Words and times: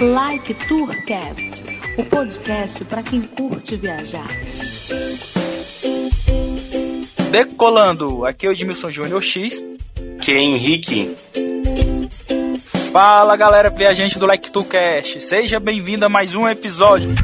Like 0.00 0.54
Tourcast, 0.66 1.62
o 1.98 2.04
podcast 2.06 2.82
para 2.86 3.02
quem 3.02 3.20
curte 3.20 3.76
viajar. 3.76 4.26
Decolando, 7.30 8.24
aqui 8.24 8.46
é 8.46 8.48
o 8.48 8.52
Edmilson 8.52 8.90
Júnior 8.90 9.22
X. 9.22 9.62
Que 10.22 10.32
é 10.32 10.38
Henrique. 10.38 11.14
Fala 12.90 13.36
galera 13.36 13.68
viajante 13.68 14.18
do 14.18 14.24
Like 14.24 14.50
Tourcast, 14.50 15.20
seja 15.20 15.60
bem-vindo 15.60 16.06
a 16.06 16.08
mais 16.08 16.34
um 16.34 16.48
episódio. 16.48 17.14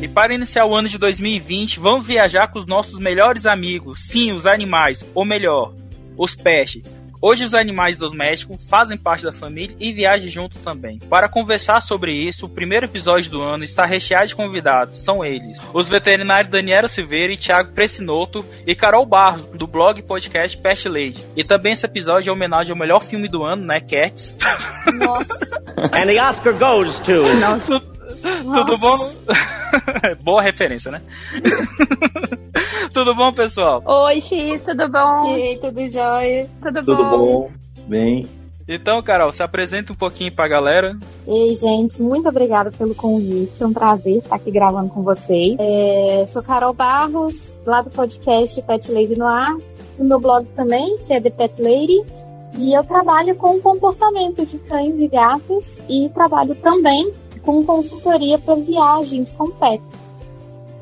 E 0.00 0.08
para 0.08 0.34
iniciar 0.34 0.64
o 0.64 0.74
ano 0.74 0.88
de 0.88 0.96
2020, 0.96 1.78
vamos 1.78 2.06
viajar 2.06 2.48
com 2.48 2.58
os 2.58 2.66
nossos 2.66 2.98
melhores 2.98 3.44
amigos, 3.44 4.00
sim, 4.08 4.32
os 4.32 4.46
animais, 4.46 5.04
ou 5.14 5.26
melhor, 5.26 5.74
os 6.16 6.34
peixes. 6.34 6.95
Hoje 7.20 7.44
os 7.44 7.54
animais 7.54 7.96
domésticos 7.96 8.60
fazem 8.68 8.96
parte 8.96 9.24
da 9.24 9.32
família 9.32 9.76
e 9.80 9.92
viajam 9.92 10.28
juntos 10.28 10.60
também. 10.60 10.98
Para 10.98 11.28
conversar 11.28 11.80
sobre 11.80 12.12
isso, 12.12 12.46
o 12.46 12.48
primeiro 12.48 12.86
episódio 12.86 13.30
do 13.30 13.42
ano 13.42 13.64
está 13.64 13.84
recheado 13.84 14.26
de 14.26 14.36
convidados. 14.36 14.98
São 14.98 15.24
eles: 15.24 15.58
os 15.72 15.88
veterinários 15.88 16.52
Daniela 16.52 16.88
Silveira 16.88 17.32
e 17.32 17.36
Thiago 17.36 17.72
Precinoto 17.72 18.44
e 18.66 18.74
Carol 18.74 19.06
Barros, 19.06 19.46
do 19.46 19.66
blog 19.66 19.98
e 19.98 20.02
podcast 20.02 20.56
Pest 20.58 20.86
Lady. 20.86 21.24
E 21.36 21.44
também 21.44 21.72
esse 21.72 21.86
episódio 21.86 22.30
é 22.30 22.32
homenagem 22.32 22.72
ao 22.72 22.78
melhor 22.78 23.02
filme 23.02 23.28
do 23.28 23.42
ano, 23.42 23.64
né? 23.64 23.80
Cats. 23.80 24.36
Nossa. 24.94 25.56
And 25.92 26.06
the 26.06 26.22
Oscar 26.22 26.52
goes 26.54 26.94
to. 27.00 27.95
Tudo 28.42 28.78
bom? 28.78 28.98
Boa 30.22 30.42
referência, 30.42 30.90
né? 30.90 31.02
tudo 32.92 33.14
bom, 33.14 33.32
pessoal? 33.32 33.82
Oi, 33.84 34.20
X, 34.20 34.62
tudo 34.62 34.88
bom? 34.88 35.36
E 35.36 35.42
aí, 35.42 35.58
tudo 35.58 35.88
jóia? 35.88 36.48
Tudo, 36.62 36.84
Tudo 36.84 37.04
bom? 37.04 37.18
bom? 37.18 37.50
Bem. 37.86 38.28
Então, 38.68 39.00
Carol, 39.00 39.30
se 39.30 39.44
apresenta 39.44 39.92
um 39.92 39.96
pouquinho 39.96 40.32
pra 40.32 40.48
galera. 40.48 40.98
Ei, 41.26 41.54
gente, 41.54 42.02
muito 42.02 42.28
obrigada 42.28 42.72
pelo 42.72 42.96
convite. 42.96 43.62
É 43.62 43.66
um 43.66 43.72
prazer 43.72 44.18
estar 44.18 44.34
aqui 44.34 44.50
gravando 44.50 44.90
com 44.90 45.02
vocês. 45.02 45.56
É, 45.60 46.24
sou 46.26 46.42
Carol 46.42 46.72
Barros, 46.72 47.60
lá 47.64 47.80
do 47.80 47.90
podcast 47.90 48.60
Pet 48.62 48.90
Lady 48.90 49.16
no 49.16 49.26
Ar, 49.26 49.56
do 49.96 50.04
meu 50.04 50.18
blog 50.18 50.46
também, 50.56 50.98
que 51.06 51.12
é 51.12 51.20
The 51.20 51.30
Pet 51.30 51.62
Lady. 51.62 52.02
E 52.58 52.72
eu 52.72 52.82
trabalho 52.82 53.36
com 53.36 53.60
comportamento 53.60 54.44
de 54.44 54.58
cães 54.58 54.98
e 54.98 55.06
gatos 55.06 55.80
e 55.88 56.08
trabalho 56.08 56.54
também 56.56 57.12
com 57.46 57.64
consultoria 57.64 58.38
para 58.38 58.56
viagens 58.56 59.32
com 59.32 59.48
pet. 59.52 59.80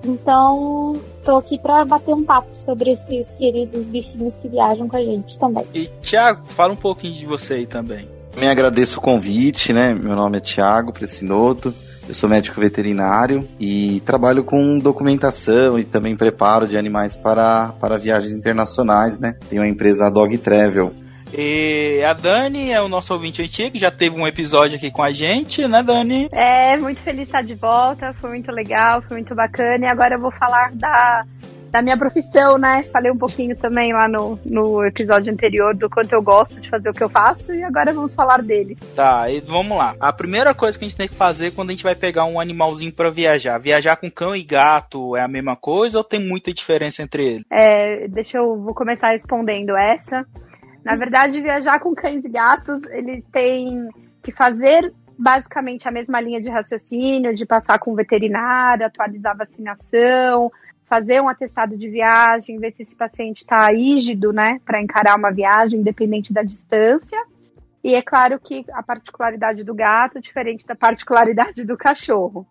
Então, 0.03 0.97
tô 1.25 1.37
aqui 1.37 1.59
para 1.59 1.84
bater 1.84 2.15
um 2.15 2.25
papo 2.25 2.48
sobre 2.55 2.93
esses 2.93 3.29
queridos 3.39 3.84
bichinhos 3.87 4.34
que 4.41 4.48
viajam 4.48 4.89
com 4.89 4.97
a 4.97 5.05
gente 5.05 5.39
também. 5.39 5.65
E, 5.75 5.87
Thiago, 6.03 6.42
fala 6.48 6.73
um 6.73 6.77
pouquinho 6.77 7.15
de 7.15 7.27
você 7.27 7.55
aí 7.55 7.67
também. 7.67 8.09
Também 8.33 8.48
agradeço 8.48 8.98
o 8.98 9.03
convite, 9.03 9.73
né? 9.73 9.95
Meu 9.95 10.17
nome 10.17 10.39
é 10.39 10.41
Thiago 10.41 10.92
Precinoto. 10.92 11.73
Eu 12.07 12.12
sou 12.12 12.29
médico 12.29 12.61
veterinário 12.61 13.48
e 13.59 14.01
trabalho 14.05 14.45
com 14.45 14.79
documentação 14.79 15.79
e 15.79 15.85
também 15.85 16.15
preparo 16.15 16.67
de 16.67 16.77
animais 16.77 17.17
para, 17.17 17.73
para 17.81 17.97
viagens 17.97 18.35
internacionais, 18.35 19.19
né? 19.19 19.37
Tenho 19.48 19.62
a 19.62 19.69
empresa 19.69 20.11
Dog 20.11 20.37
Travel. 20.37 20.92
E 21.37 22.03
a 22.05 22.13
Dani 22.13 22.71
é 22.71 22.81
o 22.81 22.89
nosso 22.89 23.13
ouvinte 23.13 23.43
antigo, 23.43 23.77
já 23.77 23.91
teve 23.91 24.15
um 24.15 24.27
episódio 24.27 24.77
aqui 24.77 24.91
com 24.91 25.03
a 25.03 25.11
gente, 25.11 25.67
né, 25.67 25.83
Dani? 25.83 26.29
É, 26.31 26.77
muito 26.77 27.01
feliz 27.01 27.23
de 27.23 27.27
estar 27.27 27.43
de 27.43 27.55
volta, 27.55 28.13
foi 28.15 28.31
muito 28.31 28.53
legal, 28.53 29.03
foi 29.03 29.17
muito 29.17 29.35
bacana. 29.35 29.85
E 29.85 29.89
agora 29.89 30.15
eu 30.15 30.21
vou 30.21 30.31
falar 30.31 30.71
da, 30.73 31.25
da 31.73 31.83
minha 31.83 31.99
profissão, 31.99 32.57
né? 32.57 32.85
Falei 32.85 33.11
um 33.11 33.19
pouquinho 33.19 33.57
também 33.57 33.93
lá 33.93 34.09
no, 34.09 34.39
no 34.45 34.85
episódio 34.87 35.33
anterior 35.33 35.75
do 35.75 35.91
quanto 35.91 36.13
eu 36.13 36.23
gosto 36.23 36.61
de 36.61 36.69
fazer 36.69 36.89
o 36.89 36.93
que 36.93 37.03
eu 37.03 37.09
faço, 37.09 37.53
e 37.53 37.65
agora 37.65 37.93
vamos 37.93 38.15
falar 38.15 38.41
dele. 38.41 38.77
Tá, 38.95 39.29
e 39.29 39.41
vamos 39.41 39.77
lá. 39.77 39.97
A 39.98 40.13
primeira 40.13 40.55
coisa 40.55 40.79
que 40.79 40.85
a 40.85 40.89
gente 40.89 40.97
tem 40.97 41.09
que 41.09 41.17
fazer 41.17 41.51
quando 41.53 41.71
a 41.71 41.73
gente 41.73 41.83
vai 41.83 41.97
pegar 41.97 42.27
um 42.27 42.39
animalzinho 42.39 42.93
pra 42.93 43.11
viajar, 43.11 43.58
viajar 43.58 43.97
com 43.97 44.08
cão 44.08 44.37
e 44.37 44.45
gato 44.45 45.17
é 45.17 45.23
a 45.23 45.29
mesma 45.29 45.57
coisa 45.57 45.98
ou 45.98 46.05
tem 46.05 46.25
muita 46.25 46.53
diferença 46.53 47.03
entre 47.03 47.27
eles? 47.27 47.47
É, 47.51 48.07
deixa 48.07 48.39
eu 48.39 48.57
vou 48.57 48.73
começar 48.73 49.11
respondendo 49.11 49.77
essa. 49.77 50.25
Na 50.84 50.96
verdade, 50.96 51.40
viajar 51.40 51.80
com 51.80 51.95
cães 51.95 52.24
e 52.24 52.28
gatos, 52.28 52.83
eles 52.90 53.24
têm 53.33 53.89
que 54.22 54.30
fazer 54.30 54.92
basicamente 55.17 55.89
a 55.89 55.90
mesma 55.90 56.20
linha 56.20 56.40
de 56.40 56.50
raciocínio, 56.50 57.34
de 57.34 57.46
passar 57.46 57.78
com 57.78 57.92
o 57.92 57.96
veterinário, 57.96 58.84
atualizar 58.84 59.33
a 59.33 59.39
vacinação, 59.39 60.52
fazer 60.84 61.20
um 61.22 61.28
atestado 61.28 61.77
de 61.77 61.89
viagem, 61.89 62.58
ver 62.58 62.72
se 62.72 62.83
esse 62.83 62.96
paciente 62.96 63.39
está 63.39 63.68
rígido, 63.68 64.33
né, 64.33 64.61
para 64.64 64.83
encarar 64.83 65.17
uma 65.17 65.30
viagem, 65.30 65.80
independente 65.80 66.33
da 66.33 66.42
distância. 66.42 67.18
E 67.83 67.95
é 67.95 68.02
claro 68.02 68.39
que 68.39 68.64
a 68.72 68.83
particularidade 68.83 69.64
do 69.64 69.74
gato 69.74 70.18
é 70.18 70.20
diferente 70.20 70.66
da 70.66 70.74
particularidade 70.74 71.64
do 71.64 71.77
cachorro. 71.77 72.46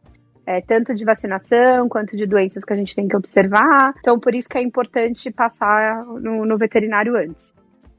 É, 0.45 0.59
tanto 0.59 0.93
de 0.93 1.05
vacinação 1.05 1.87
quanto 1.87 2.17
de 2.17 2.25
doenças 2.25 2.65
que 2.65 2.73
a 2.73 2.75
gente 2.75 2.93
tem 2.93 3.07
que 3.07 3.15
observar. 3.15 3.93
Então, 3.99 4.19
por 4.19 4.35
isso 4.35 4.49
que 4.49 4.57
é 4.57 4.61
importante 4.61 5.31
passar 5.31 6.03
no, 6.03 6.45
no 6.45 6.57
veterinário 6.57 7.15
antes. 7.15 7.53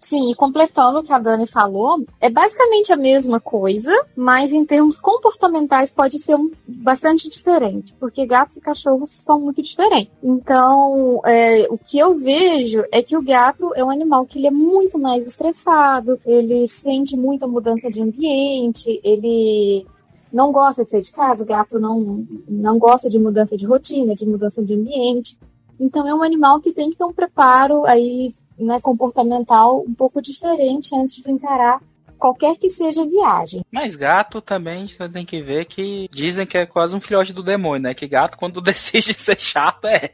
Sim, 0.05 0.31
e 0.31 0.35
completando 0.35 0.99
o 0.99 1.03
que 1.03 1.15
a 1.15 1.19
Dani 1.19 1.47
falou, 1.47 2.05
é 2.21 2.29
basicamente 2.29 2.93
a 2.93 2.97
mesma 2.97 3.41
coisa, 3.41 3.91
mas 4.15 4.53
em 4.53 4.63
termos 4.63 4.99
comportamentais 4.99 5.91
pode 5.91 6.19
ser 6.19 6.35
um, 6.35 6.51
bastante 6.69 7.27
diferente, 7.27 7.95
porque 7.99 8.27
gatos 8.27 8.59
e 8.59 8.61
cachorros 8.61 9.11
são 9.11 9.41
muito 9.41 9.63
diferentes. 9.63 10.13
Então, 10.23 11.23
é, 11.25 11.67
o 11.71 11.79
que 11.79 11.99
eu 11.99 12.19
vejo 12.19 12.85
é 12.93 13.03
que 13.03 13.17
o 13.17 13.23
gato 13.23 13.73
é 13.75 13.83
um 13.83 13.89
animal 13.89 14.27
que 14.27 14.39
ele 14.39 14.49
é 14.49 14.51
muito 14.51 14.99
mais 14.99 15.27
estressado, 15.27 16.21
ele 16.27 16.69
sente 16.69 17.17
muita 17.17 17.47
mudança 17.47 17.91
de 17.91 18.03
ambiente, 18.03 19.01
ele 19.03 19.87
não 20.31 20.53
gosta 20.53 20.85
de 20.85 20.91
sair 20.91 21.01
de 21.01 21.13
casa, 21.13 21.45
o 21.45 21.47
gato 21.47 21.81
não, 21.81 22.27
não 22.47 22.79
gosta 22.79 23.09
de 23.09 23.19
mudança 23.19 23.57
de 23.57 23.65
rotina, 23.65 24.15
de 24.15 24.27
mudança 24.27 24.63
de 24.63 24.75
ambiente. 24.75 25.39
Então 25.81 26.07
é 26.07 26.15
um 26.15 26.23
animal 26.23 26.61
que 26.61 26.73
tem 26.73 26.91
que 26.91 26.97
ter 26.97 27.05
um 27.05 27.13
preparo 27.13 27.87
aí 27.87 28.35
né, 28.59 28.81
comportamental 28.81 29.85
um 29.87 29.95
pouco 29.95 30.21
diferente 30.23 30.95
antes 30.95 31.17
de 31.23 31.31
encarar 31.31 31.81
qualquer 32.19 32.57
que 32.57 32.71
seja 32.71 33.03
a 33.03 33.07
viagem. 33.07 33.65
Mas 33.71 33.97
gato 33.97 34.41
também 34.41 34.87
você 34.89 35.07
tem 35.09 35.27
que 35.27 35.43
ver 35.43 35.67
que 35.67 36.09
dizem 36.11 36.47
que 36.47 36.57
é 36.57 36.65
quase 36.65 36.95
um 36.95 37.01
filhote 37.01 37.33
do 37.35 37.43
demônio, 37.43 37.83
né? 37.83 37.95
Que 37.95 38.07
gato, 38.09 38.39
quando 38.39 38.61
decide 38.63 39.13
ser 39.21 39.39
chato, 39.39 39.87
é. 39.87 40.11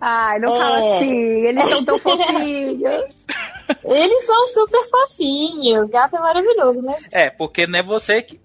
Ai, 0.00 0.38
não 0.40 0.54
É. 0.54 0.58
fala 0.58 0.78
assim, 0.96 1.14
eles 1.46 1.64
são 1.68 1.84
tão 1.84 1.98
fofinhos. 1.98 3.18
Eles 3.84 4.24
são 4.24 4.46
super 4.46 4.82
fofinhos, 4.88 5.90
gato 5.90 6.16
é 6.16 6.18
maravilhoso, 6.18 6.80
né? 6.80 6.96
É, 7.12 7.28
porque 7.28 7.66
não 7.66 7.78
é 7.78 7.82
você 7.82 8.22
que. 8.22 8.40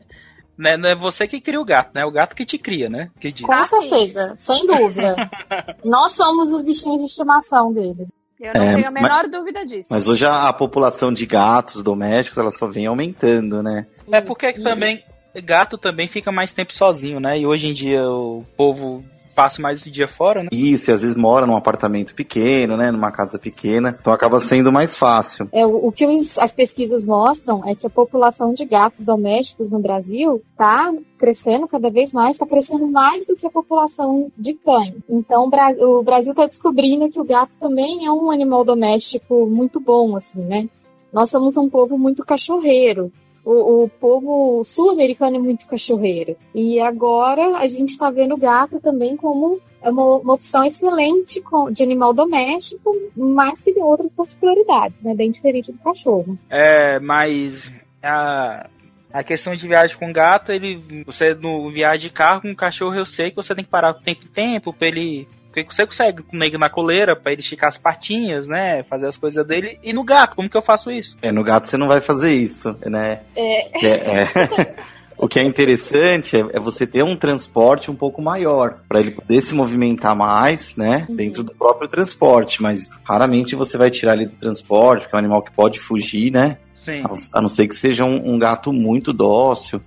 Né, 0.57 0.75
não 0.75 0.89
é 0.89 0.95
você 0.95 1.25
que 1.27 1.39
cria 1.39 1.59
o 1.61 1.65
gato, 1.65 1.91
né? 1.95 2.01
É 2.01 2.05
o 2.05 2.11
gato 2.11 2.35
que 2.35 2.45
te 2.45 2.57
cria, 2.57 2.89
né? 2.89 3.09
Que 3.21 3.31
diz. 3.31 3.45
Com 3.45 3.53
Ah, 3.53 3.63
certeza, 3.63 4.33
sem 4.35 4.65
dúvida. 4.67 5.15
Nós 5.83 6.11
somos 6.11 6.51
os 6.51 6.61
bichinhos 6.63 6.99
de 6.99 7.05
estimação 7.07 7.71
deles. 7.73 8.09
Eu 8.39 8.53
não 8.53 8.61
É, 8.61 8.75
tenho 8.75 8.87
a 8.87 8.91
menor 8.91 9.27
dúvida 9.27 9.65
disso. 9.65 9.87
Mas 9.89 10.07
hoje 10.07 10.25
a, 10.25 10.47
a 10.49 10.53
população 10.53 11.13
de 11.13 11.25
gatos 11.25 11.83
domésticos 11.83 12.37
ela 12.37 12.51
só 12.51 12.67
vem 12.67 12.85
aumentando, 12.85 13.61
né? 13.63 13.85
É 14.11 14.21
porque 14.21 14.51
que 14.53 14.61
também. 14.61 15.03
Gato 15.43 15.77
também 15.79 16.07
fica 16.07 16.31
mais 16.31 16.51
tempo 16.51 16.71
sozinho, 16.71 17.19
né? 17.19 17.39
E 17.39 17.45
hoje 17.47 17.67
em 17.67 17.73
dia 17.73 18.03
o 18.07 18.45
povo 18.55 19.03
passa 19.33 19.61
mais 19.61 19.85
o 19.85 19.91
dia 19.91 20.07
fora, 20.07 20.43
né? 20.43 20.49
Isso, 20.51 20.89
e 20.89 20.93
às 20.93 21.01
vezes 21.01 21.15
mora 21.15 21.45
num 21.45 21.55
apartamento 21.55 22.13
pequeno, 22.15 22.77
né? 22.77 22.91
Numa 22.91 23.11
casa 23.11 23.37
pequena. 23.39 23.91
Então 23.97 24.13
acaba 24.13 24.39
sendo 24.39 24.71
mais 24.71 24.95
fácil. 24.95 25.47
É, 25.51 25.65
o, 25.65 25.87
o 25.87 25.91
que 25.91 26.05
os- 26.05 26.37
as 26.37 26.51
pesquisas 26.53 27.05
mostram 27.05 27.61
é 27.67 27.75
que 27.75 27.85
a 27.87 27.89
população 27.89 28.53
de 28.53 28.65
gatos 28.65 29.05
domésticos 29.05 29.69
no 29.69 29.79
Brasil 29.79 30.41
está 30.51 30.93
crescendo 31.17 31.67
cada 31.67 31.89
vez 31.89 32.13
mais, 32.13 32.31
está 32.35 32.45
crescendo 32.45 32.87
mais 32.87 33.25
do 33.27 33.35
que 33.35 33.45
a 33.47 33.51
população 33.51 34.31
de 34.37 34.53
cães. 34.53 34.95
Então 35.09 35.49
o 35.79 36.03
Brasil 36.03 36.31
está 36.31 36.45
descobrindo 36.45 37.09
que 37.09 37.19
o 37.19 37.23
gato 37.23 37.51
também 37.59 38.05
é 38.05 38.11
um 38.11 38.29
animal 38.29 38.63
doméstico 38.63 39.45
muito 39.45 39.79
bom, 39.79 40.15
assim, 40.15 40.41
né? 40.41 40.67
Nós 41.11 41.29
somos 41.29 41.57
um 41.57 41.69
povo 41.69 41.97
muito 41.97 42.25
cachorreiro. 42.25 43.11
O, 43.45 43.83
o 43.83 43.89
povo 43.89 44.63
sul-americano 44.63 45.35
é 45.35 45.39
muito 45.39 45.67
cachorreiro. 45.67 46.35
E 46.53 46.79
agora 46.79 47.57
a 47.57 47.67
gente 47.67 47.89
está 47.89 48.09
vendo 48.09 48.35
o 48.35 48.37
gato 48.37 48.79
também 48.79 49.17
como 49.17 49.59
é 49.81 49.89
uma, 49.89 50.17
uma 50.17 50.33
opção 50.33 50.63
excelente 50.63 51.43
de 51.71 51.83
animal 51.83 52.13
doméstico, 52.13 52.95
mas 53.15 53.59
que 53.59 53.73
tem 53.73 53.83
outras 53.83 54.11
particularidades, 54.13 55.01
né? 55.01 55.13
Bem 55.13 55.29
diferente 55.29 55.71
do 55.71 55.77
cachorro. 55.79 56.37
É, 56.49 56.99
mas 56.99 57.69
a, 58.01 58.69
a 59.11 59.23
questão 59.23 59.53
de 59.53 59.67
viagem 59.67 59.97
com 59.97 60.11
gato, 60.11 60.51
ele. 60.51 61.03
Você 61.05 61.33
no 61.35 61.69
viagem 61.69 62.07
de 62.07 62.09
carro 62.09 62.41
com 62.41 62.55
cachorro, 62.55 62.95
eu 62.95 63.05
sei 63.05 63.29
que 63.29 63.35
você 63.35 63.53
tem 63.53 63.63
que 63.63 63.69
parar 63.69 63.91
o 63.91 64.01
tempo 64.01 64.25
em 64.25 64.29
tempo 64.29 64.73
pra 64.73 64.87
ele. 64.87 65.27
Porque 65.53 65.73
você 65.75 65.85
consegue 65.85 66.23
com 66.23 66.43
ele 66.43 66.57
na 66.57 66.69
coleira 66.69 67.15
pra 67.15 67.31
ele 67.31 67.41
esticar 67.41 67.69
as 67.69 67.77
patinhas, 67.77 68.47
né? 68.47 68.81
Fazer 68.83 69.05
as 69.07 69.17
coisas 69.17 69.45
dele. 69.45 69.77
E 69.83 69.93
no 69.93 70.03
gato, 70.03 70.35
como 70.35 70.49
que 70.49 70.57
eu 70.57 70.61
faço 70.61 70.89
isso? 70.91 71.15
É, 71.21 71.31
no 71.31 71.43
gato 71.43 71.67
você 71.67 71.77
não 71.77 71.87
vai 71.87 72.01
fazer 72.01 72.33
isso, 72.33 72.75
né? 72.85 73.19
É. 73.35 73.85
É- 73.85 74.21
é- 74.23 74.75
O 75.15 75.27
que 75.27 75.39
é 75.39 75.43
interessante 75.43 76.35
é, 76.35 76.39
é 76.53 76.59
você 76.59 76.87
ter 76.87 77.03
um 77.03 77.15
transporte 77.15 77.89
um 77.89 77.95
pouco 77.95 78.19
maior, 78.21 78.79
para 78.89 78.99
ele 78.99 79.11
poder 79.11 79.41
se 79.41 79.53
movimentar 79.53 80.15
mais, 80.17 80.75
né? 80.75 81.05
Uhum. 81.07 81.15
Dentro 81.15 81.43
do 81.43 81.53
próprio 81.53 81.87
transporte, 81.87 82.61
mas 82.61 82.89
raramente 83.05 83.55
você 83.55 83.77
vai 83.77 83.91
tirar 83.91 84.15
ele 84.15 84.25
do 84.25 84.35
transporte, 84.35 85.03
porque 85.03 85.15
é 85.15 85.17
um 85.17 85.19
animal 85.19 85.43
que 85.43 85.51
pode 85.51 85.79
fugir, 85.79 86.31
né? 86.31 86.57
Sim. 86.83 87.01
A 87.01 87.07
não- 87.07 87.15
A 87.33 87.41
não 87.41 87.47
ser 87.47 87.67
que 87.67 87.75
seja 87.75 88.03
um, 88.03 88.33
um 88.33 88.39
gato 88.39 88.73
muito 88.73 89.13
dócil, 89.13 89.79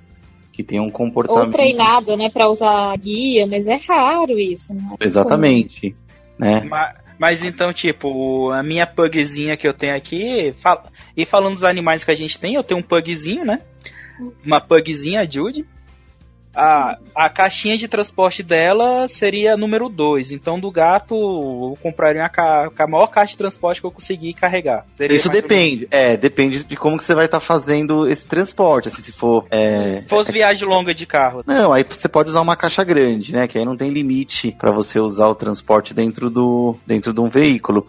que 0.57 0.65
tenha 0.65 0.83
um 0.83 0.91
comportamento. 0.91 1.45
Ou 1.45 1.53
treinado, 1.53 2.17
né, 2.17 2.31
pra 2.31 2.49
usar 2.49 2.97
guia, 2.97 3.47
mas 3.47 3.67
é 3.67 3.77
raro 3.87 4.39
isso, 4.39 4.73
né? 4.73 4.95
Exatamente. 4.99 5.95
Né? 6.39 6.63
Ma- 6.63 6.95
Mas, 7.19 7.43
então, 7.45 7.73
tipo, 7.73 8.51
a 8.51 8.63
minha 8.63 8.87
pugzinha 8.87 9.57
que 9.57 9.69
eu 9.69 9.73
tenho 9.75 9.95
aqui. 9.97 10.55
fal- 10.63 10.85
E 11.17 11.25
falando 11.25 11.55
dos 11.55 11.65
animais 11.65 12.05
que 12.05 12.11
a 12.11 12.15
gente 12.15 12.39
tem, 12.39 12.55
eu 12.55 12.63
tenho 12.63 12.81
um 12.81 12.83
pugzinho, 12.83 13.45
né? 13.45 13.61
Uma 14.45 14.61
pugzinha, 14.61 15.21
a 15.21 15.25
Judy. 15.25 15.67
A, 16.57 16.97
a 17.15 17.29
caixinha 17.29 17.77
de 17.77 17.87
transporte 17.87 18.43
dela 18.43 19.07
seria 19.09 19.57
número 19.57 19.89
2. 19.89 20.33
Então, 20.33 20.59
do 20.59 20.71
gato, 20.71 21.15
eu 21.15 21.79
compraria 21.83 22.23
uma 22.23 22.29
ca- 22.29 22.71
a 22.79 22.87
maior 22.87 23.09
caixa 23.09 23.33
de 23.33 23.39
transporte 23.39 23.81
que 23.81 23.87
eu 23.87 23.91
conseguir 23.91 24.33
carregar. 24.33 24.87
Seria 24.97 25.15
Isso 25.17 25.29
depende. 25.29 25.87
É, 25.91 26.17
depende 26.17 26.65
de 26.65 26.77
como 26.77 26.97
que 26.97 27.05
você 27.05 27.15
vai 27.15 27.27
estar 27.27 27.41
fazendo 27.41 28.09
esse 28.09 28.27
transporte. 28.27 28.89
Assim, 28.89 29.03
se 29.03 29.13
for. 29.13 29.45
É, 29.51 29.97
Se 29.97 30.09
fosse 30.09 30.33
viagem 30.33 30.67
longa 30.67 30.95
de 30.95 31.05
carro. 31.05 31.43
Não, 31.47 31.73
aí 31.73 31.85
você 31.89 32.09
pode 32.09 32.31
usar 32.31 32.41
uma 32.41 32.57
caixa 32.57 32.83
grande, 32.83 33.33
né? 33.33 33.47
Que 33.47 33.59
aí 33.59 33.65
não 33.65 33.77
tem 33.77 33.91
limite 33.91 34.57
para 34.59 34.71
você 34.71 34.99
usar 34.99 35.29
o 35.29 35.35
transporte 35.35 35.93
dentro 35.93 36.31
do 36.31 36.77
dentro 36.87 37.13
de 37.13 37.21
um 37.21 37.29
veículo. 37.29 37.87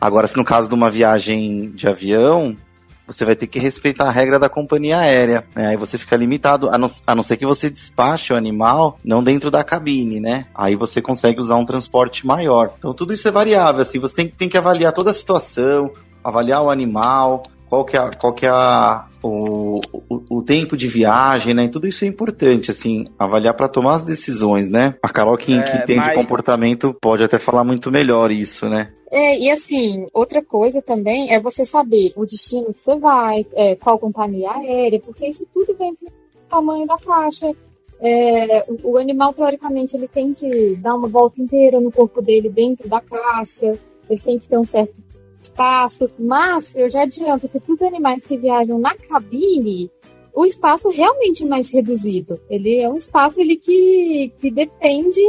Agora, 0.00 0.26
se 0.26 0.36
no 0.36 0.44
caso 0.44 0.68
de 0.68 0.74
uma 0.74 0.90
viagem 0.90 1.70
de 1.72 1.88
avião, 1.88 2.56
você 3.06 3.24
vai 3.24 3.36
ter 3.36 3.46
que 3.46 3.58
respeitar 3.58 4.04
a 4.04 4.10
regra 4.10 4.38
da 4.38 4.48
companhia 4.48 4.98
aérea. 4.98 5.44
Né? 5.54 5.68
Aí 5.68 5.76
você 5.76 5.96
fica 5.96 6.16
limitado, 6.16 6.68
a 6.68 6.76
não, 6.76 6.88
a 7.06 7.14
não 7.14 7.22
ser 7.22 7.36
que 7.36 7.46
você 7.46 7.70
despache 7.70 8.32
o 8.32 8.36
animal 8.36 8.98
não 9.04 9.22
dentro 9.22 9.50
da 9.50 9.62
cabine, 9.62 10.20
né? 10.20 10.46
Aí 10.54 10.74
você 10.74 11.00
consegue 11.00 11.40
usar 11.40 11.56
um 11.56 11.64
transporte 11.64 12.26
maior. 12.26 12.72
Então 12.78 12.92
tudo 12.92 13.14
isso 13.14 13.28
é 13.28 13.30
variável, 13.30 13.82
assim, 13.82 13.98
você 13.98 14.14
tem, 14.14 14.28
tem 14.28 14.48
que 14.48 14.58
avaliar 14.58 14.92
toda 14.92 15.10
a 15.10 15.14
situação, 15.14 15.90
avaliar 16.24 16.62
o 16.62 16.70
animal, 16.70 17.42
qual 17.68 17.84
que 17.84 17.96
é, 17.96 18.10
qual 18.18 18.32
que 18.32 18.46
é 18.46 18.48
a, 18.48 19.06
o, 19.22 19.80
o, 19.92 20.38
o 20.38 20.42
tempo 20.42 20.76
de 20.76 20.86
viagem, 20.86 21.52
né? 21.54 21.68
Tudo 21.68 21.86
isso 21.88 22.04
é 22.04 22.08
importante, 22.08 22.70
assim, 22.70 23.06
avaliar 23.18 23.54
para 23.54 23.68
tomar 23.68 23.94
as 23.94 24.04
decisões, 24.04 24.68
né? 24.68 24.94
A 25.02 25.08
Carol 25.08 25.36
que, 25.36 25.52
É, 25.52 25.62
que 25.62 25.76
entende 25.76 26.06
mas- 26.06 26.14
comportamento 26.14 26.96
pode 27.00 27.24
até 27.24 27.38
falar 27.38 27.64
muito 27.64 27.90
melhor 27.90 28.30
isso, 28.30 28.68
né? 28.68 28.88
É, 29.10 29.38
e 29.38 29.50
assim, 29.50 30.06
outra 30.12 30.42
coisa 30.42 30.82
também 30.82 31.32
é 31.32 31.40
você 31.40 31.64
saber 31.64 32.12
o 32.16 32.26
destino 32.26 32.74
que 32.74 32.80
você 32.80 32.96
vai, 32.96 33.46
é, 33.52 33.76
qual 33.76 33.98
companhia 33.98 34.50
aérea, 34.50 35.00
porque 35.00 35.26
isso 35.26 35.46
tudo 35.54 35.76
vem 35.76 35.92
do 35.92 36.10
tamanho 36.48 36.86
da 36.86 36.98
caixa. 36.98 37.52
É, 38.00 38.64
o, 38.68 38.92
o 38.92 38.98
animal, 38.98 39.32
teoricamente, 39.32 39.96
ele 39.96 40.08
tem 40.08 40.34
que 40.34 40.76
dar 40.76 40.94
uma 40.94 41.08
volta 41.08 41.40
inteira 41.40 41.80
no 41.80 41.92
corpo 41.92 42.20
dele 42.20 42.48
dentro 42.48 42.88
da 42.88 43.00
caixa, 43.00 43.78
ele 44.10 44.20
tem 44.20 44.38
que 44.38 44.48
ter 44.48 44.58
um 44.58 44.64
certo 44.64 44.94
espaço, 45.40 46.10
mas 46.18 46.74
eu 46.74 46.90
já 46.90 47.02
adianto 47.02 47.48
que 47.48 47.60
para 47.60 47.74
os 47.74 47.82
animais 47.82 48.24
que 48.24 48.36
viajam 48.36 48.78
na 48.78 48.94
cabine, 48.96 49.90
o 50.34 50.44
espaço 50.44 50.90
realmente 50.90 51.44
é 51.44 51.46
mais 51.46 51.72
reduzido. 51.72 52.38
Ele 52.50 52.78
é 52.78 52.88
um 52.88 52.96
espaço 52.96 53.40
ele 53.40 53.56
que, 53.56 54.32
que 54.38 54.50
depende 54.50 55.22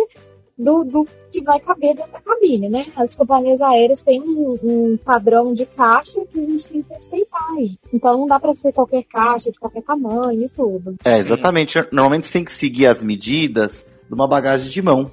do, 0.58 0.84
do 0.84 1.08
que 1.32 1.42
vai 1.42 1.60
caber 1.60 1.96
dentro 1.96 2.12
da 2.12 2.20
cabine, 2.20 2.68
né? 2.68 2.88
As 2.96 3.16
companhias 3.16 3.62
aéreas 3.62 4.02
têm 4.02 4.22
um, 4.22 4.58
um 4.64 4.98
padrão 4.98 5.54
de 5.54 5.66
caixa 5.66 6.20
que 6.26 6.40
a 6.40 6.46
gente 6.46 6.70
tem 6.70 6.82
que 6.82 6.94
respeitar 6.94 7.46
aí. 7.56 7.78
Então 7.94 8.18
não 8.18 8.28
dá 8.28 8.40
para 8.40 8.56
ser 8.56 8.74
qualquer 8.74 9.04
caixa, 9.04 9.52
de 9.52 9.60
qualquer 9.60 9.84
tamanho 9.84 10.44
e 10.44 10.50
tudo. 10.50 10.96
É, 11.06 11.20
exatamente. 11.20 11.78
Normalmente 11.92 12.28
você 12.28 12.34
tem 12.34 12.44
que 12.44 12.52
seguir 12.52 12.88
as 12.88 13.04
medidas 13.04 13.86
de 14.08 14.14
uma 14.14 14.28
bagagem 14.28 14.70
de 14.70 14.82
mão, 14.82 15.12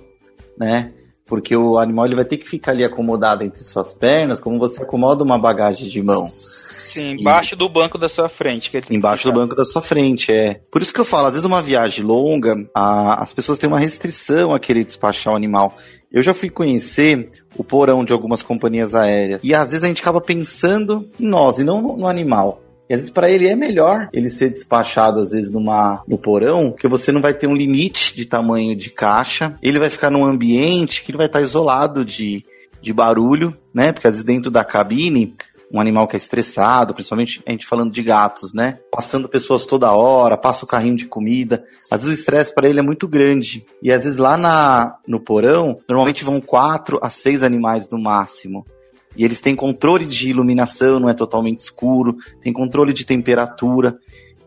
né? 0.59 0.93
Porque 1.27 1.57
o 1.57 1.79
animal 1.79 2.07
ele 2.07 2.17
vai 2.17 2.25
ter 2.25 2.37
que 2.37 2.49
ficar 2.49 2.73
ali 2.73 2.85
acomodado 2.85 3.43
entre 3.43 3.63
suas 3.63 3.93
pernas, 3.93 4.41
como 4.41 4.59
você 4.59 4.83
acomoda 4.83 5.25
uma 5.25 5.39
bagagem 5.39 5.89
de 5.89 6.03
mão. 6.03 6.31
Sim, 6.95 7.17
embaixo 7.21 7.55
do 7.57 7.69
banco 7.69 7.99
da 7.99 8.09
sua 8.09 8.29
frente. 8.29 8.71
Que 8.71 8.81
que 8.81 8.95
Embaixo 8.95 9.29
do 9.31 9.35
banco 9.35 9.55
da 9.55 9.65
sua 9.65 9.83
frente, 9.83 10.33
é. 10.33 10.61
Por 10.71 10.83
isso 10.83 10.93
que 10.93 11.01
eu 11.01 11.05
falo, 11.05 11.27
às 11.27 11.35
vezes 11.35 11.45
uma 11.47 11.63
viagem 11.63 12.05
longa, 12.05 12.55
a- 12.75 13.21
as 13.23 13.33
pessoas 13.33 13.59
têm 13.59 13.69
uma 13.69 13.79
restrição 13.79 14.55
a 14.55 14.59
querer 14.61 14.85
despachar 14.85 15.33
o 15.33 15.37
animal. 15.37 15.77
Eu 16.13 16.23
já 16.23 16.33
fui 16.33 16.49
conhecer 16.49 17.29
o 17.57 17.65
porão 17.65 18.05
de 18.05 18.13
algumas 18.13 18.41
companhias 18.43 18.95
aéreas. 18.95 19.43
E 19.43 19.53
às 19.55 19.71
vezes 19.71 19.83
a 19.83 19.89
gente 19.89 20.01
acaba 20.01 20.21
pensando 20.21 21.09
em 21.19 21.27
nós 21.27 21.59
e 21.59 21.65
não 21.65 21.83
no, 21.83 21.97
no 21.97 22.07
animal. 22.07 22.61
E 22.89 22.95
às 22.95 23.01
vezes 23.01 23.11
para 23.13 23.31
ele 23.31 23.49
é 23.49 23.57
melhor 23.57 24.09
ele 24.13 24.29
ser 24.29 24.51
despachado 24.51 25.19
às 25.19 25.31
vezes 25.31 25.51
numa 25.51 26.03
no 26.07 26.19
porão, 26.19 26.71
porque 26.71 26.87
você 26.87 27.11
não 27.11 27.21
vai 27.23 27.33
ter 27.35 27.47
um 27.47 27.55
limite 27.57 28.15
de 28.15 28.27
tamanho 28.27 28.77
de 28.77 28.91
caixa. 28.91 29.57
Ele 29.63 29.79
vai 29.79 29.89
ficar 29.91 30.11
num 30.11 30.25
ambiente 30.25 31.03
que 31.03 31.11
ele 31.11 31.17
vai 31.19 31.27
estar 31.27 31.41
isolado 31.41 32.05
de, 32.05 32.45
de 32.83 32.93
barulho, 32.93 33.57
né? 33.73 33.91
Porque 33.91 34.07
às 34.07 34.13
vezes 34.15 34.25
dentro 34.27 34.51
da 34.51 34.63
cabine 34.63 35.35
um 35.75 35.81
animal 35.81 36.07
que 36.07 36.15
é 36.15 36.19
estressado, 36.19 36.95
principalmente 36.95 37.43
a 37.45 37.51
gente 37.51 37.67
falando 37.67 37.91
de 37.93 38.01
gatos, 38.01 38.55
né? 38.55 38.79
Passando 38.93 39.29
pessoas 39.29 39.65
toda 39.65 39.91
hora, 39.91 40.37
passa 40.37 40.65
o 40.65 40.69
carrinho 40.69 40.97
de 40.97 41.07
comida. 41.07 41.65
Às 41.91 42.05
vezes 42.05 42.17
o 42.17 42.21
estresse 42.21 42.55
para 42.55 42.69
ele 42.69 42.79
é 42.79 42.83
muito 42.83 43.09
grande. 43.09 43.67
E 43.83 43.91
às 43.91 44.05
vezes 44.05 44.17
lá 44.17 44.37
na, 44.37 44.99
no 45.05 45.19
porão, 45.19 45.77
normalmente 45.89 46.23
vão 46.23 46.41
quatro 46.41 47.01
a 47.03 47.11
seis 47.11 47.43
animais 47.43 47.91
no 47.91 48.01
máximo. 48.01 48.65
E 49.17 49.25
eles 49.25 49.41
têm 49.41 49.57
controle 49.57 50.07
de 50.07 50.31
iluminação, 50.31 51.01
não 51.01 51.09
é 51.09 51.15
totalmente 51.15 51.59
escuro, 51.59 52.17
tem 52.41 52.53
controle 52.53 52.93
de 52.93 53.05
temperatura. 53.05 53.99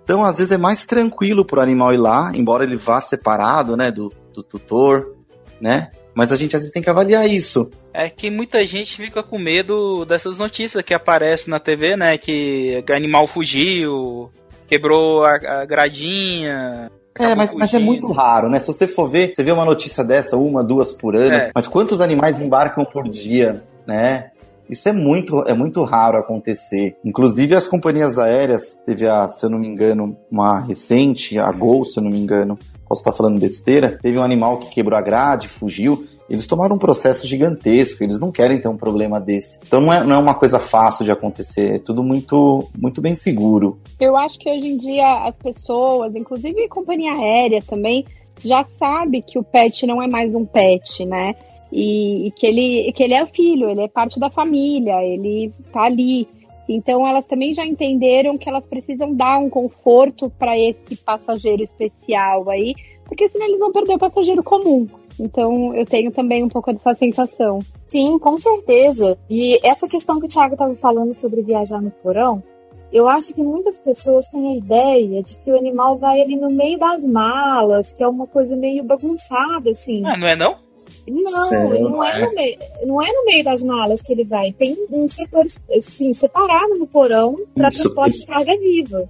Então, 0.06 0.24
às 0.24 0.38
vezes 0.38 0.54
é 0.54 0.58
mais 0.58 0.86
tranquilo 0.86 1.44
pro 1.44 1.60
animal 1.60 1.94
ir 1.94 1.98
lá, 1.98 2.32
embora 2.34 2.64
ele 2.64 2.78
vá 2.78 3.02
separado, 3.02 3.76
né, 3.76 3.92
do, 3.92 4.14
do 4.34 4.42
tutor, 4.42 5.14
né? 5.60 5.90
Mas 6.18 6.32
a 6.32 6.36
gente 6.36 6.56
às 6.56 6.64
vezes 6.64 6.74
tem 6.74 6.82
que 6.82 6.90
avaliar 6.90 7.30
isso. 7.30 7.70
É 7.94 8.10
que 8.10 8.32
muita 8.32 8.66
gente 8.66 8.98
fica 8.98 9.22
com 9.22 9.38
medo 9.38 10.04
dessas 10.04 10.36
notícias 10.36 10.84
que 10.84 10.92
aparecem 10.92 11.52
na 11.52 11.60
TV, 11.60 11.96
né? 11.96 12.18
Que 12.18 12.84
animal 12.90 13.28
fugiu, 13.28 14.32
quebrou 14.66 15.24
a, 15.24 15.36
a 15.62 15.66
gradinha. 15.66 16.90
É, 17.20 17.36
mas, 17.36 17.54
mas 17.54 17.72
é 17.72 17.78
muito 17.78 18.12
raro, 18.12 18.50
né? 18.50 18.58
Se 18.58 18.66
você 18.66 18.88
for 18.88 19.08
ver, 19.08 19.32
você 19.36 19.44
vê 19.44 19.52
uma 19.52 19.64
notícia 19.64 20.04
dessa, 20.04 20.36
uma, 20.36 20.64
duas 20.64 20.92
por 20.92 21.16
ano, 21.16 21.36
É. 21.36 21.52
mas 21.54 21.68
quantos 21.68 22.02
animais 22.02 22.40
embarcam 22.40 22.84
por 22.84 23.08
dia, 23.08 23.64
né? 23.86 24.32
Isso 24.68 24.90
é 24.90 24.92
muito, 24.92 25.44
é 25.44 25.54
muito 25.54 25.84
raro 25.84 26.18
acontecer. 26.18 26.96
Inclusive 27.06 27.54
as 27.54 27.68
companhias 27.68 28.18
aéreas, 28.18 28.74
teve 28.84 29.08
a, 29.08 29.28
se 29.28 29.46
eu 29.46 29.52
não 29.52 29.60
me 29.60 29.68
engano, 29.68 30.18
uma 30.32 30.62
recente, 30.62 31.38
a 31.38 31.52
Gol, 31.52 31.86
se 31.86 32.00
eu 32.00 32.04
não 32.04 32.10
me 32.10 32.20
engano, 32.20 32.58
posso 32.88 33.02
estar 33.02 33.12
falando 33.12 33.40
besteira, 33.40 33.98
teve 34.02 34.18
um 34.18 34.24
animal 34.24 34.58
que 34.58 34.70
quebrou 34.70 34.98
a 34.98 35.02
grade, 35.02 35.48
fugiu. 35.48 36.06
Eles 36.30 36.46
tomaram 36.46 36.76
um 36.76 36.80
processo 36.80 37.26
gigantesco, 37.26 38.04
eles 38.04 38.20
não 38.20 38.32
querem 38.32 38.60
ter 38.60 38.68
um 38.68 38.76
problema 38.76 39.20
desse. 39.20 39.60
Então 39.66 39.80
não 39.80 39.94
é, 39.94 40.04
não 40.04 40.16
é 40.16 40.18
uma 40.18 40.36
coisa 40.36 40.60
fácil 40.60 41.06
de 41.06 41.12
acontecer, 41.12 41.76
é 41.76 41.80
tudo 41.80 42.04
muito, 42.04 42.68
muito 42.78 43.02
bem 43.02 43.16
seguro. 43.16 43.80
Eu 44.00 44.18
acho 44.18 44.38
que 44.38 44.50
hoje 44.50 44.68
em 44.68 44.78
dia 44.78 45.24
as 45.26 45.38
pessoas, 45.38 46.16
inclusive 46.16 46.68
companhia 46.68 47.14
aérea 47.14 47.62
também, 47.66 48.06
já 48.44 48.64
sabe 48.64 49.22
que 49.22 49.40
o 49.40 49.44
pet 49.44 49.86
não 49.86 50.02
é 50.02 50.08
mais 50.08 50.36
um 50.36 50.46
pet, 50.46 51.06
né? 51.06 51.34
E, 51.72 52.28
e 52.28 52.32
que, 52.32 52.46
ele, 52.46 52.92
que 52.94 53.04
ele 53.04 53.14
é 53.14 53.26
filho, 53.28 53.70
ele 53.70 53.82
é 53.82 53.88
parte 53.88 54.20
da 54.20 54.30
família, 54.30 55.04
ele 55.04 55.52
tá 55.72 55.84
ali. 55.84 56.28
Então 56.68 57.06
elas 57.08 57.26
também 57.26 57.54
já 57.54 57.66
entenderam 57.66 58.38
que 58.38 58.50
elas 58.50 58.66
precisam 58.66 59.14
dar 59.14 59.38
um 59.38 59.50
conforto 59.50 60.30
para 60.30 60.58
esse 60.58 60.96
passageiro 60.98 61.64
especial 61.64 62.50
aí, 62.50 62.76
porque 63.06 63.28
senão 63.28 63.48
eles 63.48 63.60
vão 63.60 63.72
perder 63.72 63.96
o 63.96 64.00
passageiro 64.00 64.44
comum. 64.44 64.88
Então 65.20 65.74
eu 65.74 65.86
tenho 65.86 66.12
também 66.12 66.44
um 66.44 66.50
pouco 66.50 66.72
dessa 66.72 66.94
sensação. 66.94 67.60
Sim, 67.88 68.20
com 68.20 68.38
certeza. 68.38 69.18
E 69.30 69.60
essa 69.66 69.88
questão 69.88 70.20
que 70.20 70.26
o 70.26 70.30
Thiago 70.30 70.54
estava 70.54 70.76
falando 70.76 71.14
sobre 71.14 71.42
viajar 71.42 71.82
no 71.82 71.90
porão, 71.90 72.44
eu 72.92 73.08
acho 73.08 73.34
que 73.34 73.44
muitas 73.44 73.80
pessoas 73.80 74.28
têm 74.28 74.48
a 74.50 74.56
ideia 74.56 75.24
de 75.24 75.38
que 75.38 75.52
o 75.52 75.58
animal 75.58 75.98
vai 75.98 76.22
ali 76.22 76.36
no 76.36 76.50
meio 76.50 76.78
das 76.78 77.04
malas, 77.06 77.92
que 77.92 78.04
é 78.04 78.08
uma 78.08 78.28
coisa 78.28 78.56
meio 78.56 78.84
bagunçada, 78.84 79.72
assim. 79.72 80.06
Ah, 80.06 80.18
não 80.18 80.28
é 80.28 80.36
não? 80.36 80.67
Não, 81.10 81.54
É, 81.54 81.80
não 81.80 82.04
é, 82.04 82.22
é. 82.22 82.26
no 82.26 82.34
meio, 82.34 82.58
não 82.86 83.02
é 83.02 83.12
no 83.12 83.26
meio 83.26 83.44
das 83.44 83.64
malas 83.64 84.02
que 84.02 84.12
ele 84.14 84.26
vai. 84.26 84.52
Tem 84.54 84.76
um 84.92 85.08
setor 85.08 85.46
assim, 85.78 86.12
separado 86.14 86.76
no 86.76 86.86
porão 86.88 87.36
para 87.56 87.70
transporte 87.70 88.12
isso. 88.18 88.20
de 88.22 88.26
carga 88.28 88.52
viva. 88.60 89.10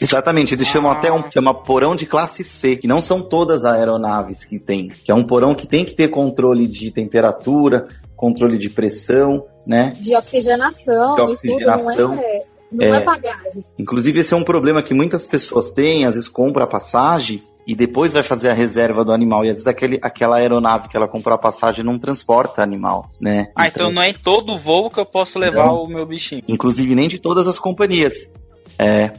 Exatamente, 0.00 0.52
eles 0.54 0.66
chamam 0.66 0.90
até 0.90 1.10
um 1.10 1.30
chama 1.30 1.54
porão 1.54 1.96
de 1.96 2.04
classe 2.04 2.44
C, 2.44 2.76
que 2.76 2.86
não 2.86 3.00
são 3.00 3.22
todas 3.22 3.64
as 3.64 3.74
aeronaves 3.76 4.44
que 4.44 4.58
tem, 4.58 4.88
que 4.88 5.10
é 5.10 5.14
um 5.14 5.24
porão 5.24 5.54
que 5.54 5.66
tem 5.66 5.84
que 5.86 5.94
ter 5.94 6.08
controle 6.08 6.66
de 6.66 6.90
temperatura, 6.90 7.88
controle 8.14 8.58
de 8.58 8.68
pressão, 8.68 9.46
né? 9.66 9.94
De 9.98 10.14
oxigenação, 10.14 11.14
De 11.14 11.20
e 11.22 11.24
oxigenação. 11.24 12.10
tudo, 12.10 12.14
não 12.16 12.22
é, 12.22 12.40
não 12.72 12.84
é, 12.94 13.00
É. 13.00 13.04
bagagem. 13.04 13.64
Inclusive 13.78 14.20
esse 14.20 14.34
é 14.34 14.36
um 14.36 14.44
problema 14.44 14.82
que 14.82 14.92
muitas 14.92 15.26
pessoas 15.26 15.70
têm, 15.70 16.04
às 16.04 16.14
vezes 16.14 16.28
compra 16.28 16.64
a 16.64 16.66
passagem 16.66 17.42
e 17.66 17.74
depois 17.74 18.12
vai 18.12 18.22
fazer 18.22 18.48
a 18.48 18.52
reserva 18.54 19.04
do 19.04 19.12
animal 19.12 19.44
e 19.44 19.48
às 19.48 19.54
vezes 19.54 19.66
aquele, 19.66 19.98
aquela 20.00 20.36
aeronave 20.36 20.88
que 20.88 20.96
ela 20.96 21.08
comprou 21.08 21.34
a 21.34 21.38
passagem 21.38 21.84
não 21.84 21.98
transporta 21.98 22.62
animal, 22.62 23.10
né? 23.20 23.50
Ah, 23.56 23.66
então 23.66 23.90
não 23.90 24.02
é 24.02 24.10
em 24.10 24.14
todo 24.14 24.56
voo 24.56 24.88
que 24.90 25.00
eu 25.00 25.06
posso 25.06 25.38
levar 25.38 25.66
Não. 25.66 25.82
o 25.82 25.88
meu 25.88 26.06
bichinho. 26.06 26.42
Inclusive 26.46 26.94
nem 26.94 27.08
de 27.08 27.18
todas 27.18 27.48
as 27.48 27.58
companhias. 27.58 28.30
É. 28.78 29.10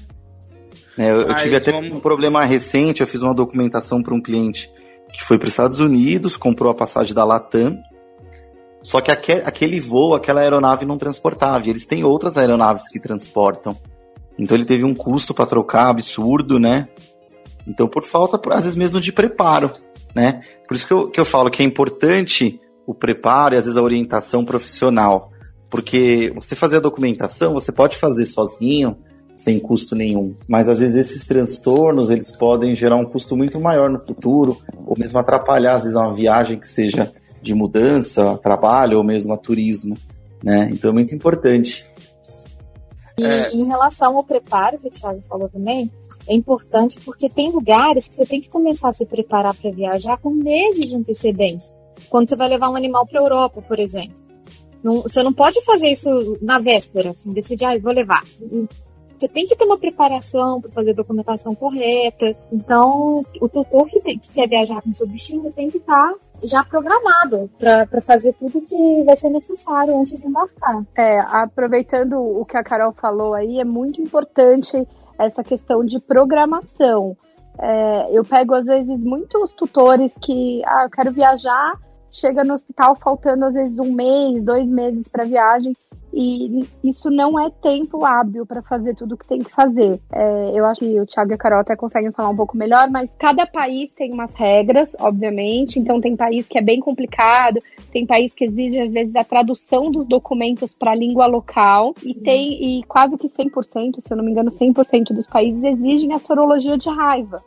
É, 0.98 1.12
eu, 1.12 1.22
eu 1.22 1.27
Mas 1.27 1.42
tive 1.42 1.58
até 1.58 1.72
vamos- 1.72 1.92
um 1.92 2.00
problema 2.00 2.44
recente, 2.46 3.01
eu 3.01 3.08
fiz 3.08 3.22
uma 3.22 3.34
documentação 3.34 4.01
para 4.01 4.16
um 4.16 4.22
cliente 4.22 4.70
que 5.12 5.22
foi 5.24 5.38
para 5.38 5.48
os 5.48 5.54
Estados 5.54 5.80
Unidos, 5.80 6.38
comprou 6.38 6.72
a 6.72 6.75
passagem 6.75 7.13
da 7.13 7.24
Latam, 7.24 7.77
só 8.84 9.01
que 9.01 9.12
aque- 9.12 9.42
aquele 9.46 9.80
voo, 9.80 10.16
aquela 10.16 10.42
aeronave 10.42 10.86
não 10.86 10.98
transportava. 10.98 11.66
e 11.66 11.70
Eles 11.70 11.86
têm 11.86 12.04
outras 12.04 12.38
aeronaves 12.38 12.88
que 12.89 13.00
transportam. 13.00 13.75
Então 14.39 14.56
ele 14.56 14.66
teve 14.66 14.86
um 14.86 14.94
custo 14.96 15.34
para 15.34 15.46
trocar 15.46 15.89
absurdo, 15.89 16.60
né? 16.60 16.88
Então 17.67 17.88
por 17.88 18.03
falta, 18.03 18.39
às 18.53 18.63
vezes 18.63 18.75
mesmo 18.75 19.01
de 19.01 19.12
preparo, 19.12 19.71
né? 20.15 20.41
Por 20.67 20.75
isso 20.75 20.88
que 20.88 20.93
eu, 20.93 21.09
que 21.09 21.19
eu 21.19 21.25
falo 21.25 21.51
que 21.51 21.62
é 21.62 21.65
importante 21.65 22.59
o 22.86 22.93
preparo 22.93 23.53
e 23.53 23.57
às 23.57 23.65
vezes 23.65 23.77
a 23.77 23.83
orientação 23.83 24.45
profissional. 24.45 25.31
Porque 25.69 26.31
você 26.33 26.55
fazer 26.55 26.77
a 26.77 26.81
documentação, 26.81 27.53
você 27.53 27.71
pode 27.71 27.97
fazer 27.97 28.25
sozinho, 28.25 28.97
sem 29.36 29.59
custo 29.59 29.95
nenhum. 29.95 30.33
Mas 30.47 30.69
às 30.69 30.79
vezes 30.79 30.95
esses 30.95 31.25
transtornos, 31.25 32.09
eles 32.09 32.31
podem 32.31 32.74
gerar 32.74 32.95
um 32.95 33.05
custo 33.05 33.36
muito 33.36 33.59
maior 33.59 33.89
no 33.89 34.00
futuro, 34.00 34.57
ou 34.86 34.97
mesmo 34.97 35.19
atrapalhar, 35.19 35.75
às 35.75 35.83
vezes, 35.83 35.97
uma 35.97 36.13
viagem 36.13 36.57
que 36.57 36.67
seja 36.67 37.13
de 37.41 37.53
mudança, 37.53 38.31
a 38.31 38.38
trabalho 38.38 38.97
ou 38.97 39.03
mesmo 39.03 39.33
a 39.33 39.38
turismo, 39.38 39.95
né? 40.43 40.69
Então 40.71 40.89
é 40.89 40.93
muito 40.93 41.13
importante. 41.13 41.86
E 43.19 43.24
é. 43.24 43.51
em 43.51 43.65
relação 43.65 44.15
ao 44.15 44.24
preparo, 44.24 44.79
que 44.79 44.88
o 44.88 44.91
Thiago 44.91 45.24
falou 45.27 45.50
também, 45.50 45.91
é 46.27 46.34
importante 46.34 47.00
porque 47.01 47.29
tem 47.29 47.51
lugares 47.51 48.07
que 48.07 48.15
você 48.15 48.25
tem 48.25 48.41
que 48.41 48.50
começar 48.50 48.89
a 48.89 48.93
se 48.93 49.05
preparar 49.05 49.55
para 49.55 49.72
viajar 49.72 50.17
com 50.17 50.29
meses 50.29 50.89
de 50.89 50.96
antecedência. 50.96 51.74
Quando 52.10 52.29
você 52.29 52.36
vai 52.36 52.50
levar 52.50 52.69
um 52.69 52.75
animal 52.75 53.05
para 53.07 53.19
a 53.19 53.24
Europa, 53.24 53.62
por 53.62 53.79
exemplo. 53.79 54.15
Não, 54.84 55.01
você 55.01 55.24
não 55.24 55.34
pode 55.34 55.63
fazer 55.63 55.89
isso 55.89 56.38
na 56.41 56.60
véspera, 56.60 57.10
assim, 57.10 57.34
decidir, 57.34 57.65
ah, 57.65 57.77
vou 57.79 57.91
levar. 57.91 58.24
Você 59.17 59.27
tem 59.27 59.48
que 59.48 59.55
ter 59.55 59.65
uma 59.65 59.79
preparação 59.79 60.62
para 60.62 60.69
fazer 60.72 60.91
a 60.91 60.96
documentação 60.96 61.55
correta. 61.55 62.38
Então, 62.51 63.25
o 63.41 63.50
tutor 63.50 63.88
que, 63.88 64.00
tem, 64.00 64.19
que 64.19 64.31
quer 64.31 64.48
viajar 64.48 64.79
com 64.81 64.93
seu 64.93 65.07
bichinho 65.07 65.51
tem 65.51 65.72
que 65.72 65.77
estar 65.77 66.13
tá 66.13 66.19
já 66.43 66.63
programado 66.63 67.50
para 67.57 68.01
fazer 68.01 68.34
tudo 68.34 68.62
que 68.62 69.03
vai 69.03 69.15
ser 69.15 69.29
necessário 69.29 69.98
antes 70.00 70.22
de 70.22 70.27
embarcar. 70.27 70.86
É, 70.96 71.19
aproveitando 71.19 72.19
o 72.19 72.46
que 72.46 72.55
a 72.55 72.63
Carol 72.63 72.93
falou 72.93 73.34
aí, 73.34 73.60
é 73.60 73.65
muito 73.65 74.00
importante 74.00 74.88
essa 75.17 75.43
questão 75.43 75.83
de 75.83 76.00
programação. 76.00 77.15
É, 77.59 78.17
eu 78.17 78.24
pego, 78.24 78.53
às 78.53 78.65
vezes, 78.65 79.00
muitos 79.00 79.51
tutores 79.51 80.15
que, 80.21 80.62
ah, 80.65 80.83
eu 80.83 80.89
quero 80.89 81.12
viajar, 81.12 81.74
chega 82.12 82.44
no 82.44 82.54
hospital 82.54 82.96
faltando, 82.96 83.46
às 83.46 83.56
vezes, 83.56 83.78
um 83.78 83.92
mês, 83.92 84.44
dois 84.44 84.66
meses 84.66 85.08
para 85.08 85.26
viagem, 85.26 85.74
e 86.14 86.68
isso 86.84 87.10
não 87.12 87.40
é 87.40 87.50
tempo 87.50 88.04
hábil 88.04 88.46
para 88.46 88.62
fazer 88.62 88.96
tudo 88.96 89.14
o 89.14 89.18
que 89.18 89.28
tem 89.28 89.40
que 89.40 89.52
fazer. 89.52 90.00
É, 90.12 90.52
eu 90.58 90.66
acho 90.66 90.80
que 90.80 91.00
o 91.00 91.06
Thiago 91.06 91.32
e 91.32 91.34
a 91.36 91.38
Carol 91.38 91.60
até 91.60 91.76
conseguem 91.76 92.12
falar 92.12 92.30
um 92.30 92.36
pouco 92.36 92.58
melhor, 92.58 92.90
mas 92.90 93.16
cada 93.20 93.46
país 93.46 93.94
tem 93.94 94.12
umas 94.12 94.34
regras, 94.34 94.96
obviamente, 95.00 95.80
então 95.80 96.02
tem 96.02 96.16
país 96.16 96.48
que 96.48 96.58
é 96.58 96.62
bem 96.62 96.80
complicado, 96.80 97.62
tem 97.92 98.06
país 98.06 98.34
que 98.34 98.46
exige 98.46 98.80
às 98.80 98.92
vezes 98.92 99.16
a 99.16 99.24
tradução 99.24 99.92
dos 99.92 100.08
documentos 100.08 100.74
para 100.74 100.92
a 100.92 100.96
língua 100.96 101.28
local 101.28 101.94
Sim. 101.98 102.12
e 102.12 102.16
tem 102.16 102.80
e 102.80 102.84
quase 102.86 103.18
que 103.18 103.28
100%, 103.28 104.00
se 104.00 104.12
eu 104.12 104.18
não 104.18 104.24
me 104.24 104.32
engano, 104.32 104.50
100% 104.50 105.14
dos 105.14 105.28
países 105.28 105.64
exigem 105.64 106.14
a 106.14 106.20
sorologia 106.20 106.78
de 106.78 106.90
raiva. 106.90 107.44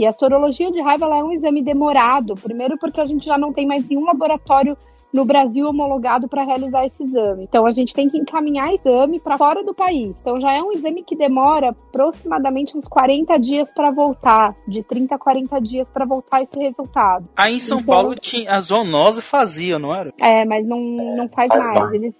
E 0.00 0.06
a 0.06 0.12
sorologia 0.12 0.70
de 0.70 0.80
raiva 0.80 1.04
é 1.14 1.22
um 1.22 1.30
exame 1.30 1.62
demorado, 1.62 2.34
primeiro 2.34 2.78
porque 2.78 3.02
a 3.02 3.04
gente 3.04 3.26
já 3.26 3.36
não 3.36 3.52
tem 3.52 3.66
mais 3.66 3.86
nenhum 3.86 4.06
laboratório 4.06 4.74
no 5.12 5.26
Brasil 5.26 5.68
homologado 5.68 6.26
para 6.26 6.42
realizar 6.42 6.86
esse 6.86 7.02
exame. 7.02 7.44
Então 7.44 7.66
a 7.66 7.72
gente 7.72 7.92
tem 7.92 8.08
que 8.08 8.16
encaminhar 8.16 8.72
exame 8.72 9.20
para 9.20 9.36
fora 9.36 9.62
do 9.62 9.74
país. 9.74 10.18
Então 10.18 10.40
já 10.40 10.54
é 10.54 10.62
um 10.62 10.72
exame 10.72 11.04
que 11.04 11.14
demora 11.14 11.68
aproximadamente 11.68 12.74
uns 12.78 12.88
40 12.88 13.38
dias 13.38 13.70
para 13.74 13.90
voltar, 13.90 14.56
de 14.66 14.82
30 14.82 15.16
a 15.16 15.18
40 15.18 15.60
dias 15.60 15.86
para 15.86 16.06
voltar 16.06 16.40
esse 16.40 16.58
resultado. 16.58 17.28
Aí 17.36 17.56
em 17.56 17.58
São 17.58 17.80
então, 17.80 17.94
Paulo 17.94 18.14
tinha 18.14 18.52
a 18.52 18.60
zoonose 18.62 19.20
fazia, 19.20 19.78
não 19.78 19.94
era? 19.94 20.14
É, 20.18 20.46
mas 20.46 20.66
não, 20.66 20.80
não 20.80 21.28
faz, 21.28 21.48
faz 21.52 21.78
mais. 21.78 22.02
Eles 22.02 22.14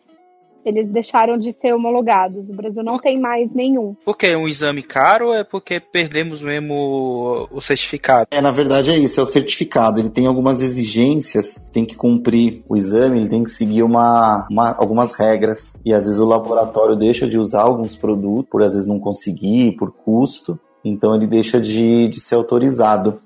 eles 0.64 0.88
deixaram 0.90 1.36
de 1.38 1.52
ser 1.52 1.74
homologados. 1.74 2.48
O 2.48 2.54
Brasil 2.54 2.82
não 2.82 2.98
tem 2.98 3.18
mais 3.20 3.52
nenhum. 3.54 3.94
Por 4.04 4.16
que? 4.16 4.26
É 4.26 4.36
um 4.36 4.48
exame 4.48 4.82
caro 4.82 5.28
ou 5.28 5.34
é 5.34 5.44
porque 5.44 5.80
perdemos 5.80 6.42
mesmo 6.42 7.48
o 7.50 7.60
certificado? 7.60 8.28
É, 8.30 8.40
na 8.40 8.50
verdade 8.50 8.90
é 8.90 8.98
isso, 8.98 9.20
é 9.20 9.22
o 9.22 9.26
certificado. 9.26 10.00
Ele 10.00 10.10
tem 10.10 10.26
algumas 10.26 10.62
exigências, 10.62 11.56
tem 11.72 11.84
que 11.84 11.96
cumprir 11.96 12.62
o 12.68 12.76
exame, 12.76 13.18
ele 13.18 13.28
tem 13.28 13.44
que 13.44 13.50
seguir 13.50 13.82
uma, 13.82 14.46
uma, 14.50 14.74
algumas 14.76 15.12
regras. 15.12 15.76
E 15.84 15.92
às 15.92 16.04
vezes 16.04 16.18
o 16.18 16.26
laboratório 16.26 16.96
deixa 16.96 17.28
de 17.28 17.38
usar 17.38 17.62
alguns 17.62 17.96
produtos, 17.96 18.50
por 18.50 18.62
às 18.62 18.72
vezes 18.72 18.86
não 18.86 18.98
conseguir, 18.98 19.76
por 19.76 19.92
custo. 19.92 20.58
Então 20.84 21.14
ele 21.14 21.26
deixa 21.26 21.60
de, 21.60 22.08
de 22.08 22.20
ser 22.20 22.34
autorizado, 22.34 23.20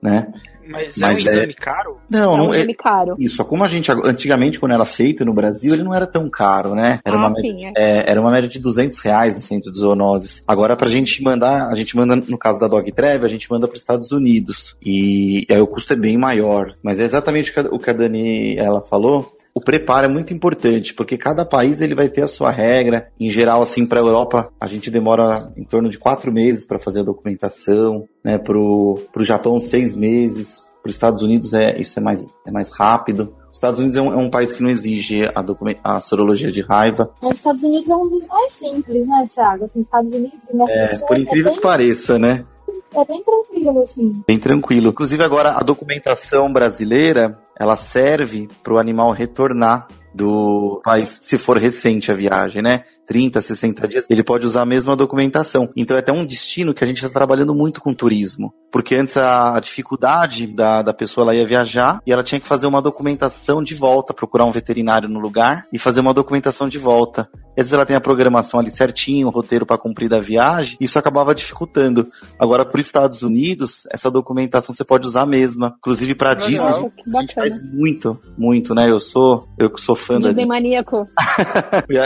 né? 0.00 0.32
Mas, 0.68 0.96
Mas 0.96 1.26
é 1.26 1.30
um 1.30 1.34
exame 1.34 1.52
é... 1.52 1.62
caro? 1.62 1.96
Não, 2.08 2.32
é 2.32 2.34
um 2.34 2.36
não 2.36 2.54
é. 2.54 2.58
exame 2.58 2.74
caro. 2.74 3.16
Isso, 3.18 3.44
como 3.44 3.64
a 3.64 3.68
gente 3.68 3.90
antigamente 3.90 4.58
quando 4.58 4.72
era 4.72 4.84
feito 4.84 5.24
no 5.24 5.34
Brasil, 5.34 5.74
ele 5.74 5.82
não 5.82 5.94
era 5.94 6.06
tão 6.06 6.28
caro, 6.28 6.74
né? 6.74 7.00
Era, 7.04 7.16
ah, 7.16 7.26
uma, 7.26 7.34
sim, 7.36 7.54
média, 7.54 7.72
é. 7.76 7.98
É, 7.98 8.10
era 8.10 8.20
uma 8.20 8.30
média 8.30 8.48
de 8.48 8.58
200 8.58 8.98
reais 9.00 9.34
no 9.34 9.40
centro 9.40 9.70
de 9.70 9.78
zoonoses. 9.78 10.42
Agora 10.46 10.76
pra 10.76 10.88
gente 10.88 11.22
mandar, 11.22 11.68
a 11.68 11.74
gente 11.74 11.96
manda 11.96 12.16
no 12.16 12.38
caso 12.38 12.58
da 12.58 12.68
Dog 12.68 12.90
Trev, 12.92 13.24
a 13.24 13.28
gente 13.28 13.50
manda 13.50 13.66
para 13.66 13.74
os 13.74 13.80
Estados 13.80 14.12
Unidos 14.12 14.76
e, 14.84 15.46
e, 15.48 15.54
aí 15.54 15.60
o 15.60 15.66
custo 15.66 15.92
é 15.92 15.96
bem 15.96 16.16
maior. 16.16 16.72
Mas 16.82 17.00
é 17.00 17.04
exatamente 17.04 17.50
o 17.50 17.54
que 17.54 17.60
a, 17.60 17.62
o 17.74 17.78
que 17.78 17.90
a 17.90 17.94
Dani 17.94 18.56
ela 18.58 18.80
falou 18.80 19.34
o 19.54 19.60
preparo 19.60 20.06
é 20.06 20.08
muito 20.08 20.34
importante, 20.34 20.92
porque 20.92 21.16
cada 21.16 21.44
país 21.44 21.80
ele 21.80 21.94
vai 21.94 22.08
ter 22.08 22.22
a 22.22 22.28
sua 22.28 22.50
regra. 22.50 23.08
Em 23.20 23.30
geral, 23.30 23.62
assim, 23.62 23.86
para 23.86 24.00
a 24.00 24.02
Europa, 24.02 24.52
a 24.60 24.66
gente 24.66 24.90
demora 24.90 25.52
em 25.56 25.64
torno 25.64 25.88
de 25.88 25.96
quatro 25.96 26.32
meses 26.32 26.66
para 26.66 26.78
fazer 26.78 27.00
a 27.00 27.04
documentação, 27.04 28.08
né? 28.22 28.36
Para 28.36 28.58
o 28.58 28.98
Japão, 29.20 29.60
seis 29.60 29.94
meses. 29.94 30.62
Para 30.82 30.90
os 30.90 30.96
Estados 30.96 31.22
Unidos, 31.22 31.54
é, 31.54 31.80
isso 31.80 31.98
é 31.98 32.02
mais, 32.02 32.26
é 32.44 32.50
mais 32.50 32.70
rápido. 32.72 33.34
Os 33.50 33.58
Estados 33.58 33.78
Unidos 33.78 33.96
é 33.96 34.02
um, 34.02 34.12
é 34.12 34.16
um 34.16 34.28
país 34.28 34.52
que 34.52 34.62
não 34.62 34.68
exige 34.68 35.24
a, 35.24 35.44
a 35.84 36.00
sorologia 36.00 36.50
de 36.50 36.60
raiva. 36.60 37.14
Os 37.22 37.34
Estados 37.34 37.62
Unidos 37.62 37.88
é 37.88 37.96
um 37.96 38.08
dos 38.08 38.26
mais 38.26 38.52
simples, 38.52 39.06
né, 39.06 39.26
Thiago? 39.32 39.64
Assim, 39.64 39.80
Estados 39.80 40.12
Unidos 40.12 40.36
É, 40.68 40.98
por 41.06 41.16
incrível 41.16 41.46
é 41.46 41.50
bem... 41.50 41.54
que 41.54 41.60
pareça, 41.60 42.18
né? 42.18 42.44
É 42.92 43.04
bem 43.04 43.22
tranquilo, 43.22 43.80
assim. 43.80 44.22
Bem 44.26 44.38
tranquilo. 44.38 44.90
Inclusive, 44.90 45.22
agora, 45.22 45.52
a 45.52 45.60
documentação 45.60 46.52
brasileira, 46.52 47.38
ela 47.58 47.76
serve 47.76 48.48
para 48.62 48.74
o 48.74 48.78
animal 48.78 49.10
retornar 49.12 49.88
do 50.14 50.80
país, 50.84 51.08
se 51.08 51.36
for 51.36 51.58
recente 51.58 52.12
a 52.12 52.14
viagem, 52.14 52.62
né? 52.62 52.84
30, 53.06 53.40
60 53.40 53.88
dias, 53.88 54.06
ele 54.08 54.22
pode 54.22 54.46
usar 54.46 54.62
a 54.62 54.66
mesma 54.66 54.96
documentação. 54.96 55.70
Então 55.76 55.96
é 55.96 56.00
até 56.00 56.12
um 56.12 56.24
destino 56.24 56.72
que 56.72 56.84
a 56.84 56.86
gente 56.86 56.98
está 56.98 57.08
trabalhando 57.08 57.54
muito 57.54 57.80
com 57.80 57.92
turismo. 57.92 58.54
Porque 58.72 58.96
antes 58.96 59.16
a, 59.16 59.58
dificuldade 59.60 60.46
da, 60.46 60.82
da 60.82 60.92
pessoa 60.92 61.24
ela 61.24 61.34
ia 61.34 61.46
viajar 61.46 62.00
e 62.04 62.12
ela 62.12 62.24
tinha 62.24 62.40
que 62.40 62.48
fazer 62.48 62.66
uma 62.66 62.82
documentação 62.82 63.62
de 63.62 63.74
volta, 63.74 64.12
procurar 64.12 64.46
um 64.46 64.50
veterinário 64.50 65.08
no 65.08 65.20
lugar 65.20 65.66
e 65.72 65.78
fazer 65.78 66.00
uma 66.00 66.12
documentação 66.12 66.68
de 66.68 66.78
volta. 66.78 67.28
Às 67.50 67.56
vezes 67.56 67.72
ela 67.72 67.86
tem 67.86 67.94
a 67.94 68.00
programação 68.00 68.58
ali 68.58 68.70
certinho, 68.70 69.28
o 69.28 69.30
roteiro 69.30 69.64
para 69.64 69.78
cumprir 69.78 70.08
da 70.08 70.18
viagem, 70.18 70.76
e 70.80 70.86
isso 70.86 70.98
acabava 70.98 71.32
dificultando. 71.34 72.08
Agora, 72.36 72.64
para 72.64 72.80
os 72.80 72.86
Estados 72.86 73.22
Unidos, 73.22 73.86
essa 73.92 74.10
documentação 74.10 74.74
você 74.74 74.82
pode 74.82 75.06
usar 75.06 75.22
a 75.22 75.26
mesma. 75.26 75.76
Inclusive 75.78 76.16
para 76.16 76.34
Disney, 76.34 76.66
a 76.66 76.72
gente, 76.72 77.16
a 77.16 77.20
gente 77.20 77.34
faz 77.34 77.72
muito, 77.72 78.18
muito, 78.36 78.74
né? 78.74 78.90
Eu 78.90 78.98
sou, 78.98 79.48
eu 79.56 79.70
que 79.70 79.80
sou 79.80 79.94
fã 80.04 80.18
Disney 80.18 80.34
da 80.42 80.46
maníaco. 80.46 81.08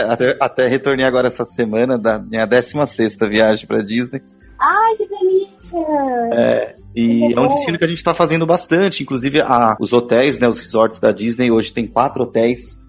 até, 0.09 0.37
até 0.39 0.67
retornei 0.67 1.05
agora 1.05 1.27
essa 1.27 1.45
semana 1.45 1.97
da 1.97 2.19
minha 2.19 2.45
16 2.45 3.17
viagem 3.29 3.67
para 3.67 3.81
Disney. 3.81 4.21
Ai, 4.61 4.95
que 4.95 5.07
delícia! 5.07 5.85
É, 6.33 6.75
e 6.95 7.33
é 7.33 7.39
um 7.39 7.47
destino 7.47 7.77
que 7.77 7.85
a 7.85 7.87
gente 7.87 7.97
está 7.97 8.13
fazendo 8.13 8.45
bastante. 8.45 9.03
Inclusive, 9.03 9.41
a, 9.41 9.77
os 9.79 9.93
hotéis, 9.93 10.37
né, 10.37 10.47
os 10.47 10.59
resorts 10.59 10.99
da 10.99 11.11
Disney, 11.11 11.49
hoje 11.49 11.71
tem 11.71 11.87
quatro 11.87 12.23
hotéis 12.23 12.79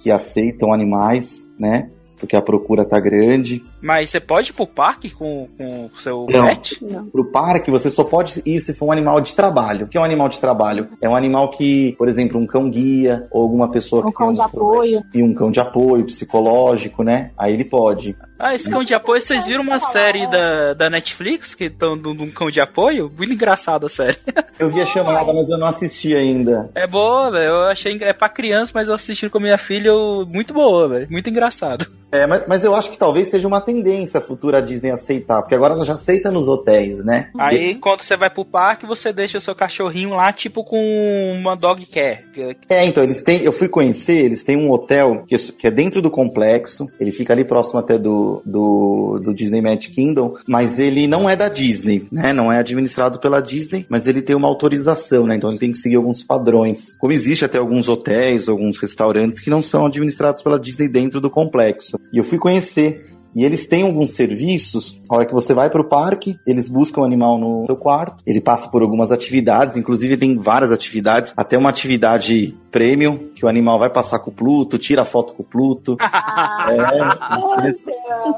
que 0.00 0.10
aceitam 0.10 0.72
animais, 0.72 1.44
né? 1.58 1.90
porque 2.18 2.36
a 2.36 2.42
procura 2.42 2.84
tá 2.84 2.98
grande. 3.00 3.62
Mas 3.80 4.10
você 4.10 4.20
pode 4.20 4.50
ir 4.50 4.52
pro 4.52 4.66
parque 4.66 5.10
com 5.10 5.48
o 5.58 5.90
seu 5.98 6.26
não, 6.28 6.46
pet? 6.46 6.78
Não. 6.82 7.06
Pro 7.06 7.24
parque 7.30 7.70
você 7.70 7.90
só 7.90 8.04
pode 8.04 8.42
ir 8.44 8.60
se 8.60 8.74
for 8.74 8.86
um 8.86 8.92
animal 8.92 9.20
de 9.20 9.34
trabalho. 9.34 9.86
O 9.86 9.88
que 9.88 9.96
é 9.96 10.00
um 10.00 10.04
animal 10.04 10.28
de 10.28 10.40
trabalho? 10.40 10.88
É 11.00 11.08
um 11.08 11.14
animal 11.14 11.50
que, 11.50 11.94
por 11.98 12.08
exemplo, 12.08 12.40
um 12.40 12.46
cão 12.46 12.68
guia 12.70 13.26
ou 13.30 13.42
alguma 13.42 13.70
pessoa 13.70 14.06
um 14.06 14.10
que 14.10 14.16
cão 14.16 14.32
de 14.32 14.40
apoio. 14.40 15.02
E 15.14 15.22
um 15.22 15.34
cão 15.34 15.50
de 15.50 15.60
apoio 15.60 16.04
psicológico, 16.04 17.02
né? 17.02 17.30
Aí 17.38 17.54
ele 17.54 17.64
pode. 17.64 18.16
Ah, 18.38 18.54
esse 18.54 18.70
cão 18.70 18.84
de 18.84 18.94
apoio, 18.94 19.20
vocês 19.20 19.44
viram 19.46 19.64
uma 19.64 19.80
série 19.80 20.26
da, 20.28 20.72
da 20.74 20.90
Netflix 20.90 21.56
que 21.56 21.64
estão 21.64 21.98
de 21.98 22.08
um 22.08 22.30
cão 22.30 22.50
de 22.50 22.60
apoio? 22.60 23.10
Muito 23.16 23.32
engraçada 23.32 23.86
a 23.86 23.88
série. 23.88 24.18
Eu 24.58 24.68
vi 24.68 24.80
a 24.80 24.84
chamada, 24.84 25.32
mas 25.32 25.48
eu 25.48 25.58
não 25.58 25.66
assisti 25.66 26.14
ainda. 26.14 26.70
É 26.74 26.86
boa, 26.86 27.30
velho. 27.30 27.48
Eu 27.48 27.62
achei. 27.64 27.96
É 28.00 28.12
pra 28.12 28.28
criança, 28.28 28.72
mas 28.74 28.88
eu 28.88 28.94
assisti 28.94 29.28
com 29.28 29.40
minha 29.40 29.58
filha. 29.58 29.92
Muito 30.26 30.52
boa, 30.52 30.88
velho. 30.88 31.06
Muito 31.10 31.30
engraçado. 31.30 31.86
É, 32.10 32.26
mas, 32.26 32.44
mas, 32.48 32.64
eu 32.64 32.74
acho 32.74 32.90
que 32.90 32.96
talvez 32.96 33.28
seja 33.28 33.46
uma 33.46 33.60
tendência 33.68 34.18
futura 34.18 34.58
a 34.58 34.60
Disney 34.62 34.90
aceitar, 34.90 35.42
porque 35.42 35.54
agora 35.54 35.74
ela 35.74 35.84
já 35.84 35.92
aceita 35.92 36.30
nos 36.30 36.48
hotéis, 36.48 37.04
né? 37.04 37.28
Aí, 37.38 37.72
e... 37.72 37.74
quando 37.74 38.02
você 38.02 38.16
vai 38.16 38.30
pro 38.30 38.42
parque, 38.42 38.86
você 38.86 39.12
deixa 39.12 39.36
o 39.36 39.40
seu 39.42 39.54
cachorrinho 39.54 40.10
lá, 40.10 40.32
tipo 40.32 40.64
com 40.64 41.34
uma 41.38 41.54
dog 41.54 41.84
care. 41.84 42.24
É, 42.70 42.86
então, 42.86 43.04
eles 43.04 43.22
têm. 43.22 43.42
Eu 43.42 43.52
fui 43.52 43.68
conhecer, 43.68 44.24
eles 44.24 44.42
têm 44.42 44.56
um 44.56 44.70
hotel 44.70 45.24
que, 45.28 45.36
que 45.36 45.66
é 45.66 45.70
dentro 45.70 46.00
do 46.00 46.10
complexo, 46.10 46.86
ele 46.98 47.12
fica 47.12 47.34
ali 47.34 47.44
próximo 47.44 47.78
até 47.78 47.98
do, 47.98 48.40
do, 48.46 49.20
do 49.22 49.34
Disney 49.34 49.60
Magic 49.60 49.94
Kingdom, 49.94 50.34
mas 50.46 50.78
ele 50.78 51.06
não 51.06 51.28
é 51.28 51.36
da 51.36 51.50
Disney, 51.50 52.06
né? 52.10 52.32
Não 52.32 52.50
é 52.50 52.58
administrado 52.58 53.18
pela 53.18 53.40
Disney, 53.40 53.84
mas 53.90 54.06
ele 54.06 54.22
tem 54.22 54.34
uma 54.34 54.48
autorização, 54.48 55.26
né? 55.26 55.36
Então 55.36 55.50
ele 55.50 55.58
tem 55.58 55.72
que 55.72 55.78
seguir 55.78 55.96
alguns 55.96 56.22
padrões. 56.22 56.96
Como 56.96 57.12
existe 57.12 57.44
até 57.44 57.58
alguns 57.58 57.86
hotéis, 57.86 58.48
alguns 58.48 58.78
restaurantes 58.78 59.40
que 59.40 59.50
não 59.50 59.62
são 59.62 59.84
administrados 59.84 60.40
pela 60.40 60.58
Disney 60.58 60.88
dentro 60.88 61.20
do 61.20 61.28
complexo. 61.28 62.00
E 62.10 62.16
eu 62.16 62.24
fui 62.24 62.38
conhecer 62.38 63.17
E 63.34 63.44
eles 63.44 63.66
têm 63.66 63.82
alguns 63.82 64.12
serviços, 64.12 65.00
a 65.10 65.14
hora 65.16 65.26
que 65.26 65.32
você 65.32 65.52
vai 65.54 65.68
pro 65.70 65.84
parque, 65.84 66.36
eles 66.46 66.66
buscam 66.66 67.02
o 67.02 67.04
animal 67.04 67.38
no 67.38 67.66
seu 67.66 67.76
quarto, 67.76 68.22
ele 68.26 68.40
passa 68.40 68.68
por 68.68 68.82
algumas 68.82 69.12
atividades, 69.12 69.76
inclusive 69.76 70.16
tem 70.16 70.36
várias 70.38 70.72
atividades, 70.72 71.32
até 71.36 71.56
uma 71.56 71.68
atividade 71.70 72.56
premium, 72.70 73.16
que 73.34 73.44
o 73.44 73.48
animal 73.48 73.78
vai 73.78 73.90
passar 73.90 74.18
com 74.18 74.30
o 74.30 74.34
Pluto, 74.34 74.78
tira 74.78 75.04
foto 75.04 75.34
com 75.34 75.42
o 75.42 75.46
Pluto. 75.46 75.96
é, 76.02 77.62
eles, 77.64 77.76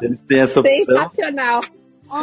eles 0.02 0.20
têm 0.22 0.40
essa 0.40 0.60
opção. 0.60 0.76
Sensacional. 0.76 1.60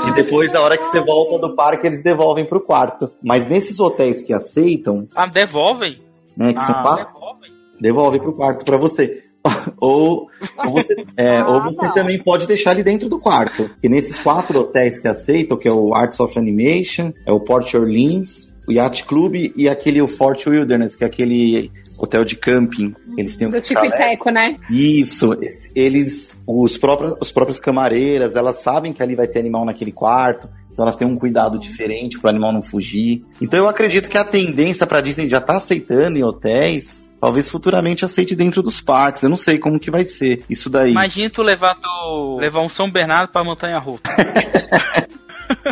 E 0.08 0.12
depois, 0.16 0.54
a 0.54 0.60
hora 0.62 0.78
que 0.78 0.84
você 0.84 1.00
volta 1.02 1.40
do 1.48 1.56
parque, 1.56 1.88
eles 1.88 2.04
devolvem 2.04 2.46
pro 2.46 2.60
quarto. 2.60 3.10
Mas 3.24 3.48
nesses 3.48 3.80
hotéis 3.80 4.22
que 4.22 4.34
aceitam, 4.34 5.08
Ah, 5.16 5.28
devolvem? 5.28 5.98
né, 6.36 6.54
que 6.54 6.62
são 6.62 6.76
Ah, 6.76 6.84
pa- 6.84 6.96
devolvem. 6.96 7.52
devolve 7.80 8.20
pro 8.20 8.34
quarto 8.34 8.66
pra 8.66 8.76
você. 8.78 9.24
ou, 9.80 10.30
ou 10.58 10.72
você, 10.72 11.06
é, 11.16 11.38
Ah, 11.40 11.50
ou 11.50 11.64
você 11.64 11.92
também 11.94 12.20
pode 12.20 12.48
deixar 12.48 12.74
ele 12.74 12.84
dentro 12.84 13.08
do 13.10 13.20
quarto. 13.20 13.70
E 13.82 13.90
nesses 13.90 14.18
quatro 14.18 14.60
hotéis 14.60 15.00
que 15.00 15.08
aceitam, 15.08 15.58
que 15.58 15.68
é 15.68 15.72
o 15.72 15.94
Arts 15.94 16.20
of 16.20 16.38
Animation, 16.38 17.12
é 17.26 17.32
o 17.32 17.40
Port 17.40 17.74
Orleans, 17.74 18.56
o 18.68 18.72
Yacht 18.72 19.06
Club 19.06 19.54
e 19.56 19.70
aquele 19.70 20.02
o 20.02 20.08
Fort 20.08 20.46
Wilderness, 20.46 20.96
que 20.96 21.04
é 21.04 21.08
aquele 21.08 21.72
hotel 21.98 22.26
de 22.26 22.36
camping. 22.36 22.94
Eles 23.18 23.36
têm 23.36 23.48
um 23.48 23.52
Do 23.52 23.62
Tico 23.62 23.84
e 23.84 23.90
chalés. 23.90 24.10
Teco, 24.12 24.30
né? 24.30 24.58
Isso, 24.70 25.36
eles, 25.74 26.38
os 26.46 26.78
próprios, 26.78 27.18
os 27.20 27.32
próprios 27.32 27.58
camareiras, 27.58 28.36
elas 28.36 28.58
sabem 28.58 28.92
que 28.92 29.02
ali 29.02 29.16
vai 29.16 29.28
ter 29.28 29.40
animal 29.40 29.66
naquele 29.66 29.92
quarto, 29.92 30.50
então 30.72 30.86
elas 30.86 30.96
têm 30.96 31.08
um 31.08 31.16
cuidado 31.16 31.58
diferente 31.58 32.20
para 32.20 32.28
o 32.28 32.30
animal 32.30 32.52
não 32.52 32.62
fugir. 32.62 33.24
Então 33.42 33.58
eu 33.58 33.70
acredito 33.70 34.10
que 34.10 34.18
a 34.18 34.24
tendência 34.24 34.86
para 34.86 35.02
Disney 35.02 35.30
já 35.30 35.42
tá 35.42 35.56
aceitando 35.56 36.18
em 36.20 36.24
hotéis, 36.24 37.07
talvez 37.20 37.50
futuramente 37.50 38.06
aceite 38.06 38.36
dentro 38.36 38.62
dos 38.62 38.82
parques. 38.82 39.24
Eu 39.24 39.30
não 39.30 39.38
sei 39.38 39.58
como 39.58 39.80
que 39.80 39.92
vai 39.92 40.04
ser 40.04 40.44
isso 40.50 40.70
daí. 40.70 40.92
Imagina 40.92 41.30
tu 41.30 41.42
levar, 41.42 41.76
tu, 41.76 42.38
levar 42.40 42.62
um 42.62 42.70
São 42.70 42.90
Bernardo 42.90 43.32
pra 43.32 43.44
Montanha 43.44 43.80
Russa. 43.80 44.02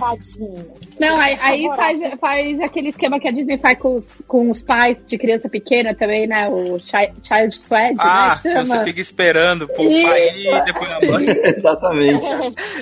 Tadinho. 0.10 0.66
Não, 1.00 1.20
aí, 1.20 1.38
aí 1.42 1.68
faz, 1.76 2.00
faz 2.20 2.60
aquele 2.62 2.90
esquema 2.90 3.20
que 3.20 3.28
a 3.28 3.32
Disney 3.32 3.58
faz 3.58 3.78
com 3.80 3.96
os, 3.96 4.22
com 4.28 4.50
os 4.50 4.62
pais 4.62 5.04
de 5.06 5.18
criança 5.18 5.50
pequena 5.50 5.94
também, 5.96 6.28
né? 6.28 6.48
O 6.48 6.78
chi- 6.80 7.12
Child 7.24 7.56
Swed, 7.56 7.96
Ah, 8.00 8.30
né? 8.30 8.36
Chama. 8.36 8.66
você 8.80 8.84
fica 8.86 9.02
esperando 9.02 9.68
pro 9.68 9.84
Isso. 9.84 10.10
pai 10.10 10.28
e 10.30 10.64
depois 10.66 10.92
a 10.92 11.00
mãe. 11.02 11.26
Exatamente. 11.56 12.26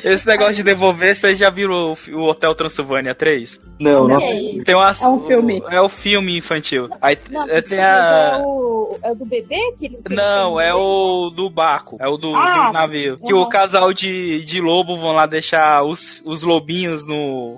Esse 0.04 0.28
negócio 0.28 0.56
de 0.56 0.64
devolver, 0.64 1.16
vocês 1.16 1.38
já 1.38 1.50
viram 1.50 1.94
o, 1.94 2.16
o 2.18 2.30
Hotel 2.30 2.54
Transilvânia 2.56 3.16
3? 3.16 3.60
Não, 3.80 4.08
não. 4.08 4.20
É 4.22 4.34
isso. 4.34 4.66
Tem 4.66 4.76
uma, 4.76 4.92
É 4.92 5.08
um 5.08 5.20
filme. 5.28 5.64
É 5.72 5.82
o 5.82 5.90
filme 5.90 6.38
infantil. 6.38 6.88
Aí 7.02 7.18
Não, 7.32 7.50
é, 7.50 7.62
tem 7.62 7.78
é, 7.78 7.84
a... 7.84 8.42
o, 8.44 8.98
é 9.02 9.12
o 9.12 9.16
do 9.16 9.26
bebê 9.26 9.74
que 9.78 9.86
ele 9.86 9.98
Não, 10.10 10.60
é 10.62 10.74
o 10.74 11.30
do 11.36 11.50
barco. 11.50 11.98
É 12.00 12.08
o 12.08 12.18
do, 12.18 12.32
Ah, 12.36 12.68
do 12.68 12.74
navio. 12.74 13.18
Que 13.18 13.34
o 13.34 13.48
casal 13.48 13.92
de, 13.94 14.44
de 14.46 14.62
lobo 14.62 14.96
vão 14.98 15.12
lá 15.14 15.26
deixar 15.26 15.84
os, 15.84 16.22
os 16.26 16.44
lobinhos 16.44 17.06
no, 17.08 17.13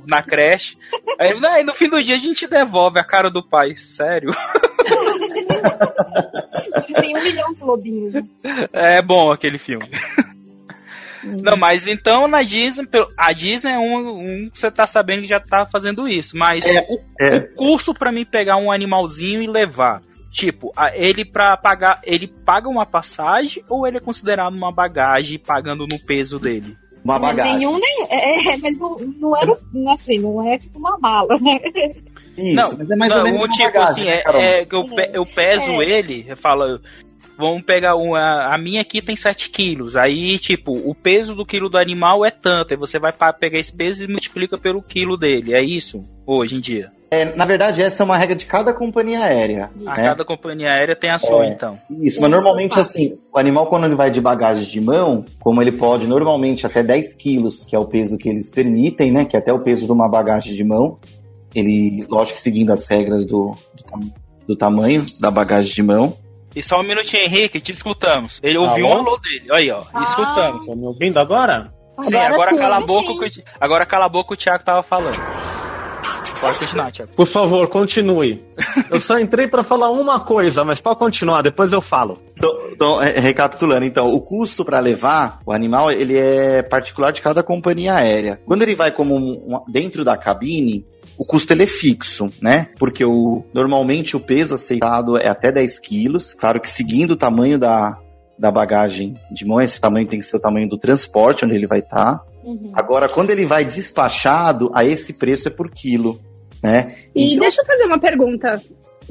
na 0.08 0.22
creche. 0.22 0.78
Aí, 1.20 1.40
não, 1.40 1.52
aí 1.52 1.64
no 1.64 1.74
fim 1.74 1.90
do 1.90 2.02
dia 2.02 2.16
a 2.16 2.20
gente 2.20 2.48
devolve 2.48 3.00
a 3.00 3.04
cara 3.04 3.30
do 3.30 3.44
pai. 3.48 3.76
Sério? 3.76 4.32
Têm 7.02 7.18
um 7.18 7.24
milhão 7.24 7.54
de 7.54 7.64
lobinhos. 7.64 8.14
né? 8.14 8.24
É 8.74 9.02
bom 9.02 9.32
aquele 9.32 9.58
filme. 9.58 9.90
Não, 11.24 11.58
mas 11.58 11.88
então 11.88 12.28
na 12.28 12.44
Disney, 12.44 12.86
a 13.18 13.34
Disney 13.34 13.74
é 13.74 13.80
um, 13.80 14.20
um 14.46 14.50
que 14.50 14.60
você 14.60 14.70
tá 14.70 14.86
sabendo 14.86 15.22
que 15.24 15.28
já 15.28 15.40
tá 15.40 15.66
fazendo 15.66 16.08
isso. 16.08 16.38
Mas 16.38 16.66
É, 16.66 16.86
o, 16.88 17.00
é. 17.20 17.38
o 17.38 17.56
custo 17.56 17.94
pra 17.94 18.12
mim 18.12 18.26
pegar 18.26 18.58
um 18.58 18.72
animalzinho 18.72 19.42
e 19.42 19.48
levar. 19.48 20.02
Tipo, 20.32 20.72
a- 20.76 20.96
ele 20.96 21.26
para 21.26 21.56
pagar, 21.58 22.00
ele 22.04 22.28
paga 22.28 22.68
uma 22.70 22.86
passagem 22.86 23.64
ou 23.70 23.88
ele 23.88 23.98
é 23.98 24.02
considerado 24.02 24.54
uma 24.54 24.72
bagagem 24.72 25.40
pagando 25.40 25.88
no 25.90 25.98
peso 26.06 26.38
dele? 26.38 26.78
Uma 27.06 27.20
bagagem. 27.20 27.60
Nenhum, 27.60 27.80
nem. 27.80 28.08
É, 28.10 28.54
é, 28.54 28.58
mas 28.58 28.78
não, 28.80 28.98
não 28.98 29.38
era 29.38 29.56
assim, 29.92 30.18
não 30.20 30.46
é 30.46 30.58
tipo 30.58 30.80
uma 30.80 30.98
mala, 30.98 31.38
né? 31.40 31.60
Isso, 32.36 32.56
não, 32.56 32.78
mas 32.80 32.90
é 32.90 32.96
mais 32.96 33.12
não, 33.12 33.20
ou 33.20 33.24
menos 33.26 33.42
um 33.44 33.48
tipo 33.48 33.64
bagagem, 33.64 33.86
assim, 33.86 34.04
né, 34.06 34.24
é, 34.28 34.60
é 34.62 34.66
que 34.66 34.76
eu, 34.76 34.84
pe- 34.84 35.12
eu 35.14 35.26
peso 35.26 35.72
É. 35.82 35.86
ele, 35.86 36.26
eu 36.28 36.36
falo, 36.36 36.82
vamos 37.38 37.62
pegar 37.62 37.96
uma, 37.96 38.48
a 38.54 38.58
minha 38.58 38.82
aqui 38.82 39.02
tem 39.02 39.16
7 39.16 39.50
quilos, 39.52 39.96
aí 39.96 40.38
tipo, 40.40 40.72
o 40.74 40.94
peso 40.96 41.34
do 41.36 41.46
quilo 41.46 41.70
do 41.70 41.78
animal 41.78 42.26
é 42.26 42.32
tanto, 42.32 42.74
aí 42.74 42.78
você 42.78 43.00
vai 43.00 43.14
pegar 43.40 43.60
esse 43.60 43.72
peso 43.74 44.04
e 44.04 44.08
multiplica 44.08 44.58
pelo 44.58 44.82
quilo 44.82 45.16
dele, 45.16 45.54
é 45.54 45.64
isso, 45.64 46.02
hoje 46.26 46.56
em 46.58 46.60
dia. 46.60 46.92
É, 47.12 47.36
na 47.36 47.46
verdade, 47.46 47.82
essa 47.82 48.02
é 48.02 48.06
uma 48.06 48.18
regra 48.18 48.36
de 48.36 48.46
cada 48.46 48.74
companhia 48.74 49.20
aérea. 49.24 49.70
A 49.86 49.96
né? 49.96 50.10
cada 50.10 50.26
companhia 50.26 50.70
aérea 50.70 50.96
tem 50.96 51.10
a 51.12 51.18
sua, 51.18 51.46
É. 51.46 51.50
então. 51.50 51.80
Isso, 52.02 52.20
mas 52.20 52.32
normalmente 52.32 52.80
assim, 52.80 53.18
o 53.34 53.38
animal 53.38 53.68
quando 53.68 53.86
ele 53.86 53.96
vai 53.96 54.10
de 54.10 54.20
bagagem 54.20 54.66
de 54.68 54.82
mão, 54.82 55.24
como 55.40 55.62
ele 55.62 55.72
pode 55.72 56.08
normalmente 56.08 56.66
até 56.66 56.82
10 56.84 57.14
quilos, 57.16 57.66
que 57.68 57.76
é 57.76 57.80
o 57.80 57.86
peso 57.86 58.18
que 58.18 58.28
eles 58.28 58.50
permitem, 58.50 59.12
né? 59.12 59.24
Que 59.26 59.36
é 59.36 59.40
até 59.40 59.54
o 59.54 59.60
peso 59.60 59.86
de 59.86 59.92
uma 59.92 60.10
bagagem 60.10 60.56
de 60.56 60.64
mão, 60.64 60.98
ele, 61.54 62.06
lógico 62.10 62.38
que 62.38 62.42
seguindo 62.44 62.72
as 62.72 62.86
regras 62.88 63.26
do, 63.26 63.56
do, 63.92 64.14
do 64.48 64.56
tamanho 64.56 65.06
da 65.22 65.30
bagagem 65.32 65.74
de 65.74 65.84
mão. 65.84 66.18
E 66.56 66.62
só 66.62 66.80
um 66.80 66.84
minutinho, 66.84 67.24
Henrique, 67.24 67.60
te 67.62 67.72
escutamos. 67.72 68.40
Ele 68.42 68.58
ouviu 68.58 68.88
um 68.88 68.94
Alô? 68.94 69.18
dele, 69.20 69.46
aí 69.54 69.70
ó, 69.72 69.84
Ah. 69.94 70.04
escutamos. 70.04 70.66
Tá 70.66 70.76
me 70.76 70.86
ouvindo 70.86 71.18
agora? 71.20 71.72
Sim, 72.02 72.16
Agora 72.16 72.34
agora 72.34 72.50
sim, 72.52 72.58
cala 72.58 72.78
a 72.78 72.82
boca, 72.82 73.30
que 73.30 73.40
o- 73.40 73.44
agora 73.60 73.86
cala 73.86 74.06
a 74.06 74.10
boca 74.10 74.34
o 74.34 74.38
Thiago 74.38 74.64
tava 74.66 74.84
falando. 74.84 75.16
Pode 76.46 76.60
continuar, 76.60 76.92
Thiago. 76.92 77.12
Por 77.16 77.26
favor, 77.28 77.68
continue. 77.70 78.44
Eu 78.90 79.00
só 79.00 79.20
entrei 79.20 79.48
pra 79.48 79.64
falar 79.64 79.90
uma 79.92 80.20
coisa, 80.20 80.64
mas 80.64 80.80
pode 80.80 81.00
continuar, 81.00 81.42
depois 81.42 81.72
eu 81.74 81.82
falo. 81.82 82.18
Então, 82.38 82.52
então, 82.72 82.98
re- 83.00 83.20
recapitulando, 83.20 83.86
então, 83.86 84.14
o 84.14 84.20
custo 84.22 84.64
para 84.66 84.80
levar 84.80 85.40
o 85.46 85.52
animal, 85.52 85.92
ele 85.92 86.18
é 86.18 86.62
particular 86.62 87.12
de 87.12 87.22
cada 87.22 87.42
companhia 87.44 87.94
aérea. 87.96 88.40
Quando 88.46 88.62
ele 88.62 88.76
vai 88.76 88.92
como 88.92 89.16
um- 89.16 89.56
um- 89.56 89.72
dentro 89.72 90.04
da 90.04 90.16
cabine, 90.18 90.86
o 91.18 91.26
custo 91.26 91.54
ele 91.54 91.64
é 91.64 91.68
fixo, 91.68 92.30
né? 92.42 92.68
Porque 92.78 93.04
o, 93.06 93.44
normalmente 93.54 94.16
o 94.18 94.20
peso 94.20 94.56
aceitado 94.56 95.18
é 95.18 95.28
até 95.28 95.52
10 95.52 95.80
quilos. 95.80 96.34
Claro 96.34 96.60
que 96.60 96.70
seguindo 96.70 97.12
o 97.12 97.16
tamanho 97.18 97.58
da, 97.58 97.98
da 98.38 98.52
bagagem 98.52 99.16
de 99.32 99.46
mão, 99.46 99.62
esse 99.62 99.80
tamanho 99.80 100.08
tem 100.08 100.20
que 100.20 100.26
ser 100.26 100.36
o 100.36 100.40
tamanho 100.42 100.68
do 100.68 100.78
transporte 100.78 101.46
onde 101.46 101.56
ele 101.56 101.68
vai 101.68 101.80
estar. 101.80 102.22
Uhum. 102.44 102.72
Agora, 102.76 103.08
quando 103.10 103.32
ele 103.32 103.46
vai 103.46 103.64
despachado, 103.66 104.70
a 104.74 104.84
esse 104.86 105.14
preço 105.14 105.48
é 105.48 105.52
por 105.52 105.72
quilo, 105.72 106.20
né? 106.66 106.96
E 107.14 107.28
Então- 107.34 107.40
deixa 107.42 107.62
eu 107.62 107.66
fazer 107.66 107.86
uma 107.86 108.00
pergunta 108.00 108.62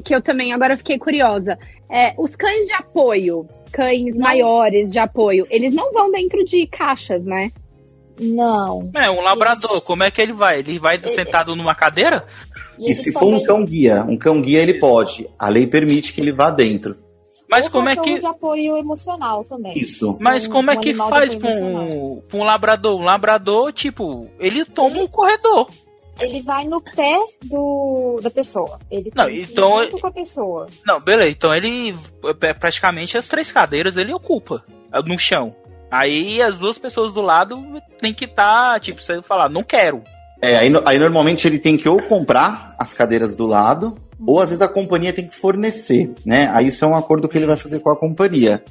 que 0.03 0.13
eu 0.13 0.21
também 0.21 0.51
agora 0.53 0.75
fiquei 0.77 0.97
curiosa. 0.97 1.57
É, 1.89 2.13
os 2.17 2.35
cães 2.35 2.65
de 2.65 2.73
apoio, 2.73 3.47
cães 3.71 4.15
Não. 4.15 4.21
maiores 4.23 4.91
de 4.91 4.99
apoio, 4.99 5.45
eles 5.49 5.73
não 5.73 5.91
vão 5.93 6.11
dentro 6.11 6.43
de 6.43 6.65
caixas, 6.67 7.23
né? 7.25 7.51
Não. 8.19 8.89
É, 8.95 9.09
um 9.09 9.21
labrador, 9.21 9.77
Isso. 9.77 9.85
como 9.85 10.03
é 10.03 10.09
que 10.11 10.21
ele 10.21 10.33
vai? 10.33 10.59
Ele 10.59 10.79
vai 10.79 10.95
Ele- 10.95 11.09
sentado 11.09 11.55
numa 11.55 11.75
cadeira? 11.75 12.23
E 12.79 12.85
eles 12.85 13.03
se 13.03 13.11
for 13.11 13.25
um 13.25 13.31
também- 13.31 13.45
cão 13.45 13.65
guia, 13.65 14.05
um 14.07 14.17
cão 14.17 14.41
guia 14.41 14.61
ele 14.61 14.75
pode. 14.79 15.29
A 15.37 15.49
lei 15.49 15.67
permite 15.67 16.13
que 16.13 16.21
ele 16.21 16.31
vá 16.31 16.49
dentro. 16.49 16.95
Mas 17.49 17.65
ou 17.65 17.71
como 17.71 17.89
é 17.89 17.95
que. 17.95 18.17
de 18.17 18.25
apoio 18.25 18.75
emocional 18.77 19.43
também. 19.43 19.77
Isso. 19.77 20.17
Mas 20.19 20.47
um- 20.47 20.51
como 20.51 20.71
é 20.71 20.75
um 20.75 20.79
que 20.79 20.93
faz 20.93 21.35
pra 21.35 21.49
um, 21.51 22.21
pra 22.27 22.39
um 22.39 22.43
labrador? 22.43 22.99
Um 22.99 23.03
labrador, 23.03 23.71
tipo, 23.71 24.27
ele 24.39 24.65
toma 24.65 24.97
um 24.97 25.07
corredor. 25.07 25.69
Ele 26.19 26.41
vai 26.41 26.63
no 26.65 26.81
pé 26.81 27.17
do, 27.43 28.19
da 28.21 28.29
pessoa. 28.29 28.79
Ele 28.89 29.11
Não, 29.13 29.25
tem 29.25 29.35
que 29.35 29.41
ir 29.41 29.51
então- 29.51 29.83
junto 29.83 29.99
com 29.99 30.07
a 30.07 30.11
pessoa. 30.11 30.67
Não, 30.85 30.99
beleza. 30.99 31.29
Então 31.29 31.53
ele. 31.53 31.95
é, 32.41 32.53
Praticamente 32.53 33.17
as 33.17 33.27
três 33.27 33.51
cadeiras 33.51 33.97
ele 33.97 34.13
ocupa 34.13 34.63
é, 34.93 35.01
no 35.01 35.19
chão. 35.19 35.55
Aí 35.91 36.41
as 36.41 36.57
duas 36.57 36.77
pessoas 36.77 37.13
do 37.13 37.21
lado 37.21 37.57
tem 38.01 38.13
que 38.13 38.25
estar, 38.25 38.79
tipo, 38.79 39.01
você 39.01 39.21
falar, 39.21 39.49
não 39.49 39.63
quero. 39.63 40.03
É, 40.41 40.57
aí, 40.57 40.69
aí 40.85 40.99
normalmente 40.99 41.47
ele 41.47 41.59
tem 41.59 41.77
que 41.77 41.87
ou 41.87 42.01
comprar 42.03 42.75
as 42.77 42.93
cadeiras 42.93 43.35
do 43.35 43.45
lado, 43.47 43.97
ou 44.25 44.39
às 44.39 44.49
vezes 44.49 44.61
a 44.61 44.67
companhia 44.67 45.13
tem 45.13 45.27
que 45.27 45.35
fornecer, 45.35 46.13
né? 46.25 46.49
Aí 46.51 46.67
isso 46.67 46.83
é 46.83 46.87
um 46.87 46.95
acordo 46.95 47.27
que 47.29 47.37
ele 47.37 47.45
vai 47.45 47.55
fazer 47.55 47.79
com 47.79 47.89
a 47.89 47.95
companhia. 47.95 48.63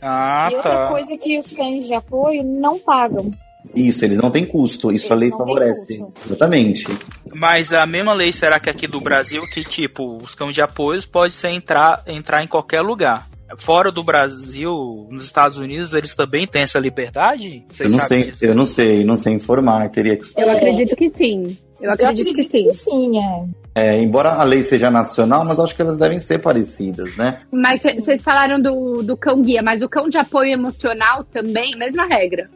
Ah, 0.00 0.48
e 0.50 0.56
outra 0.56 0.70
tá. 0.86 0.88
coisa 0.88 1.16
que 1.16 1.38
os 1.38 1.50
cães 1.50 1.86
de 1.86 1.94
apoio 1.94 2.42
não 2.42 2.78
pagam. 2.78 3.30
Isso, 3.74 4.04
eles 4.04 4.18
não 4.18 4.30
têm 4.30 4.44
custo, 4.44 4.92
isso 4.92 5.12
a 5.12 5.16
Eles 5.16 5.20
lei 5.20 5.30
não 5.30 5.38
têm 5.38 5.46
favorece. 5.46 6.04
Exatamente. 6.26 6.86
Mas 7.34 7.72
a 7.72 7.86
mesma 7.86 8.12
lei 8.12 8.32
será 8.32 8.60
que 8.60 8.68
aqui 8.70 8.86
do 8.86 9.00
Brasil 9.00 9.42
que, 9.52 9.62
tipo, 9.64 10.18
os 10.22 10.34
cães 10.34 10.54
de 10.54 10.60
apoio 10.60 11.00
pode 11.08 11.32
ser 11.32 11.48
entrar, 11.50 12.02
entrar 12.06 12.42
em 12.44 12.48
qualquer 12.48 12.82
lugar. 12.82 13.28
Fora 13.58 13.92
do 13.92 14.02
Brasil, 14.02 15.06
nos 15.10 15.24
Estados 15.24 15.58
Unidos, 15.58 15.92
eles 15.92 16.14
também 16.14 16.46
têm 16.46 16.62
essa 16.62 16.78
liberdade? 16.78 17.64
Eu 17.68 17.74
Vocês 17.74 17.92
não 17.92 17.98
sabem 18.00 18.32
sei, 18.32 18.48
eu 18.48 18.54
não 18.54 18.66
sei, 18.66 19.04
não 19.04 19.16
sei 19.16 19.34
informar, 19.34 19.90
teria 19.90 20.16
que. 20.16 20.24
Eu 20.36 20.48
É. 20.48 20.56
acredito 20.56 20.96
que 20.96 21.10
sim. 21.10 21.56
Eu 21.80 21.90
acredito, 21.92 22.32
que 22.32 22.48
sim. 22.48 22.72
sim, 22.72 23.18
é. 23.18 23.44
É, 23.74 24.00
embora 24.00 24.34
a 24.34 24.44
lei 24.44 24.62
seja 24.62 24.90
nacional, 24.90 25.44
mas 25.44 25.58
acho 25.58 25.74
que 25.74 25.82
elas 25.82 25.98
devem 25.98 26.18
ser 26.18 26.38
parecidas, 26.38 27.16
né? 27.16 27.40
Mas 27.50 27.82
vocês 27.82 28.22
falaram 28.22 28.60
do, 28.60 29.02
do 29.02 29.16
cão 29.16 29.42
guia, 29.42 29.62
mas 29.62 29.82
o 29.82 29.88
cão 29.88 30.08
de 30.08 30.16
apoio 30.16 30.52
emocional 30.52 31.24
também, 31.24 31.76
mesma 31.76 32.06
regra. 32.06 32.48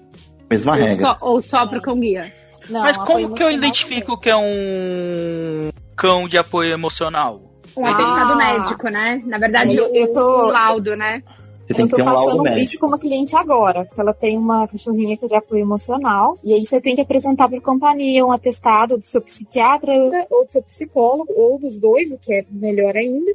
Mesma 0.51 0.73
Ou 0.73 0.79
regra. 0.79 1.07
só, 1.07 1.19
ou 1.21 1.43
só 1.43 1.67
pro 1.67 1.81
cão 1.83 1.99
guia. 1.99 2.33
Não, 2.69 2.81
Mas 2.83 2.97
como 2.97 3.33
que 3.35 3.43
eu 3.43 3.51
identifico 3.51 4.19
que 4.19 4.29
é 4.31 4.37
um 4.37 5.71
cão 5.97 6.29
de 6.29 6.37
apoio 6.39 6.73
emocional? 6.73 7.41
Um 7.77 7.85
Ah. 7.85 7.91
atestado 7.91 8.37
médico, 8.37 8.89
né? 8.89 9.23
Na 9.27 9.39
verdade, 9.39 9.77
Eu- 9.77 9.93
eu 9.95 10.13
tô- 10.13 10.47
o 10.47 10.47
laudo, 10.47 10.97
né? 10.97 11.23
Você 11.67 11.75
tem 11.75 11.83
eu 11.85 11.87
que 11.87 11.91
tô 11.91 11.97
ter 11.97 12.03
um 12.03 12.07
laudo 12.07 12.25
passando 12.27 12.43
médico. 12.45 12.63
isso 12.63 12.79
com 12.79 12.87
uma 12.87 12.99
cliente 12.99 13.37
agora, 13.37 13.85
que 13.85 14.01
ela 14.01 14.15
tem 14.15 14.39
uma 14.39 14.69
cachorrinha 14.69 15.17
que 15.17 15.25
é 15.25 15.29
de 15.29 15.35
apoio 15.35 15.63
emocional, 15.63 16.37
e 16.45 16.53
aí 16.55 16.65
você 16.65 16.81
tem 16.81 16.95
que 16.95 17.01
apresentar 17.01 17.49
para 17.49 17.59
a 17.59 17.61
companhia 17.61 18.25
um 18.25 18.31
atestado 18.33 18.97
do 18.97 19.05
seu 19.05 19.21
psiquiatra 19.21 19.93
ou 20.31 20.45
do 20.47 20.53
seu 20.53 20.63
psicólogo, 20.63 21.33
ou 21.37 21.59
dos 21.59 21.77
dois, 21.79 22.13
o 22.13 22.19
que 22.19 22.33
é 22.33 22.45
melhor 22.51 22.97
ainda, 22.97 23.33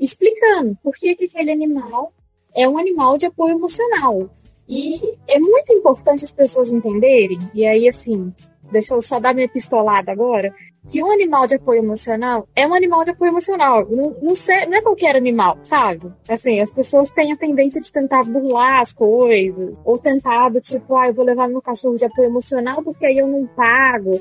explicando 0.00 0.76
por 0.82 0.94
que, 0.94 1.14
que 1.14 1.24
aquele 1.26 1.52
animal 1.52 2.12
é 2.54 2.66
um 2.68 2.78
animal 2.78 3.18
de 3.18 3.26
apoio 3.26 3.56
emocional. 3.56 4.28
E 4.68 5.16
é 5.28 5.38
muito 5.38 5.72
importante 5.72 6.24
as 6.24 6.32
pessoas 6.32 6.72
entenderem, 6.72 7.38
e 7.54 7.64
aí 7.66 7.88
assim, 7.88 8.32
deixa 8.70 8.94
eu 8.94 9.00
só 9.00 9.20
dar 9.20 9.34
minha 9.34 9.48
pistolada 9.48 10.10
agora, 10.10 10.52
que 10.88 11.02
um 11.02 11.10
animal 11.10 11.46
de 11.46 11.56
apoio 11.56 11.80
emocional 11.80 12.48
é 12.54 12.66
um 12.66 12.74
animal 12.74 13.04
de 13.04 13.10
apoio 13.10 13.30
emocional. 13.30 13.86
Não, 13.88 14.16
não, 14.22 14.32
não 14.68 14.78
é 14.78 14.82
qualquer 14.82 15.16
animal, 15.16 15.58
sabe? 15.62 16.12
Assim, 16.28 16.60
as 16.60 16.72
pessoas 16.72 17.10
têm 17.10 17.32
a 17.32 17.36
tendência 17.36 17.80
de 17.80 17.92
tentar 17.92 18.24
burlar 18.24 18.80
as 18.80 18.92
coisas. 18.92 19.76
Ou 19.84 19.98
tentar 19.98 20.48
do 20.48 20.60
tipo, 20.60 20.96
ah, 20.96 21.08
eu 21.08 21.14
vou 21.14 21.24
levar 21.24 21.48
meu 21.48 21.60
cachorro 21.60 21.96
de 21.96 22.04
apoio 22.04 22.28
emocional 22.28 22.82
porque 22.82 23.06
aí 23.06 23.18
eu 23.18 23.26
não 23.26 23.46
pago. 23.46 24.20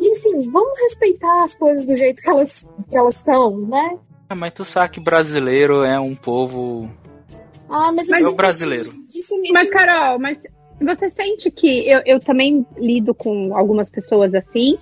E 0.00 0.12
assim, 0.12 0.50
vamos 0.50 0.80
respeitar 0.80 1.44
as 1.44 1.54
coisas 1.54 1.86
do 1.86 1.96
jeito 1.96 2.22
que 2.22 2.30
elas 2.30 2.66
que 2.90 2.96
elas 2.96 3.16
estão, 3.16 3.58
né? 3.58 3.98
Ah, 4.28 4.34
mas 4.34 4.52
tu 4.52 4.64
sabe 4.64 4.90
que 4.90 5.00
brasileiro 5.00 5.82
é 5.84 5.98
um 6.00 6.14
povo. 6.14 6.90
Ah, 7.68 7.90
mas, 7.92 8.08
Mas 8.08 8.24
é 8.24 8.30
brasileiro. 8.32 8.90
Isso, 9.14 9.34
isso, 9.42 9.52
Mas, 9.52 9.70
Carol, 9.70 10.18
mas 10.18 10.38
você 10.80 11.08
sente 11.10 11.50
que. 11.50 11.88
Eu, 11.88 12.00
eu 12.06 12.20
também 12.20 12.64
lido 12.76 13.14
com 13.14 13.56
algumas 13.56 13.88
pessoas 13.90 14.34
assim, 14.34 14.76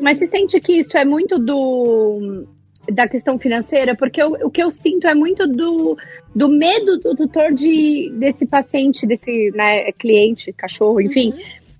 mas 0.00 0.18
você 0.18 0.26
sente 0.26 0.60
que 0.60 0.72
isso 0.74 0.96
é 0.96 1.04
muito 1.04 1.38
do. 1.38 2.46
Da 2.90 3.06
questão 3.06 3.38
financeira, 3.38 3.94
porque 3.94 4.22
eu- 4.22 4.32
o 4.44 4.50
que 4.50 4.62
eu 4.62 4.70
sinto 4.70 5.06
é 5.06 5.14
muito 5.14 5.46
do, 5.46 5.94
do 6.34 6.48
medo 6.48 6.96
do 6.98 7.14
tutor 7.14 7.52
de, 7.52 8.10
desse 8.18 8.46
paciente, 8.46 9.06
desse 9.06 9.50
né, 9.50 9.92
cliente, 9.92 10.54
cachorro, 10.54 10.98
enfim, 10.98 11.34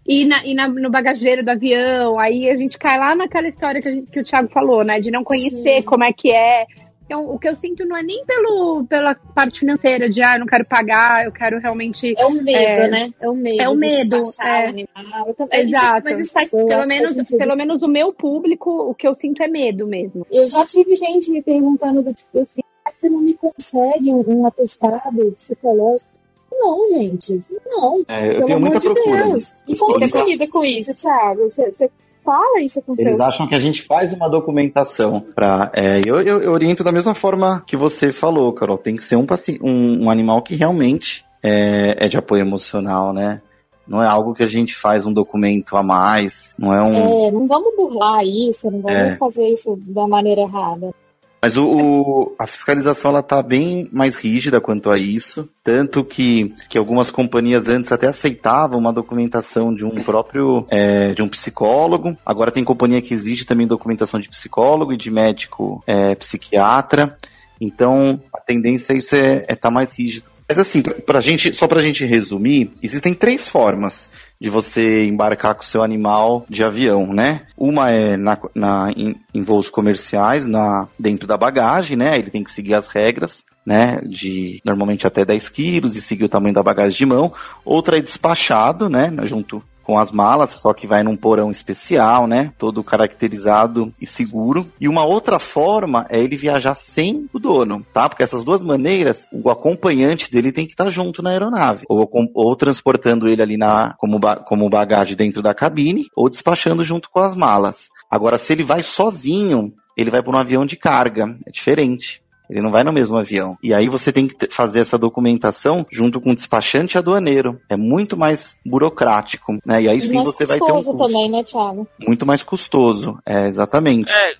e, 0.06 0.26
na, 0.26 0.44
e 0.44 0.52
na- 0.52 0.68
no 0.68 0.90
bagageiro 0.90 1.42
do 1.42 1.48
avião. 1.48 2.18
Aí 2.18 2.50
a 2.50 2.54
gente 2.56 2.76
cai 2.76 2.98
lá 2.98 3.14
naquela 3.14 3.48
história 3.48 3.80
que, 3.80 3.88
a 3.88 3.92
gente- 3.92 4.10
que 4.10 4.20
o 4.20 4.24
Thiago 4.24 4.50
falou, 4.50 4.84
né? 4.84 5.00
De 5.00 5.10
não 5.10 5.24
conhecer 5.24 5.76
Sim. 5.76 5.82
como 5.82 6.04
é 6.04 6.12
que 6.12 6.30
é. 6.30 6.66
Então, 7.08 7.24
o 7.26 7.38
que 7.38 7.48
eu 7.48 7.56
sinto 7.56 7.86
não 7.86 7.96
é 7.96 8.02
nem 8.02 8.22
pelo, 8.26 8.84
pela 8.84 9.14
parte 9.14 9.60
financeira, 9.60 10.10
de 10.10 10.22
ah, 10.22 10.34
eu 10.34 10.40
não 10.40 10.46
quero 10.46 10.66
pagar, 10.66 11.24
eu 11.24 11.32
quero 11.32 11.58
realmente 11.58 12.14
É 12.18 12.26
o 12.26 12.32
medo, 12.32 12.52
É. 12.82 12.88
né? 12.88 13.10
É 13.18 13.26
o 13.30 13.34
medo. 13.34 13.62
É 13.62 13.68
o 13.70 13.74
medo, 13.74 14.16
é. 14.16 14.20
o 14.20 15.48
Exato. 15.50 16.02
mas 16.04 16.20
isso 16.20 16.32
faz 16.34 16.50
Pelo 16.50 16.86
menos, 16.86 17.14
pelo 17.30 17.56
menos 17.56 17.80
o 17.82 17.88
meu 17.88 18.12
público, 18.12 18.70
o 18.70 18.94
que 18.94 19.08
eu 19.08 19.14
sinto 19.14 19.42
é 19.42 19.48
medo 19.48 19.86
mesmo. 19.86 20.26
Eu 20.30 20.46
já 20.46 20.66
tive 20.66 20.94
gente 20.96 21.30
me 21.30 21.40
perguntando 21.40 22.02
do 22.02 22.12
tipo 22.12 22.40
assim, 22.40 22.60
"Ah, 22.84 22.90
você 22.94 23.08
não 23.08 23.20
me 23.20 23.32
consegue 23.32 24.12
um, 24.12 24.22
um 24.28 24.46
atestado 24.46 25.32
psicológico? 25.34 26.10
Não, 26.52 26.88
gente, 26.88 27.40
não. 27.66 28.04
É, 28.06 28.26
eu 28.28 28.32
pelo 28.32 28.46
tenho 28.46 28.56
amor 28.58 28.70
muita 28.70 28.80
de 28.80 28.92
procura. 28.92 29.24
Deus. 29.24 29.54
E 29.66 29.76
como 29.78 29.98
você 29.98 30.22
lida 30.24 30.46
com 30.46 30.62
isso, 30.64 30.92
Thiago? 30.92 31.48
Você, 31.48 31.70
você 31.72 31.90
fala 32.28 32.60
isso 32.60 32.82
com 32.82 32.92
Eles 32.92 33.16
seus... 33.16 33.20
acham 33.20 33.46
que 33.48 33.54
a 33.54 33.58
gente 33.58 33.82
faz 33.82 34.12
uma 34.12 34.28
documentação 34.28 35.20
para. 35.34 35.72
eu, 36.06 36.20
eu, 36.20 36.42
eu 36.42 36.52
oriento 36.52 36.84
da 36.84 36.92
mesma 36.92 37.14
forma 37.14 37.62
que 37.66 37.76
você 37.76 38.12
falou, 38.12 38.52
Carol. 38.52 38.76
Tem 38.76 38.94
que 38.96 39.02
ser 39.02 39.16
um, 39.16 39.26
um, 39.62 40.04
um 40.04 40.10
animal 40.10 40.42
que 40.42 40.54
realmente 40.54 41.24
é, 41.42 41.96
é 41.98 42.08
de 42.08 42.18
apoio 42.18 42.42
emocional, 42.42 43.12
né? 43.12 43.40
Não 43.86 44.02
é 44.02 44.06
algo 44.06 44.34
que 44.34 44.42
a 44.42 44.46
gente 44.46 44.74
faz 44.76 45.06
um 45.06 45.12
documento 45.12 45.74
a 45.74 45.82
mais, 45.82 46.54
não 46.58 46.74
é 46.74 46.82
um. 46.82 47.26
É, 47.26 47.30
não 47.30 47.46
vamos 47.46 47.74
burlar 47.74 48.22
isso, 48.22 48.70
não 48.70 48.82
vamos 48.82 48.98
É. 48.98 49.16
fazer 49.16 49.48
isso 49.48 49.78
da 49.86 50.06
maneira 50.06 50.42
errada. 50.42 50.94
Mas 51.40 51.56
o, 51.56 51.64
o- 51.64 52.34
a 52.38 52.46
fiscalização 52.46 53.10
ela 53.10 53.22
tá 53.22 53.40
bem 53.42 53.88
mais 53.92 54.16
rígida 54.16 54.60
quanto 54.60 54.90
a 54.90 54.98
isso, 54.98 55.48
tanto 55.62 56.04
que, 56.04 56.52
que 56.68 56.76
algumas 56.76 57.10
companhias 57.10 57.68
antes 57.68 57.92
até 57.92 58.08
aceitavam 58.08 58.78
uma 58.78 58.92
documentação 58.92 59.72
de 59.74 59.84
um 59.84 60.02
próprio 60.02 60.66
é, 60.68 61.12
de 61.14 61.22
um 61.22 61.28
psicólogo. 61.28 62.16
Agora 62.26 62.50
tem 62.50 62.64
companhia 62.64 63.00
que 63.00 63.14
exige 63.14 63.44
também 63.44 63.66
documentação 63.66 64.18
de 64.18 64.28
psicólogo 64.28 64.92
e 64.92 64.96
de 64.96 65.10
médico 65.10 65.82
é, 65.86 66.14
psiquiatra. 66.16 67.16
Então 67.60 68.20
a 68.32 68.40
tendência 68.40 68.92
é 68.92 68.96
isso 68.96 69.14
é 69.14 69.38
estar 69.42 69.56
tá 69.56 69.70
mais 69.70 69.96
rígido. 69.98 70.28
Mas 70.48 70.58
assim, 70.58 70.80
pra, 70.80 71.20
gente, 71.20 71.52
só 71.54 71.68
pra 71.68 71.82
gente 71.82 72.06
resumir, 72.06 72.72
existem 72.82 73.12
três 73.12 73.46
formas 73.48 74.08
de 74.40 74.48
você 74.48 75.04
embarcar 75.04 75.54
com 75.54 75.60
o 75.62 75.64
seu 75.66 75.82
animal 75.82 76.46
de 76.48 76.64
avião, 76.64 77.12
né? 77.12 77.42
Uma 77.56 77.90
é 77.90 78.16
na, 78.16 78.38
na- 78.54 78.90
em, 78.96 79.14
em 79.34 79.42
voos 79.42 79.68
comerciais, 79.68 80.46
na, 80.46 80.88
dentro 80.98 81.26
da 81.26 81.36
bagagem, 81.36 81.96
né? 81.98 82.18
Ele 82.18 82.30
tem 82.30 82.42
que 82.42 82.50
seguir 82.50 82.72
as 82.72 82.88
regras, 82.88 83.44
né? 83.66 84.00
De 84.06 84.60
normalmente 84.64 85.06
até 85.06 85.22
10 85.24 85.48
quilos 85.50 85.96
e 85.96 86.00
seguir 86.00 86.24
o 86.24 86.28
tamanho 86.30 86.54
da 86.54 86.62
bagagem 86.62 86.96
de 86.96 87.04
mão. 87.06 87.30
Outra 87.64 87.98
é 87.98 88.00
despachado, 88.00 88.88
né? 88.88 89.12
Junto 89.24 89.62
com 89.88 89.98
as 89.98 90.12
malas, 90.12 90.50
só 90.50 90.74
que 90.74 90.86
vai 90.86 91.02
num 91.02 91.16
porão 91.16 91.50
especial, 91.50 92.26
né? 92.26 92.52
Todo 92.58 92.84
caracterizado 92.84 93.90
e 93.98 94.04
seguro. 94.04 94.66
E 94.78 94.86
uma 94.86 95.02
outra 95.02 95.38
forma 95.38 96.06
é 96.10 96.20
ele 96.20 96.36
viajar 96.36 96.74
sem 96.74 97.26
o 97.32 97.38
dono, 97.38 97.82
tá? 97.90 98.06
Porque 98.06 98.22
essas 98.22 98.44
duas 98.44 98.62
maneiras, 98.62 99.26
o 99.32 99.48
acompanhante 99.48 100.30
dele 100.30 100.52
tem 100.52 100.66
que 100.66 100.74
estar 100.74 100.90
junto 100.90 101.22
na 101.22 101.30
aeronave, 101.30 101.86
ou, 101.88 102.06
ou 102.34 102.54
transportando 102.54 103.26
ele 103.26 103.40
ali 103.40 103.56
na 103.56 103.94
como, 103.96 104.20
como 104.44 104.68
bagagem 104.68 105.16
dentro 105.16 105.40
da 105.40 105.54
cabine, 105.54 106.04
ou 106.14 106.28
despachando 106.28 106.84
junto 106.84 107.08
com 107.08 107.20
as 107.20 107.34
malas. 107.34 107.88
Agora, 108.10 108.36
se 108.36 108.52
ele 108.52 108.64
vai 108.64 108.82
sozinho, 108.82 109.72
ele 109.96 110.10
vai 110.10 110.22
para 110.22 110.36
um 110.36 110.38
avião 110.38 110.66
de 110.66 110.76
carga, 110.76 111.34
é 111.46 111.50
diferente. 111.50 112.22
Ele 112.50 112.60
não 112.62 112.70
vai 112.70 112.82
no 112.82 112.92
mesmo 112.92 113.16
avião. 113.18 113.56
E 113.62 113.74
aí 113.74 113.88
você 113.88 114.10
tem 114.12 114.26
que 114.26 114.48
fazer 114.50 114.80
essa 114.80 114.96
documentação 114.98 115.84
junto 115.90 116.20
com 116.20 116.30
o 116.30 116.34
despachante 116.34 116.96
e 116.96 116.98
aduaneiro. 116.98 117.60
É 117.68 117.76
muito 117.76 118.16
mais 118.16 118.56
burocrático, 118.64 119.58
né? 119.66 119.82
E 119.82 119.88
aí 119.88 119.98
E 119.98 120.00
sim 120.00 120.22
você 120.22 120.44
vai 120.46 120.58
ter 120.58 120.64
um 120.64 120.68
custoso 120.76 120.96
custo. 120.96 121.06
também, 121.12 121.30
né, 121.30 121.42
Thiago? 121.44 121.86
Muito 122.06 122.24
mais 122.24 122.42
custoso. 122.42 123.18
É, 123.26 123.46
exatamente. 123.46 124.10
É, 124.12 124.34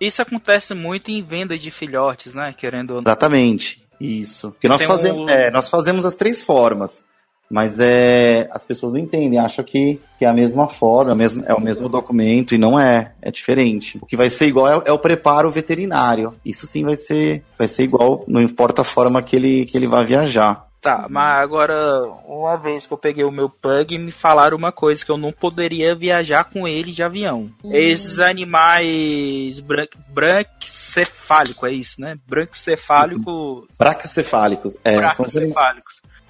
isso 0.00 0.20
acontece 0.20 0.74
muito 0.74 1.10
em 1.10 1.22
venda 1.22 1.56
de 1.56 1.70
filhotes, 1.70 2.34
né? 2.34 2.52
Querendo 2.56 2.90
ou 2.90 2.96
não. 2.96 3.02
Exatamente. 3.02 3.82
Isso. 4.00 4.50
Porque 4.50 4.66
nós 4.66 4.82
fazemos, 4.82 5.18
um- 5.20 5.28
é, 5.28 5.50
nós 5.52 5.70
fazemos 5.70 6.04
as 6.04 6.16
três 6.16 6.42
formas. 6.42 7.04
Mas 7.52 7.78
é, 7.78 8.48
as 8.50 8.64
pessoas 8.64 8.94
não 8.94 8.98
entendem, 8.98 9.38
acham 9.38 9.62
que, 9.62 10.00
que 10.18 10.24
é 10.24 10.28
a 10.28 10.32
mesma 10.32 10.66
forma, 10.68 11.10
é 11.10 11.14
o 11.14 11.16
mesmo- 11.16 11.44
é 11.46 11.52
o 11.54 11.60
mesmo 11.60 11.86
documento 11.86 12.54
e 12.54 12.58
não 12.58 12.80
é, 12.80 13.12
é 13.20 13.30
diferente. 13.30 13.98
O 14.00 14.06
que 14.06 14.16
vai 14.16 14.30
ser 14.30 14.46
igual 14.46 14.66
é, 14.68 14.82
é 14.86 14.92
o 14.92 14.98
preparo 14.98 15.50
veterinário. 15.50 16.34
Isso 16.42 16.66
sim 16.66 16.82
vai 16.82 16.96
ser, 16.96 17.44
vai 17.58 17.68
ser 17.68 17.84
igual, 17.84 18.24
não 18.26 18.40
importa 18.40 18.80
a 18.80 18.84
forma 18.84 19.22
que 19.22 19.36
ele, 19.36 19.66
que 19.66 19.76
ele 19.76 19.86
vai 19.86 20.02
viajar. 20.02 20.66
Tá, 20.80 21.06
mas 21.08 21.40
agora, 21.40 22.02
uma 22.26 22.56
vez 22.56 22.88
que 22.88 22.92
eu 22.92 22.98
peguei 22.98 23.22
o 23.22 23.30
meu 23.30 23.48
pug, 23.48 23.96
me 23.98 24.10
falaram 24.10 24.56
uma 24.56 24.72
coisa, 24.72 25.04
que 25.04 25.12
eu 25.12 25.16
não 25.16 25.30
poderia 25.30 25.94
viajar 25.94 26.42
com 26.42 26.66
ele 26.66 26.90
de 26.90 27.04
avião. 27.04 27.48
Esses 27.64 28.18
animais 28.18 29.60
bran 29.60 29.86
brancefálicos, 30.08 31.68
é 31.68 31.72
isso, 31.72 32.00
né? 32.00 32.18
Brancefálico, 32.26 33.68
Braquiocefálicos, 33.78 34.76
é, 34.84 34.96
são 35.14 35.26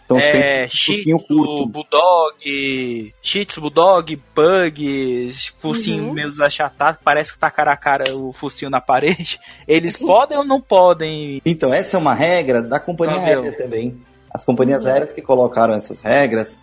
são 0.08 0.16
os 0.16 0.24
É, 0.24 0.68
shih 0.68 0.96
focinho 0.98 1.18
tzu, 1.18 1.26
curto. 1.26 1.66
bulldog, 1.66 3.12
shih 3.22 3.44
tzu, 3.46 3.60
bulldog, 3.60 4.16
pug, 4.34 5.30
focinho 5.58 6.04
Uhum. 6.08 6.12
meio 6.12 6.30
achatado, 6.42 6.98
parece 7.04 7.32
que 7.32 7.38
tá 7.38 7.50
cara 7.50 7.72
a 7.72 7.76
cara 7.76 8.14
o 8.16 8.32
focinho 8.32 8.70
na 8.70 8.80
parede. 8.80 9.38
Eles 9.66 9.96
podem 9.96 10.36
ou 10.38 10.44
não 10.44 10.60
podem? 10.60 11.40
Então, 11.44 11.72
essa 11.72 11.96
é 11.96 12.00
uma 12.00 12.14
regra 12.14 12.60
da 12.62 12.78
companhia 12.80 13.16
Avião. 13.20 13.42
aérea 13.44 13.56
também. 13.58 13.96
As 14.32 14.44
companhias 14.44 14.82
Uhum. 14.82 14.88
aéreas 14.88 15.12
que 15.12 15.20
colocaram 15.22 15.74
essas 15.74 16.00
regras, 16.00 16.58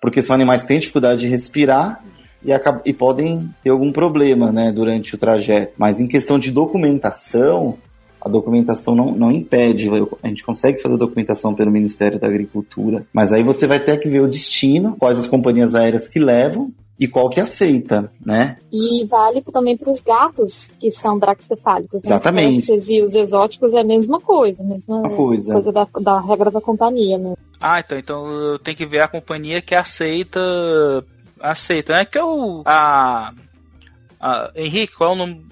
porque 0.00 0.22
são 0.22 0.34
animais 0.34 0.62
que 0.62 0.68
têm 0.68 0.78
dificuldade 0.78 1.20
de 1.20 1.28
respirar 1.28 2.02
e, 2.44 2.50
e 2.84 2.92
podem 2.92 3.50
ter 3.62 3.70
algum 3.70 3.92
problema 3.92 4.50
né, 4.52 4.70
durante 4.72 5.14
o 5.14 5.18
trajeto. 5.18 5.74
Mas 5.76 6.00
em 6.00 6.06
questão 6.08 6.38
de 6.38 6.50
documentação, 6.50 7.76
a 8.20 8.28
documentação 8.28 8.94
não, 8.94 9.12
não 9.12 9.30
impede. 9.30 9.88
A 10.22 10.28
gente 10.28 10.44
consegue 10.44 10.80
fazer 10.82 10.96
documentação 10.96 11.54
pelo 11.54 11.70
Ministério 11.70 12.18
da 12.18 12.26
Agricultura, 12.26 13.06
mas 13.12 13.32
aí 13.32 13.42
você 13.42 13.66
vai 13.66 13.80
ter 13.80 13.98
que 13.98 14.08
ver 14.08 14.20
o 14.20 14.28
destino, 14.28 14.96
quais 14.98 15.18
as 15.18 15.26
companhias 15.26 15.74
aéreas 15.74 16.08
que 16.08 16.18
levam 16.18 16.72
e 17.00 17.08
qual 17.08 17.30
que 17.30 17.40
aceita, 17.40 18.12
né? 18.24 18.58
E 18.70 19.06
vale 19.06 19.40
também 19.40 19.74
para 19.74 19.88
os 19.88 20.02
gatos 20.02 20.68
que 20.78 20.90
são 20.90 21.18
braxcefálicos. 21.18 22.02
Né? 22.02 22.10
Exatamente. 22.10 22.70
Os 22.70 22.90
e 22.90 23.00
os 23.00 23.14
exóticos 23.14 23.72
é 23.72 23.80
a 23.80 23.84
mesma 23.84 24.20
coisa, 24.20 24.62
a 24.62 24.66
mesma 24.66 24.98
Uma 24.98 25.16
coisa. 25.16 25.54
coisa 25.54 25.72
da, 25.72 25.88
da 25.98 26.20
regra 26.20 26.50
da 26.50 26.60
companhia 26.60 27.16
mesmo. 27.16 27.38
Ah, 27.58 27.80
então, 27.80 27.98
então 27.98 28.28
eu 28.28 28.58
tenho 28.58 28.76
que 28.76 28.84
ver 28.84 29.02
a 29.02 29.08
companhia 29.08 29.62
que 29.62 29.74
aceita. 29.74 30.40
Aceita, 31.40 31.94
né? 31.94 32.04
Que 32.04 32.18
eu. 32.18 32.62
A. 32.66 33.32
a 34.20 34.50
Henrique, 34.54 34.94
qual 34.94 35.10
é 35.10 35.12
o 35.14 35.16
nome? 35.16 35.46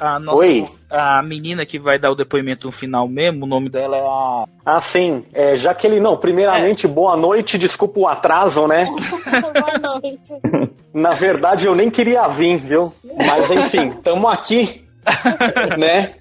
A 0.00 0.18
nossa. 0.18 0.38
Oi. 0.38 0.66
A 0.90 1.22
menina 1.22 1.66
que 1.66 1.78
vai 1.78 1.98
dar 1.98 2.10
o 2.10 2.14
depoimento 2.14 2.66
no 2.66 2.72
final 2.72 3.06
mesmo, 3.06 3.44
o 3.44 3.48
nome 3.48 3.68
dela 3.68 3.96
é 3.98 4.00
a. 4.00 4.44
Ah, 4.64 4.80
sim. 4.80 5.26
É, 5.34 5.54
Jaqueline, 5.56 6.00
não, 6.00 6.16
primeiramente, 6.16 6.88
boa 6.88 7.18
noite, 7.18 7.58
desculpa 7.58 8.00
o 8.00 8.08
atraso, 8.08 8.66
né? 8.66 8.86
Boa 9.52 9.78
noite. 9.78 10.34
Na 10.94 11.10
verdade, 11.10 11.66
eu 11.66 11.74
nem 11.74 11.90
queria 11.90 12.26
vir, 12.28 12.56
viu? 12.56 12.92
Mas 13.04 13.50
enfim, 13.50 13.90
tamo 14.02 14.26
aqui, 14.26 14.84
né? 15.78 16.14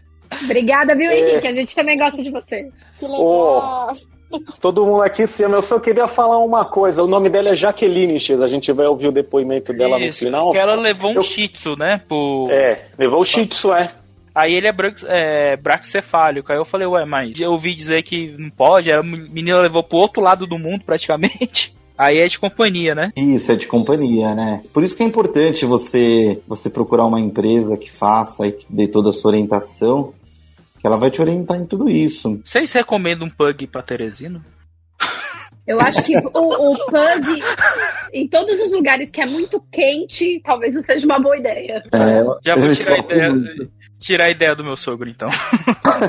Obrigada, 0.44 0.94
viu, 0.94 1.10
É. 1.10 1.18
Henrique? 1.18 1.48
A 1.48 1.54
gente 1.54 1.74
também 1.74 1.98
gosta 1.98 2.22
de 2.22 2.30
você. 2.30 2.70
Que 2.98 3.06
legal. 3.06 3.94
Todo 4.62 4.86
mundo 4.86 5.02
aqui 5.02 5.26
se 5.26 5.44
ama. 5.44 5.58
Eu 5.58 5.62
só 5.62 5.80
queria 5.80 6.08
falar 6.08 6.38
uma 6.40 6.64
coisa. 6.66 7.04
O 7.04 7.08
nome 7.08 7.30
dela 7.30 7.50
é 7.50 7.56
Jaqueline 7.56 8.20
X. 8.20 8.42
A 8.42 8.48
gente 8.48 8.72
vai 8.72 8.86
ouvir 8.86 9.08
o 9.08 9.12
depoimento 9.12 9.74
dela 9.74 10.00
Isso, 10.00 10.24
no 10.24 10.30
final. 10.30 10.52
que 10.52 10.58
ela 10.58 10.76
levou 10.76 11.12
um 11.12 11.16
Eu- 11.16 11.24
shih 11.24 11.48
tzu, 11.48 11.76
né? 11.76 12.02
Pro... 12.08 12.48
É, 12.52 12.86
levou 12.98 13.22
o 13.22 13.26
Shih 13.26 13.48
Tzu, 13.48 13.74
é. 13.74 13.88
Aí 14.36 14.54
ele 14.54 14.68
é, 14.68 14.72
branco, 14.72 15.00
é 15.08 15.58
braxcefálico. 15.58 16.52
Aí 16.52 16.58
eu 16.58 16.64
falei, 16.66 16.88
ué, 16.88 17.04
mas 17.06 17.40
eu 17.40 17.52
ouvi 17.52 17.74
dizer 17.74 18.04
que 18.04 18.36
não 18.38 18.50
pode. 18.50 18.92
A 18.92 19.02
menina 19.02 19.60
levou 19.60 19.84
pro 19.84 19.98
outro 19.98 20.22
lado 20.22 20.46
do 20.46 20.58
mundo, 20.60 20.84
praticamente. 20.86 21.74
Aí 21.98 22.20
é 22.20 22.28
de 22.30 22.40
companhia, 22.40 22.96
né? 22.96 23.12
Isso, 23.18 23.52
é 23.52 23.56
de 23.58 23.68
companhia, 23.68 24.34
né? 24.34 24.62
Por 24.74 24.84
isso 24.86 24.96
que 24.96 25.04
é 25.04 25.06
importante 25.06 25.66
você, 25.66 26.40
você 26.48 26.70
procurar 26.70 27.06
uma 27.06 27.20
empresa 27.20 27.76
que 27.76 27.92
faça 27.92 28.48
e 28.48 28.54
que 28.54 28.66
dê 28.70 28.88
toda 28.88 29.10
a 29.10 29.12
sua 29.12 29.32
orientação, 29.32 30.14
que 30.80 30.88
ela 30.88 30.98
vai 30.98 31.12
te 31.12 31.22
orientar 31.22 31.58
em 31.58 31.66
tudo 31.66 31.90
isso. 31.90 32.42
Vocês 32.44 32.72
recomendam 32.72 33.28
um 33.28 33.30
pug 33.30 33.68
pra 33.68 33.82
Teresino? 33.82 34.44
Eu 35.68 35.80
acho 35.80 36.04
que 36.04 36.18
o, 36.18 36.72
o 36.72 36.86
pug, 36.86 37.44
em 38.12 38.28
todos 38.28 38.60
os 38.60 38.72
lugares 38.72 39.12
que 39.12 39.22
é 39.22 39.26
muito 39.26 39.62
quente, 39.72 40.42
talvez 40.44 40.74
não 40.74 40.82
seja 40.82 41.06
uma 41.06 41.20
boa 41.20 41.38
ideia. 41.38 41.84
É, 41.92 42.24
Já 42.44 42.56
vou 42.56 42.74
tirar 42.74 42.96
a 42.96 43.00
ideia, 43.00 43.70
tirar 44.00 44.26
a 44.26 44.30
ideia 44.32 44.56
do 44.56 44.64
meu 44.64 44.76
sogro, 44.76 45.08
então. 45.10 45.30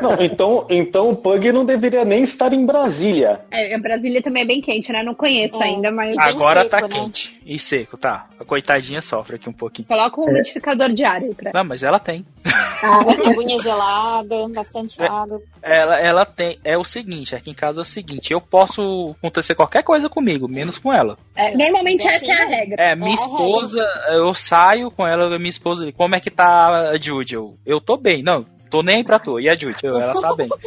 Não, 0.03 0.21
então, 0.25 0.67
então 0.71 1.11
o 1.11 1.17
Pug 1.17 1.53
não 1.53 1.65
deveria 1.65 2.05
nem 2.05 2.23
estar 2.23 2.53
em 2.53 2.65
Brasília. 2.67 3.41
É, 3.51 3.77
Brasília 3.79 4.23
também 4.23 4.43
é 4.43 4.47
bem 4.47 4.61
quente, 4.61 4.93
né? 4.93 5.03
Não 5.03 5.15
conheço 5.15 5.63
É. 5.63 5.67
ainda, 5.67 5.91
mas 5.91 6.17
Agora 6.19 6.61
seco, 6.63 6.71
tá 6.71 6.83
né? 6.83 6.89
quente. 6.89 7.41
E 7.45 7.59
seco, 7.59 7.97
tá. 7.97 8.27
A 8.39 8.45
coitadinha 8.45 9.01
sofre 9.01 9.37
aqui 9.37 9.49
um 9.49 9.53
pouquinho. 9.53 9.89
coloca 9.89 10.21
um 10.21 10.25
umidificador 10.25 10.89
diário 10.93 11.35
pra 11.35 11.51
Não, 11.55 11.65
mas 11.65 11.83
ela 11.83 11.99
tem. 11.99 12.25
Aguinha 12.83 13.59
gelada, 13.61 14.49
bastante 14.55 15.03
É. 15.03 15.07
água. 15.07 15.41
Ela, 15.63 16.01
ela 16.01 16.25
tem. 16.27 16.59
É 16.65 16.77
o 16.79 16.85
seguinte, 16.85 17.35
aqui 17.35 17.51
em 17.51 17.55
casa 17.55 17.81
é 17.81 17.83
o 17.83 17.85
seguinte, 17.85 18.33
eu 18.33 18.41
posso 18.41 19.15
acontecer 19.19 19.55
qualquer 19.55 19.83
coisa 19.83 20.09
comigo, 20.09 20.49
menos 20.49 20.79
com 20.79 20.93
ela. 20.93 21.19
É, 21.37 21.55
normalmente 21.57 22.07
é 22.07 22.15
essa 22.17 22.25
é 22.27 22.31
a 22.31 22.45
assim, 22.45 22.55
regra. 22.55 22.83
É, 22.83 22.97
minha 22.97 23.11
É 23.11 23.15
esposa, 23.15 23.87
eu 24.13 24.35
saio 24.35 24.91
com 24.91 25.07
ela, 25.07 25.29
minha 25.39 25.51
esposa, 25.51 25.91
como 25.93 26.15
é 26.15 26.21
que 26.21 26.31
tá 26.31 26.91
a 26.93 26.99
Judy? 26.99 27.35
Eu, 27.35 27.57
eu 27.67 27.81
tô 27.81 27.97
bem, 27.97 28.23
não, 28.23 28.47
tô 28.71 28.83
nem 28.83 28.99
aí 28.99 29.05
pra 29.05 29.19
tu. 29.19 29.39
E 29.41 29.49
a 29.49 29.55
Judy? 29.57 29.85
Ela 29.85 30.21
tá 30.21 30.35
bem. 30.37 30.49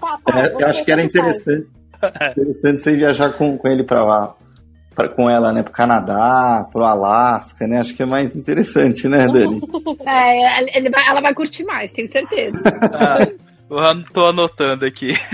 Tá, 0.00 0.18
tá, 0.24 0.40
É, 0.40 0.52
eu 0.60 0.66
acho 0.68 0.84
que 0.84 0.90
era 0.90 1.02
interessante. 1.04 1.68
Interessante 2.36 2.82
você 2.82 2.96
viajar 2.96 3.32
com, 3.34 3.56
com 3.56 3.68
ele 3.68 3.84
pra 3.84 4.04
lá. 4.04 4.34
Pra, 4.94 5.08
com 5.08 5.30
ela, 5.30 5.52
né? 5.52 5.62
Pro 5.62 5.72
Canadá, 5.72 6.68
pro 6.72 6.84
Alasca, 6.84 7.66
né? 7.68 7.78
Acho 7.80 7.94
que 7.94 8.02
é 8.02 8.06
mais 8.06 8.34
interessante, 8.34 9.08
né, 9.08 9.26
Dani? 9.28 9.60
É, 10.04 10.76
ele 10.78 10.90
vai- 10.90 11.06
ela 11.08 11.20
vai 11.20 11.32
curtir 11.34 11.62
mais, 11.64 11.92
tenho 11.92 12.08
certeza. 12.08 12.60
Ah, 12.92 13.18
eu 13.70 14.04
tô 14.12 14.26
anotando 14.26 14.84
aqui. 14.84 15.12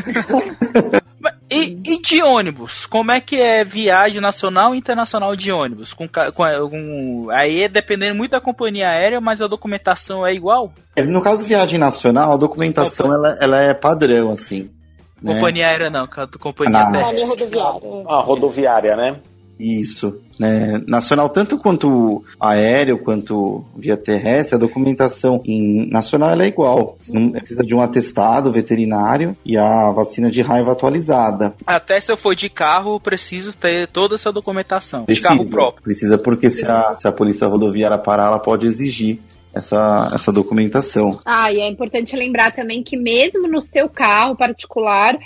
E, 1.51 1.79
e 1.85 2.01
de 2.01 2.23
ônibus? 2.23 2.87
Como 2.87 3.11
é 3.11 3.21
que 3.21 3.41
é 3.41 3.65
viagem 3.65 4.21
nacional 4.21 4.75
e 4.75 4.79
internacional 4.79 5.35
de 5.35 5.51
ônibus? 5.51 5.93
Com, 5.93 6.07
com, 6.09 6.33
com- 6.33 7.27
aí 7.33 7.63
é 7.65 7.69
dependendo 7.69 8.15
muito 8.15 8.31
da 8.33 8.41
companhia 8.41 8.89
aérea, 8.89 9.21
mas 9.21 9.43
a 9.43 9.47
documentação 9.49 10.27
é 10.27 10.33
igual? 10.33 10.73
É, 10.95 11.03
No 11.03 11.21
caso 11.21 11.45
viagem 11.45 11.79
nacional, 11.79 12.33
a 12.33 12.37
documentação 12.37 13.13
ela, 13.13 13.37
ela 13.41 13.61
é 13.61 13.75
padrão, 13.75 14.31
assim. 14.31 14.71
né? 15.21 15.35
Companhia 15.35 15.67
aérea 15.67 15.91
não, 15.91 16.07
companhia 16.39 16.79
Não. 16.85 16.93
terrestre. 16.93 17.27
Companhia 17.27 17.65
rodoviária. 17.65 18.05
A 18.09 18.21
rodoviária, 18.23 18.97
né? 18.97 19.17
Isso. 19.61 20.21
Né? 20.39 20.83
Nacional, 20.87 21.29
tanto 21.29 21.59
quanto 21.59 22.25
aéreo 22.41 22.99
quanto 22.99 23.63
via 23.77 23.97
terrestre, 23.97 24.55
a 24.55 24.59
documentação 24.59 25.43
em 25.45 25.87
nacional 25.91 26.31
ela 26.31 26.45
é 26.45 26.49
igual. 26.49 26.97
Você 26.99 27.13
não 27.13 27.31
precisa 27.31 27.63
de 27.63 27.75
um 27.75 27.83
atestado 27.83 28.51
veterinário 28.51 29.37
e 29.45 29.59
a 29.59 29.91
vacina 29.91 30.31
de 30.31 30.41
raiva 30.41 30.73
atualizada. 30.73 31.55
Até 31.67 32.01
se 32.01 32.11
eu 32.11 32.17
for 32.17 32.35
de 32.35 32.49
carro, 32.49 32.95
eu 32.95 33.01
preciso 33.01 33.53
ter 33.53 33.87
toda 33.89 34.15
essa 34.15 34.33
documentação. 34.33 35.01
De 35.01 35.07
Precisa, 35.07 35.29
carro 35.29 35.51
próprio. 35.51 35.83
Precisa, 35.83 36.17
porque 36.17 36.49
se 36.49 36.67
a, 36.67 36.95
se 36.99 37.07
a 37.07 37.13
polícia 37.13 37.47
rodoviária 37.47 37.99
parar, 37.99 38.29
ela 38.29 38.39
pode 38.39 38.67
exigir 38.67 39.21
essa, 39.53 40.11
essa 40.15 40.33
documentação. 40.33 41.21
Ah, 41.25 41.53
e 41.53 41.61
é 41.61 41.69
importante 41.69 42.17
lembrar 42.17 42.53
também 42.53 42.83
que 42.83 42.97
mesmo 42.97 43.49
no 43.49 43.63
seu 43.63 43.89
carro 43.89 44.37
particular, 44.37 45.19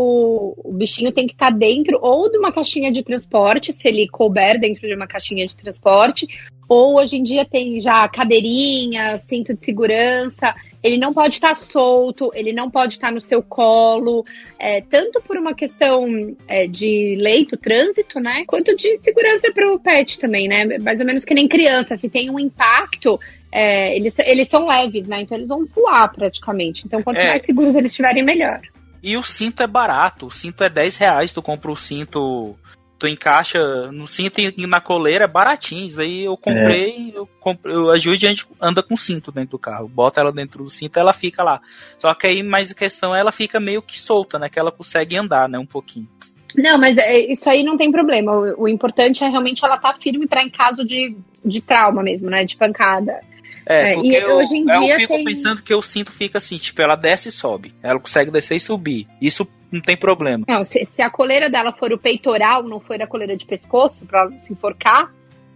o, 0.00 0.54
o 0.64 0.72
bichinho 0.72 1.10
tem 1.10 1.26
que 1.26 1.32
estar 1.32 1.50
dentro 1.50 1.98
ou 2.00 2.30
de 2.30 2.38
uma 2.38 2.52
caixinha 2.52 2.92
de 2.92 3.02
transporte, 3.02 3.72
se 3.72 3.88
ele 3.88 4.06
couber 4.06 4.60
dentro 4.60 4.86
de 4.86 4.94
uma 4.94 5.08
caixinha 5.08 5.44
de 5.44 5.56
transporte, 5.56 6.28
ou 6.68 7.00
hoje 7.00 7.16
em 7.16 7.22
dia 7.24 7.44
tem 7.44 7.80
já 7.80 8.08
cadeirinha, 8.08 9.18
cinto 9.18 9.52
de 9.52 9.64
segurança. 9.64 10.54
Ele 10.80 10.98
não 10.98 11.12
pode 11.12 11.34
estar 11.34 11.56
solto, 11.56 12.30
ele 12.32 12.52
não 12.52 12.70
pode 12.70 12.92
estar 12.92 13.10
no 13.10 13.20
seu 13.20 13.42
colo, 13.42 14.24
é, 14.56 14.80
tanto 14.80 15.20
por 15.20 15.36
uma 15.36 15.52
questão 15.52 16.06
é, 16.46 16.68
de 16.68 17.16
leito, 17.18 17.56
trânsito, 17.56 18.20
né? 18.20 18.44
Quanto 18.46 18.76
de 18.76 18.98
segurança 18.98 19.52
para 19.52 19.72
o 19.72 19.80
pet 19.80 20.20
também, 20.20 20.46
né? 20.46 20.78
Mais 20.78 21.00
ou 21.00 21.06
menos 21.06 21.24
que 21.24 21.34
nem 21.34 21.48
criança. 21.48 21.96
Se 21.96 22.08
tem 22.08 22.30
um 22.30 22.38
impacto, 22.38 23.18
é, 23.50 23.96
eles, 23.96 24.16
eles 24.20 24.46
são 24.46 24.64
leves, 24.64 25.08
né? 25.08 25.22
Então 25.22 25.36
eles 25.36 25.48
vão 25.48 25.66
voar 25.66 26.12
praticamente. 26.12 26.84
Então, 26.86 27.02
quanto 27.02 27.18
É. 27.18 27.26
mais 27.26 27.44
seguros 27.44 27.74
eles 27.74 27.90
estiverem, 27.90 28.22
melhor. 28.22 28.60
E 29.02 29.16
o 29.16 29.22
cinto 29.22 29.62
é 29.62 29.66
barato. 29.66 30.26
O 30.26 30.30
cinto 30.30 30.62
é 30.64 30.68
10 30.68 30.96
reais. 30.96 31.30
Tu 31.30 31.42
compra 31.42 31.70
o 31.70 31.76
cinto. 31.76 32.56
Tu 32.98 33.06
encaixa 33.06 33.60
no 33.92 34.08
cinto 34.08 34.40
e 34.40 34.66
na 34.66 34.80
coleira 34.80 35.24
é 35.24 35.28
baratinho. 35.28 35.86
Isso 35.86 36.00
aí 36.00 36.24
eu 36.24 36.36
comprei. 36.36 37.12
Eu 37.14 37.28
comprei. 37.38 37.74
Eu 37.74 37.90
a 37.90 37.98
gente 37.98 38.46
anda 38.60 38.82
com 38.82 38.96
cinto 38.96 39.30
dentro 39.30 39.52
do 39.52 39.58
carro. 39.58 39.88
Bota 39.88 40.20
ela 40.20 40.32
dentro 40.32 40.64
do 40.64 40.70
cinto 40.70 40.98
ela 40.98 41.12
fica 41.12 41.44
lá. 41.44 41.60
Só 41.98 42.12
que 42.14 42.26
aí, 42.26 42.42
mais 42.42 42.72
a 42.72 42.74
questão 42.74 43.14
é 43.14 43.20
ela 43.20 43.30
fica 43.30 43.60
meio 43.60 43.82
que 43.82 43.98
solta, 43.98 44.38
né? 44.38 44.48
Que 44.48 44.58
ela 44.58 44.72
consegue 44.72 45.16
andar, 45.16 45.48
né? 45.48 45.58
Um 45.58 45.66
pouquinho. 45.66 46.08
Não, 46.56 46.78
mas 46.78 46.96
é, 46.96 47.18
isso 47.30 47.48
aí 47.48 47.62
não 47.62 47.76
tem 47.76 47.92
problema. 47.92 48.32
O, 48.32 48.62
o 48.62 48.68
importante 48.68 49.22
é 49.22 49.28
realmente 49.28 49.64
ela 49.64 49.76
estar 49.76 49.94
firme 49.94 50.26
para 50.26 50.42
em 50.42 50.50
caso 50.50 50.84
de, 50.84 51.16
de 51.44 51.60
trauma 51.60 52.02
mesmo, 52.02 52.28
né? 52.28 52.44
De 52.44 52.56
pancada. 52.56 53.20
É, 53.68 53.90
É, 53.90 53.94
porque 53.94 54.08
e 54.08 54.14
eu, 54.16 54.36
hoje 54.36 54.56
em 54.56 54.70
eu 54.70 54.80
dia 54.80 54.96
fico 54.96 55.14
tem- 55.14 55.24
pensando 55.24 55.62
que 55.62 55.74
o 55.74 55.82
cinto 55.82 56.10
fica 56.10 56.38
assim, 56.38 56.56
tipo, 56.56 56.80
ela 56.80 56.96
desce 56.96 57.28
e 57.28 57.32
sobe. 57.32 57.74
Ela 57.82 58.00
consegue 58.00 58.30
descer 58.30 58.56
e 58.56 58.60
subir. 58.60 59.06
Isso 59.20 59.46
não 59.70 59.80
tem 59.82 59.94
problema. 59.96 60.44
Não, 60.48 60.64
se, 60.64 60.84
se 60.86 61.02
a 61.02 61.10
coleira 61.10 61.50
dela 61.50 61.72
for 61.72 61.92
o 61.92 61.98
peitoral, 61.98 62.62
não 62.62 62.80
for 62.80 63.00
a 63.00 63.06
coleira 63.06 63.36
de 63.36 63.44
pescoço, 63.44 64.06
não 64.10 64.38
se 64.40 64.52
enforcar, 64.54 65.12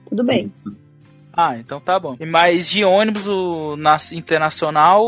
tudo 0.08 0.22
bem. 0.22 0.52
Ah, 1.34 1.56
então 1.58 1.80
tá 1.80 1.98
bom. 1.98 2.16
E 2.20 2.26
Mas 2.26 2.68
de 2.68 2.84
ônibus 2.84 3.26
o, 3.26 3.76
na, 3.76 3.96
internacional, 4.12 5.02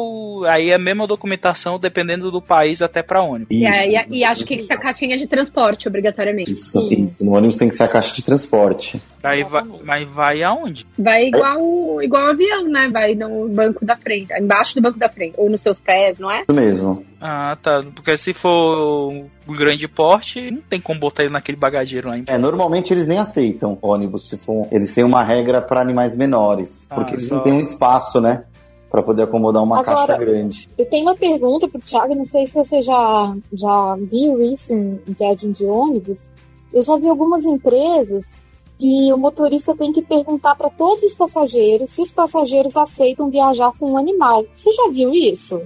aí 0.46 0.70
é 0.70 0.74
a 0.74 0.78
mesma 0.78 1.06
documentação 1.06 1.78
dependendo 1.78 2.30
do 2.30 2.40
país 2.40 2.82
até 2.82 3.02
pra 3.02 3.22
ônibus. 3.22 3.48
E, 3.50 3.64
Isso. 3.66 3.80
aí- 3.80 4.06
e 4.10 4.24
acho 4.24 4.44
que 4.44 4.66
a 4.70 4.80
caixinha 4.80 5.16
de 5.16 5.26
transporte, 5.26 5.86
obrigatoriamente. 5.88 6.52
Isso, 6.52 6.80
Sim. 6.88 7.14
No 7.20 7.32
ônibus 7.34 7.56
tem 7.56 7.68
que 7.68 7.74
ser 7.74 7.84
a 7.84 7.88
caixa 7.88 8.14
de 8.14 8.24
transporte. 8.24 9.00
Aí 9.22 9.42
vai, 9.44 9.64
mas 9.84 10.08
vai 10.12 10.42
aonde? 10.42 10.86
Vai 10.98 11.26
igual, 11.26 12.02
igual 12.02 12.26
avião, 12.30 12.64
né? 12.68 12.88
Vai 12.92 13.14
no 13.14 13.48
banco 13.48 13.84
da 13.84 13.96
frente, 13.96 14.32
embaixo 14.38 14.74
do 14.74 14.82
banco 14.82 14.98
da 14.98 15.08
frente, 15.08 15.34
ou 15.36 15.48
nos 15.50 15.60
seus 15.60 15.78
pés, 15.78 16.18
não 16.18 16.30
é? 16.30 16.42
Isso 16.42 16.52
mesmo. 16.52 17.04
Ah, 17.26 17.56
tá. 17.62 17.82
Porque 17.94 18.14
se 18.18 18.34
for 18.34 19.08
um 19.10 19.54
grande 19.54 19.88
porte, 19.88 20.50
não 20.50 20.60
tem 20.60 20.78
como 20.78 21.00
botar 21.00 21.22
ele 21.24 21.32
naquele 21.32 21.56
bagageiro 21.56 22.08
lá. 22.10 22.18
em- 22.18 22.24
É, 22.26 22.36
normalmente 22.36 22.92
eles 22.92 23.06
nem 23.06 23.18
aceitam 23.18 23.78
ônibus 23.80 24.28
se 24.28 24.36
for. 24.36 24.68
Eles 24.70 24.92
têm 24.92 25.04
uma 25.04 25.22
regra 25.24 25.62
para 25.62 25.80
animais 25.80 26.14
menores, 26.14 26.86
Ah, 26.90 26.96
porque 26.96 27.14
eles 27.14 27.26
só- 27.28 27.36
não 27.36 27.42
têm 27.42 27.52
um 27.54 27.60
espaço, 27.60 28.20
né, 28.20 28.44
Pra 28.90 29.02
poder 29.02 29.22
acomodar 29.22 29.60
uma 29.60 29.80
Agora- 29.80 30.06
caixa 30.06 30.18
grande. 30.24 30.68
Eu 30.78 30.86
tenho 30.86 31.02
uma 31.06 31.16
pergunta 31.16 31.66
pro 31.66 31.80
Thiago, 31.80 32.14
não 32.14 32.24
sei 32.24 32.46
se 32.46 32.54
você 32.54 32.80
já, 32.80 33.34
já 33.52 33.96
viu 33.96 34.40
isso 34.52 34.72
em, 34.72 35.00
em 35.08 35.12
viagem 35.14 35.50
de 35.50 35.64
ônibus. 35.66 36.28
Eu 36.72 36.80
já 36.80 36.96
vi 36.96 37.08
algumas 37.08 37.44
empresas 37.44 38.40
que 38.78 39.12
o 39.12 39.16
motorista 39.18 39.74
tem 39.74 39.90
que 39.90 40.00
perguntar 40.00 40.54
para 40.54 40.70
todos 40.70 41.02
os 41.02 41.12
passageiros 41.14 41.90
se 41.90 42.02
os 42.02 42.12
passageiros 42.12 42.76
aceitam 42.76 43.28
viajar 43.30 43.72
com 43.80 43.92
um 43.94 43.98
animal. 43.98 44.44
Você 44.54 44.70
já 44.70 44.88
viu 44.88 45.12
isso? 45.12 45.60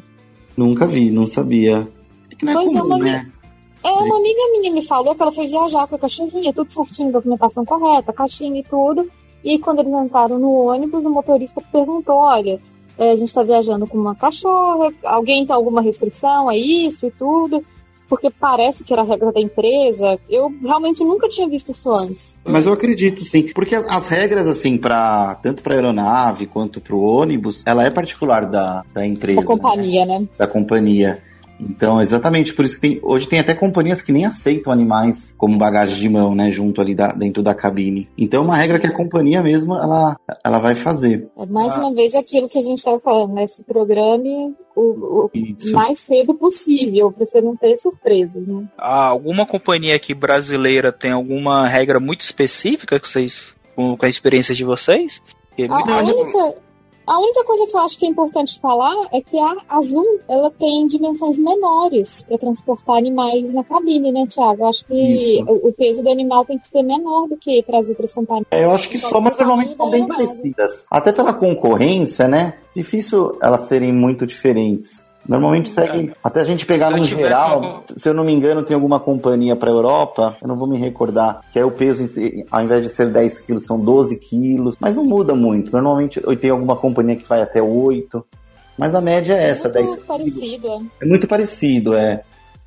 Nunca 0.59 0.89
vi, 0.89 1.09
não 1.09 1.25
sabia. 1.25 1.87
É 2.29 2.35
que 2.35 2.45
não 2.45 2.51
é 2.51 2.55
Pois 2.57 2.75
é, 2.75 2.81
comum, 2.81 2.97
uma 2.97 2.99
né? 2.99 3.33
É, 3.85 3.91
uma 3.93 4.17
amiga 4.17 4.41
minha 4.59 4.73
me 4.73 4.85
falou 4.85 5.15
que 5.15 5.23
ela 5.23 5.31
foi 5.31 5.47
viajar 5.47 5.87
com 5.87 5.95
a 5.95 5.99
cachorrinha, 6.01 6.53
tudo 6.53 6.69
certinho, 6.69 7.13
documentação 7.13 7.65
correta, 7.65 8.13
caixinha 8.13 8.59
e 8.59 8.65
tudo. 8.65 9.09
E 9.45 9.57
quando 9.61 9.79
eles 9.79 9.93
entraram 9.93 10.37
no 10.37 10.51
ônibus, 10.51 11.05
o 11.05 11.11
motorista 11.11 11.63
perguntou: 11.71 12.17
olha, 12.17 12.61
é, 12.99 13.13
a 13.13 13.15
gente 13.15 13.29
está 13.29 13.45
viajando 13.45 13.87
com 13.87 13.97
uma 13.97 14.17
cachorra, 14.17 14.93
alguém 15.05 15.47
tem 15.47 15.55
alguma 15.55 15.81
restrição 15.81 16.49
a 16.49 16.57
isso 16.57 17.07
e 17.07 17.11
tudo? 17.13 17.65
Porque 18.09 18.31
parece 18.31 18.85
que 18.85 18.93
era 18.93 19.03
a 19.03 19.05
regra 19.05 19.31
da 19.33 19.41
empresa. 19.41 20.19
Eu 20.31 20.51
realmente 20.63 21.05
nunca 21.05 21.29
tinha 21.29 21.49
visto 21.49 21.71
isso 21.71 21.91
antes. 21.93 22.39
Mas 22.45 22.65
eu 22.67 22.73
acredito 22.73 23.23
sim, 23.23 23.43
porque 23.55 23.75
as- 23.75 23.85
as 23.89 24.09
regras 24.09 24.47
assim 24.47 24.77
para 24.79 25.35
tanto 25.43 25.63
para 25.63 25.75
aeronave 25.75 26.47
quanto 26.47 26.81
para 26.81 26.95
o 26.97 27.03
ônibus, 27.03 27.63
ela 27.67 27.85
é 27.85 27.91
particular 27.91 28.47
da, 28.47 28.85
da 28.95 29.07
empresa, 29.07 29.41
A 29.41 29.45
companhia, 29.45 30.07
né? 30.07 30.19
né? 30.21 30.29
da 30.39 30.47
companhia. 30.47 31.23
Então, 31.61 32.01
exatamente 32.01 32.55
por 32.55 32.65
isso 32.65 32.77
que 32.77 32.81
tem 32.81 33.01
hoje 33.03 33.27
tem 33.27 33.41
até 33.41 33.53
companhias 33.53 34.01
que 34.01 34.13
nem 34.13 34.25
aceitam 34.25 34.73
animais 34.73 35.35
como 35.37 35.59
bagagem 35.59 35.99
de 35.99 36.09
mão, 36.09 36.33
né, 36.33 36.53
junto 36.53 36.81
ali 36.81 36.95
da- 36.95 37.09
dentro 37.13 37.43
da 37.43 37.53
cabine. 37.53 38.09
Então, 38.17 38.43
é 38.43 38.45
uma 38.47 38.55
regra 38.57 38.79
que 38.79 38.87
a 38.87 38.93
companhia 38.95 39.43
mesmo 39.43 39.75
ela 39.75 40.17
ela 40.45 40.59
vai 40.61 40.77
fazer. 40.77 41.29
É 41.37 41.45
mais 41.47 41.75
Ah. 41.75 41.81
uma 41.81 41.93
vez 41.93 42.15
aquilo 42.15 42.49
que 42.49 42.59
a 42.59 42.63
gente 42.63 42.79
estava 42.79 43.01
falando, 43.01 43.35
né? 43.35 43.45
Se 43.49 43.65
programe 43.65 44.55
o, 44.79 45.31
o 45.33 45.73
mais 45.73 45.99
cedo 45.99 46.35
possível, 46.35 47.11
pra 47.11 47.25
você 47.25 47.41
não 47.41 47.57
ter 47.57 47.77
surpresas, 47.77 48.47
né? 48.47 48.67
Ah, 48.77 49.07
alguma 49.07 49.45
companhia 49.45 49.97
aqui 49.97 50.15
brasileira 50.15 50.93
tem 50.93 51.11
alguma 51.11 51.67
regra 51.67 51.99
muito 51.99 52.21
específica 52.21 53.01
que 53.01 53.09
vocês, 53.09 53.55
com, 53.75 53.97
com 53.97 54.07
a 54.07 54.09
experiência 54.09 54.55
de 54.55 54.65
vocês? 54.65 55.21
Porque 55.49 55.67
A, 55.69 56.03
única, 56.03 56.63
a 57.09 57.19
única 57.19 57.45
coisa 57.45 57.67
que 57.67 57.75
eu 57.75 57.81
acho 57.81 57.99
que 57.99 58.07
é 58.07 58.09
importante 58.09 58.61
falar 58.61 59.09
é 59.13 59.21
que 59.21 59.39
a 59.39 59.57
Azul 59.69 60.21
ela 60.29 60.51
tem 60.51 60.87
dimensões 60.87 61.39
menores 61.39 62.25
para 62.29 62.37
transportar 62.37 62.97
animais 62.97 63.53
na 63.53 63.65
cabine, 63.65 64.13
né, 64.13 64.27
Tiago? 64.27 64.63
Eu 64.63 64.69
acho 64.69 64.85
que 64.85 65.43
o, 65.47 65.69
o 65.69 65.73
peso 65.73 66.03
do 66.03 66.11
animal 66.11 66.45
tem 66.45 66.59
que 66.59 66.69
ser 66.69 66.83
menor 66.83 67.27
do 67.27 67.37
que 67.37 67.63
para 67.63 67.79
as 67.79 67.89
outras 67.89 68.13
companhias. 68.13 68.47
É, 68.51 68.65
eu 68.65 68.71
acho 68.71 68.89
que 68.89 68.99
só, 68.99 69.21
mas 69.21 69.37
normalmente 69.37 69.77
são 69.77 69.91
bem 69.91 70.07
parecidas. 70.07 70.87
Até 70.91 71.11
pela 71.11 71.33
concorrência, 71.33 72.29
né? 72.29 72.59
Difícil 72.77 73.37
elas 73.41 73.63
serem 73.63 73.93
muito 73.93 74.27
diferentes. 74.27 75.08
Normalmente 75.29 75.69
seguem. 75.69 76.11
Até 76.25 76.41
a 76.41 76.45
gente 76.45 76.65
pegar 76.65 76.91
no 76.91 77.05
geral, 77.05 77.85
se 77.95 78.09
eu 78.09 78.15
não 78.15 78.25
me 78.25 78.33
engano, 78.33 78.63
tem 78.63 78.75
alguma 78.75 78.99
companhia 78.99 79.55
para 79.55 79.71
Europa, 79.71 80.35
eu 80.41 80.49
não 80.49 80.57
vou 80.57 80.67
me 80.67 80.79
recordar, 80.79 81.43
que 81.53 81.59
aí 81.59 81.65
o 81.65 81.71
peso, 81.71 82.03
em 82.03 82.07
si, 82.07 82.47
ao 82.51 82.63
invés 82.63 82.83
de 82.83 82.89
ser 82.89 83.11
10 83.11 83.41
quilos, 83.41 83.67
são 83.67 83.79
12 83.79 84.17
quilos. 84.17 84.77
Mas 84.81 84.97
não 84.97 85.05
muda 85.05 85.35
muito. 85.35 85.71
Normalmente 85.71 86.19
eu 86.25 86.35
tenho 86.35 86.55
alguma 86.55 86.77
companhia 86.77 87.15
que 87.15 87.29
vai 87.29 87.43
até 87.43 87.61
8. 87.61 88.25
Mas 88.79 88.95
a 88.95 89.01
média 89.01 89.35
é 89.35 89.51
essa, 89.51 89.69
é 89.69 89.73
10 89.73 89.87
muito 89.87 90.05
parecido. 90.05 90.69
é. 90.69 91.05
É 91.05 91.07
muito 91.07 91.29
parecido, 91.29 91.95
é. 91.95 92.23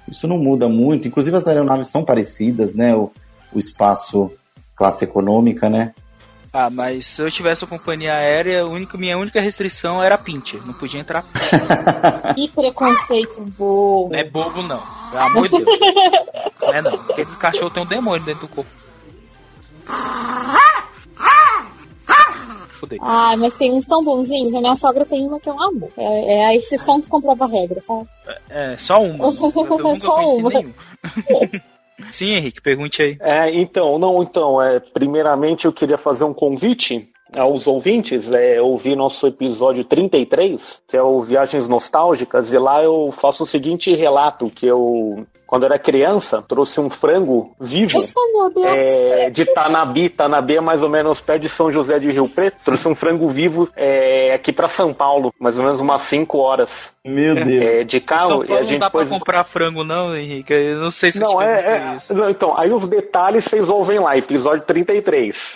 Isso 0.08 0.28
não 0.28 0.38
muda 0.38 0.70
muito. 0.70 1.08
Inclusive 1.08 1.36
as 1.36 1.48
aeronaves 1.48 1.88
são 1.88 2.04
parecidas, 2.04 2.76
né? 2.76 2.96
O, 2.96 3.12
o 3.54 3.58
espaço 3.58 4.30
classe 4.76 5.04
econômica, 5.04 5.68
né? 5.70 5.94
Ah, 6.54 6.70
mas 6.70 7.06
se 7.06 7.22
eu 7.22 7.32
tivesse 7.32 7.64
uma 7.64 7.70
companhia 7.78 8.14
aérea, 8.14 8.66
única, 8.68 8.98
minha 8.98 9.18
única 9.18 9.40
restrição 9.40 10.04
era 10.04 10.18
Pint. 10.18 10.56
Não 10.66 10.74
podia 10.74 11.00
entrar. 11.00 11.24
Que 12.36 12.48
preconceito 12.50 13.42
bobo. 13.58 14.12
Não 14.12 14.20
é 14.20 14.24
bobo, 14.24 14.62
não. 14.62 14.82
Pelo 15.12 15.24
amor 15.24 15.48
de 15.48 15.64
Deus. 15.64 15.80
Não 16.62 16.74
é 16.74 16.82
não. 16.82 16.94
Aquele 16.94 17.36
cachorro 17.38 17.70
tem 17.70 17.84
um 17.84 17.86
demônio 17.86 18.26
dentro 18.26 18.42
do 18.42 18.48
corpo. 18.48 18.72
Fudei. 22.70 23.00
Ah, 23.02 23.36
mas 23.38 23.54
tem 23.56 23.74
uns 23.74 23.86
tão 23.86 24.04
bonzinhos. 24.04 24.56
A 24.56 24.60
minha 24.60 24.76
sogra 24.76 25.06
tem 25.06 25.26
uma 25.26 25.40
que 25.40 25.48
é 25.50 25.54
um 25.54 25.62
amor. 25.62 25.90
É, 25.98 26.36
é 26.36 26.46
a 26.48 26.56
exceção 26.56 27.02
que 27.02 27.08
comprova 27.08 27.46
a 27.46 27.48
regra, 27.48 27.80
sabe? 27.80 28.08
É, 28.50 28.76
só 28.78 29.02
uma. 29.02 29.26
Eu 29.26 29.32
nunca 29.40 30.00
Só 30.00 30.16
conheci 30.16 30.40
uma. 30.42 30.50
nenhum. 30.50 30.74
Sim, 32.10 32.34
Henrique, 32.34 32.62
pergunte 32.62 33.02
aí. 33.02 33.18
É, 33.20 33.54
então, 33.54 34.00
não, 34.00 34.24
então, 34.24 34.62
é, 34.62 34.80
primeiramente 34.80 35.66
eu 35.66 35.74
queria 35.74 35.98
fazer 35.98 36.24
um 36.24 36.34
convite 36.34 37.10
aos 37.38 37.66
ouvintes, 37.66 38.32
é, 38.32 38.62
ouvir 38.62 38.96
nosso 38.96 39.26
episódio 39.28 39.84
33, 39.84 40.84
que 40.88 40.98
é 40.98 41.02
o 41.02 41.22
Viagens 41.22 41.68
Nostálgicas, 41.68 42.52
e 42.52 42.58
lá 42.58 42.84
eu 42.84 43.12
faço 43.12 43.44
o 43.44 43.48
seguinte 43.48 43.94
relato, 43.94 44.50
que 44.50 44.68
eu, 44.68 45.26
quando 45.52 45.66
era 45.66 45.78
criança, 45.78 46.42
trouxe 46.48 46.80
um 46.80 46.90
frango 46.90 47.54
vivo, 47.60 48.00
Oh, 48.34 48.66
é, 48.66 49.30
de 49.30 49.44
Tanabi, 49.46 50.08
Tanabi 50.08 50.56
é 50.56 50.62
mais 50.62 50.82
ou 50.82 50.88
menos 50.88 51.20
perto 51.20 51.42
de 51.42 51.50
São 51.50 51.70
José 51.70 52.00
de 52.00 52.10
Rio 52.10 52.30
Preto, 52.30 52.56
trouxe 52.64 52.88
um 52.88 52.96
frango 52.96 53.28
vivo 53.28 53.68
é, 53.76 54.34
aqui 54.34 54.54
para 54.54 54.70
São 54.70 54.94
Paulo, 54.94 55.34
mais 55.38 55.58
ou 55.60 55.66
menos 55.66 55.82
umas 55.82 56.04
5 56.04 56.38
horas 56.38 56.94
Meu 57.04 57.36
Deus. 57.36 57.68
é, 57.68 57.84
de 57.84 58.00
carro, 58.00 58.46
e 58.46 58.54
a 58.54 58.62
não 58.62 58.64
gente 58.64 58.80
dá 58.80 58.90
pra 58.90 59.02
pôs... 59.02 59.10
comprar 59.10 59.44
frango, 59.44 59.84
não, 59.84 60.16
Henrique. 60.16 60.54
Eu 60.54 60.78
não 60.80 60.90
sei 60.90 61.12
se 61.12 61.22
eu 61.22 61.28
Não, 61.28 61.42
é, 61.42 61.92
é- 61.92 61.96
isso. 61.98 62.14
não, 62.14 62.30
então, 62.30 62.58
aí 62.58 62.72
os 62.72 62.88
detalhes 62.88 63.44
vocês 63.44 63.70
ouvem 63.70 64.00
lá, 64.00 64.16
episódio 64.16 64.64
33. 64.66 65.56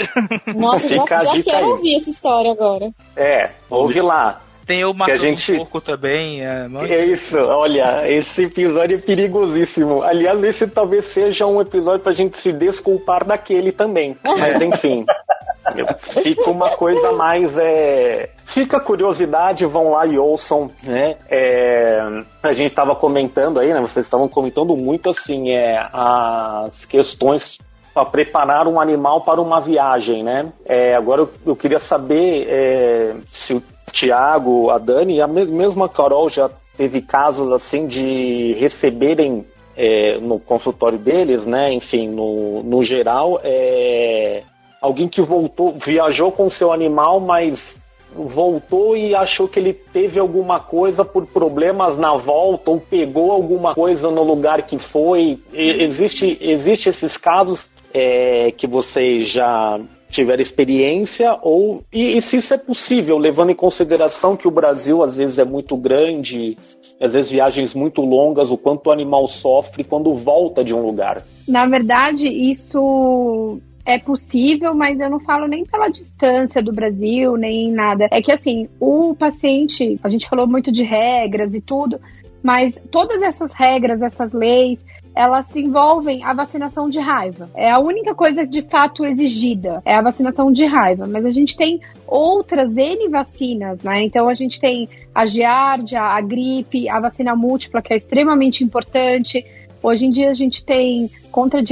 Nossa, 0.57 0.89
já, 0.89 1.03
fica 1.03 1.19
já 1.21 1.31
dica 1.31 1.51
quero 1.51 1.65
aí. 1.67 1.71
ouvir 1.71 1.95
essa 1.95 2.09
história 2.09 2.51
agora. 2.51 2.91
É, 3.15 3.49
ouve 3.69 4.01
lá. 4.01 4.41
Tem 4.65 4.81
eu 4.81 4.93
matando 4.93 5.19
gente- 5.19 5.51
um 5.53 5.57
porco 5.59 5.79
também. 5.81 6.41
É, 6.43 6.67
É 6.89 7.05
isso, 7.05 7.37
olha, 7.37 8.09
esse 8.11 8.45
episódio 8.45 8.97
é 8.97 8.99
perigosíssimo. 8.99 10.01
Aliás, 10.01 10.41
esse 10.43 10.65
talvez 10.67 11.05
seja 11.05 11.45
um 11.45 11.61
episódio 11.61 11.99
pra 11.99 12.13
gente 12.13 12.37
se 12.39 12.51
desculpar 12.51 13.23
daquele 13.23 13.71
também. 13.71 14.17
Mas 14.23 14.59
enfim, 14.61 15.05
fica 16.23 16.49
uma 16.49 16.71
coisa 16.71 17.11
mais. 17.11 17.57
É... 17.57 18.29
Fica 18.45 18.79
curiosidade, 18.79 19.65
vão 19.65 19.91
lá 19.91 20.05
e 20.05 20.17
ouçam, 20.17 20.71
né? 20.83 21.17
É, 21.29 21.99
A 22.43 22.53
gente 22.53 22.67
estava 22.67 22.95
comentando 22.95 23.59
aí, 23.59 23.73
né? 23.73 23.81
Vocês 23.81 24.05
estavam 24.05 24.27
comentando 24.27 24.75
muito 24.77 25.09
assim, 25.09 25.51
é, 25.51 25.77
as 25.91 26.85
questões 26.85 27.59
para 27.93 28.05
preparar 28.05 28.67
um 28.67 28.79
animal 28.79 29.21
para 29.21 29.41
uma 29.41 29.59
viagem, 29.59 30.23
né? 30.23 30.51
É, 30.67 30.95
agora 30.95 31.21
eu, 31.21 31.33
eu 31.45 31.55
queria 31.55 31.79
saber 31.79 32.45
é, 32.49 33.15
se 33.25 33.53
o 33.53 33.63
Tiago, 33.91 34.69
a 34.69 34.77
Dani 34.77 35.21
a 35.21 35.27
me- 35.27 35.45
mesma 35.45 35.87
Carol 35.87 36.29
já 36.29 36.49
teve 36.77 37.01
casos 37.01 37.51
assim 37.51 37.87
de 37.87 38.53
receberem 38.53 39.45
é, 39.77 40.17
no 40.19 40.39
consultório 40.39 40.97
deles, 40.97 41.45
né? 41.45 41.73
Enfim, 41.73 42.07
no, 42.07 42.63
no 42.63 42.81
geral, 42.83 43.39
é, 43.43 44.41
alguém 44.81 45.07
que 45.07 45.21
voltou, 45.21 45.73
viajou 45.73 46.31
com 46.31 46.49
seu 46.49 46.71
animal, 46.71 47.19
mas 47.19 47.77
voltou 48.13 48.95
e 48.95 49.13
achou 49.13 49.47
que 49.47 49.59
ele 49.59 49.73
teve 49.73 50.17
alguma 50.19 50.59
coisa 50.59 51.03
por 51.03 51.25
problemas 51.25 51.97
na 51.97 52.15
volta 52.15 52.71
ou 52.71 52.79
pegou 52.79 53.31
alguma 53.31 53.75
coisa 53.75 54.09
no 54.09 54.23
lugar 54.23 54.61
que 54.61 54.77
foi. 54.77 55.37
E- 55.53 55.83
existe, 55.83 56.37
existe 56.39 56.87
esses 56.89 57.17
casos 57.17 57.69
é, 57.93 58.51
que 58.51 58.67
vocês 58.67 59.27
já 59.27 59.79
tiveram 60.15 60.41
experiência 60.41 61.37
ou 61.41 61.83
e, 61.91 62.17
e 62.17 62.21
se 62.21 62.37
isso 62.37 62.53
é 62.53 62.57
possível, 62.57 63.17
levando 63.17 63.51
em 63.51 63.55
consideração 63.55 64.37
que 64.37 64.47
o 64.47 64.51
Brasil 64.51 65.03
às 65.03 65.17
vezes 65.17 65.37
é 65.37 65.45
muito 65.45 65.75
grande, 65.75 66.57
às 66.99 67.13
vezes 67.13 67.31
viagens 67.31 67.73
muito 67.73 68.01
longas, 68.01 68.49
o 68.49 68.57
quanto 68.57 68.87
o 68.87 68.91
animal 68.91 69.27
sofre 69.27 69.83
quando 69.83 70.13
volta 70.13 70.63
de 70.63 70.73
um 70.73 70.81
lugar. 70.81 71.23
Na 71.47 71.65
verdade, 71.65 72.27
isso 72.27 73.59
é 73.85 73.99
possível, 73.99 74.73
mas 74.73 74.99
eu 74.99 75.09
não 75.09 75.19
falo 75.19 75.47
nem 75.47 75.65
pela 75.65 75.89
distância 75.89 76.63
do 76.63 76.71
Brasil, 76.71 77.35
nem 77.35 77.71
nada. 77.71 78.07
É 78.09 78.21
que 78.21 78.31
assim, 78.31 78.67
o 78.79 79.13
paciente, 79.13 79.99
a 80.01 80.09
gente 80.09 80.27
falou 80.27 80.47
muito 80.47 80.71
de 80.71 80.83
regras 80.83 81.53
e 81.53 81.61
tudo, 81.61 81.99
mas 82.41 82.81
todas 82.89 83.21
essas 83.21 83.53
regras, 83.53 84.01
essas 84.01 84.33
leis, 84.33 84.85
elas 85.15 85.47
se 85.47 85.61
envolvem 85.61 86.23
a 86.23 86.33
vacinação 86.33 86.89
de 86.89 86.99
raiva. 86.99 87.49
É 87.55 87.71
a 87.71 87.79
única 87.79 88.13
coisa 88.13 88.45
de 88.45 88.61
fato 88.61 89.05
exigida, 89.05 89.81
é 89.85 89.95
a 89.95 90.01
vacinação 90.01 90.51
de 90.51 90.65
raiva. 90.65 91.07
Mas 91.07 91.25
a 91.25 91.29
gente 91.29 91.55
tem 91.55 91.79
outras 92.05 92.75
N 92.75 93.07
vacinas, 93.09 93.81
né? 93.81 94.03
Então 94.03 94.27
a 94.27 94.33
gente 94.33 94.59
tem 94.59 94.89
a 95.13 95.25
giardia, 95.25 96.01
a 96.01 96.19
gripe, 96.19 96.89
a 96.89 96.99
vacina 96.99 97.35
múltipla, 97.35 97.81
que 97.81 97.93
é 97.93 97.95
extremamente 97.95 98.63
importante. 98.63 99.45
Hoje 99.85 100.07
em 100.07 100.09
dia 100.09 100.31
a 100.31 100.33
gente 100.33 100.63
tem 100.63 101.11
contra 101.31 101.59
a 101.59 101.63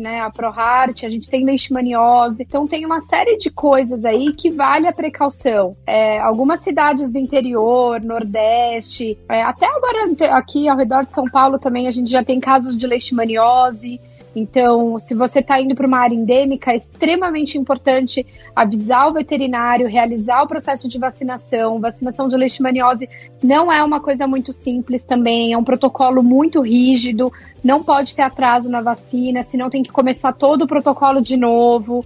né, 0.00 0.20
a 0.20 0.28
ProHeart, 0.28 1.02
a 1.02 1.08
gente 1.08 1.30
tem 1.30 1.46
leishmaniose. 1.46 2.42
Então 2.42 2.66
tem 2.66 2.84
uma 2.84 3.00
série 3.00 3.38
de 3.38 3.48
coisas 3.48 4.04
aí 4.04 4.34
que 4.34 4.50
vale 4.50 4.86
a 4.86 4.92
precaução. 4.92 5.74
É, 5.86 6.18
algumas 6.18 6.60
cidades 6.60 7.10
do 7.10 7.16
interior, 7.16 8.02
nordeste, 8.02 9.16
é, 9.30 9.40
até 9.40 9.64
agora 9.64 10.12
aqui 10.36 10.68
ao 10.68 10.76
redor 10.76 11.06
de 11.06 11.14
São 11.14 11.24
Paulo 11.24 11.58
também 11.58 11.88
a 11.88 11.90
gente 11.90 12.10
já 12.10 12.22
tem 12.22 12.38
casos 12.38 12.76
de 12.76 12.86
leishmaniose. 12.86 13.98
Então, 14.38 15.00
se 15.00 15.14
você 15.14 15.38
está 15.38 15.58
indo 15.58 15.74
para 15.74 15.86
uma 15.86 15.98
área 15.98 16.14
endêmica, 16.14 16.70
é 16.70 16.76
extremamente 16.76 17.56
importante 17.56 18.26
avisar 18.54 19.08
o 19.08 19.14
veterinário, 19.14 19.88
realizar 19.88 20.42
o 20.42 20.46
processo 20.46 20.86
de 20.86 20.98
vacinação. 20.98 21.80
Vacinação 21.80 22.28
de 22.28 22.36
leishmaniose 22.36 23.08
não 23.42 23.72
é 23.72 23.82
uma 23.82 23.98
coisa 23.98 24.28
muito 24.28 24.52
simples 24.52 25.04
também, 25.04 25.54
é 25.54 25.58
um 25.58 25.64
protocolo 25.64 26.22
muito 26.22 26.60
rígido, 26.60 27.32
não 27.64 27.82
pode 27.82 28.14
ter 28.14 28.20
atraso 28.20 28.68
na 28.68 28.82
vacina, 28.82 29.42
senão 29.42 29.70
tem 29.70 29.82
que 29.82 29.90
começar 29.90 30.34
todo 30.34 30.64
o 30.64 30.66
protocolo 30.66 31.22
de 31.22 31.38
novo. 31.38 32.04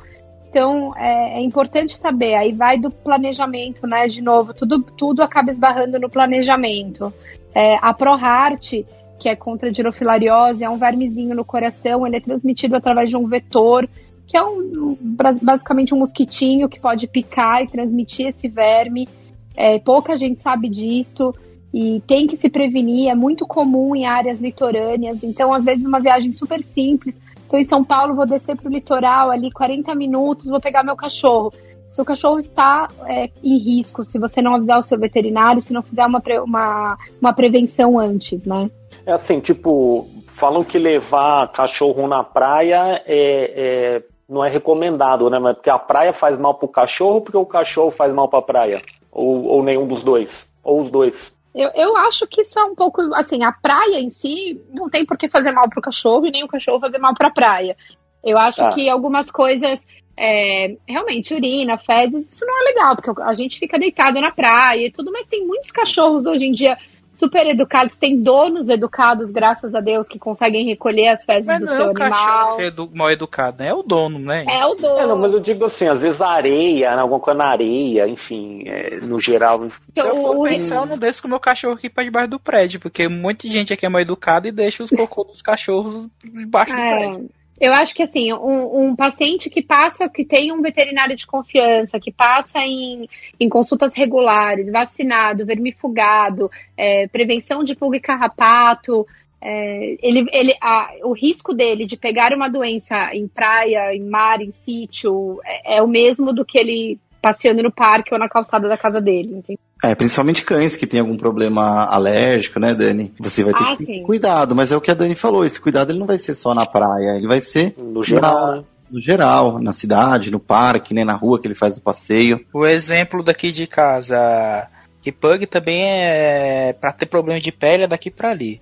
Então, 0.48 0.96
é, 0.96 1.38
é 1.38 1.40
importante 1.40 1.96
saber, 1.98 2.34
aí 2.34 2.52
vai 2.52 2.78
do 2.78 2.92
planejamento, 2.92 3.88
né, 3.88 4.06
de 4.06 4.22
novo, 4.22 4.54
tudo, 4.54 4.80
tudo 4.82 5.20
acaba 5.20 5.50
esbarrando 5.50 5.98
no 5.98 6.08
planejamento. 6.08 7.12
É, 7.52 7.76
a 7.82 7.92
ProHeart, 7.92 8.84
que 9.20 9.28
é 9.28 9.36
contra 9.36 9.68
a 9.68 9.72
dirofilariose, 9.72 10.64
é 10.64 10.70
um 10.70 10.78
vermezinho 10.78 11.36
no 11.36 11.44
coração, 11.44 12.06
ele 12.06 12.16
é 12.16 12.20
transmitido 12.20 12.74
através 12.74 13.10
de 13.10 13.18
um 13.18 13.26
vetor, 13.26 13.86
que 14.26 14.34
é 14.34 14.42
um, 14.42 14.96
basicamente 15.42 15.94
um 15.94 15.98
mosquitinho 15.98 16.70
que 16.70 16.80
pode 16.80 17.06
picar 17.06 17.62
e 17.62 17.68
transmitir 17.68 18.28
esse 18.28 18.48
verme. 18.48 19.06
É, 19.54 19.78
pouca 19.78 20.16
gente 20.16 20.40
sabe 20.40 20.70
disso 20.70 21.34
e 21.72 22.02
tem 22.06 22.26
que 22.26 22.34
se 22.34 22.48
prevenir, 22.48 23.10
é 23.10 23.14
muito 23.14 23.46
comum 23.46 23.94
em 23.94 24.06
áreas 24.06 24.40
litorâneas, 24.40 25.22
então 25.22 25.52
às 25.52 25.64
vezes 25.64 25.84
uma 25.84 26.00
viagem 26.00 26.32
super 26.32 26.62
simples, 26.62 27.14
estou 27.42 27.60
em 27.60 27.64
São 27.64 27.84
Paulo, 27.84 28.16
vou 28.16 28.26
descer 28.26 28.56
para 28.56 28.68
o 28.68 28.72
litoral 28.72 29.30
ali 29.30 29.50
40 29.52 29.94
minutos, 29.94 30.46
vou 30.46 30.60
pegar 30.60 30.82
meu 30.82 30.96
cachorro. 30.96 31.52
Seu 31.90 32.04
cachorro 32.06 32.38
está 32.38 32.88
é, 33.06 33.28
em 33.44 33.58
risco 33.58 34.02
se 34.02 34.18
você 34.18 34.40
não 34.40 34.54
avisar 34.54 34.78
o 34.78 34.82
seu 34.82 34.98
veterinário, 34.98 35.60
se 35.60 35.74
não 35.74 35.82
fizer 35.82 36.06
uma, 36.06 36.22
uma, 36.42 36.96
uma 37.20 37.32
prevenção 37.34 37.98
antes, 37.98 38.46
né? 38.46 38.70
É 39.06 39.12
assim, 39.12 39.40
tipo, 39.40 40.06
falam 40.26 40.64
que 40.64 40.78
levar 40.78 41.48
cachorro 41.52 42.06
na 42.06 42.22
praia 42.22 43.02
é, 43.06 43.96
é, 43.96 44.02
não 44.28 44.44
é 44.44 44.48
recomendado, 44.50 45.28
né? 45.28 45.38
Mas 45.38 45.54
porque 45.54 45.70
a 45.70 45.78
praia 45.78 46.12
faz 46.12 46.38
mal 46.38 46.54
pro 46.54 46.68
cachorro, 46.68 47.20
porque 47.20 47.36
o 47.36 47.46
cachorro 47.46 47.90
faz 47.90 48.12
mal 48.12 48.28
pra 48.28 48.42
praia? 48.42 48.82
Ou, 49.10 49.44
ou 49.44 49.62
nenhum 49.62 49.86
dos 49.86 50.02
dois? 50.02 50.46
Ou 50.62 50.80
os 50.80 50.90
dois? 50.90 51.32
Eu, 51.54 51.70
eu 51.74 51.96
acho 51.96 52.26
que 52.28 52.42
isso 52.42 52.58
é 52.58 52.64
um 52.64 52.74
pouco, 52.74 53.00
assim, 53.14 53.42
a 53.42 53.52
praia 53.52 53.98
em 53.98 54.08
si 54.10 54.60
não 54.72 54.88
tem 54.88 55.04
por 55.04 55.18
que 55.18 55.28
fazer 55.28 55.50
mal 55.50 55.68
pro 55.68 55.82
cachorro 55.82 56.26
e 56.26 56.30
nem 56.30 56.44
o 56.44 56.48
cachorro 56.48 56.78
fazer 56.78 56.98
mal 56.98 57.12
pra 57.14 57.30
praia. 57.30 57.76
Eu 58.22 58.38
acho 58.38 58.62
Ah. 58.62 58.68
que 58.68 58.88
algumas 58.88 59.30
coisas, 59.30 59.84
é, 60.16 60.76
realmente, 60.86 61.34
urina, 61.34 61.76
fezes, 61.76 62.32
isso 62.32 62.46
não 62.46 62.60
é 62.60 62.64
legal, 62.66 62.94
porque 62.94 63.20
a 63.22 63.34
gente 63.34 63.58
fica 63.58 63.78
deitado 63.78 64.20
na 64.20 64.30
praia 64.30 64.86
e 64.86 64.92
tudo, 64.92 65.10
mas 65.10 65.26
tem 65.26 65.44
muitos 65.44 65.72
cachorros 65.72 66.24
hoje 66.26 66.46
em 66.46 66.52
dia 66.52 66.76
super 67.20 67.46
educados, 67.46 67.96
tem 67.96 68.20
donos 68.20 68.68
educados, 68.68 69.30
graças 69.30 69.74
a 69.74 69.80
Deus, 69.80 70.08
que 70.08 70.18
conseguem 70.18 70.66
recolher 70.66 71.08
as 71.08 71.24
fezes 71.24 71.46
Mas 71.46 71.60
do 71.60 71.66
não 71.66 71.72
é 71.72 71.76
seu 71.76 71.86
o 71.86 71.90
animal. 71.90 72.60
é 72.60 72.66
edu- 72.66 72.90
mal 72.92 73.10
educado, 73.10 73.62
né? 73.62 73.68
É 73.70 73.74
o 73.74 73.82
dono, 73.82 74.18
né? 74.18 74.44
É 74.48 74.66
o 74.66 74.74
dono. 74.74 74.98
É, 74.98 75.06
não, 75.06 75.18
mas 75.18 75.32
eu 75.32 75.38
digo 75.40 75.64
assim, 75.66 75.86
às 75.86 76.00
vezes 76.00 76.20
a 76.20 76.30
areia, 76.30 76.96
né, 76.96 77.02
alguma 77.02 77.20
coisa 77.20 77.38
na 77.38 77.50
areia, 77.50 78.08
enfim, 78.08 78.64
é, 78.66 78.96
no 79.02 79.20
geral. 79.20 79.60
Se 79.68 79.78
eu 79.96 80.16
for 80.16 80.48
pensar, 80.48 80.76
eu 80.76 80.86
não 80.86 80.98
desço 80.98 81.20
com 81.22 81.28
o 81.28 81.30
meu 81.30 81.40
cachorro 81.40 81.74
aqui 81.74 81.88
pra 81.90 82.02
debaixo 82.02 82.30
do 82.30 82.40
prédio, 82.40 82.80
porque 82.80 83.06
muita 83.06 83.46
gente 83.48 83.72
aqui 83.72 83.84
é 83.84 83.88
mal 83.88 84.00
educada 84.00 84.48
e 84.48 84.52
deixa 84.52 84.82
os 84.82 84.90
cocô 84.90 85.22
dos 85.24 85.42
cachorros 85.42 86.06
debaixo 86.24 86.72
do 86.72 86.76
prédio. 86.76 87.30
Eu 87.60 87.74
acho 87.74 87.94
que 87.94 88.02
assim, 88.02 88.32
um, 88.32 88.86
um 88.88 88.96
paciente 88.96 89.50
que 89.50 89.60
passa, 89.62 90.08
que 90.08 90.24
tem 90.24 90.50
um 90.50 90.62
veterinário 90.62 91.14
de 91.14 91.26
confiança, 91.26 92.00
que 92.00 92.10
passa 92.10 92.60
em, 92.60 93.06
em 93.38 93.48
consultas 93.50 93.92
regulares, 93.94 94.70
vacinado, 94.70 95.44
vermifugado, 95.44 96.50
é, 96.76 97.06
prevenção 97.08 97.62
de 97.62 97.74
pulga 97.74 97.98
e 97.98 98.00
carrapato, 98.00 99.06
é, 99.42 99.96
ele, 100.02 100.26
ele, 100.32 100.54
a- 100.60 100.90
o 101.04 101.12
risco 101.12 101.52
dele 101.54 101.84
de 101.84 101.96
pegar 101.98 102.32
uma 102.34 102.48
doença 102.48 103.14
em 103.14 103.28
praia, 103.28 103.94
em 103.94 104.02
mar, 104.08 104.40
em 104.40 104.50
sítio, 104.50 105.40
é, 105.44 105.76
é 105.76 105.82
o 105.82 105.86
mesmo 105.88 106.32
do 106.32 106.44
que 106.44 106.58
ele 106.58 106.98
passeando 107.20 107.62
no 107.62 107.70
parque 107.72 108.12
ou 108.12 108.18
na 108.18 108.28
calçada 108.28 108.68
da 108.68 108.76
casa 108.76 109.00
dele. 109.00 109.34
entendeu? 109.36 109.58
É, 109.82 109.94
principalmente 109.94 110.44
cães 110.44 110.76
que 110.76 110.86
têm 110.86 111.00
algum 111.00 111.16
problema 111.16 111.84
alérgico, 111.86 112.60
né, 112.60 112.74
Dani? 112.74 113.12
Você 113.18 113.42
vai 113.42 113.54
ter 113.54 113.62
Ah, 113.64 113.76
que 113.76 113.86
ter 113.86 114.00
cuidado, 114.02 114.54
mas 114.54 114.70
é 114.72 114.76
o 114.76 114.80
que 114.80 114.90
a 114.90 114.94
Dani 114.94 115.14
falou, 115.14 115.44
esse 115.44 115.60
cuidado 115.60 115.90
ele 115.90 115.98
não 115.98 116.06
vai 116.06 116.18
ser 116.18 116.34
só 116.34 116.54
na 116.54 116.66
praia, 116.66 117.16
ele 117.16 117.26
vai 117.26 117.40
ser 117.40 117.74
No 117.80 118.04
geral, 118.04 118.56
né? 118.56 118.64
no 118.90 119.00
geral, 119.00 119.58
na 119.58 119.72
cidade, 119.72 120.30
no 120.30 120.38
parque, 120.40 120.92
né, 120.92 121.02
na 121.04 121.14
rua 121.14 121.40
que 121.40 121.46
ele 121.46 121.54
faz 121.54 121.76
o 121.78 121.82
passeio. 121.82 122.44
O 122.52 122.66
exemplo 122.66 123.22
daqui 123.22 123.50
de 123.52 123.66
casa, 123.66 124.66
que 125.00 125.10
pug 125.10 125.46
também 125.46 125.82
é 125.86 126.72
pra 126.78 126.92
ter 126.92 127.06
problema 127.06 127.40
de 127.40 127.50
pele 127.52 127.84
é 127.84 127.88
daqui 127.88 128.10
pra 128.10 128.30
ali. 128.30 128.60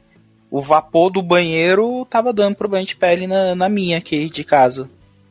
O 0.50 0.62
vapor 0.62 1.10
do 1.10 1.22
banheiro 1.22 2.06
tava 2.08 2.32
dando 2.32 2.54
problema 2.56 2.84
de 2.84 2.94
pele 2.96 3.26
na, 3.26 3.54
na 3.54 3.68
minha 3.68 3.98
aqui 3.98 4.30
de 4.30 4.44
casa. 4.44 4.88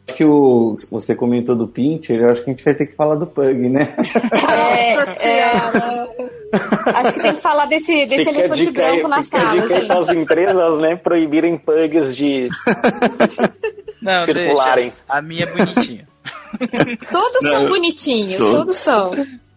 Acho 0.08 0.18
que 0.18 0.24
o, 0.26 0.78
você 0.90 1.14
comentou 1.14 1.56
do 1.56 1.68
Pincher, 1.68 2.22
eu 2.22 2.30
acho 2.30 2.42
que 2.44 2.50
a 2.50 2.54
gente 2.54 2.64
vai 2.64 2.74
ter 2.74 2.86
que 2.86 2.96
falar 2.96 3.16
do 3.16 3.28
Pug, 3.28 3.68
né? 3.68 3.94
É, 4.32 4.94
é, 4.94 5.52
acho 6.96 7.14
que 7.14 7.20
tem 7.22 7.36
que 7.36 7.42
falar 7.42 7.66
desse, 7.66 8.06
desse 8.06 8.24
Fica 8.24 8.30
elefante 8.30 8.66
dica 8.68 8.82
branco 8.82 9.08
na 9.10 9.22
sala, 9.22 9.62
dica 9.62 9.76
gente. 9.76 9.88
para 9.88 10.00
as 10.00 10.10
empresas, 10.10 10.80
né, 10.80 10.96
proibirem 10.96 11.58
pugs 11.58 12.16
de 12.16 12.48
Não, 14.02 14.26
circularem. 14.26 14.90
deixa. 14.92 15.04
A 15.10 15.22
minha 15.22 15.44
é 15.44 15.52
bonitinha. 15.54 16.08
Todos 17.12 17.44
Não, 17.44 17.52
são 17.52 17.68
bonitinhos, 17.68 18.38
Todos. 18.38 18.58
todos 18.58 18.78
são. 18.78 19.12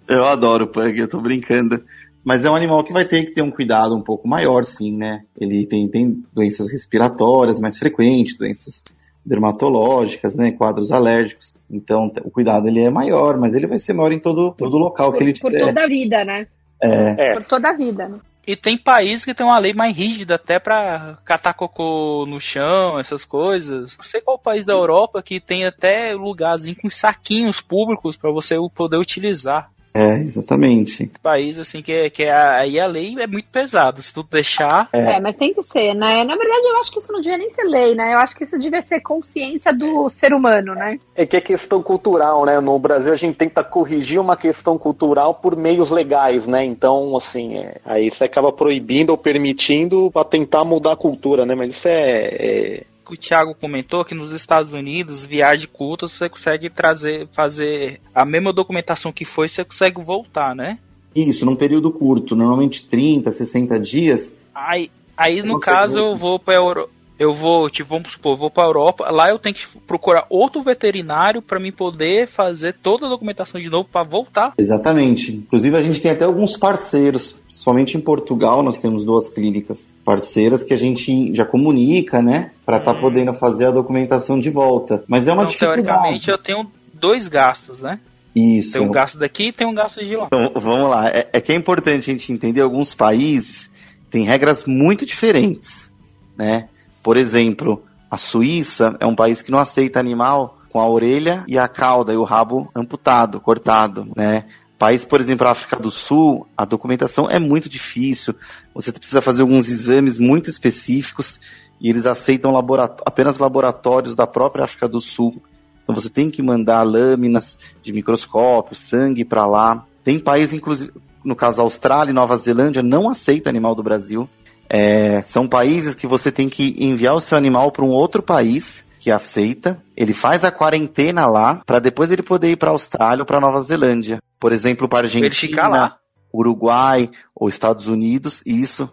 Eu 0.08 0.24
adoro 0.24 0.64
o 0.64 0.68
Pug, 0.68 0.98
eu 0.98 1.08
tô 1.08 1.20
brincando. 1.20 1.82
Mas 2.24 2.44
é 2.44 2.50
um 2.50 2.54
animal 2.56 2.82
que 2.84 2.92
vai 2.92 3.04
ter 3.04 3.24
que 3.24 3.32
ter 3.32 3.40
um 3.40 3.50
cuidado 3.50 3.96
um 3.96 4.02
pouco 4.02 4.28
maior, 4.28 4.64
sim, 4.64 4.94
né? 4.96 5.22
Ele 5.40 5.64
tem, 5.64 5.88
tem 5.88 6.22
doenças 6.34 6.70
respiratórias 6.70 7.58
mais 7.58 7.78
frequentes, 7.78 8.36
doenças 8.36 8.82
dermatológicas, 9.24 10.34
né? 10.34 10.50
Quadros 10.50 10.92
alérgicos. 10.92 11.54
Então, 11.70 12.12
o 12.24 12.30
cuidado 12.30 12.68
ele 12.68 12.80
é 12.80 12.90
maior, 12.90 13.36
mas 13.38 13.54
ele 13.54 13.66
vai 13.66 13.78
ser 13.78 13.92
maior 13.92 14.12
em 14.12 14.18
todo, 14.18 14.52
todo 14.52 14.78
local 14.78 15.12
que 15.12 15.22
ele 15.22 15.32
Por, 15.34 15.42
por 15.42 15.50
tiver. 15.50 15.66
toda 15.66 15.84
a 15.84 15.86
vida, 15.86 16.24
né? 16.24 16.46
É, 16.82 17.14
É, 17.18 17.34
Por 17.34 17.44
toda 17.44 17.70
a 17.70 17.72
vida, 17.72 18.08
né? 18.08 18.18
E 18.46 18.56
tem 18.56 18.76
país 18.76 19.24
que 19.24 19.34
tem 19.34 19.46
uma 19.46 19.58
lei 19.58 19.72
mais 19.74 19.94
rígida 19.94 20.34
até 20.34 20.58
pra 20.58 21.18
catar 21.24 21.52
cocô 21.54 22.24
no 22.26 22.40
chão, 22.40 22.98
essas 22.98 23.24
coisas. 23.24 23.96
Não 23.96 24.04
sei 24.04 24.20
qual 24.20 24.38
país 24.38 24.64
da 24.64 24.72
Europa 24.72 25.22
que 25.22 25.38
tem 25.38 25.64
até 25.66 26.14
lugarzinho 26.14 26.76
com 26.76 26.88
saquinhos 26.90 27.60
públicos 27.60 28.16
pra 28.16 28.30
você 28.30 28.56
poder 28.74 28.96
utilizar. 28.96 29.70
É, 29.92 30.18
exatamente. 30.20 31.10
País 31.22 31.58
assim 31.58 31.82
que, 31.82 31.92
é- 31.92 32.10
que 32.10 32.22
é, 32.22 32.32
aí 32.32 32.78
a 32.78 32.86
lei 32.86 33.14
é 33.18 33.26
muito 33.26 33.48
pesada. 33.50 34.00
Se 34.00 34.12
tu 34.12 34.22
deixar, 34.22 34.88
É. 34.92 35.12
É. 35.16 35.20
mas 35.20 35.36
tem 35.36 35.52
que 35.52 35.62
ser, 35.62 35.94
né? 35.94 36.24
Na 36.24 36.36
verdade, 36.36 36.62
eu 36.66 36.80
acho 36.80 36.92
que 36.92 36.98
isso 36.98 37.12
não 37.12 37.20
devia 37.20 37.38
nem 37.38 37.50
ser 37.50 37.64
lei, 37.64 37.94
né? 37.94 38.14
Eu 38.14 38.18
acho 38.18 38.36
que 38.36 38.44
isso 38.44 38.58
devia 38.58 38.80
ser 38.82 39.00
consciência 39.00 39.72
do 39.72 40.08
ser 40.10 40.32
humano, 40.32 40.74
né? 40.74 40.98
é 41.14 41.26
que 41.26 41.36
é 41.36 41.40
questão 41.40 41.82
cultural, 41.82 42.44
né? 42.46 42.58
No 42.60 42.78
Brasil 42.78 43.12
a 43.12 43.16
gente 43.16 43.36
tenta 43.36 43.62
corrigir 43.62 44.18
uma 44.20 44.36
questão 44.36 44.78
cultural 44.78 45.34
por 45.34 45.54
meios 45.56 45.90
legais, 45.90 46.46
né? 46.46 46.64
Então, 46.64 47.16
assim, 47.16 47.56
é, 47.58 47.76
aí 47.84 48.10
você 48.10 48.24
acaba 48.24 48.50
proibindo 48.52 49.10
ou 49.10 49.18
permitindo 49.18 50.10
para 50.10 50.24
tentar 50.24 50.64
mudar 50.64 50.92
a 50.92 50.96
cultura, 50.96 51.44
né? 51.44 51.54
Mas 51.54 51.70
isso 51.70 51.88
é, 51.88 52.20
é- 52.22 52.82
que 53.10 53.16
o 53.16 53.20
Thiago 53.20 53.54
comentou 53.54 54.04
que 54.04 54.14
nos 54.14 54.32
Estados 54.32 54.72
Unidos, 54.72 55.26
viagem 55.26 55.68
curta, 55.70 56.06
você 56.06 56.28
consegue 56.28 56.70
trazer, 56.70 57.28
fazer 57.32 58.00
a 58.14 58.24
mesma 58.24 58.52
documentação 58.52 59.12
que 59.12 59.24
foi, 59.24 59.48
você 59.48 59.64
consegue 59.64 60.02
voltar, 60.02 60.54
né? 60.54 60.78
Isso, 61.14 61.44
num 61.44 61.56
período 61.56 61.90
curto, 61.90 62.36
normalmente 62.36 62.86
30, 62.86 63.30
60 63.30 63.80
dias. 63.80 64.38
Aí, 64.54 64.90
aí 65.16 65.42
no 65.42 65.58
caso, 65.58 65.98
eu 65.98 66.16
vou 66.16 66.38
para 66.38 66.54
Euro... 66.54 66.88
eu 67.18 67.34
vou, 67.34 67.68
tipo, 67.68 67.90
vamos 67.90 68.12
supor, 68.12 68.36
vou 68.36 68.50
para 68.50 68.66
Europa, 68.66 69.10
lá 69.10 69.28
eu 69.28 69.38
tenho 69.38 69.54
que 69.54 69.66
procurar 69.86 70.24
outro 70.30 70.62
veterinário 70.62 71.42
para 71.42 71.58
mim 71.58 71.72
poder 71.72 72.28
fazer 72.28 72.74
toda 72.74 73.06
a 73.06 73.08
documentação 73.10 73.60
de 73.60 73.68
novo 73.68 73.88
para 73.90 74.06
voltar. 74.08 74.54
Exatamente. 74.56 75.32
Inclusive, 75.32 75.76
a 75.76 75.82
gente 75.82 76.00
tem 76.00 76.12
até 76.12 76.24
alguns 76.24 76.56
parceiros, 76.56 77.36
principalmente 77.50 77.96
em 77.96 78.00
Portugal, 78.00 78.62
nós 78.62 78.78
temos 78.78 79.04
duas 79.04 79.28
clínicas 79.28 79.92
parceiras 80.04 80.62
que 80.62 80.72
a 80.72 80.76
gente 80.76 81.34
já 81.34 81.44
comunica, 81.44 82.22
né? 82.22 82.52
Para 82.64 82.76
estar 82.76 82.94
podendo 82.94 83.34
fazer 83.34 83.66
a 83.66 83.70
documentação 83.72 84.38
de 84.38 84.48
volta. 84.48 85.02
Mas 85.08 85.26
é 85.26 85.32
uma 85.32 85.42
então, 85.42 85.58
teoricamente, 85.58 86.20
dificuldade. 86.20 86.30
eu 86.30 86.38
tenho 86.38 86.70
dois 86.94 87.26
gastos, 87.26 87.82
né? 87.82 87.98
Isso. 88.34 88.74
Tem 88.74 88.80
um 88.80 88.92
gasto 88.92 89.18
daqui 89.18 89.48
e 89.48 89.52
tem 89.52 89.66
um 89.66 89.74
gasto 89.74 90.02
de 90.02 90.14
lá. 90.14 90.26
Então, 90.26 90.52
vamos 90.54 90.88
lá. 90.88 91.08
É, 91.08 91.28
é 91.32 91.40
que 91.40 91.52
é 91.52 91.56
importante 91.56 92.08
a 92.08 92.12
gente 92.12 92.32
entender 92.32 92.60
alguns 92.60 92.94
países 92.94 93.68
têm 94.08 94.22
regras 94.22 94.64
muito 94.64 95.04
diferentes, 95.04 95.90
né? 96.36 96.68
Por 97.02 97.16
exemplo, 97.16 97.82
a 98.08 98.16
Suíça 98.16 98.96
é 99.00 99.06
um 99.06 99.14
país 99.14 99.42
que 99.42 99.50
não 99.50 99.58
aceita 99.58 99.98
animal 99.98 100.58
com 100.68 100.78
a 100.78 100.88
orelha 100.88 101.44
e 101.48 101.58
a 101.58 101.66
cauda 101.66 102.12
e 102.12 102.16
o 102.16 102.22
rabo 102.22 102.70
amputado, 102.76 103.40
cortado, 103.40 104.06
né? 104.14 104.44
País, 104.80 105.04
por 105.04 105.20
exemplo, 105.20 105.46
a 105.46 105.50
África 105.50 105.76
do 105.76 105.90
Sul, 105.90 106.46
a 106.56 106.64
documentação 106.64 107.28
é 107.28 107.38
muito 107.38 107.68
difícil. 107.68 108.34
Você 108.74 108.90
precisa 108.90 109.20
fazer 109.20 109.42
alguns 109.42 109.68
exames 109.68 110.16
muito 110.16 110.48
específicos 110.48 111.38
e 111.78 111.90
eles 111.90 112.06
aceitam 112.06 112.56
apenas 113.04 113.36
laboratórios 113.36 114.14
da 114.14 114.26
própria 114.26 114.64
África 114.64 114.88
do 114.88 114.98
Sul. 114.98 115.36
Então 115.82 115.94
você 115.94 116.08
tem 116.08 116.30
que 116.30 116.40
mandar 116.40 116.82
lâminas 116.82 117.58
de 117.82 117.92
microscópio, 117.92 118.74
sangue 118.74 119.22
para 119.22 119.44
lá. 119.44 119.84
Tem 120.02 120.18
países, 120.18 120.54
inclusive, 120.54 120.90
no 121.22 121.36
caso 121.36 121.60
Austrália 121.60 122.10
e 122.10 122.14
Nova 122.14 122.34
Zelândia, 122.38 122.82
não 122.82 123.10
aceita 123.10 123.50
animal 123.50 123.74
do 123.74 123.82
Brasil. 123.82 124.26
É, 124.66 125.20
são 125.20 125.46
países 125.46 125.94
que 125.94 126.06
você 126.06 126.32
tem 126.32 126.48
que 126.48 126.74
enviar 126.82 127.14
o 127.14 127.20
seu 127.20 127.36
animal 127.36 127.70
para 127.70 127.84
um 127.84 127.90
outro 127.90 128.22
país 128.22 128.86
que 129.00 129.10
aceita. 129.10 129.82
Ele 129.96 130.12
faz 130.12 130.44
a 130.44 130.52
quarentena 130.52 131.26
lá 131.26 131.62
para 131.66 131.78
depois 131.78 132.12
ele 132.12 132.22
poder 132.22 132.50
ir 132.50 132.56
para 132.56 132.70
Austrália 132.70 133.22
ou 133.22 133.26
para 133.26 133.40
Nova 133.40 133.60
Zelândia. 133.62 134.22
Por 134.38 134.52
exemplo, 134.52 134.86
para 134.86 135.06
Argentina. 135.06 135.96
Uruguai 136.32 137.10
ou 137.34 137.48
Estados 137.48 137.88
Unidos, 137.88 138.42
isso. 138.46 138.88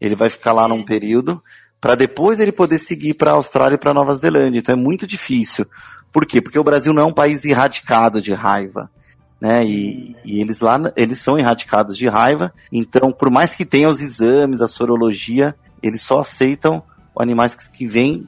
Ele 0.00 0.14
vai 0.14 0.28
ficar 0.28 0.52
lá 0.52 0.68
num 0.68 0.84
período 0.84 1.42
para 1.80 1.94
depois 1.94 2.38
ele 2.38 2.52
poder 2.52 2.78
seguir 2.78 3.14
para 3.14 3.30
a 3.30 3.34
Austrália 3.34 3.76
e 3.76 3.78
para 3.78 3.94
Nova 3.94 4.14
Zelândia. 4.14 4.58
Então 4.58 4.74
é 4.74 4.78
muito 4.78 5.06
difícil. 5.06 5.66
Por 6.12 6.26
quê? 6.26 6.40
Porque 6.40 6.58
o 6.58 6.64
Brasil 6.64 6.92
não 6.92 7.02
é 7.02 7.06
um 7.06 7.12
país 7.12 7.44
erradicado 7.44 8.20
de 8.20 8.32
raiva. 8.34 8.90
Né? 9.40 9.64
E, 9.64 10.16
e 10.24 10.40
eles 10.40 10.60
lá 10.60 10.80
eles 10.96 11.18
são 11.18 11.38
erradicados 11.38 11.96
de 11.96 12.06
raiva. 12.06 12.52
Então, 12.70 13.10
por 13.10 13.30
mais 13.30 13.54
que 13.54 13.64
tenha 13.64 13.88
os 13.88 14.00
exames, 14.00 14.60
a 14.60 14.68
sorologia, 14.68 15.54
eles 15.82 16.02
só 16.02 16.20
aceitam 16.20 16.82
animais 17.18 17.54
que, 17.54 17.70
que 17.70 17.86
vêm 17.86 18.26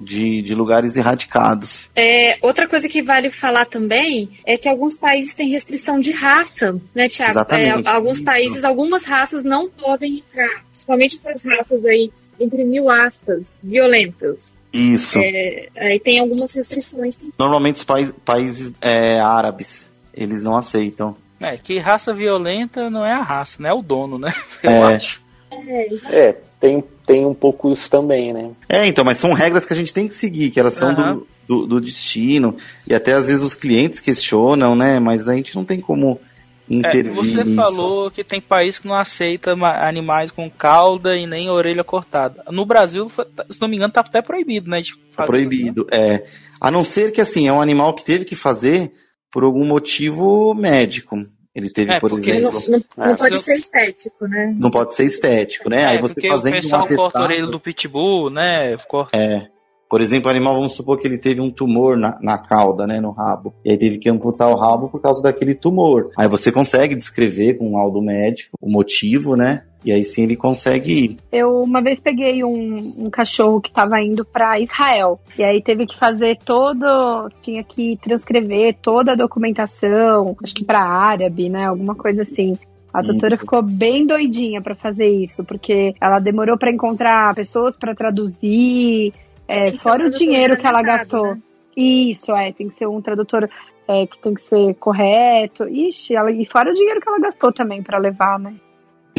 de, 0.00 0.40
de 0.42 0.54
lugares 0.54 0.96
erradicados. 0.96 1.84
É, 1.94 2.38
outra 2.40 2.66
coisa 2.66 2.88
que 2.88 3.02
vale 3.02 3.30
falar 3.30 3.66
também 3.66 4.30
é 4.46 4.56
que 4.56 4.68
alguns 4.68 4.96
países 4.96 5.34
têm 5.34 5.48
restrição 5.50 6.00
de 6.00 6.10
raça, 6.12 6.80
né, 6.94 7.08
Tiago? 7.08 7.32
Exatamente. 7.32 7.86
alguns 7.88 8.16
Isso. 8.16 8.24
países, 8.24 8.64
algumas 8.64 9.04
raças 9.04 9.44
não 9.44 9.68
podem 9.68 10.18
entrar, 10.18 10.64
principalmente 10.70 11.18
essas 11.22 11.44
raças 11.44 11.84
aí, 11.84 12.10
entre 12.38 12.64
mil 12.64 12.88
aspas, 12.90 13.52
violentas. 13.62 14.54
Isso. 14.72 15.18
É, 15.20 15.68
aí 15.76 16.00
tem 16.00 16.20
algumas 16.20 16.52
restrições. 16.54 17.18
Normalmente 17.38 17.76
os 17.76 17.84
países 18.24 18.72
é, 18.80 19.18
árabes, 19.20 19.90
eles 20.14 20.42
não 20.42 20.56
aceitam. 20.56 21.16
É, 21.40 21.56
que 21.56 21.78
raça 21.78 22.14
violenta 22.14 22.88
não 22.90 23.04
é 23.04 23.12
a 23.12 23.22
raça, 23.22 23.62
né? 23.62 23.70
É 23.70 23.72
o 23.72 23.82
dono, 23.82 24.18
né? 24.18 24.32
Eu 24.62 24.70
É. 24.70 24.94
acho. 24.94 25.22
É, 25.50 25.88
é, 26.28 26.36
tem, 26.60 26.84
tem 27.06 27.24
um 27.26 27.34
pouco 27.34 27.72
isso 27.72 27.90
também, 27.90 28.32
né? 28.32 28.50
É, 28.68 28.86
então, 28.86 29.04
mas 29.04 29.18
são 29.18 29.32
regras 29.32 29.64
que 29.64 29.72
a 29.72 29.76
gente 29.76 29.94
tem 29.94 30.06
que 30.06 30.14
seguir, 30.14 30.50
que 30.50 30.60
elas 30.60 30.74
são 30.74 30.90
Aham. 30.90 31.14
do, 31.14 31.26
do, 31.48 31.66
do 31.66 31.80
destino. 31.80 32.54
E 32.86 32.94
até 32.94 33.14
às 33.14 33.28
vezes 33.28 33.42
os 33.42 33.54
clientes 33.54 33.98
questionam, 34.00 34.74
né? 34.76 35.00
Mas 35.00 35.28
a 35.28 35.34
gente 35.34 35.56
não 35.56 35.64
tem 35.64 35.80
como 35.80 36.20
intervir 36.68 37.10
É, 37.10 37.14
você 37.14 37.42
nisso. 37.44 37.56
falou 37.56 38.10
que 38.10 38.22
tem 38.22 38.40
país 38.40 38.78
que 38.78 38.86
não 38.86 38.94
aceita 38.94 39.56
ma- 39.56 39.88
animais 39.88 40.30
com 40.30 40.48
cauda 40.48 41.16
e 41.16 41.26
nem 41.26 41.50
orelha 41.50 41.82
cortada. 41.82 42.44
No 42.50 42.64
Brasil, 42.64 43.08
se 43.08 43.60
não 43.60 43.66
me 43.68 43.76
engano, 43.76 43.92
tá 43.92 44.00
até 44.02 44.22
proibido, 44.22 44.70
né? 44.70 44.80
de 44.80 44.92
Tá 45.16 45.24
proibido, 45.24 45.86
é. 45.90 46.24
A 46.60 46.70
não 46.70 46.84
ser 46.84 47.10
que, 47.10 47.20
assim, 47.20 47.48
é 47.48 47.52
um 47.52 47.60
animal 47.60 47.94
que 47.94 48.04
teve 48.04 48.24
que 48.24 48.36
fazer 48.36 48.92
por 49.32 49.42
algum 49.44 49.66
motivo 49.66 50.54
médico. 50.54 51.16
Ele 51.54 51.68
teve, 51.70 51.92
É, 51.92 51.98
por 52.00 52.10
porque 52.10 52.40
Não, 52.40 52.50
exemplo, 52.50 52.70
não- 52.96 53.06
não 53.06 53.12
É, 53.12 53.16
pode 53.16 53.38
se 53.38 53.44
ser 53.44 53.56
estético, 53.56 54.28
né? 54.28 54.54
não 54.56 54.70
pode 54.70 54.94
ser 54.94 55.04
estético, 55.04 55.68
né? 55.68 55.82
É, 55.82 55.86
Aí 55.86 56.00
você 56.00 56.14
fazendo 56.28 56.54
o 56.54 56.56
um 56.56 56.60
pessoal 56.60 56.88
corta 56.88 57.18
a 57.18 57.22
orelha 57.22 57.46
do 57.46 57.58
pitbull, 57.60 58.30
né? 58.30 58.76
Corta 58.88 59.16
É. 59.16 59.48
Por 59.88 60.00
exemplo, 60.00 60.28
o 60.28 60.30
animal, 60.30 60.54
vamos 60.54 60.76
supor 60.76 61.00
que 61.00 61.08
ele 61.08 61.18
teve 61.18 61.40
um 61.40 61.50
tumor 61.50 61.96
na, 61.96 62.16
na 62.22 62.38
cauda, 62.38 62.86
né, 62.86 63.00
no 63.00 63.10
rabo. 63.10 63.52
E 63.64 63.72
aí 63.72 63.76
teve 63.76 63.98
que 63.98 64.08
amputar 64.08 64.48
o 64.48 64.54
rabo 64.54 64.88
por 64.88 65.02
causa 65.02 65.20
daquele 65.20 65.52
tumor. 65.52 66.10
Aí 66.16 66.28
você 66.28 66.52
consegue 66.52 66.94
descrever 66.94 67.54
com 67.54 67.70
um 67.70 67.76
laudo 67.76 68.00
médico 68.00 68.56
o 68.60 68.70
motivo, 68.70 69.34
né? 69.34 69.64
E 69.84 69.92
aí 69.92 70.02
sim 70.04 70.24
ele 70.24 70.36
consegue 70.36 70.92
ir. 70.92 71.16
Eu 71.32 71.62
uma 71.62 71.80
vez 71.80 72.00
peguei 72.00 72.44
um, 72.44 72.94
um 72.98 73.10
cachorro 73.10 73.60
que 73.60 73.70
estava 73.70 74.00
indo 74.02 74.24
para 74.24 74.60
Israel. 74.60 75.18
E 75.38 75.42
aí 75.42 75.62
teve 75.62 75.86
que 75.86 75.98
fazer 75.98 76.38
todo. 76.44 77.30
Tinha 77.40 77.64
que 77.64 77.96
transcrever 77.96 78.76
toda 78.80 79.12
a 79.12 79.16
documentação, 79.16 80.36
acho 80.42 80.54
que 80.54 80.64
para 80.64 80.80
árabe, 80.80 81.48
né? 81.48 81.66
Alguma 81.66 81.94
coisa 81.94 82.22
assim. 82.22 82.58
A 82.92 83.02
doutora 83.02 83.34
Isso. 83.34 83.44
ficou 83.44 83.62
bem 83.62 84.04
doidinha 84.04 84.60
para 84.60 84.74
fazer 84.74 85.06
isso, 85.06 85.44
porque 85.44 85.94
ela 86.00 86.18
demorou 86.18 86.58
para 86.58 86.72
encontrar 86.72 87.32
pessoas 87.36 87.76
para 87.76 87.94
traduzir, 87.94 89.14
é, 89.46 89.78
fora 89.78 90.06
o 90.06 90.10
dinheiro 90.10 90.56
que 90.56 90.66
ela 90.66 90.82
gastou. 90.82 91.36
né? 91.36 91.40
Isso, 91.76 92.32
é, 92.32 92.52
tem 92.52 92.66
que 92.66 92.74
ser 92.74 92.88
um 92.88 93.00
tradutor 93.00 93.48
é, 93.86 94.06
que 94.06 94.18
tem 94.18 94.34
que 94.34 94.42
ser 94.42 94.74
correto. 94.74 95.68
Ixi, 95.68 96.16
ela, 96.16 96.30
e 96.32 96.44
fora 96.44 96.70
o 96.70 96.74
dinheiro 96.74 97.00
que 97.00 97.08
ela 97.08 97.20
gastou 97.20 97.52
também 97.52 97.82
para 97.82 97.98
levar, 97.98 98.38
né? 98.38 98.54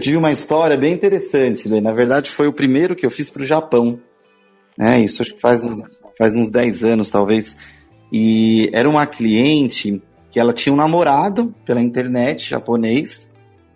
Eu 0.02 0.06
tive 0.06 0.18
uma 0.18 0.32
história 0.32 0.76
bem 0.76 0.94
interessante, 0.94 1.70
né? 1.70 1.80
Na 1.80 1.92
verdade, 1.92 2.32
foi 2.32 2.48
o 2.48 2.52
primeiro 2.52 2.96
que 2.96 3.06
eu 3.06 3.12
fiz 3.12 3.30
pro 3.30 3.46
Japão. 3.46 4.00
Né? 4.76 5.02
Isso 5.02 5.22
acho 5.22 5.36
que 5.36 5.40
faz 5.40 5.64
uns, 5.64 5.80
faz 6.18 6.36
uns 6.36 6.50
10 6.50 6.84
anos, 6.84 7.12
talvez. 7.12 7.56
E 8.12 8.68
era 8.74 8.90
uma 8.90 9.06
cliente 9.06 10.02
que 10.32 10.40
ela 10.40 10.54
tinha 10.54 10.74
um 10.74 10.76
namorado 10.76 11.54
pela 11.68 11.80
internet 11.80 12.50
japonês. 12.50 13.30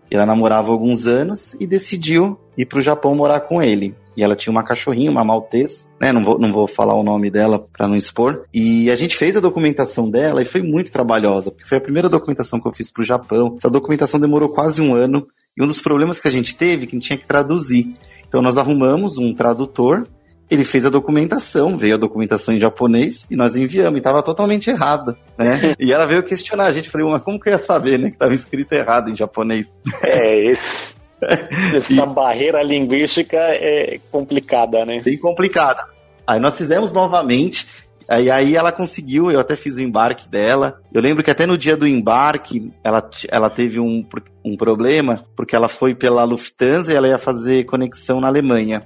Ela 0.09 0.25
namorava 0.25 0.71
alguns 0.71 1.05
anos 1.05 1.55
e 1.59 1.67
decidiu 1.67 2.39
ir 2.57 2.65
pro 2.65 2.81
Japão 2.81 3.13
morar 3.13 3.41
com 3.41 3.61
ele. 3.61 3.93
E 4.17 4.23
ela 4.23 4.35
tinha 4.35 4.49
uma 4.49 4.63
cachorrinha, 4.63 5.11
uma 5.11 5.23
maltês, 5.23 5.87
né? 6.01 6.11
Não 6.11 6.23
vou, 6.23 6.39
não 6.39 6.51
vou 6.51 6.65
falar 6.65 6.95
o 6.95 7.03
nome 7.03 7.29
dela 7.29 7.67
para 7.71 7.87
não 7.87 7.95
expor. 7.95 8.45
E 8.51 8.89
a 8.89 8.95
gente 8.95 9.15
fez 9.15 9.37
a 9.37 9.41
documentação 9.41 10.09
dela 10.09 10.41
e 10.41 10.45
foi 10.45 10.63
muito 10.63 10.91
trabalhosa, 10.91 11.51
porque 11.51 11.69
foi 11.69 11.77
a 11.77 11.81
primeira 11.81 12.09
documentação 12.09 12.59
que 12.59 12.67
eu 12.67 12.73
fiz 12.73 12.89
pro 12.89 13.03
Japão. 13.03 13.57
Essa 13.59 13.69
documentação 13.69 14.19
demorou 14.19 14.49
quase 14.49 14.81
um 14.81 14.95
ano. 14.95 15.27
E 15.57 15.63
um 15.63 15.67
dos 15.67 15.81
problemas 15.81 16.19
que 16.19 16.27
a 16.27 16.31
gente 16.31 16.53
teve, 16.55 16.85
que 16.85 16.95
a 16.95 16.99
gente 16.99 17.07
tinha 17.07 17.17
que 17.17 17.27
traduzir. 17.27 17.95
Então 18.27 18.41
nós 18.41 18.57
arrumamos 18.57 19.17
um 19.17 19.33
tradutor, 19.33 20.05
ele 20.51 20.63
fez 20.63 20.85
a 20.85 20.89
documentação, 20.89 21.77
veio 21.77 21.95
a 21.95 21.97
documentação 21.97 22.53
em 22.53 22.59
japonês 22.59 23.25
e 23.31 23.35
nós 23.35 23.55
enviamos, 23.55 23.95
e 23.95 23.97
estava 23.99 24.21
totalmente 24.21 24.69
errado, 24.69 25.17
né? 25.37 25.75
e 25.79 25.91
ela 25.93 26.05
veio 26.05 26.21
questionar 26.23 26.65
a 26.65 26.73
gente, 26.73 26.89
falei, 26.89 27.07
mas 27.09 27.23
como 27.23 27.39
que 27.39 27.47
eu 27.49 27.53
ia 27.53 27.57
saber, 27.57 27.97
né, 27.97 28.09
que 28.09 28.15
estava 28.15 28.33
escrito 28.33 28.73
errado 28.73 29.09
em 29.09 29.15
japonês? 29.15 29.71
É, 30.03 30.43
esse- 30.45 30.93
essa 31.73 32.05
barreira 32.05 32.61
linguística 32.61 33.37
é 33.37 33.99
complicada, 34.11 34.85
né? 34.85 35.01
Bem 35.03 35.17
complicada. 35.17 35.85
Aí 36.27 36.39
nós 36.39 36.57
fizemos 36.57 36.91
novamente, 36.91 37.65
aí, 38.07 38.29
aí 38.29 38.55
ela 38.55 38.71
conseguiu, 38.71 39.31
eu 39.31 39.39
até 39.39 39.55
fiz 39.55 39.77
o 39.77 39.81
embarque 39.81 40.27
dela. 40.29 40.79
Eu 40.93 41.01
lembro 41.01 41.23
que 41.23 41.31
até 41.31 41.45
no 41.45 41.57
dia 41.57 41.77
do 41.77 41.87
embarque, 41.87 42.71
ela, 42.83 43.09
ela 43.29 43.49
teve 43.49 43.79
um, 43.79 44.03
um 44.45 44.55
problema, 44.55 45.25
porque 45.35 45.55
ela 45.55 45.67
foi 45.67 45.95
pela 45.95 46.23
Lufthansa 46.23 46.91
e 46.91 46.95
ela 46.95 47.07
ia 47.07 47.17
fazer 47.17 47.65
conexão 47.65 48.21
na 48.21 48.27
Alemanha. 48.27 48.83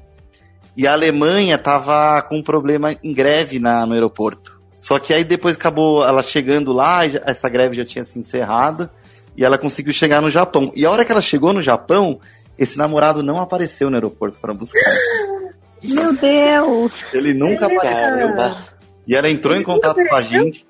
E 0.78 0.88
a 0.88 0.94
Alemanha 0.94 1.58
tava 1.58 2.22
com 2.22 2.38
um 2.38 2.42
problema 2.42 2.96
em 3.04 3.12
greve 3.12 3.60
na, 3.60 3.86
no 3.86 3.94
aeroporto. 3.94 4.58
Só 4.80 4.98
que 4.98 5.14
aí 5.14 5.26
depois 5.26 5.58
acabou 5.58 6.06
ela 6.08 6.24
chegando 6.24 6.72
lá, 6.72 7.02
essa 7.06 7.50
greve 7.50 7.76
já 7.76 7.84
tinha 7.84 8.04
se 8.04 8.18
encerrado, 8.18 8.90
e 9.36 9.44
ela 9.44 9.58
conseguiu 9.58 9.92
chegar 9.92 10.22
no 10.22 10.32
Japão. 10.32 10.72
E 10.74 10.86
a 10.86 10.92
hora 10.92 11.04
que 11.04 11.12
ela 11.12 11.20
chegou 11.22 11.52
no 11.52 11.62
Japão, 11.62 12.20
esse 12.58 12.78
namorado 12.78 13.22
não 13.22 13.42
apareceu 13.42 13.90
no 13.90 13.98
aeroporto 13.98 14.40
para 14.40 14.54
buscar. 14.54 14.80
Meu 15.84 16.14
Deus! 16.18 17.14
Ele 17.14 17.34
nunca 17.34 17.66
apareceu. 17.66 17.92
Caramba. 17.92 18.66
E 19.06 19.16
ela 19.16 19.30
entrou 19.30 19.54
em 19.54 19.58
Ele 19.58 19.66
contato 19.66 19.98
nunca 19.98 20.10
com 20.10 20.16
a 20.16 20.20
apareceu? 20.20 20.46
gente 20.46 20.66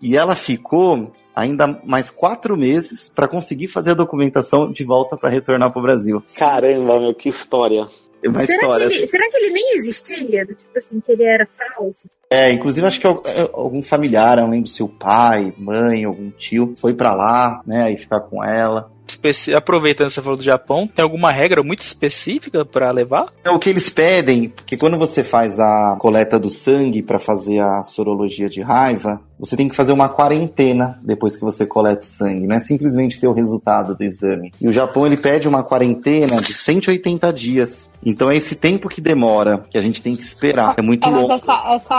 e 0.00 0.16
ela 0.16 0.34
ficou 0.36 1.12
ainda 1.36 1.78
mais 1.84 2.08
quatro 2.08 2.56
meses 2.56 3.12
para 3.14 3.28
conseguir 3.28 3.68
fazer 3.68 3.90
a 3.90 3.94
documentação 3.94 4.72
de 4.72 4.82
volta 4.84 5.18
para 5.18 5.28
retornar 5.28 5.70
para 5.70 5.78
o 5.78 5.82
Brasil. 5.82 6.22
Caramba, 6.38 6.98
meu, 6.98 7.14
que 7.14 7.28
história. 7.28 7.86
É 8.22 8.28
uma 8.28 8.42
será, 8.44 8.62
história. 8.62 8.88
que 8.88 8.94
ele, 8.94 9.06
será 9.06 9.30
que 9.30 9.36
ele 9.36 9.50
nem 9.50 9.76
existia? 9.76 10.46
Tipo 10.46 10.78
assim, 10.78 10.98
que 10.98 11.12
ele 11.12 11.24
era 11.24 11.46
falso? 11.76 12.08
É, 12.30 12.50
inclusive 12.52 12.86
acho 12.86 13.00
que 13.00 13.06
é, 13.06 13.12
algum 13.52 13.80
familiar, 13.82 14.38
eu 14.38 14.44
não 14.44 14.50
lembro 14.50 14.68
se 14.68 14.82
o 14.82 14.88
pai, 14.88 15.52
mãe, 15.56 16.04
algum 16.04 16.30
tio, 16.30 16.74
foi 16.76 16.92
para 16.92 17.14
lá, 17.14 17.60
né, 17.66 17.84
aí 17.84 17.96
ficar 17.96 18.20
com 18.20 18.42
ela. 18.42 18.90
especi- 19.06 19.54
Aproveitando 19.54 20.08
que 20.08 20.14
você 20.14 20.22
falou 20.22 20.36
do 20.36 20.42
Japão, 20.42 20.88
tem 20.92 21.02
alguma 21.04 21.30
regra 21.30 21.62
muito 21.62 21.82
específica 21.82 22.64
pra 22.64 22.90
levar? 22.90 23.26
Então, 23.40 23.54
o 23.54 23.58
que 23.60 23.70
eles 23.70 23.88
pedem, 23.88 24.48
porque 24.48 24.76
quando 24.76 24.98
você 24.98 25.22
faz 25.22 25.60
a 25.60 25.96
coleta 26.00 26.38
do 26.40 26.50
sangue 26.50 27.00
para 27.02 27.18
fazer 27.20 27.60
a 27.60 27.84
sorologia 27.84 28.48
de 28.48 28.60
raiva, 28.60 29.20
você 29.38 29.54
tem 29.56 29.68
que 29.68 29.76
fazer 29.76 29.92
uma 29.92 30.08
quarentena 30.08 30.98
depois 31.04 31.36
que 31.36 31.44
você 31.44 31.64
coleta 31.66 32.04
o 32.04 32.08
sangue, 32.08 32.46
não 32.46 32.56
é 32.56 32.58
simplesmente 32.58 33.20
ter 33.20 33.28
o 33.28 33.32
resultado 33.34 33.94
do 33.94 34.02
exame. 34.02 34.50
E 34.60 34.66
o 34.66 34.72
Japão 34.72 35.06
ele 35.06 35.16
pede 35.18 35.46
uma 35.46 35.62
quarentena 35.62 36.40
de 36.40 36.54
180 36.54 37.30
dias. 37.32 37.88
Então 38.04 38.30
é 38.30 38.36
esse 38.36 38.54
tempo 38.56 38.88
que 38.88 39.00
demora, 39.00 39.58
que 39.70 39.76
a 39.76 39.80
gente 39.80 40.00
tem 40.00 40.16
que 40.16 40.22
esperar. 40.22 40.74
É 40.78 40.82
muito 40.82 41.06
É, 41.06 41.10
mas 41.10 41.20
longo. 41.20 41.32
essa, 41.34 41.52
essa, 41.74 41.94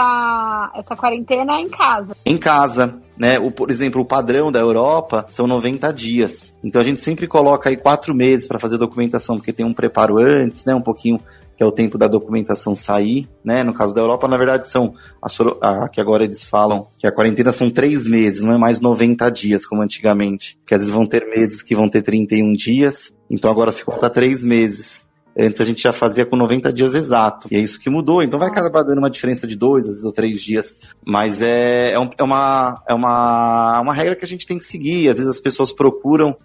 essa 0.74 0.96
quarentena 0.96 1.60
em 1.60 1.68
casa. 1.68 2.16
Em 2.24 2.36
casa, 2.38 2.96
né? 3.16 3.38
O, 3.38 3.50
por 3.50 3.70
exemplo, 3.70 4.00
o 4.00 4.04
padrão 4.04 4.50
da 4.52 4.58
Europa 4.60 5.26
são 5.30 5.46
90 5.46 5.92
dias. 5.92 6.54
Então 6.62 6.80
a 6.80 6.84
gente 6.84 7.00
sempre 7.00 7.26
coloca 7.26 7.68
aí 7.68 7.76
quatro 7.76 8.14
meses 8.14 8.46
para 8.46 8.58
fazer 8.58 8.78
documentação, 8.78 9.36
porque 9.36 9.52
tem 9.52 9.66
um 9.66 9.74
preparo 9.74 10.18
antes, 10.18 10.64
né? 10.64 10.74
Um 10.74 10.80
pouquinho 10.80 11.20
que 11.56 11.62
é 11.64 11.66
o 11.66 11.72
tempo 11.72 11.98
da 11.98 12.06
documentação 12.06 12.72
sair, 12.72 13.28
né? 13.44 13.64
No 13.64 13.74
caso 13.74 13.92
da 13.92 14.00
Europa, 14.00 14.28
na 14.28 14.36
verdade, 14.36 14.68
são 14.68 14.94
a, 15.20 15.28
soro- 15.28 15.58
que 15.92 16.00
agora 16.00 16.22
eles 16.22 16.44
falam 16.44 16.86
que 16.96 17.04
a 17.04 17.10
quarentena 17.10 17.50
são 17.50 17.68
três 17.68 18.06
meses, 18.06 18.44
não 18.44 18.54
é 18.54 18.58
mais 18.58 18.80
90 18.80 19.28
dias 19.30 19.66
como 19.66 19.82
antigamente. 19.82 20.56
Porque 20.60 20.74
às 20.74 20.82
vezes 20.82 20.94
vão 20.94 21.04
ter 21.04 21.26
meses 21.26 21.60
que 21.60 21.74
vão 21.74 21.88
ter 21.88 22.02
31 22.02 22.52
dias, 22.52 23.12
então 23.28 23.50
agora 23.50 23.72
se 23.72 23.84
conta 23.84 24.08
três 24.08 24.44
meses. 24.44 25.07
Antes 25.36 25.60
a 25.60 25.64
gente 25.64 25.82
já 25.82 25.92
fazia 25.92 26.26
com 26.26 26.34
90 26.36 26.72
dias 26.72 26.94
exato. 26.94 27.46
E 27.50 27.56
é 27.56 27.60
isso 27.60 27.78
que 27.78 27.88
mudou. 27.88 28.22
Então 28.22 28.38
vai 28.40 28.48
acabar 28.48 28.82
dando 28.82 28.98
uma 28.98 29.10
diferença 29.10 29.46
de 29.46 29.56
dois, 29.56 29.84
às 29.86 29.90
vezes, 29.92 30.04
ou 30.04 30.12
três 30.12 30.42
dias. 30.42 30.78
Mas 31.04 31.40
é, 31.42 31.92
é, 31.92 31.98
um- 31.98 32.10
é 32.18 32.22
uma, 32.24 32.82
é 32.88 32.94
uma, 32.94 33.80
uma 33.80 33.94
regra 33.94 34.16
que 34.16 34.24
a 34.24 34.28
gente 34.28 34.46
tem 34.46 34.58
que 34.58 34.64
seguir. 34.64 35.08
Às 35.08 35.18
vezes 35.18 35.30
as 35.30 35.40
pessoas 35.40 35.72
procuram, 35.72 36.36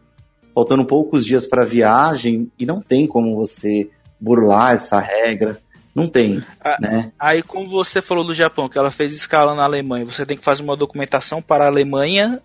faltando 0.54 0.86
poucos 0.86 1.26
dias 1.26 1.48
para 1.48 1.66
viagem, 1.66 2.52
e 2.60 2.66
não 2.66 2.82
tem 2.82 3.08
como 3.08 3.36
você 3.36 3.90
burlar 4.20 4.74
essa 4.74 5.00
regra. 5.00 5.58
Não 5.96 6.08
tem, 6.08 6.44
Ah, 6.60 6.78
né? 6.80 7.12
Aí, 7.20 7.44
como 7.44 7.70
você 7.70 8.02
falou 8.02 8.26
do 8.26 8.34
Japão, 8.34 8.68
que 8.68 8.78
ela 8.80 8.90
fez 8.90 9.14
escala 9.14 9.54
na 9.56 9.64
Alemanha, 9.64 10.06
você 10.06 10.26
tem 10.26 10.36
que 10.38 10.44
fazer 10.44 10.64
uma 10.64 10.76
documentação 10.78 11.40
para 11.42 11.66
a 11.66 11.68
Alemanha. 11.68 12.42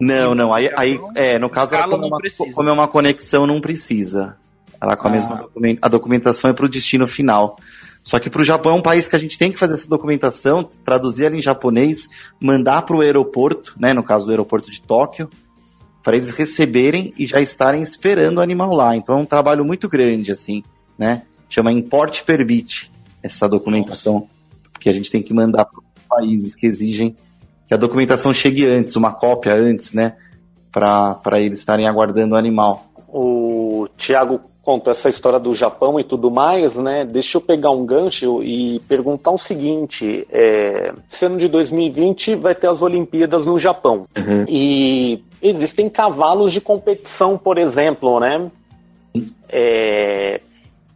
Não, 0.00 0.34
não. 0.34 0.52
Aí, 0.52 0.68
aí 0.76 1.00
é, 1.14 1.38
no 1.38 1.48
caso, 1.48 1.74
como, 1.84 2.04
é 2.04 2.06
uma, 2.08 2.18
como 2.54 2.68
é 2.68 2.72
uma 2.72 2.88
conexão, 2.88 3.46
não 3.46 3.60
precisa. 3.60 4.36
Ela 4.82 4.96
com 4.96 5.06
a 5.06 5.10
Ah. 5.10 5.14
mesma 5.14 5.48
a 5.80 5.88
documentação 5.88 6.50
é 6.50 6.52
para 6.52 6.66
o 6.66 6.68
destino 6.68 7.06
final. 7.06 7.56
Só 8.02 8.18
que 8.18 8.28
para 8.28 8.42
o 8.42 8.44
Japão 8.44 8.72
é 8.72 8.74
um 8.74 8.82
país 8.82 9.06
que 9.06 9.14
a 9.14 9.18
gente 9.18 9.38
tem 9.38 9.52
que 9.52 9.58
fazer 9.58 9.74
essa 9.74 9.88
documentação, 9.88 10.68
traduzir 10.84 11.26
ela 11.26 11.36
em 11.36 11.42
japonês, 11.42 12.08
mandar 12.40 12.82
para 12.82 12.96
o 12.96 13.00
aeroporto, 13.00 13.76
né, 13.78 13.92
no 13.92 14.02
caso 14.02 14.26
do 14.26 14.30
aeroporto 14.30 14.72
de 14.72 14.82
Tóquio, 14.82 15.30
para 16.02 16.16
eles 16.16 16.30
receberem 16.30 17.14
e 17.16 17.26
já 17.26 17.40
estarem 17.40 17.80
esperando 17.80 18.38
o 18.38 18.40
animal 18.40 18.74
lá. 18.74 18.96
Então 18.96 19.14
é 19.14 19.18
um 19.18 19.24
trabalho 19.24 19.64
muito 19.64 19.88
grande, 19.88 20.32
assim, 20.32 20.64
né? 20.98 21.22
Chama 21.48 21.70
Import 21.70 22.24
Permit, 22.24 22.90
essa 23.22 23.48
documentação, 23.48 24.28
porque 24.72 24.88
a 24.88 24.92
gente 24.92 25.08
tem 25.08 25.22
que 25.22 25.32
mandar 25.32 25.64
para 25.66 25.80
países 26.08 26.56
que 26.56 26.66
exigem 26.66 27.14
que 27.68 27.74
a 27.74 27.76
documentação 27.76 28.34
chegue 28.34 28.66
antes, 28.66 28.96
uma 28.96 29.12
cópia 29.12 29.54
antes, 29.54 29.92
né? 29.92 30.16
Para 30.72 31.40
eles 31.40 31.60
estarem 31.60 31.86
aguardando 31.86 32.34
o 32.34 32.38
animal. 32.38 32.90
O 33.06 33.86
Thiago 33.96 34.40
contou 34.62 34.92
essa 34.92 35.08
história 35.08 35.38
do 35.38 35.54
Japão 35.54 35.98
e 35.98 36.04
tudo 36.04 36.30
mais, 36.30 36.76
né? 36.76 37.04
Deixa 37.04 37.36
eu 37.36 37.40
pegar 37.40 37.70
um 37.70 37.84
gancho 37.84 38.42
e 38.42 38.80
perguntar 38.88 39.32
o 39.32 39.38
seguinte: 39.38 40.26
é, 40.30 40.92
esse 41.10 41.26
ano 41.26 41.36
de 41.36 41.48
2020 41.48 42.36
vai 42.36 42.54
ter 42.54 42.68
as 42.68 42.80
Olimpíadas 42.80 43.44
no 43.44 43.58
Japão. 43.58 44.06
Uhum. 44.16 44.44
E 44.48 45.22
existem 45.42 45.90
cavalos 45.90 46.52
de 46.52 46.60
competição, 46.60 47.36
por 47.36 47.58
exemplo, 47.58 48.20
né? 48.20 48.50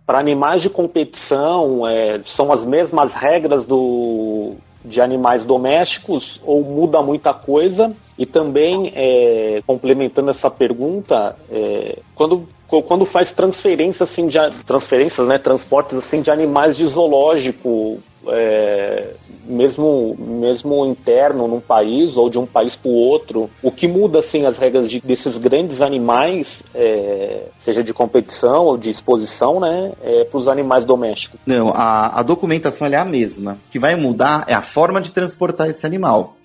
Para 0.06 0.20
animais 0.20 0.62
de 0.62 0.70
competição, 0.70 1.86
é, 1.86 2.20
são 2.24 2.52
as 2.52 2.64
mesmas 2.64 3.12
regras 3.12 3.64
do, 3.64 4.54
de 4.84 5.00
animais 5.00 5.42
domésticos 5.42 6.40
ou 6.44 6.62
muda 6.62 7.02
muita 7.02 7.34
coisa? 7.34 7.92
E 8.16 8.24
também, 8.24 8.92
é, 8.94 9.60
complementando 9.66 10.30
essa 10.30 10.48
pergunta, 10.48 11.36
é, 11.50 11.98
quando 12.14 12.46
quando 12.68 13.04
faz 13.04 13.30
transferência 13.32 14.04
assim 14.04 14.26
de 14.26 14.38
transferências, 14.66 15.26
né, 15.26 15.38
transportes 15.38 15.96
assim 15.96 16.20
de 16.20 16.30
animais 16.30 16.76
de 16.76 16.86
zoológico, 16.86 18.02
é, 18.28 19.10
mesmo 19.44 20.16
mesmo 20.18 20.84
interno 20.84 21.46
num 21.46 21.60
país 21.60 22.16
ou 22.16 22.28
de 22.28 22.38
um 22.38 22.46
país 22.46 22.74
para 22.74 22.90
o 22.90 22.94
outro, 22.94 23.48
o 23.62 23.70
que 23.70 23.86
muda 23.86 24.18
assim 24.18 24.44
as 24.44 24.58
regras 24.58 24.90
de, 24.90 25.00
desses 25.00 25.38
grandes 25.38 25.80
animais, 25.80 26.62
é, 26.74 27.44
seja 27.60 27.84
de 27.84 27.94
competição 27.94 28.64
ou 28.64 28.76
de 28.76 28.90
exposição, 28.90 29.60
né, 29.60 29.92
é, 30.02 30.24
para 30.24 30.38
os 30.38 30.48
animais 30.48 30.84
domésticos? 30.84 31.38
Não, 31.46 31.70
a, 31.70 32.18
a 32.18 32.22
documentação 32.22 32.86
é 32.86 32.96
a 32.96 33.04
mesma. 33.04 33.58
O 33.68 33.70
que 33.70 33.78
vai 33.78 33.94
mudar 33.94 34.44
é 34.48 34.54
a 34.54 34.62
forma 34.62 35.00
de 35.00 35.12
transportar 35.12 35.68
esse 35.68 35.86
animal. 35.86 36.36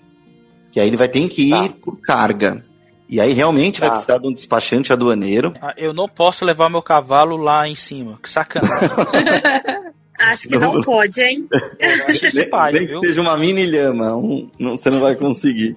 Que 0.70 0.80
aí 0.80 0.86
ele 0.86 0.96
vai 0.96 1.08
ter 1.08 1.28
que 1.28 1.50
ir 1.50 1.68
tá. 1.68 1.74
por 1.84 2.00
carga. 2.00 2.64
E 3.12 3.20
aí 3.20 3.34
realmente 3.34 3.78
tá. 3.78 3.88
vai 3.88 3.90
precisar 3.90 4.16
de 4.16 4.26
um 4.26 4.32
despachante 4.32 4.90
aduaneiro. 4.90 5.52
Ah, 5.60 5.74
eu 5.76 5.92
não 5.92 6.08
posso 6.08 6.46
levar 6.46 6.70
meu 6.70 6.80
cavalo 6.80 7.36
lá 7.36 7.68
em 7.68 7.74
cima. 7.74 8.18
Que 8.22 8.30
sacanagem. 8.30 8.88
Acho 10.18 10.48
que 10.48 10.56
não, 10.56 10.72
não 10.76 10.82
pode, 10.82 11.20
hein? 11.20 11.46
nem, 12.32 12.48
pai, 12.48 12.72
nem 12.72 12.86
que 12.86 13.06
seja 13.06 13.20
uma 13.20 13.36
mini 13.36 13.66
lhama, 13.66 14.16
um, 14.16 14.48
não, 14.58 14.78
você 14.78 14.88
não 14.88 15.00
vai 15.00 15.14
conseguir. 15.14 15.76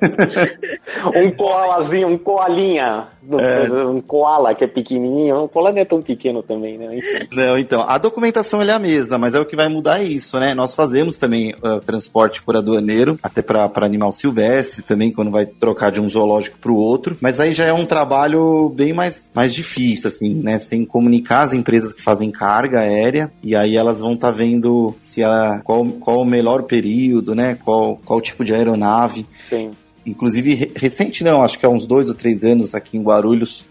um 1.12 1.28
koalazinho, 1.32 2.06
um 2.06 2.18
koalinha. 2.18 3.08
É. 3.38 3.84
Um 3.86 4.00
koala 4.00 4.54
que 4.54 4.64
é 4.64 4.66
pequenininho. 4.66 5.44
Um 5.44 5.48
koala 5.48 5.72
não 5.72 5.80
é 5.80 5.84
tão 5.84 6.00
pequeno 6.02 6.42
também, 6.42 6.78
né? 6.78 6.96
Enfim. 6.96 7.28
Não, 7.32 7.58
então, 7.58 7.84
a 7.86 7.98
documentação 7.98 8.62
é 8.62 8.70
a 8.70 8.78
mesma, 8.78 9.18
mas 9.18 9.34
é 9.34 9.40
o 9.40 9.44
que 9.44 9.56
vai 9.56 9.68
mudar 9.68 10.00
é 10.00 10.04
isso, 10.04 10.38
né? 10.38 10.54
Nós 10.54 10.74
fazemos 10.74 11.18
também 11.18 11.54
uh, 11.54 11.80
transporte 11.80 12.42
por 12.42 12.56
aduaneiro, 12.56 13.18
até 13.22 13.42
para 13.42 13.70
animal 13.76 14.12
silvestre 14.12 14.82
também, 14.82 15.12
quando 15.12 15.30
vai 15.30 15.46
trocar 15.46 15.90
de 15.90 16.00
um 16.00 16.08
zoológico 16.08 16.58
para 16.58 16.72
o 16.72 16.76
outro. 16.76 17.16
Mas 17.20 17.40
aí 17.40 17.54
já 17.54 17.64
é 17.64 17.72
um 17.72 17.86
trabalho 17.86 18.68
bem 18.70 18.92
mais, 18.92 19.30
mais 19.34 19.54
difícil, 19.54 20.08
assim, 20.08 20.34
né? 20.34 20.58
Você 20.58 20.68
tem 20.68 20.84
que 20.84 20.90
comunicar 20.90 21.40
as 21.40 21.52
empresas 21.52 21.92
que 21.92 22.02
fazem 22.02 22.30
carga 22.30 22.80
aérea 22.80 23.32
e 23.42 23.54
aí 23.54 23.76
elas 23.76 24.00
vão 24.00 24.14
estar 24.14 24.28
tá 24.28 24.36
vendo 24.36 24.94
se 24.98 25.22
a, 25.22 25.60
qual, 25.64 25.84
qual 25.84 26.20
o 26.20 26.24
melhor 26.24 26.62
período, 26.64 27.34
né? 27.34 27.56
Qual, 27.64 27.98
qual 28.04 28.20
tipo 28.20 28.44
de 28.44 28.54
aeronave. 28.54 29.26
Sim. 29.48 29.70
Inclusive, 30.06 30.70
recente 30.76 31.24
não, 31.24 31.42
acho 31.42 31.58
que 31.58 31.66
há 31.66 31.68
uns 31.68 31.84
dois 31.84 32.08
ou 32.08 32.14
três 32.14 32.44
anos 32.44 32.76
aqui 32.76 32.96
em 32.96 33.02
Guarulhos, 33.02 33.64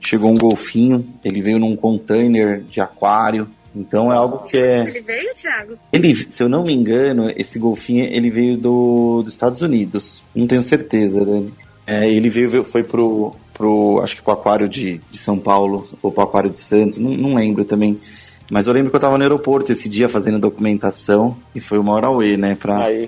chegou 0.00 0.30
um 0.30 0.34
golfinho, 0.34 1.06
ele 1.22 1.42
veio 1.42 1.58
num 1.58 1.76
container 1.76 2.62
de 2.62 2.80
aquário, 2.80 3.46
então 3.74 4.10
é 4.10 4.16
algo 4.16 4.38
que 4.38 4.56
é... 4.56 4.80
Ele 4.88 5.02
veio, 5.02 5.34
Thiago? 5.34 5.74
Ele, 5.92 6.14
se 6.14 6.42
eu 6.42 6.48
não 6.48 6.64
me 6.64 6.72
engano, 6.72 7.30
esse 7.36 7.58
golfinho, 7.58 8.04
ele 8.04 8.30
veio 8.30 8.56
do, 8.56 9.22
dos 9.22 9.34
Estados 9.34 9.60
Unidos, 9.60 10.22
não 10.34 10.46
tenho 10.46 10.62
certeza, 10.62 11.24
Dani. 11.26 11.52
É, 11.86 12.08
ele 12.10 12.30
veio, 12.30 12.64
foi 12.64 12.82
pro, 12.82 13.36
pro, 13.52 14.00
acho 14.02 14.16
que 14.16 14.22
pro 14.22 14.32
aquário 14.32 14.68
de, 14.68 14.98
de 15.10 15.18
São 15.18 15.38
Paulo, 15.38 15.86
ou 16.02 16.10
pro 16.10 16.24
aquário 16.24 16.48
de 16.48 16.58
Santos, 16.58 16.96
não, 16.96 17.10
não 17.10 17.34
lembro 17.34 17.66
também. 17.66 18.00
Mas 18.50 18.66
eu 18.66 18.72
lembro 18.72 18.90
que 18.90 18.96
eu 18.96 19.00
tava 19.00 19.18
no 19.18 19.24
aeroporto 19.24 19.70
esse 19.70 19.88
dia 19.88 20.08
fazendo 20.08 20.38
documentação, 20.38 21.36
e 21.54 21.60
foi 21.60 21.78
uma 21.78 21.92
hora 21.92 22.06
away, 22.06 22.38
né, 22.38 22.54
pra... 22.54 22.86
Aí. 22.86 23.06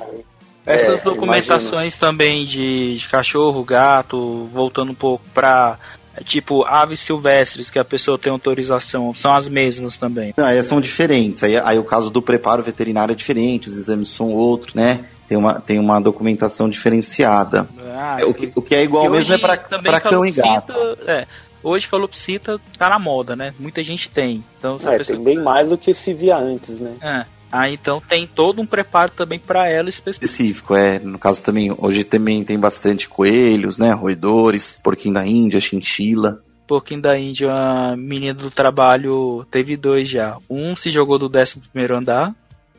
Essas 0.68 1.00
é, 1.00 1.04
documentações 1.04 1.94
imagino. 1.94 2.00
também 2.00 2.44
de, 2.44 2.96
de, 2.96 3.08
cachorro, 3.08 3.64
gato, 3.64 4.48
voltando 4.52 4.92
um 4.92 4.94
pouco 4.94 5.24
para 5.32 5.78
tipo 6.24 6.64
aves 6.64 7.00
silvestres 7.00 7.70
que 7.70 7.78
a 7.78 7.84
pessoa 7.84 8.18
tem 8.18 8.30
autorização, 8.30 9.14
são 9.14 9.34
as 9.34 9.48
mesmas 9.48 9.96
também. 9.96 10.34
Não, 10.36 10.44
aí 10.44 10.62
são 10.62 10.80
diferentes. 10.80 11.42
Aí, 11.42 11.56
aí 11.56 11.78
o 11.78 11.84
caso 11.84 12.10
do 12.10 12.20
preparo 12.20 12.62
veterinário 12.62 13.12
é 13.12 13.16
diferente, 13.16 13.68
os 13.68 13.78
exames 13.78 14.10
são 14.10 14.30
outros, 14.30 14.74
né? 14.74 15.04
Tem 15.28 15.36
uma, 15.36 15.54
tem 15.54 15.78
uma 15.78 16.00
documentação 16.00 16.68
diferenciada. 16.68 17.68
Ah, 17.94 18.18
o, 18.26 18.34
que, 18.34 18.52
o 18.54 18.62
que 18.62 18.74
é 18.74 18.82
igual 18.82 19.08
mesmo 19.10 19.34
é 19.34 19.38
para 19.38 20.00
cão 20.00 20.24
e 20.24 20.32
gato. 20.32 20.72
É, 21.06 21.26
hoje 21.62 21.88
calopsita 21.88 22.58
tá 22.78 22.88
na 22.88 22.98
moda, 22.98 23.36
né? 23.36 23.52
Muita 23.58 23.82
gente 23.84 24.10
tem. 24.10 24.42
Então, 24.58 24.78
é, 24.84 24.98
pessoa... 24.98 25.16
tem 25.16 25.24
bem 25.24 25.38
mais 25.38 25.68
do 25.68 25.76
que 25.76 25.92
se 25.92 26.14
via 26.14 26.36
antes, 26.36 26.80
né? 26.80 26.94
É. 27.02 27.37
Ah, 27.50 27.70
então 27.70 28.00
tem 28.00 28.26
todo 28.26 28.60
um 28.60 28.66
preparo 28.66 29.10
também 29.10 29.38
para 29.38 29.68
ela 29.68 29.88
específico. 29.88 30.24
específico. 30.24 30.74
É, 30.74 30.98
no 30.98 31.18
caso 31.18 31.42
também, 31.42 31.74
hoje 31.76 32.04
também 32.04 32.44
tem 32.44 32.58
bastante 32.58 33.08
coelhos, 33.08 33.78
né, 33.78 33.92
roedores, 33.92 34.78
porquinho 34.82 35.14
da 35.14 35.26
Índia, 35.26 35.60
chinchila. 35.60 36.42
Porquinho 36.66 37.00
da 37.00 37.18
Índia, 37.18 37.50
a 37.50 37.96
menina 37.96 38.34
do 38.34 38.50
trabalho 38.50 39.46
teve 39.50 39.76
dois 39.76 40.08
já. 40.08 40.36
Um 40.50 40.76
se 40.76 40.90
jogou 40.90 41.18
do 41.18 41.30
11 41.34 41.60
primeiro 41.72 41.96
andar. 41.96 42.34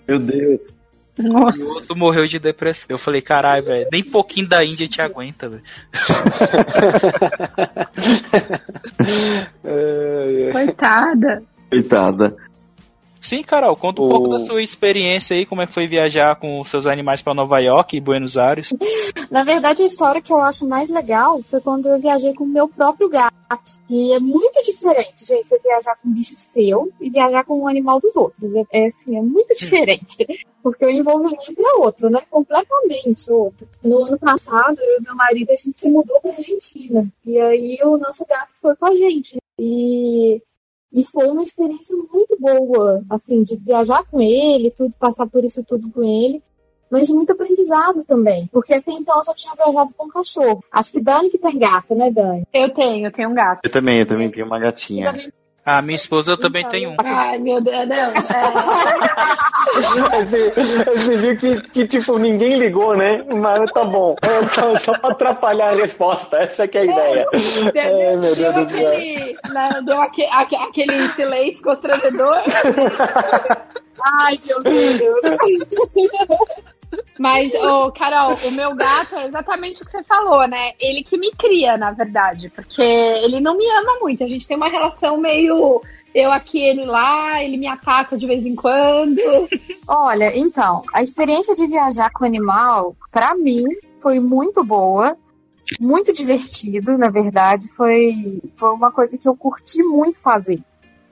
Meu 0.08 0.20
Deus. 0.20 0.78
Nossa. 1.18 1.58
E 1.58 1.64
o 1.66 1.70
outro 1.70 1.98
morreu 1.98 2.26
de 2.26 2.40
depressão. 2.40 2.86
Eu 2.90 2.98
falei, 3.00 3.22
caralho, 3.22 3.66
velho, 3.66 3.88
nem 3.92 4.04
pouquinho 4.04 4.48
da 4.48 4.64
Índia 4.64 4.88
te 4.88 5.02
aguenta, 5.02 5.50
velho. 5.50 5.64
Coitada. 10.54 11.44
Coitada. 11.70 12.36
Sim, 13.30 13.44
Carol, 13.44 13.76
conta 13.76 14.02
um 14.02 14.06
o... 14.06 14.10
pouco 14.10 14.28
da 14.28 14.40
sua 14.40 14.60
experiência 14.60 15.38
aí, 15.38 15.46
como 15.46 15.62
é 15.62 15.68
que 15.68 15.74
foi 15.74 15.86
viajar 15.86 16.36
com 16.38 16.64
seus 16.66 16.88
animais 16.88 17.22
para 17.22 17.36
Nova 17.36 17.60
York 17.60 17.96
e 17.96 18.02
Buenos 18.02 18.40
Aires. 18.40 18.74
Na 19.30 19.44
verdade, 19.44 19.84
a 19.84 19.86
história 19.86 20.20
que 20.20 20.34
eu 20.34 20.42
acho 20.42 20.68
mais 20.68 20.90
legal 20.90 21.40
foi 21.44 21.62
quando 21.62 21.88
eu 21.88 22.00
viajei 22.00 22.34
com 22.34 22.44
o 22.44 22.48
meu 22.48 22.68
próprio 22.68 23.08
gato, 23.08 23.36
que 23.88 24.14
é 24.14 24.20
muito 24.20 24.60
diferente, 24.64 25.28
gente, 25.28 25.48
você 25.48 25.60
viajar 25.60 25.96
com 26.02 26.10
um 26.10 26.12
bicho 26.12 26.34
seu 26.38 26.92
e 27.00 27.08
viajar 27.12 27.44
com 27.44 27.62
um 27.62 27.68
animal 27.68 28.00
dos 28.00 28.16
outros. 28.16 28.52
É, 28.56 28.66
é, 28.72 28.88
assim, 28.88 29.16
é 29.16 29.22
muito 29.22 29.56
diferente. 29.56 30.26
Porque 30.64 30.84
o 30.84 30.90
envolvimento 30.90 31.54
é 31.56 31.74
outro, 31.76 32.10
né? 32.10 32.24
Completamente 32.32 33.32
outro. 33.32 33.68
No 33.84 34.06
ano 34.06 34.18
passado, 34.18 34.80
eu 34.82 34.98
e 34.98 35.04
meu 35.04 35.16
marido, 35.16 35.52
a 35.52 35.56
gente 35.56 35.80
se 35.80 35.90
mudou 35.90 36.20
para 36.20 36.32
Argentina. 36.32 37.08
E 37.24 37.40
aí 37.40 37.80
o 37.84 37.96
nosso 37.96 38.26
gato 38.26 38.50
foi 38.60 38.76
com 38.76 38.88
a 38.88 38.96
gente. 38.96 39.38
E 39.60 40.42
e 40.92 41.04
foi 41.04 41.28
uma 41.30 41.44
experiência 41.44 41.96
muito 41.96 42.36
boa, 42.40 43.04
assim, 43.10 43.44
de 43.44 43.56
viajar 43.58 44.04
com 44.10 44.20
ele, 44.20 44.72
tudo, 44.72 44.94
passar 45.00 45.28
por 45.28 45.44
isso 45.44 45.64
tudo 45.64 45.90
com 45.92 46.04
ele. 46.04 46.42
Mas 46.90 47.08
de 47.08 47.14
muito 47.14 47.32
aprendizado 47.32 48.04
também. 48.04 48.50
Porque 48.52 48.74
até 48.74 48.92
então 48.92 49.16
eu 49.18 49.24
só 49.24 49.34
tinha 49.36 49.54
viajado 49.54 49.94
com 49.96 50.06
um 50.06 50.10
cachorro. 50.10 50.64
Acho 50.72 50.94
que 50.94 51.00
Dani 51.00 51.30
que 51.30 51.38
tem 51.38 51.60
gato, 51.60 51.94
né, 51.94 52.10
Dani? 52.10 52.48
Eu 52.52 52.70
tenho, 52.74 53.06
eu 53.06 53.12
tenho 53.12 53.30
um 53.30 53.34
gato. 53.36 53.60
Eu 53.64 53.70
também, 53.70 54.00
eu 54.00 54.08
também 54.08 54.32
tenho 54.32 54.48
uma 54.48 54.58
gatinha. 54.58 55.14
A 55.66 55.82
minha 55.82 55.96
esposa 55.96 56.38
também 56.38 56.62
então, 56.62 56.72
tenho 56.72 56.92
um. 56.92 56.96
Ai, 57.04 57.38
meu 57.38 57.62
Deus, 57.62 57.88
não. 57.88 57.96
É... 60.16 60.26
você, 60.26 60.52
você 60.52 61.18
viu 61.18 61.38
que, 61.38 61.62
que, 61.70 61.88
tipo, 61.88 62.18
ninguém 62.18 62.58
ligou, 62.58 62.98
né? 62.98 63.24
Mas 63.30 63.72
tá 63.72 63.84
bom. 63.84 64.16
É 64.22 64.48
só, 64.48 64.76
só 64.78 64.98
pra 65.00 65.12
atrapalhar 65.12 65.74
a 65.74 65.76
resposta. 65.76 66.38
Essa 66.38 66.68
que 66.68 66.78
é 66.78 66.82
a 66.82 66.86
ideia. 66.86 67.28
É, 67.76 68.14
é 68.14 68.16
meu 68.16 68.36
Deus 68.36 68.56
do 68.56 68.70
céu. 68.70 68.92
Não, 69.54 69.84
deu 69.84 70.02
aquele, 70.02 70.30
aquele 70.30 71.08
silêncio 71.10 71.64
constrangedor. 71.64 72.38
Ai, 74.22 74.40
meu 74.46 74.64
Deus. 74.64 75.22
Mas, 77.20 77.54
ô, 77.54 77.92
Carol, 77.92 78.38
o 78.46 78.52
meu 78.52 78.74
gato 78.76 79.16
é 79.16 79.28
exatamente 79.28 79.82
o 79.82 79.86
que 79.86 79.92
você 79.92 80.04
falou, 80.04 80.48
né? 80.48 80.72
Ele 80.80 81.04
que 81.04 81.18
me 81.18 81.32
cria, 81.32 81.78
na 81.78 81.92
verdade, 81.92 82.50
porque 82.50 82.82
ele 82.82 83.40
não 83.40 83.58
me 83.58 83.70
ama 83.72 84.00
muito. 84.02 84.24
A 84.24 84.28
gente 84.28 84.48
tem 84.48 84.58
uma 84.58 84.70
relação 84.70 85.18
meio 85.18 85.82
eu 86.14 86.32
aqui, 86.32 86.60
ele 86.60 86.86
lá, 86.86 87.44
ele 87.44 87.58
me 87.58 87.68
ataca 87.68 88.18
de 88.18 88.26
vez 88.26 88.46
em 88.46 88.56
quando. 88.56 89.20
Olha, 89.88 90.36
então, 90.36 90.84
a 90.94 91.02
experiência 91.02 91.56
de 91.56 91.68
viajar 91.68 92.10
com 92.12 92.26
animal, 92.26 92.96
para 93.12 93.36
mim, 93.36 93.64
foi 94.00 94.20
muito 94.20 94.64
boa, 94.64 95.16
muito 95.80 96.12
divertido, 96.14 96.98
na 96.98 97.10
verdade. 97.10 97.68
Foi, 97.70 98.42
foi 98.56 98.70
uma 98.72 98.92
coisa 98.92 99.18
que 99.18 99.28
eu 99.28 99.36
curti 99.36 99.84
muito 99.84 100.20
fazer. 100.20 100.60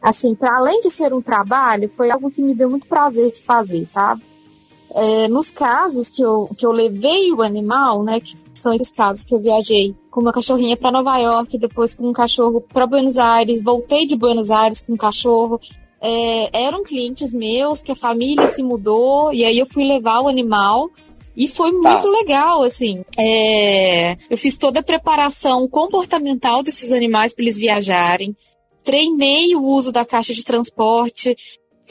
Assim, 0.02 0.34
para 0.36 0.56
além 0.56 0.80
de 0.80 0.90
ser 0.90 1.14
um 1.14 1.22
trabalho, 1.22 1.92
foi 1.96 2.10
algo 2.10 2.32
que 2.32 2.42
me 2.42 2.56
deu 2.56 2.70
muito 2.70 2.88
prazer 2.88 3.32
de 3.32 3.42
fazer, 3.42 3.88
sabe? 3.88 4.24
É, 4.94 5.28
nos 5.28 5.52
casos 5.52 6.10
que 6.10 6.22
eu, 6.22 6.50
que 6.58 6.66
eu 6.66 6.72
levei 6.72 7.32
o 7.32 7.42
animal, 7.42 8.04
né, 8.04 8.20
que 8.20 8.34
são 8.54 8.74
esses 8.74 8.92
casos 8.92 9.24
que 9.24 9.34
eu 9.34 9.40
viajei 9.40 9.96
com 10.10 10.22
uma 10.22 10.32
cachorrinha 10.32 10.76
para 10.76 10.92
Nova 10.92 11.18
York, 11.18 11.58
depois 11.58 11.96
com 11.96 12.10
um 12.10 12.14
cachorro 12.14 12.62
para 12.62 12.88
Buenos 12.88 13.18
Aires, 13.18 13.64
voltei 13.64 14.06
de 14.06 14.16
Buenos 14.16 14.50
Aires 14.50 14.82
com 14.82 14.94
um 14.94 14.98
cachorro. 14.98 15.60
É, 16.02 16.66
eram 16.66 16.84
clientes 16.84 17.34
meus 17.34 17.82
que 17.82 17.92
a 17.92 17.96
família 17.96 18.48
se 18.48 18.64
mudou 18.64 19.34
e 19.34 19.44
aí 19.44 19.58
eu 19.58 19.66
fui 19.66 19.84
levar 19.84 20.22
o 20.22 20.28
animal 20.28 20.90
e 21.36 21.48
foi 21.48 21.72
tá. 21.72 21.92
muito 21.92 22.08
legal, 22.08 22.64
assim. 22.64 23.04
É, 23.18 24.14
eu 24.28 24.38
fiz 24.38 24.58
toda 24.58 24.80
a 24.80 24.84
preparação 24.84 25.68
comportamental 25.68 26.64
desses 26.64 26.92
animais 26.92 27.36
para 27.36 27.44
eles 27.44 27.60
viajarem. 27.60 28.36
Treinei 28.84 29.56
o 29.56 29.64
uso 29.64 29.92
da 29.92 30.04
caixa 30.04 30.34
de 30.34 30.44
transporte 30.44 31.38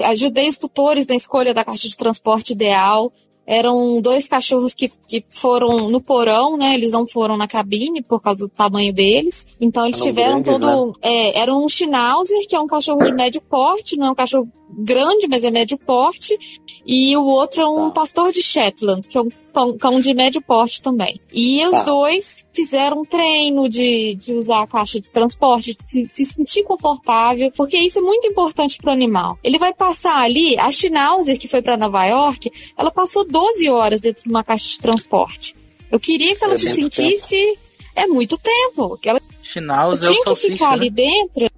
ajudei 0.03 0.49
os 0.49 0.59
tutores 0.59 1.07
na 1.07 1.15
escolha 1.15 1.55
da 1.55 1.65
caixa 1.65 1.89
de 1.89 1.97
transporte 1.97 2.53
ideal. 2.53 3.13
Eram 3.47 4.01
dois 4.01 4.27
cachorros 4.27 4.75
que, 4.75 4.89
que 4.89 5.25
foram 5.29 5.89
no 5.89 6.01
porão, 6.01 6.57
né? 6.57 6.75
Eles 6.75 6.91
não 6.91 7.07
foram 7.07 7.37
na 7.37 7.47
cabine 7.47 8.03
por 8.03 8.21
causa 8.21 8.47
do 8.47 8.53
tamanho 8.53 8.93
deles. 8.93 9.47
Então 9.61 9.85
eles 9.85 10.01
eram 10.01 10.07
tiveram 10.07 10.43
grandes, 10.43 10.61
todo. 10.61 10.87
Né? 10.87 10.93
É, 11.01 11.41
era 11.41 11.55
um 11.55 11.69
Schnauzer, 11.69 12.47
que 12.49 12.57
é 12.57 12.61
um 12.61 12.67
cachorro 12.67 13.05
de 13.05 13.13
médio 13.13 13.41
porte, 13.41 13.97
não 13.97 14.09
é 14.09 14.11
um 14.11 14.17
cachorro 14.17 14.49
grande, 14.69 15.27
mas 15.29 15.45
é 15.45 15.51
médio 15.51 15.79
porte, 15.79 16.37
e 16.85 17.17
o 17.17 17.25
outro 17.25 17.63
é 17.63 17.67
um 17.67 17.87
Tá. 17.89 18.01
pastor 18.01 18.33
de 18.33 18.43
Shetland, 18.43 19.09
que 19.09 19.17
é 19.17 19.21
um 19.21 19.29
pão, 19.53 19.77
cão 19.79 20.01
de 20.01 20.13
médio 20.13 20.41
porte 20.43 20.83
também. 20.83 21.21
E 21.33 21.65
os 21.67 21.71
Tá. 21.77 21.83
dois 21.85 22.47
fizeram 22.53 23.01
um 23.01 23.05
treino 23.05 23.69
de, 23.69 24.15
de 24.17 24.33
usar 24.35 24.63
a 24.63 24.67
caixa 24.67 25.01
de 25.01 25.11
transporte, 25.11 25.77
de 25.77 26.07
se, 26.09 26.09
se 26.11 26.25
sentir 26.25 26.63
confortável, 26.65 27.51
porque 27.57 27.79
isso 27.79 27.99
é 27.99 28.03
muito 28.03 28.27
importante 28.27 28.79
para 28.79 28.91
o 28.91 28.93
animal. 28.95 29.39
Ele 29.43 29.59
vai 29.59 29.73
passar 29.73 30.19
ali, 30.19 30.59
a 30.59 30.71
Schnauzer, 30.71 31.39
que 31.39 31.49
foi 31.49 31.63
para 31.63 31.77
Nova 31.77 32.05
York, 32.07 32.51
ela 32.77 32.91
passou 32.91 33.25
12 33.25 33.69
horas 33.71 34.01
dentro 34.01 34.25
de 34.25 34.29
uma 34.31 34.45
caixa 34.45 34.69
de 34.69 34.79
transporte. 34.81 35.55
Eu 35.91 36.01
queria 36.01 36.35
que 36.35 36.45
ela 36.45 36.55
É 36.55 36.59
se 36.59 36.75
sentisse. 36.75 37.59
É 37.95 38.07
muito 38.07 38.37
tempo. 38.37 38.99
Que 38.99 39.09
ela 39.09 39.21
Schnauzer 39.43 40.09
é 40.09 40.11
o 40.11 40.13
tinha 40.13 40.25
que 40.25 40.29
salsicha, 40.31 40.53
ficar 40.53 40.69
né? 40.71 40.75
ali 40.75 40.91
dentro. 40.91 41.49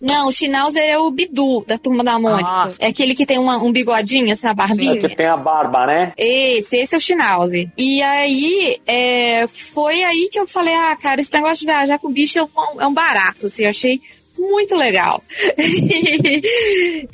Não, 0.00 0.28
o 0.28 0.32
Schnauzer 0.32 0.82
é 0.82 0.98
o 0.98 1.10
Bidu, 1.10 1.64
da 1.66 1.76
turma 1.78 2.02
da 2.04 2.18
Mônica. 2.18 2.48
Ah. 2.48 2.68
É 2.78 2.88
aquele 2.88 3.14
que 3.14 3.26
tem 3.26 3.38
uma- 3.38 3.62
um 3.62 3.70
bigodinho, 3.72 4.30
essa 4.30 4.50
É 4.50 4.54
barbinha. 4.54 5.00
que 5.00 5.14
tem 5.16 5.26
a 5.26 5.36
barba, 5.36 5.86
né? 5.86 6.12
Esse, 6.16 6.76
esse 6.78 6.94
é 6.94 6.98
o 6.98 7.00
Schnauzer. 7.00 7.68
E 7.76 8.02
aí, 8.02 8.78
é, 8.86 9.46
foi 9.46 10.02
aí 10.02 10.28
que 10.30 10.38
eu 10.38 10.46
falei, 10.46 10.74
ah, 10.74 10.96
cara, 10.96 11.20
esse 11.20 11.32
negócio 11.32 11.58
de 11.58 11.66
viajar 11.66 11.98
com 11.98 12.10
bicho 12.12 12.38
é 12.38 12.42
um, 12.42 12.80
é 12.80 12.86
um 12.86 12.94
barato, 12.94 13.46
assim, 13.46 13.64
eu 13.64 13.70
achei 13.70 14.00
muito 14.38 14.74
legal. 14.74 15.22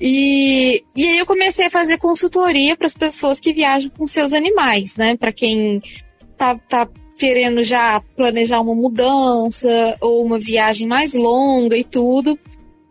e, 0.01 0.83
e 0.97 1.09
aí 1.09 1.19
eu 1.19 1.27
comecei 1.27 1.67
a 1.67 1.71
fazer 1.71 1.99
consultoria 1.99 2.77
para 2.77 2.87
as 2.87 2.97
pessoas 2.97 3.39
que 3.41 3.53
viajam 3.53 3.91
com 3.97 4.07
seus 4.07 4.33
animais, 4.33 4.97
né? 4.97 5.17
Para 5.17 5.33
quem 5.33 5.83
tá, 6.37 6.57
tá 6.69 6.89
querendo 7.23 7.62
já 7.62 8.03
planejar 8.16 8.61
uma 8.61 8.75
mudança 8.75 9.97
ou 10.01 10.25
uma 10.27 10.41
viagem 10.41 10.89
mais 10.89 11.14
longa 11.14 11.77
e 11.77 11.85
tudo. 11.85 12.37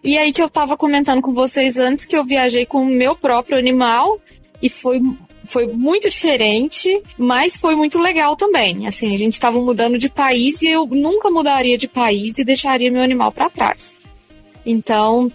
E 0.01 0.17
aí 0.17 0.31
que 0.31 0.41
eu 0.41 0.49
tava 0.49 0.77
comentando 0.77 1.21
com 1.21 1.33
vocês 1.33 1.75
antes 1.75 2.05
que 2.05 2.15
eu 2.15 2.23
viajei 2.23 2.65
com 2.65 2.81
o 2.81 2.85
meu 2.85 3.13
próprio 3.13 3.57
animal 3.57 4.21
e 4.61 4.69
foi 4.69 5.01
foi 5.43 5.67
muito 5.67 6.07
diferente, 6.07 7.01
mas 7.17 7.57
foi 7.57 7.75
muito 7.75 7.99
legal 7.99 8.37
também. 8.37 8.87
Assim, 8.87 9.13
a 9.13 9.17
gente 9.17 9.33
estava 9.33 9.59
mudando 9.59 9.97
de 9.97 10.07
país 10.07 10.61
e 10.61 10.69
eu 10.69 10.85
nunca 10.85 11.29
mudaria 11.29 11.77
de 11.77 11.89
país 11.89 12.37
e 12.37 12.45
deixaria 12.45 12.89
meu 12.89 13.01
animal 13.01 13.33
para 13.33 13.49
trás. 13.49 13.97
Então, 14.65 15.29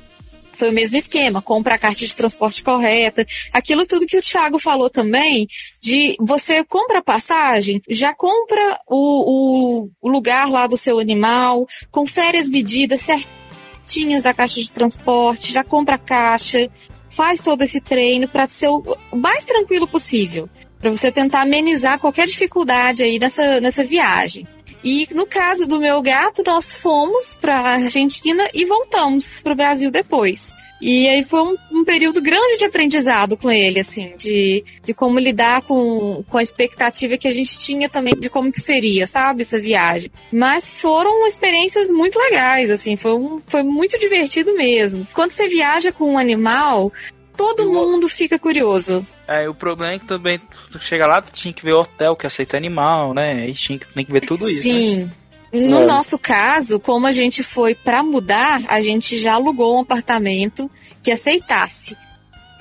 foi 0.56 0.70
o 0.70 0.72
mesmo 0.72 0.96
esquema, 0.96 1.42
compra 1.42 1.74
a 1.74 1.78
caixa 1.78 2.06
de 2.06 2.16
transporte 2.16 2.62
correta. 2.62 3.26
Aquilo 3.52 3.86
tudo 3.86 4.06
que 4.06 4.16
o 4.16 4.22
Thiago 4.22 4.58
falou 4.58 4.90
também, 4.90 5.46
de 5.80 6.16
você 6.18 6.64
compra 6.64 6.98
a 6.98 7.02
passagem, 7.02 7.80
já 7.88 8.14
compra 8.14 8.80
o, 8.88 9.84
o, 9.84 9.90
o 10.00 10.08
lugar 10.08 10.48
lá 10.50 10.66
do 10.66 10.76
seu 10.76 10.98
animal, 10.98 11.66
confere 11.90 12.38
as 12.38 12.48
medidas 12.48 13.02
certinhas 13.02 14.22
da 14.22 14.34
caixa 14.34 14.60
de 14.60 14.72
transporte, 14.72 15.52
já 15.52 15.62
compra 15.62 15.96
a 15.96 15.98
caixa, 15.98 16.70
faz 17.08 17.40
todo 17.40 17.62
esse 17.62 17.80
treino 17.80 18.28
para 18.28 18.48
ser 18.48 18.68
o 18.68 18.96
mais 19.14 19.44
tranquilo 19.44 19.86
possível, 19.86 20.48
para 20.78 20.90
você 20.90 21.12
tentar 21.12 21.42
amenizar 21.42 21.98
qualquer 21.98 22.26
dificuldade 22.26 23.02
aí 23.02 23.18
nessa, 23.18 23.60
nessa 23.60 23.84
viagem. 23.84 24.46
E 24.86 25.08
no 25.12 25.26
caso 25.26 25.66
do 25.66 25.80
meu 25.80 26.00
gato, 26.00 26.44
nós 26.46 26.72
fomos 26.72 27.36
para 27.40 27.58
a 27.58 27.72
Argentina 27.72 28.48
e 28.54 28.64
voltamos 28.64 29.42
para 29.42 29.52
o 29.52 29.56
Brasil 29.56 29.90
depois. 29.90 30.54
E 30.80 31.08
aí 31.08 31.24
foi 31.24 31.40
um, 31.42 31.56
um, 31.72 31.84
período 31.84 32.22
grande 32.22 32.56
de 32.56 32.66
aprendizado 32.66 33.36
com 33.36 33.50
ele, 33.50 33.80
assim, 33.80 34.14
de, 34.16 34.64
de 34.84 34.94
como 34.94 35.18
lidar 35.18 35.62
com, 35.62 36.22
com 36.28 36.38
a 36.38 36.42
expectativa 36.42 37.18
que 37.18 37.26
a 37.26 37.32
gente 37.32 37.58
tinha 37.58 37.88
também 37.88 38.14
de 38.14 38.30
como 38.30 38.52
que 38.52 38.60
seria, 38.60 39.08
sabe, 39.08 39.42
essa 39.42 39.58
viagem. 39.58 40.08
Mas 40.32 40.70
foram 40.70 41.26
experiências 41.26 41.90
muito 41.90 42.16
legais, 42.16 42.70
assim, 42.70 42.96
foi, 42.96 43.14
um, 43.14 43.42
foi 43.48 43.64
muito 43.64 43.98
divertido 43.98 44.54
mesmo. 44.54 45.04
Quando 45.12 45.32
você 45.32 45.48
viaja 45.48 45.90
com 45.90 46.12
um 46.12 46.18
animal, 46.18 46.92
todo 47.36 47.68
mundo 47.68 48.08
fica 48.08 48.38
curioso. 48.38 49.04
É, 49.28 49.48
o 49.48 49.54
problema 49.54 49.94
é 49.94 49.98
que 49.98 50.06
também 50.06 50.40
tu 50.70 50.78
chega 50.80 51.06
lá, 51.06 51.20
tu 51.20 51.32
tinha 51.32 51.52
que 51.52 51.64
ver 51.64 51.74
o 51.74 51.80
hotel 51.80 52.14
que 52.14 52.26
aceita 52.26 52.56
animal, 52.56 53.12
né? 53.12 53.48
E 53.48 53.54
tinha 53.54 53.78
que, 53.78 53.86
tem 53.92 54.04
que 54.04 54.12
ver 54.12 54.24
tudo 54.24 54.48
isso. 54.48 54.62
Sim. 54.62 55.04
Né? 55.04 55.10
No 55.52 55.82
é. 55.82 55.86
nosso 55.86 56.18
caso, 56.18 56.78
como 56.78 57.06
a 57.06 57.12
gente 57.12 57.42
foi 57.42 57.74
para 57.74 58.02
mudar, 58.02 58.62
a 58.68 58.80
gente 58.80 59.18
já 59.18 59.34
alugou 59.34 59.76
um 59.76 59.80
apartamento 59.80 60.70
que 61.02 61.10
aceitasse. 61.10 61.96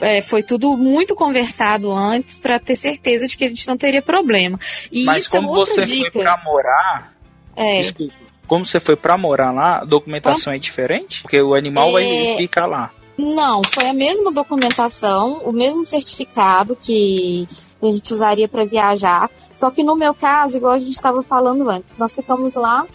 É, 0.01 0.22
foi 0.22 0.43
tudo 0.43 0.76
muito 0.76 1.16
conversado 1.16 1.91
antes 1.91 2.39
para 2.39 2.59
ter 2.59 2.76
certeza 2.76 3.28
de 3.28 3.38
que 3.38 3.45
a 3.45 3.47
gente 3.47 3.68
não 3.68 3.78
teria 3.78 4.01
problema. 4.01 4.59
E 4.91 5.05
Mas 5.05 5.26
isso 5.26 5.38
como 5.38 5.51
é 5.51 5.66
você 5.66 5.82
dica. 5.82 6.11
foi 6.11 6.24
para 6.24 6.43
morar, 6.43 7.13
é. 7.55 7.80
desculpa, 7.80 8.13
como 8.47 8.66
você 8.66 8.80
foi 8.80 8.95
para 8.95 9.18
morar 9.18 9.51
lá, 9.51 9.80
a 9.80 9.86
documentação 9.86 10.53
é 10.53 10.57
diferente? 10.57 11.22
Porque 11.22 11.41
o 11.41 11.55
animal 11.55 11.91
vai 11.91 12.36
ficar 12.38 12.66
lá. 12.66 12.91
Não, 13.18 13.61
foi 13.63 13.88
a 13.88 13.93
mesma 13.93 14.32
documentação, 14.32 15.41
o 15.45 15.51
mesmo 15.51 15.86
certificado 15.86 16.76
que 16.76 17.47
a 17.82 17.89
gente 17.89 18.13
usaria 18.13 18.47
para 18.47 18.66
viajar. 18.66 19.30
Só 19.53 19.72
que 19.72 19.84
no 19.84 19.95
meu 19.95 20.13
caso, 20.13 20.57
igual 20.57 20.74
a 20.74 20.80
gente 20.80 20.93
estava 20.93 21.24
falando 21.24 21.70
antes, 21.70 21.97
nós 21.97 22.13
ficamos 22.13 22.55
lá 22.55 22.86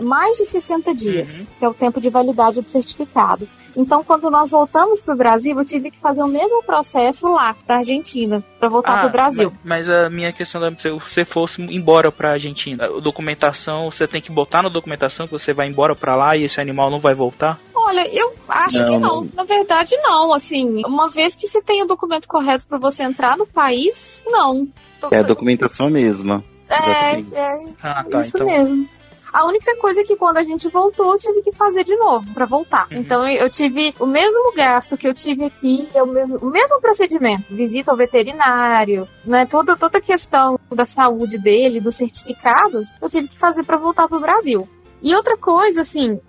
mais 0.00 0.38
de 0.38 0.44
60 0.44 0.94
dias, 0.94 1.38
uhum. 1.38 1.46
que 1.58 1.64
é 1.64 1.68
o 1.68 1.74
tempo 1.74 2.00
de 2.00 2.08
validade 2.08 2.60
do 2.60 2.68
certificado. 2.68 3.48
Então, 3.76 4.02
quando 4.02 4.30
nós 4.30 4.50
voltamos 4.50 5.02
para 5.02 5.14
o 5.14 5.16
Brasil, 5.16 5.56
eu 5.56 5.64
tive 5.64 5.90
que 5.90 5.98
fazer 5.98 6.22
o 6.22 6.26
mesmo 6.26 6.62
processo 6.62 7.32
lá, 7.32 7.54
para 7.54 7.78
Argentina, 7.78 8.42
para 8.58 8.68
voltar 8.68 8.94
ah, 8.94 8.98
para 8.98 9.08
o 9.08 9.12
Brasil. 9.12 9.52
Mas, 9.62 9.86
mas, 9.86 9.90
a 9.90 10.10
minha 10.10 10.32
questão 10.32 10.64
é 10.64 10.74
se 10.76 10.90
você 10.90 11.24
fosse 11.24 11.62
embora 11.62 12.10
para 12.10 12.30
a 12.30 12.32
Argentina, 12.32 12.84
a 12.84 13.00
documentação, 13.00 13.90
você 13.90 14.08
tem 14.08 14.20
que 14.20 14.32
botar 14.32 14.62
na 14.62 14.68
documentação 14.68 15.26
que 15.26 15.32
você 15.32 15.52
vai 15.52 15.68
embora 15.68 15.94
para 15.94 16.16
lá 16.16 16.36
e 16.36 16.44
esse 16.44 16.60
animal 16.60 16.90
não 16.90 16.98
vai 16.98 17.14
voltar? 17.14 17.58
Olha, 17.86 18.06
eu 18.14 18.34
acho 18.48 18.78
não, 18.78 18.86
que 18.86 18.98
não. 18.98 19.28
Na 19.34 19.44
verdade, 19.44 19.96
não. 19.98 20.32
Assim, 20.32 20.82
uma 20.84 21.08
vez 21.08 21.34
que 21.34 21.48
você 21.48 21.62
tem 21.62 21.82
o 21.82 21.86
documento 21.86 22.28
correto 22.28 22.66
para 22.66 22.78
você 22.78 23.02
entrar 23.02 23.36
no 23.36 23.46
país, 23.46 24.24
não. 24.26 24.68
É 25.10 25.18
a 25.18 25.22
documentação 25.22 25.88
mesma. 25.88 26.44
É, 26.68 27.18
é 27.18 27.74
ah, 27.82 28.04
tá, 28.04 28.20
isso 28.20 28.36
então... 28.36 28.46
mesmo. 28.46 28.88
A 29.32 29.46
única 29.46 29.76
coisa 29.76 30.00
é 30.00 30.04
que 30.04 30.16
quando 30.16 30.38
a 30.38 30.42
gente 30.42 30.68
voltou, 30.68 31.12
eu 31.12 31.18
tive 31.18 31.42
que 31.42 31.52
fazer 31.52 31.84
de 31.84 31.96
novo 31.96 32.32
para 32.34 32.46
voltar. 32.46 32.88
Uhum. 32.90 32.98
Então 32.98 33.26
eu 33.28 33.48
tive 33.48 33.94
o 33.98 34.06
mesmo 34.06 34.52
gasto 34.54 34.96
que 34.96 35.06
eu 35.06 35.14
tive 35.14 35.44
aqui, 35.44 35.88
o 35.94 36.06
mesmo, 36.06 36.38
o 36.38 36.46
mesmo 36.46 36.80
procedimento, 36.80 37.44
visita 37.54 37.90
ao 37.90 37.96
veterinário, 37.96 39.08
né? 39.24 39.46
Toda 39.46 39.76
toda 39.76 39.98
a 39.98 40.02
questão 40.02 40.58
da 40.68 40.84
saúde 40.84 41.38
dele, 41.38 41.80
dos 41.80 41.94
certificados, 41.94 42.88
eu 43.00 43.08
tive 43.08 43.28
que 43.28 43.38
fazer 43.38 43.62
para 43.64 43.76
voltar 43.76 44.08
pro 44.08 44.20
Brasil. 44.20 44.68
E 45.02 45.14
outra 45.14 45.36
coisa, 45.36 45.80
assim, 45.80 46.20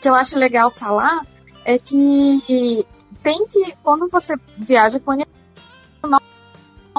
que 0.00 0.08
eu 0.08 0.14
acho 0.14 0.38
legal 0.38 0.70
falar 0.70 1.26
é 1.64 1.78
que 1.78 2.86
tem 3.22 3.46
que 3.46 3.74
quando 3.82 4.08
você 4.08 4.34
viaja 4.56 4.98
com 4.98 5.10
animal, 5.10 5.30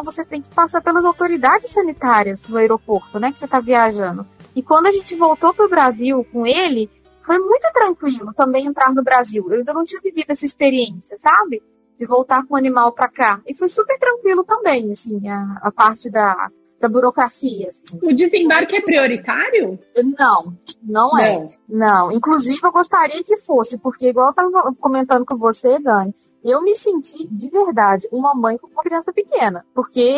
você 0.03 0.23
tem 0.23 0.41
que 0.41 0.49
passar 0.49 0.81
pelas 0.81 1.03
autoridades 1.03 1.69
sanitárias 1.69 2.41
do 2.41 2.57
aeroporto, 2.57 3.19
né? 3.19 3.31
Que 3.31 3.39
você 3.39 3.45
está 3.45 3.59
viajando. 3.59 4.25
E 4.55 4.61
quando 4.61 4.87
a 4.87 4.91
gente 4.91 5.15
voltou 5.15 5.53
para 5.53 5.65
o 5.65 5.69
Brasil 5.69 6.25
com 6.31 6.45
ele, 6.45 6.89
foi 7.23 7.37
muito 7.39 7.67
tranquilo 7.71 8.33
também 8.33 8.65
entrar 8.65 8.93
no 8.93 9.03
Brasil. 9.03 9.45
Eu 9.49 9.59
ainda 9.59 9.73
não 9.73 9.83
tinha 9.83 10.01
vivido 10.01 10.29
essa 10.29 10.45
experiência, 10.45 11.17
sabe? 11.17 11.61
De 11.99 12.05
voltar 12.05 12.45
com 12.45 12.55
o 12.55 12.57
animal 12.57 12.91
para 12.91 13.09
cá. 13.09 13.41
E 13.47 13.55
foi 13.55 13.67
super 13.67 13.97
tranquilo 13.97 14.43
também, 14.43 14.91
assim, 14.91 15.27
a, 15.27 15.59
a 15.61 15.71
parte 15.71 16.09
da, 16.09 16.49
da 16.81 16.89
burocracia. 16.89 17.69
Assim. 17.69 17.99
O 18.01 18.13
desembarque 18.13 18.75
é 18.75 18.81
prioritário? 18.81 19.79
Não, 20.17 20.53
não 20.83 21.17
é. 21.17 21.39
Não. 21.39 21.49
não. 21.69 22.11
Inclusive, 22.11 22.59
eu 22.61 22.71
gostaria 22.71 23.23
que 23.23 23.37
fosse, 23.37 23.77
porque, 23.77 24.09
igual 24.09 24.27
eu 24.27 24.31
estava 24.31 24.73
comentando 24.79 25.25
com 25.25 25.37
você, 25.37 25.79
Dani, 25.79 26.13
eu 26.43 26.61
me 26.61 26.73
senti 26.73 27.27
de 27.27 27.49
verdade 27.49 28.07
uma 28.11 28.33
mãe 28.33 28.57
com 28.57 28.67
uma 28.67 28.81
criança 28.81 29.13
pequena, 29.13 29.63
porque 29.75 30.17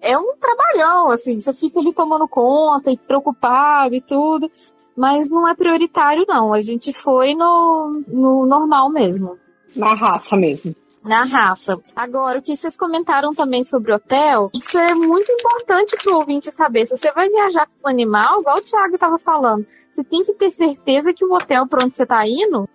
é 0.00 0.18
um 0.18 0.34
trabalhão, 0.36 1.10
assim, 1.10 1.38
você 1.38 1.52
fica 1.52 1.78
ali 1.78 1.92
tomando 1.92 2.26
conta 2.26 2.90
e 2.90 2.98
preocupado 2.98 3.94
e 3.94 4.00
tudo, 4.00 4.50
mas 4.96 5.30
não 5.30 5.48
é 5.48 5.54
prioritário, 5.54 6.24
não. 6.26 6.52
A 6.52 6.60
gente 6.60 6.92
foi 6.92 7.34
no, 7.34 8.02
no 8.08 8.46
normal 8.46 8.90
mesmo. 8.90 9.38
Na 9.76 9.94
raça 9.94 10.36
mesmo. 10.36 10.74
Na 11.04 11.24
raça. 11.24 11.80
Agora, 11.96 12.38
o 12.38 12.42
que 12.42 12.56
vocês 12.56 12.76
comentaram 12.76 13.32
também 13.32 13.64
sobre 13.64 13.92
hotel, 13.92 14.50
isso 14.54 14.76
é 14.76 14.94
muito 14.94 15.30
importante 15.32 15.96
para 15.96 16.12
o 16.12 16.16
ouvinte 16.16 16.52
saber. 16.52 16.84
Se 16.84 16.96
você 16.96 17.10
vai 17.12 17.28
viajar 17.28 17.66
com 17.66 17.88
um 17.88 17.90
animal, 17.90 18.40
igual 18.40 18.58
o 18.58 18.62
Thiago 18.62 18.94
estava 18.94 19.18
falando, 19.18 19.66
você 19.92 20.04
tem 20.04 20.24
que 20.24 20.34
ter 20.34 20.50
certeza 20.50 21.14
que 21.14 21.24
o 21.24 21.32
hotel 21.32 21.66
para 21.66 21.84
onde 21.84 21.96
você 21.96 22.02
está 22.02 22.26
indo 22.26 22.68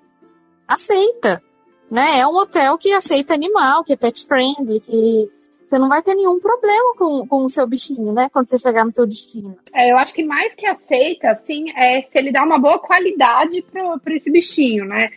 aceita 0.68 1.42
né? 1.90 2.20
É 2.20 2.28
um 2.28 2.36
hotel 2.36 2.78
que 2.78 2.92
aceita 2.92 3.34
animal, 3.34 3.84
que 3.84 3.94
é 3.94 3.96
pet 3.96 4.26
friendly, 4.26 4.80
que 4.80 5.30
você 5.66 5.80
não 5.80 5.90
vai 5.90 6.02
ter 6.02 6.16
nenhum 6.16 6.40
problema 6.40 6.96
com, 6.98 7.28
com 7.28 7.44
o 7.44 7.50
seu 7.50 7.66
bichinho, 7.68 8.14
né? 8.14 8.30
Quando 8.32 8.48
você 8.48 8.60
chegar 8.60 8.86
no 8.86 8.92
seu 8.92 9.06
destino. 9.06 9.58
É, 9.74 9.92
eu 9.92 9.98
acho 9.98 10.14
que 10.14 10.24
mais 10.24 10.54
que 10.54 10.66
aceita, 10.66 11.30
assim, 11.32 11.72
é 11.76 12.02
se 12.04 12.18
ele 12.18 12.32
dá 12.32 12.44
uma 12.44 12.60
boa 12.60 12.80
qualidade 12.80 13.62
para 13.62 14.16
esse 14.16 14.32
bichinho, 14.32 14.86
né? 14.86 15.10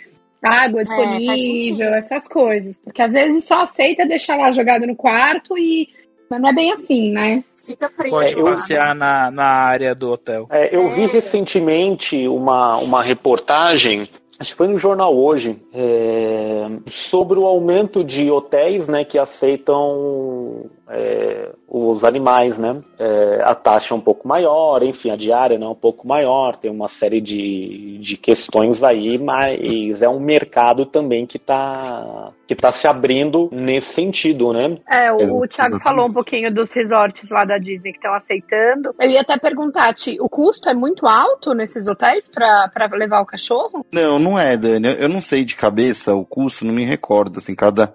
Água 0.43 0.82
disponível, 0.82 1.89
é, 1.89 1.99
essas 1.99 2.28
coisas. 2.28 2.78
Porque 2.78 3.03
às 3.03 3.12
vezes 3.12 3.45
só 3.45 3.62
aceita 3.62 4.07
deixar 4.07 4.36
lá 4.36 4.51
jogado 4.53 4.86
no 4.86 4.97
quarto 4.97 5.57
e. 5.59 5.89
Mas 6.30 6.43
não 6.43 6.51
é 6.51 6.53
bem 6.53 6.72
assim, 6.72 7.11
né? 7.11 7.43
Fica 7.57 7.89
preso. 7.89 8.14
Pode 8.14 8.34
passear 8.34 8.95
na, 8.95 9.30
na 9.30 9.47
área 9.47 9.95
do 9.95 10.11
hotel. 10.11 10.47
É, 10.51 10.76
eu 10.76 10.91
vi 10.91 11.07
recentemente 11.07 12.28
uma, 12.28 12.76
uma 12.76 13.03
reportagem 13.03 14.07
acho 14.39 14.53
que 14.53 14.57
foi 14.57 14.68
no 14.68 14.78
jornal 14.78 15.16
hoje, 15.16 15.61
é, 15.72 16.68
sobre 16.86 17.39
o 17.39 17.45
aumento 17.45 18.05
de 18.05 18.30
hotéis 18.30 18.89
né, 18.89 19.05
que 19.05 19.18
aceitam 19.18 20.70
é, 20.89 21.51
os 21.71 22.03
animais, 22.03 22.57
né? 22.57 22.81
É, 22.99 23.43
a 23.45 23.55
taxa 23.55 23.93
é 23.93 23.97
um 23.97 24.01
pouco 24.01 24.27
maior, 24.27 24.83
enfim, 24.83 25.11
a 25.11 25.16
diária 25.16 25.59
né, 25.59 25.66
é 25.66 25.69
um 25.69 25.75
pouco 25.75 26.09
maior, 26.09 26.57
tem 26.57 26.71
uma 26.71 26.89
série 26.89 27.21
de, 27.21 27.99
de 27.99 28.16
questões 28.16 28.83
aí, 28.83 29.19
mas 29.19 30.01
é 30.01 30.09
um 30.09 30.19
mercado 30.19 30.87
também 30.87 31.27
que 31.27 31.37
está 31.37 32.33
que 32.47 32.55
tá 32.55 32.73
se 32.73 32.89
abrindo 32.89 33.51
nesse 33.53 33.93
sentido, 33.93 34.55
né? 34.55 34.79
É, 34.91 35.12
o, 35.12 35.43
o 35.43 35.47
Thiago 35.47 35.79
falou 35.83 36.07
um 36.07 36.12
pouquinho 36.12 36.53
dos 36.53 36.73
resorts 36.73 37.29
lá 37.29 37.45
da 37.45 37.59
Disney 37.59 37.93
que 37.93 37.99
estão 37.99 38.14
aceitando. 38.14 38.95
Eu 38.99 39.11
ia 39.11 39.21
até 39.21 39.39
perguntar, 39.39 39.93
Ti, 39.93 40.16
o 40.19 40.31
custo 40.31 40.71
é 40.71 40.75
muito 40.75 41.07
alto 41.07 41.53
nesses 41.53 41.87
hotéis 41.87 42.27
para 42.27 42.89
levar 42.93 43.21
o 43.21 43.27
cachorro? 43.27 43.85
Não, 43.93 44.19
não 44.19 44.39
é, 44.39 44.57
Dani. 44.57 44.97
Eu 44.99 45.11
não 45.11 45.21
sei 45.21 45.45
de 45.45 45.55
cabeça 45.55 46.14
o 46.14 46.25
custo, 46.25 46.64
não 46.64 46.73
me 46.73 46.87
recordo, 46.87 47.37
assim, 47.37 47.55
cada... 47.55 47.95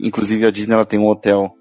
Inclusive 0.00 0.46
a 0.46 0.50
Disney 0.50 0.72
ela 0.74 0.86
tem 0.86 0.98
um 0.98 1.06
hotel 1.06 1.54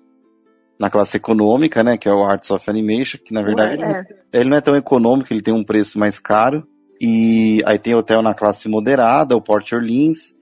na 0.82 0.90
classe 0.90 1.16
econômica, 1.18 1.84
né, 1.84 1.96
que 1.96 2.10
é 2.10 2.12
o 2.12 2.24
Arts 2.24 2.50
of 2.50 2.68
Animation, 2.68 3.20
que 3.24 3.32
na 3.32 3.44
verdade 3.44 3.84
É. 3.84 4.04
ele 4.34 4.50
não 4.50 4.58
é 4.58 4.62
tão 4.62 4.76
econômico, 4.76 5.32
ele 5.32 5.44
tem 5.44 5.54
um 5.54 5.64
preço 5.64 6.00
mais 6.00 6.18
caro. 6.18 6.66
E 7.00 7.62
aí 7.68 7.78
tem 7.78 7.94
hotel 7.94 8.24
na 8.24 8.34
classe 8.34 8.68
moderada, 8.68 9.36
o 9.36 9.42
Port 9.42 9.72
Orleans 9.74 10.34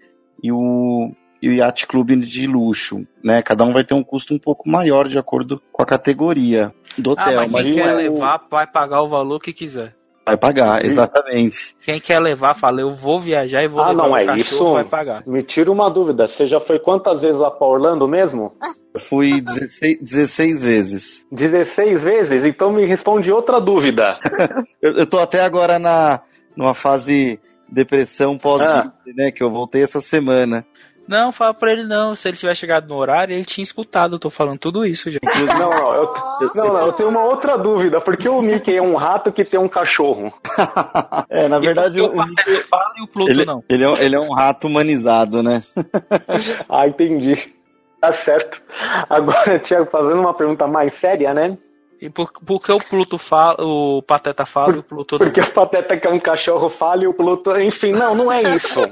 e 0.41 0.49
o, 0.49 1.11
e 1.41 1.49
o 1.49 1.53
Yacht 1.53 1.87
Club 1.87 2.11
de 2.21 2.47
luxo, 2.47 3.05
né? 3.21 3.41
Cada 3.41 3.65
um 3.65 3.73
vai 3.73 3.83
ter 3.83 3.93
um 3.93 4.03
custo 4.03 4.33
um 4.33 4.39
pouco 4.39 4.69
maior 4.69 5.09
de 5.09 5.17
acordo 5.19 5.61
com 5.73 5.83
a 5.83 5.85
categoria 5.85 6.73
do 6.97 7.09
Ah, 7.11 7.13
hotel, 7.13 7.41
mas 7.41 7.51
mas 7.51 7.65
quem 7.65 7.73
quer 7.75 7.87
é- 7.89 7.93
levar 7.93 8.41
vai 8.49 8.65
pagar 8.65 9.01
o 9.03 9.09
valor 9.09 9.39
que 9.41 9.51
quiser. 9.51 9.93
Vai 10.25 10.37
pagar, 10.37 10.83
exatamente. 10.85 11.75
Quem 11.81 11.99
quer 11.99 12.19
levar, 12.19 12.53
fala, 12.55 12.81
eu 12.81 12.93
vou 12.95 13.19
viajar 13.19 13.63
e 13.63 13.67
vou 13.67 13.81
Ah, 13.81 13.89
levar 13.89 14.03
não, 14.03 14.11
o 14.11 14.17
é 14.17 14.25
cachorro, 14.25 14.39
isso. 14.41 14.73
vai 14.73 14.83
pagar. 14.83 15.23
Me 15.25 15.41
tira 15.41 15.71
uma 15.71 15.89
dúvida, 15.89 16.27
você 16.27 16.45
já 16.47 16.59
foi 16.59 16.77
quantas 16.79 17.21
vezes 17.21 17.37
lá 17.39 17.49
pra 17.49 17.67
Orlando 17.67 18.07
mesmo? 18.07 18.53
Eu 18.93 18.99
fui 18.99 19.41
16, 19.41 19.97
16 20.01 20.63
vezes. 20.63 21.25
16 21.31 22.03
vezes? 22.03 22.43
Então 22.45 22.71
me 22.71 22.85
responde 22.85 23.31
outra 23.31 23.59
dúvida. 23.59 24.17
Eu, 24.81 24.93
eu 24.93 25.05
tô 25.05 25.19
até 25.19 25.41
agora 25.41 25.77
na 25.77 26.21
numa 26.55 26.73
fase 26.73 27.39
depressão 27.67 28.37
pós 28.37 28.61
Ah. 28.61 28.91
né? 29.15 29.29
Que 29.31 29.43
eu 29.43 29.49
voltei 29.49 29.83
essa 29.83 29.99
semana. 30.01 30.65
Não, 31.09 31.31
fala 31.31 31.53
pra 31.55 31.71
ele 31.73 31.83
não. 31.83 32.15
Se 32.15 32.27
ele 32.27 32.37
tivesse 32.37 32.59
chegado 32.61 32.87
no 32.87 32.95
horário, 32.95 33.33
ele 33.33 33.43
tinha 33.43 33.63
escutado. 33.63 34.15
Eu 34.15 34.19
tô 34.19 34.29
falando 34.29 34.59
tudo 34.59 34.85
isso, 34.85 35.09
gente. 35.09 35.23
Não, 35.57 35.69
não, 35.71 35.93
eu, 35.95 36.13
não, 36.55 36.67
não, 36.73 36.81
eu 36.85 36.93
tenho 36.93 37.09
uma 37.09 37.23
outra 37.23 37.57
dúvida. 37.57 37.99
Por 37.99 38.15
que 38.15 38.29
o 38.29 38.41
Mickey 38.43 38.75
é 38.77 38.81
um 38.81 38.95
rato 38.95 39.31
que 39.31 39.43
tem 39.43 39.59
um 39.59 39.67
cachorro? 39.67 40.31
É, 41.29 41.47
na 41.47 41.59
verdade, 41.59 42.01
o, 42.01 42.05
o 42.05 42.15
Pateta 42.15 42.65
fala 42.69 42.91
e 42.97 43.03
o 43.03 43.07
Pluto 43.07 43.29
ele, 43.31 43.45
não. 43.45 43.63
ele, 43.69 43.83
é, 43.83 43.89
um- 43.89 43.97
ele 43.97 44.15
é 44.15 44.19
um 44.19 44.33
rato 44.33 44.67
humanizado, 44.67 45.41
né? 45.43 45.61
Ah, 46.69 46.87
entendi. 46.87 47.53
Tá 48.01 48.11
certo. 48.11 48.61
Agora, 49.09 49.59
Tiago, 49.59 49.89
fazendo 49.89 50.19
uma 50.19 50.33
pergunta 50.33 50.65
mais 50.67 50.93
séria, 50.93 51.33
né? 51.33 51.57
E 52.01 52.09
por, 52.09 52.31
por 52.31 52.61
que 52.61 52.71
o 52.71 52.79
Pluto 52.79 53.17
fala, 53.17 53.57
o 53.59 54.01
Pateta 54.01 54.45
fala 54.45 54.77
e 54.77 54.79
o 54.79 54.83
Pluto 54.83 55.17
não? 55.19 55.25
Porque 55.25 55.41
o 55.41 55.51
Pateta 55.51 55.97
quer 55.97 56.09
um 56.09 56.19
cachorro 56.19 56.69
falha 56.69 57.03
e 57.03 57.07
o 57.07 57.13
Pluto. 57.13 57.59
Enfim, 57.59 57.91
não, 57.91 58.15
não 58.15 58.31
é 58.31 58.41
isso. 58.55 58.79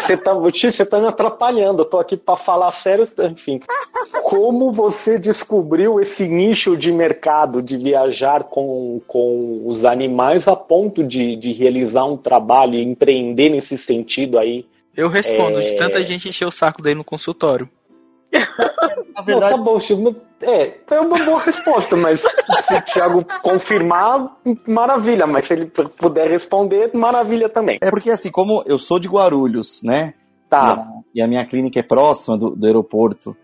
Você 0.00 0.16
tá, 0.16 0.32
você 0.32 0.86
tá 0.86 0.98
me 1.00 1.06
atrapalhando. 1.06 1.82
Eu 1.82 1.84
tô 1.86 1.98
aqui 1.98 2.16
pra 2.16 2.36
falar 2.36 2.70
sério. 2.70 3.06
Enfim. 3.30 3.60
Como 4.22 4.72
você 4.72 5.18
descobriu 5.18 6.00
esse 6.00 6.26
nicho 6.26 6.76
de 6.76 6.90
mercado 6.92 7.62
de 7.62 7.76
viajar 7.76 8.44
com, 8.44 9.00
com 9.06 9.62
os 9.66 9.84
animais 9.84 10.46
a 10.48 10.56
ponto 10.56 11.02
de, 11.04 11.36
de 11.36 11.52
realizar 11.52 12.04
um 12.04 12.16
trabalho 12.16 12.74
e 12.74 12.82
empreender 12.82 13.50
nesse 13.50 13.76
sentido 13.76 14.38
aí? 14.38 14.66
Eu 14.96 15.08
respondo, 15.08 15.60
de 15.60 15.68
É. 15.68 15.76
tanta 15.76 16.02
gente 16.04 16.28
encher 16.28 16.46
o 16.46 16.50
saco 16.50 16.80
dele 16.82 16.96
no 16.96 17.04
consultório. 17.04 17.68
Na 19.14 19.22
verdade, 19.22 19.56
tá 19.56 19.56
bom, 19.56 19.78
Chico. 19.78 20.16
É, 20.40 20.78
foi 20.86 20.98
uma 20.98 21.24
boa 21.24 21.40
resposta, 21.40 21.96
mas 21.96 22.20
se 22.20 22.74
o 22.74 22.82
Thiago 22.82 23.24
confirmar, 23.42 24.36
maravilha. 24.66 25.26
Mas 25.26 25.46
se 25.46 25.54
ele 25.54 25.66
puder 25.66 26.28
responder, 26.28 26.90
maravilha 26.94 27.48
também. 27.48 27.78
é 27.80 27.90
porque 27.90 28.10
assim, 28.10 28.30
como 28.30 28.62
eu 28.66 28.78
sou 28.78 28.98
de 28.98 29.08
Guarulhos, 29.08 29.82
né? 29.82 30.14
Tá. 30.50 30.86
E 31.14 31.22
a 31.22 31.26
minha 31.26 31.44
clínica 31.46 31.80
é 31.80 31.82
próxima 31.82 32.36
do, 32.36 32.50
do 32.50 32.66
aeroporto. 32.66 33.36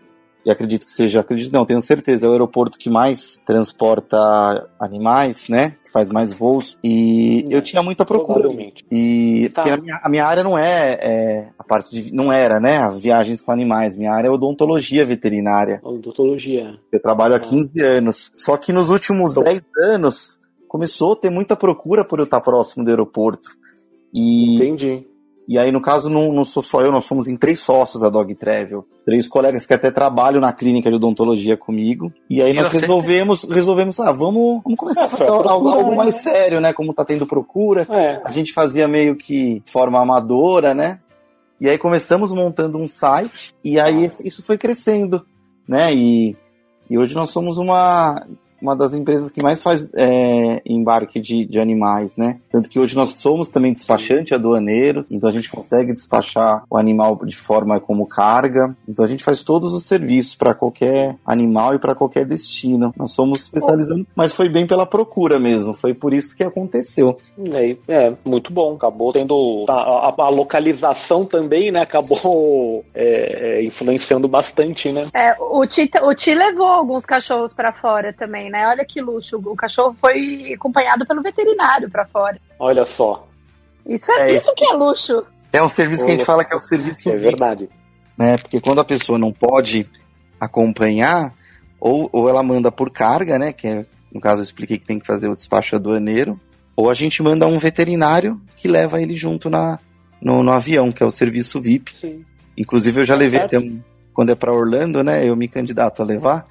E 0.43 0.49
acredito 0.49 0.85
que 0.87 0.91
seja, 0.91 1.19
acredito 1.19 1.51
não, 1.53 1.65
tenho 1.65 1.79
certeza, 1.79 2.25
é 2.25 2.29
o 2.29 2.31
aeroporto 2.31 2.79
que 2.79 2.89
mais 2.89 3.39
transporta 3.45 4.17
animais, 4.79 5.47
né? 5.47 5.75
Que 5.83 5.91
faz 5.91 6.09
mais 6.09 6.33
voos. 6.33 6.77
E 6.83 7.45
eu 7.49 7.61
tinha 7.61 7.83
muita 7.83 8.03
procura. 8.05 8.49
E 8.91 9.49
Tá. 9.53 9.61
porque 9.61 9.73
a 9.73 9.77
minha, 9.77 9.99
a 10.03 10.09
minha 10.09 10.25
área 10.25 10.43
não 10.43 10.57
é, 10.57 10.97
é 11.01 11.47
a 11.59 11.63
parte 11.63 11.89
de, 12.03 12.13
não 12.13 12.31
era, 12.33 12.59
né? 12.59 12.79
Viagens 12.99 13.41
com 13.41 13.51
animais. 13.51 13.95
Minha 13.95 14.11
área 14.13 14.27
é 14.29 14.31
odontologia 14.31 15.05
veterinária. 15.05 15.79
Odontologia. 15.83 16.75
Eu 16.91 16.99
trabalho 17.01 17.33
há 17.35 17.37
Ah. 17.37 17.39
15 17.39 17.79
anos. 17.79 18.31
Só 18.35 18.57
que 18.57 18.73
nos 18.73 18.89
últimos 18.89 19.31
Então- 19.31 19.43
10 19.43 19.61
anos 19.83 20.37
começou 20.67 21.13
a 21.13 21.15
ter 21.17 21.29
muita 21.29 21.55
procura 21.55 22.03
por 22.03 22.17
eu 22.19 22.25
estar 22.25 22.41
próximo 22.41 22.83
do 22.83 22.89
aeroporto. 22.89 23.49
E, 24.13 24.55
Entendi. 24.55 25.05
E 25.51 25.57
aí, 25.57 25.69
no 25.69 25.81
caso, 25.81 26.09
não, 26.09 26.31
não 26.31 26.45
sou 26.45 26.63
só 26.63 26.79
eu, 26.81 26.93
nós 26.93 27.03
somos 27.03 27.27
em 27.27 27.35
três 27.35 27.59
sócios 27.59 28.03
a 28.05 28.09
Dog 28.09 28.33
Travel. 28.35 28.87
Três 29.05 29.27
colegas 29.27 29.65
que 29.65 29.73
até 29.73 29.91
trabalham 29.91 30.39
na 30.39 30.53
clínica 30.53 30.89
de 30.89 30.95
odontologia 30.95 31.57
comigo. 31.57 32.09
E 32.29 32.41
aí 32.41 32.51
E 32.51 32.53
nós 32.53 32.69
você? 32.69 32.79
resolvemos, 32.79 33.43
resolvemos, 33.43 33.99
ah, 33.99 34.13
vamos, 34.13 34.61
vamos 34.63 34.79
começar 34.79 35.01
É, 35.01 35.05
a 35.05 35.09
fazer 35.09 35.25
algo, 35.27 35.67
algo 35.67 35.91
né? 35.91 35.97
mais 35.97 36.15
sério, 36.15 36.61
né? 36.61 36.71
Como 36.71 36.93
tá 36.93 37.03
tendo 37.03 37.27
procura. 37.27 37.85
É. 37.93 38.21
A 38.23 38.31
gente 38.31 38.53
fazia 38.53 38.87
meio 38.87 39.17
que 39.17 39.59
de 39.65 39.69
forma 39.69 39.99
amadora, 39.99 40.73
né? 40.73 41.01
E 41.59 41.67
aí 41.67 41.77
começamos 41.77 42.31
montando 42.31 42.77
um 42.77 42.87
site 42.87 43.53
e 43.61 43.77
aí 43.77 44.09
isso 44.23 44.41
foi 44.41 44.57
crescendo, 44.57 45.25
né? 45.67 45.93
E, 45.93 46.33
e 46.89 46.97
hoje 46.97 47.13
nós 47.13 47.29
somos 47.29 47.57
uma, 47.57 48.25
uma 48.61 48.75
das 48.75 48.93
empresas 48.93 49.31
que 49.31 49.41
mais 49.41 49.61
faz 49.63 49.89
é, 49.95 50.61
embarque 50.65 51.19
de, 51.19 51.45
de 51.45 51.59
animais, 51.59 52.17
né? 52.17 52.39
Tanto 52.51 52.69
que 52.69 52.79
hoje 52.79 52.95
nós 52.95 53.15
somos 53.15 53.49
também 53.49 53.73
despachante 53.73 54.33
aduaneiro, 54.33 55.05
então 55.09 55.29
a 55.29 55.33
gente 55.33 55.49
consegue 55.49 55.93
despachar 55.93 56.63
o 56.69 56.77
animal 56.77 57.19
de 57.25 57.35
forma 57.35 57.79
como 57.79 58.05
carga. 58.05 58.75
Então 58.87 59.03
a 59.03 59.07
gente 59.07 59.23
faz 59.23 59.41
todos 59.43 59.73
os 59.73 59.85
serviços 59.85 60.35
para 60.35 60.53
qualquer 60.53 61.15
animal 61.25 61.73
e 61.73 61.79
para 61.79 61.95
qualquer 61.95 62.25
destino. 62.25 62.93
Nós 62.97 63.11
somos 63.13 63.41
especializando, 63.41 64.05
mas 64.15 64.33
foi 64.33 64.47
bem 64.49 64.67
pela 64.67 64.85
procura 64.85 65.39
mesmo, 65.39 65.73
foi 65.73 65.93
por 65.93 66.13
isso 66.13 66.35
que 66.35 66.43
aconteceu. 66.43 67.17
É, 67.53 67.75
é, 67.87 68.13
muito 68.25 68.53
bom. 68.53 68.75
Acabou 68.75 69.11
tendo. 69.13 69.65
A, 69.67 69.73
a- 70.09 70.15
a 70.21 70.29
localização 70.29 71.25
também, 71.25 71.71
né? 71.71 71.81
Acabou 71.81 72.85
é, 72.93 73.59
é, 73.59 73.63
influenciando 73.63 74.27
bastante, 74.27 74.91
né? 74.91 75.07
É, 75.13 75.35
o 75.39 75.65
Ti, 75.65 75.89
o 76.03 76.13
Ti 76.13 76.33
levou 76.35 76.67
alguns 76.67 77.05
cachorros 77.05 77.53
pra 77.53 77.71
fora 77.73 78.13
também, 78.13 78.50
né? 78.51 78.67
Olha 78.67 78.85
que 78.85 79.01
luxo. 79.01 79.37
O 79.43 79.55
cachorro 79.55 79.95
foi 79.99 80.53
acompanhado 80.53 81.07
pelo 81.07 81.21
veterinário 81.23 81.89
pra 81.89 82.05
fora. 82.05 82.37
Olha 82.59 82.85
só. 82.85 83.27
Isso 83.87 84.11
é, 84.11 84.31
É 84.31 84.35
isso 84.37 84.53
que 84.53 84.63
é 84.65 84.73
luxo. 84.73 85.23
É 85.51 85.63
um 85.63 85.69
serviço 85.69 86.05
que 86.05 86.11
a 86.11 86.13
gente 86.13 86.25
fala 86.25 86.45
que 86.45 86.53
é 86.53 86.57
o 86.57 86.61
serviço 86.61 87.09
É 87.09 87.15
verdade. 87.15 87.67
né? 88.17 88.37
Porque 88.37 88.61
quando 88.61 88.79
a 88.79 88.85
pessoa 88.85 89.17
não 89.17 89.31
pode 89.33 89.87
acompanhar, 90.39 91.33
ou, 91.79 92.09
ou 92.11 92.27
ela 92.29 92.43
manda 92.43 92.71
por 92.71 92.89
carga, 92.91 93.37
né? 93.39 93.53
Que 93.53 93.67
é, 93.67 93.85
no 94.13 94.19
caso 94.19 94.39
eu 94.41 94.43
expliquei 94.43 94.77
que 94.77 94.85
tem 94.85 94.99
que 94.99 95.07
fazer 95.07 95.29
o 95.29 95.35
despacho 95.35 95.75
aduaneiro, 95.75 96.39
ou 96.75 96.89
a 96.89 96.93
gente 96.93 97.21
manda 97.23 97.47
um 97.47 97.59
veterinário 97.59 98.39
que 98.57 98.67
leva 98.67 99.01
ele 99.01 99.13
junto 99.15 99.49
na, 99.49 99.79
no, 100.21 100.41
no 100.43 100.51
avião, 100.51 100.91
que 100.91 101.03
é 101.03 101.05
o 101.05 101.11
serviço 101.11 101.61
VIP. 101.61 101.93
Sim. 101.95 102.25
Inclusive 102.57 103.01
eu 103.01 103.05
já 103.05 103.13
Tá 103.15 103.19
levei 103.19 103.39
certo. 103.39 103.55
até 103.55 103.65
um. 103.65 103.81
Quando 104.21 104.29
é 104.29 104.35
pra 104.35 104.53
Orlando, 104.53 105.03
né? 105.03 105.27
Eu 105.27 105.35
me 105.35 105.47
candidato 105.47 105.99
a 106.03 106.05
levar. 106.05 106.45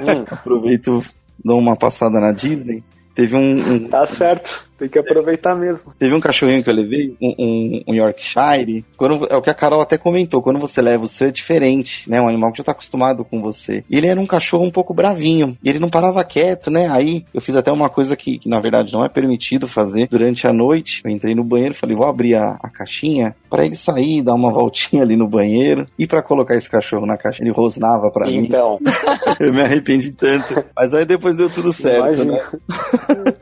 Hum, 0.00 0.24
Aproveito, 0.28 1.04
dou 1.44 1.56
uma 1.56 1.76
passada 1.76 2.18
na 2.18 2.32
Disney. 2.32 2.82
Teve 3.14 3.36
um, 3.36 3.74
um- 3.74 3.88
tá 3.88 4.04
certo. 4.06 4.68
Tem 4.80 4.88
que 4.88 4.98
aproveitar 4.98 5.54
mesmo. 5.54 5.92
Teve 5.98 6.14
um 6.14 6.20
cachorrinho 6.20 6.64
que 6.64 6.68
eu 6.70 6.74
levei, 6.74 7.14
um, 7.20 7.34
um- 7.38 7.82
um 7.88 7.94
Yorkshire. 7.94 8.84
Quando, 8.96 9.26
é 9.30 9.36
o 9.36 9.42
que 9.42 9.50
a 9.50 9.54
Carol 9.54 9.80
até 9.80 9.96
comentou, 9.96 10.42
quando 10.42 10.58
você 10.58 10.80
leva 10.82 11.04
o 11.04 11.06
seu 11.06 11.28
é 11.28 11.30
diferente, 11.30 12.08
né? 12.10 12.20
Um 12.20 12.26
animal 12.28 12.50
que 12.50 12.58
já 12.58 12.64
tá 12.64 12.72
acostumado 12.72 13.24
com 13.24 13.40
você. 13.40 13.84
E 13.88 13.96
ele 13.96 14.06
era 14.08 14.18
um 14.18 14.26
cachorro 14.26 14.64
um 14.64 14.70
pouco 14.70 14.92
bravinho. 14.94 15.56
E 15.62 15.68
ele 15.70 15.78
não 15.78 15.88
parava 15.90 16.24
quieto, 16.24 16.70
né? 16.70 16.88
Aí 16.90 17.24
eu 17.32 17.40
fiz 17.40 17.54
até 17.56 17.70
uma 17.70 17.88
coisa 17.90 18.16
que, 18.16 18.38
que 18.38 18.48
na 18.48 18.58
verdade 18.58 18.92
não 18.92 19.04
é 19.04 19.08
permitido 19.08 19.68
fazer. 19.68 20.08
Durante 20.08 20.46
a 20.46 20.52
noite, 20.52 21.02
eu 21.04 21.10
entrei 21.10 21.34
no 21.34 21.44
banheiro, 21.44 21.74
falei, 21.74 21.94
vou 21.94 22.06
abrir 22.06 22.34
a, 22.34 22.58
a 22.62 22.68
caixinha 22.70 23.36
para 23.50 23.64
ele 23.66 23.76
sair, 23.76 24.22
dar 24.22 24.34
uma 24.34 24.50
voltinha 24.50 25.02
ali 25.02 25.14
no 25.14 25.28
banheiro. 25.28 25.86
E 25.98 26.06
para 26.06 26.22
colocar 26.22 26.56
esse 26.56 26.70
cachorro 26.70 27.04
na 27.06 27.16
caixa, 27.18 27.42
ele 27.42 27.50
rosnava 27.52 28.10
para 28.10 28.26
mim. 28.26 28.38
Então, 28.46 28.78
Eu 29.38 29.52
me 29.52 29.60
arrependi 29.62 30.12
tanto. 30.12 30.64
Mas 30.74 30.94
aí 30.94 31.04
depois 31.04 31.36
deu 31.36 31.50
tudo 31.50 31.72
certo, 31.72 32.06
imagina. 32.22 32.32
né? 32.32 32.42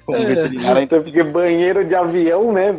Como 0.05 0.27
veterinário, 0.27 0.83
Então, 0.83 1.03
porque 1.03 1.23
banheiro 1.29 1.85
de 1.85 1.95
avião, 1.95 2.53
né? 2.53 2.73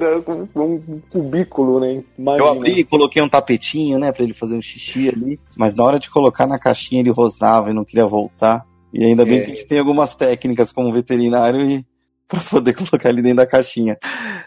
com 0.53 0.61
um 0.63 1.01
cubículo, 1.09 1.79
né? 1.79 2.03
Imagina. 2.17 2.45
Eu 2.45 2.51
abri 2.51 2.79
e 2.79 2.83
coloquei 2.83 3.21
um 3.21 3.29
tapetinho, 3.29 3.97
né, 3.99 4.11
pra 4.11 4.23
ele 4.23 4.33
fazer 4.33 4.55
um 4.55 4.61
xixi 4.61 5.09
ali. 5.09 5.39
Mas 5.57 5.73
na 5.75 5.83
hora 5.83 5.99
de 5.99 6.09
colocar 6.09 6.45
na 6.47 6.59
caixinha 6.59 7.01
ele 7.01 7.11
rosnava 7.11 7.69
e 7.69 7.73
não 7.73 7.85
queria 7.85 8.05
voltar. 8.05 8.65
E 8.93 9.05
ainda 9.05 9.23
bem 9.23 9.37
É. 9.37 9.41
que 9.41 9.51
a 9.51 9.55
gente 9.55 9.67
tem 9.67 9.79
algumas 9.79 10.15
técnicas 10.15 10.71
como 10.71 10.91
veterinário 10.91 11.61
e 11.69 11.85
para 12.27 12.41
poder 12.41 12.73
colocar 12.73 13.09
ele 13.09 13.21
dentro 13.21 13.37
da 13.37 13.47
caixinha. 13.47 13.97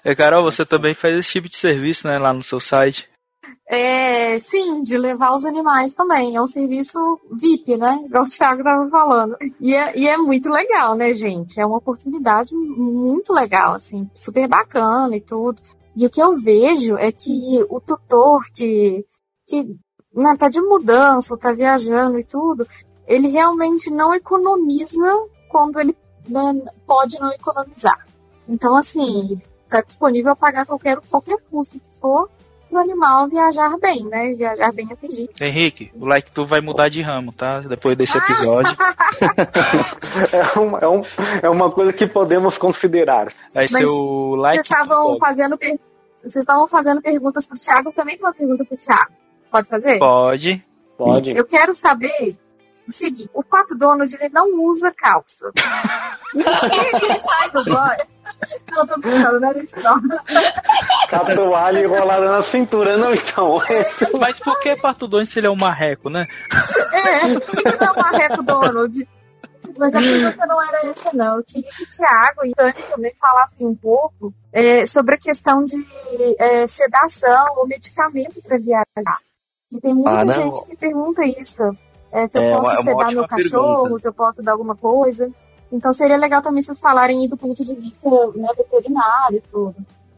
É, 0.05 0.14
Carol, 0.14 0.42
você 0.44 0.64
também 0.64 0.94
faz 0.94 1.14
esse 1.14 1.32
tipo 1.32 1.48
de 1.48 1.57
serviço, 1.57 2.07
né, 2.07 2.16
lá 2.18 2.32
no 2.32 2.42
seu 2.42 2.61
site? 2.61 3.09
É, 3.74 4.38
sim, 4.38 4.82
de 4.82 4.98
levar 4.98 5.34
os 5.34 5.46
animais 5.46 5.94
também. 5.94 6.36
É 6.36 6.42
um 6.42 6.46
serviço 6.46 7.18
VIP, 7.32 7.78
né? 7.78 8.02
Igual 8.04 8.24
o 8.24 8.28
Thiago 8.28 8.60
estava 8.60 8.86
falando. 8.90 9.34
E 9.58 9.74
é, 9.74 9.98
e 9.98 10.06
é 10.06 10.18
muito 10.18 10.50
legal, 10.50 10.94
né, 10.94 11.14
gente? 11.14 11.58
É 11.58 11.64
uma 11.64 11.78
oportunidade 11.78 12.54
muito 12.54 13.32
legal, 13.32 13.72
assim, 13.72 14.10
super 14.14 14.46
bacana 14.46 15.16
e 15.16 15.22
tudo. 15.22 15.62
E 15.96 16.04
o 16.04 16.10
que 16.10 16.20
eu 16.20 16.36
vejo 16.36 16.98
é 16.98 17.10
que 17.10 17.64
o 17.70 17.80
tutor 17.80 18.44
que, 18.52 19.06
que 19.48 19.62
né, 20.14 20.36
tá 20.38 20.50
de 20.50 20.60
mudança, 20.60 21.34
tá 21.38 21.54
viajando 21.54 22.18
e 22.18 22.24
tudo, 22.24 22.68
ele 23.06 23.28
realmente 23.28 23.88
não 23.90 24.14
economiza 24.14 25.18
quando 25.50 25.80
ele 25.80 25.96
né, 26.28 26.62
pode 26.86 27.18
não 27.18 27.32
economizar. 27.32 28.06
Então, 28.46 28.76
assim, 28.76 29.40
tá 29.66 29.80
disponível 29.80 30.32
a 30.32 30.36
pagar 30.36 30.66
qualquer, 30.66 31.00
qualquer 31.10 31.38
custo 31.50 31.80
que 31.80 31.98
for 31.98 32.28
pro 32.72 32.80
animal 32.80 33.28
viajar 33.28 33.76
bem, 33.78 34.02
né? 34.04 34.32
Viajar 34.32 34.72
bem 34.72 34.88
a 34.90 34.96
pedir. 34.96 35.28
Henrique, 35.38 35.92
o 35.94 36.06
like 36.06 36.32
tu 36.32 36.46
vai 36.46 36.62
mudar 36.62 36.88
de 36.88 37.02
ramo, 37.02 37.30
tá? 37.32 37.60
Depois 37.60 37.94
desse 37.94 38.16
episódio. 38.16 38.74
é, 40.32 40.58
um, 40.58 40.78
é, 40.78 40.88
um, 40.88 41.02
é 41.42 41.50
uma 41.50 41.70
coisa 41.70 41.92
que 41.92 42.06
podemos 42.06 42.56
considerar. 42.56 43.28
Vai 43.52 43.68
ser 43.68 43.84
o 43.84 44.34
like. 44.36 44.56
Vocês 44.56 44.70
estavam 44.70 45.18
fazendo, 45.18 45.58
per... 45.58 45.78
vocês 46.22 46.36
estavam 46.36 46.66
fazendo 46.66 47.02
perguntas 47.02 47.46
pro 47.46 47.58
Thiago, 47.58 47.92
também 47.92 48.16
tem 48.16 48.26
uma 48.26 48.32
pergunta 48.32 48.64
pro 48.64 48.76
Thiago. 48.76 49.12
Pode 49.50 49.68
fazer? 49.68 49.98
Pode. 49.98 50.64
Pode. 50.96 51.36
Eu 51.36 51.44
quero 51.44 51.74
saber 51.74 52.38
o 52.88 52.92
seguinte, 52.92 53.30
o 53.34 53.44
Pato 53.44 53.76
Donald 53.76 54.16
ele 54.18 54.32
não 54.32 54.48
usa 54.64 54.90
calça. 54.96 55.52
ele 56.34 57.20
sai 57.20 57.50
do 57.50 57.64
banho. 57.64 58.11
Não, 58.70 58.86
tô 58.86 58.99
brincando, 58.99 59.40
não 59.40 59.49
era 59.51 59.62
isso 59.62 59.76
não. 59.80 60.01
Catualho 61.09 61.78
enrolado 61.78 62.24
na 62.24 62.43
cintura, 62.43 62.97
não, 62.97 63.12
então. 63.14 63.59
Mas 64.18 64.38
por 64.40 64.59
que 64.61 64.76
Pato 64.76 65.07
Donald 65.07 65.28
se 65.28 65.38
ele 65.38 65.47
é 65.47 65.51
um 65.51 65.57
marreco, 65.57 66.09
né? 66.11 66.26
É, 66.93 67.38
por 67.38 67.57
que, 67.57 67.62
não 67.64 67.86
é 67.86 67.90
um 67.93 67.97
marreco 67.97 68.43
Donald? 68.43 69.09
Mas 69.78 69.95
a 69.95 69.99
pergunta 69.99 70.47
não 70.47 70.62
era 70.62 70.86
essa, 70.86 71.11
não. 71.14 71.36
Eu 71.36 71.45
queria 71.45 71.70
que 71.70 71.84
o 71.84 71.88
Thiago 71.88 72.45
e 72.45 72.51
o 72.51 72.55
Tânia 72.55 72.74
também 72.90 73.12
falassem 73.18 73.66
um 73.66 73.74
pouco 73.74 74.34
é, 74.53 74.84
sobre 74.84 75.14
a 75.14 75.18
questão 75.18 75.64
de 75.64 75.76
é, 76.38 76.66
sedação 76.66 77.47
ou 77.57 77.66
medicamento 77.66 78.43
para 78.43 78.59
viajar. 78.59 79.18
Que 79.70 79.80
tem 79.80 79.95
muita 79.95 80.11
Ah, 80.11 80.24
não. 80.24 80.32
gente 80.34 80.64
que 80.66 80.76
pergunta 80.76 81.24
isso. 81.24 81.62
É, 82.11 82.28
se 82.28 82.36
eu 82.38 82.43
É, 82.43 82.53
posso 82.53 82.61
uma- 82.62 82.72
é 82.72 82.74
uma 82.74 82.82
sedar 82.82 83.12
meu 83.12 83.26
cachorro, 83.28 83.82
pergunta. 83.82 84.01
se 84.01 84.09
eu 84.09 84.12
posso 84.12 84.43
dar 84.43 84.53
alguma 84.53 84.76
coisa. 84.76 85.30
Então 85.72 85.92
seria 85.92 86.16
legal 86.16 86.42
também 86.42 86.62
vocês 86.62 86.78
falarem 86.80 87.26
do 87.28 87.36
ponto 87.36 87.64
de 87.64 87.74
vista 87.74 88.08
né, 88.36 88.48
veterinário 88.56 89.38
e 89.38 89.42
tudo. 89.50 89.74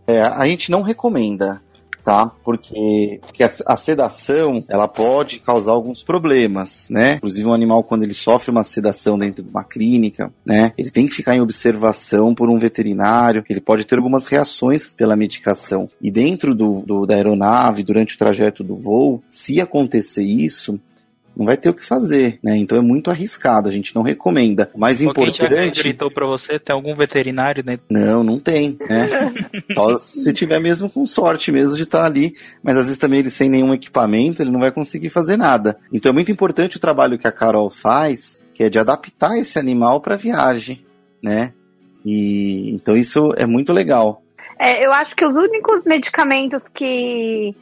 É, 0.07 0.21
a 0.21 0.47
gente 0.47 0.71
não 0.71 0.83
recomenda, 0.83 1.63
tá? 2.05 2.31
Porque, 2.45 3.21
porque 3.25 3.43
a, 3.43 3.51
a 3.67 3.77
sedação, 3.77 4.63
ela 4.69 4.87
pode 4.87 5.39
causar 5.39 5.73
alguns 5.73 6.03
problemas, 6.03 6.87
né? 6.91 7.15
Inclusive 7.15 7.49
um 7.49 7.55
animal, 7.55 7.83
quando 7.83 8.03
ele 8.03 8.13
sofre 8.13 8.51
uma 8.51 8.63
sedação 8.63 9.17
dentro 9.19 9.43
de 9.43 9.49
uma 9.49 9.65
clínica, 9.65 10.31
né? 10.45 10.73
Ele 10.77 10.91
tem 10.91 11.07
que 11.07 11.15
ficar 11.15 11.35
em 11.37 11.41
observação 11.41 12.35
por 12.35 12.51
um 12.51 12.59
veterinário, 12.59 13.43
ele 13.49 13.61
pode 13.61 13.85
ter 13.87 13.97
algumas 13.97 14.27
reações 14.27 14.93
pela 14.93 15.17
medicação. 15.17 15.89
E 16.03 16.11
dentro 16.11 16.55
do, 16.55 16.83
do- 16.85 17.07
da 17.07 17.15
aeronave, 17.15 17.83
durante 17.83 18.17
o 18.17 18.19
trajeto 18.19 18.63
do 18.63 18.77
voo, 18.77 19.23
se 19.31 19.59
acontecer 19.61 20.25
isso, 20.25 20.79
não 21.37 21.47
vai 21.47 21.57
ter 21.57 21.69
o 21.69 21.75
que 21.75 21.85
fazer, 21.85 22.39
né? 22.43 22.57
Então 22.57 22.79
é 22.79 22.81
muito 22.81 23.11
arriscado, 23.11 23.69
a 23.69 23.73
gente 23.73 23.95
não 23.95 24.03
recomenda. 24.03 24.71
O 24.75 24.79
mais 24.79 25.03
Ou 25.03 25.13
quem 25.13 25.27
já 25.29 25.45
importante... 25.47 25.83
gritou 25.83 26.11
pra 26.11 26.27
você, 26.27 26.59
tem 26.59 26.75
algum 26.75 26.95
veterinário 26.95 27.63
dentro? 27.63 27.85
Não, 27.91 28.23
não 28.23 28.39
tem, 28.39 28.79
né? 28.89 29.09
Só 29.75 29.97
se 29.97 30.33
tiver 30.33 30.61
mesmo 30.61 30.89
com 30.89 31.05
sorte 31.05 31.51
mesmo 31.51 31.77
de 31.77 31.83
estar 31.83 32.05
ali, 32.05 32.35
mas 32.63 32.77
às 32.77 32.85
vezes 32.85 32.99
também 32.99 33.21
ele 33.21 33.31
sem 33.31 33.49
nenhum 33.49 33.75
equipamento, 33.75 34.43
ele 34.43 34.51
não 34.51 34.61
vai 34.61 34.71
conseguir 34.71 35.11
fazer 35.11 35.37
nada. 35.37 35.79
Então 35.93 36.11
é 36.11 36.13
muito 36.13 36.31
importante 36.31 36.77
o 36.77 36.81
trabalho 36.81 37.19
que 37.19 37.27
a 37.27 37.33
Carol 37.33 37.71
faz, 37.71 38.41
que 38.55 38.63
é 38.63 38.71
de 38.71 38.79
adaptar 38.79 39.37
esse 39.37 39.59
animal 39.59 40.01
para 40.01 40.17
viagem, 40.17 40.85
né? 41.23 41.53
E 42.05 42.71
então 42.71 42.97
isso 42.97 43.33
é 43.37 43.47
muito 43.47 43.73
legal. 43.73 44.23
É, 44.59 44.87
eu 44.87 44.93
acho 44.93 45.17
que 45.17 45.27
os 45.27 45.35
únicos 45.35 45.85
medicamentos 45.85 46.69
que, 46.69 47.55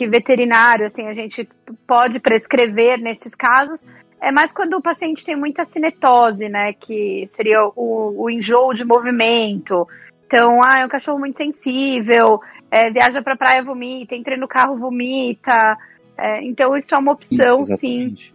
que 0.00 0.06
veterinário, 0.06 0.86
assim, 0.86 1.06
a 1.08 1.12
gente 1.12 1.46
pode 1.86 2.18
prescrever 2.20 2.98
nesses 2.98 3.34
casos 3.34 3.84
é 4.18 4.32
mais 4.32 4.50
quando 4.50 4.74
o 4.74 4.82
paciente 4.82 5.24
tem 5.24 5.36
muita 5.36 5.66
cinetose, 5.66 6.48
né? 6.48 6.72
Que 6.72 7.26
seria 7.28 7.66
o, 7.76 8.24
o 8.24 8.30
enjoo 8.30 8.72
de 8.72 8.82
movimento. 8.82 9.86
Então, 10.26 10.62
ah, 10.62 10.80
é 10.80 10.86
um 10.86 10.88
cachorro 10.88 11.18
muito 11.18 11.36
sensível, 11.36 12.40
é, 12.70 12.90
viaja 12.90 13.20
pra 13.20 13.36
praia, 13.36 13.62
vomita, 13.62 14.14
entra 14.14 14.38
no 14.38 14.48
carro, 14.48 14.78
vomita. 14.78 15.76
É, 16.16 16.42
então, 16.44 16.74
isso 16.76 16.94
é 16.94 16.98
uma 16.98 17.12
opção, 17.12 17.60
sim. 17.62 18.14
Exatamente. 18.16 18.34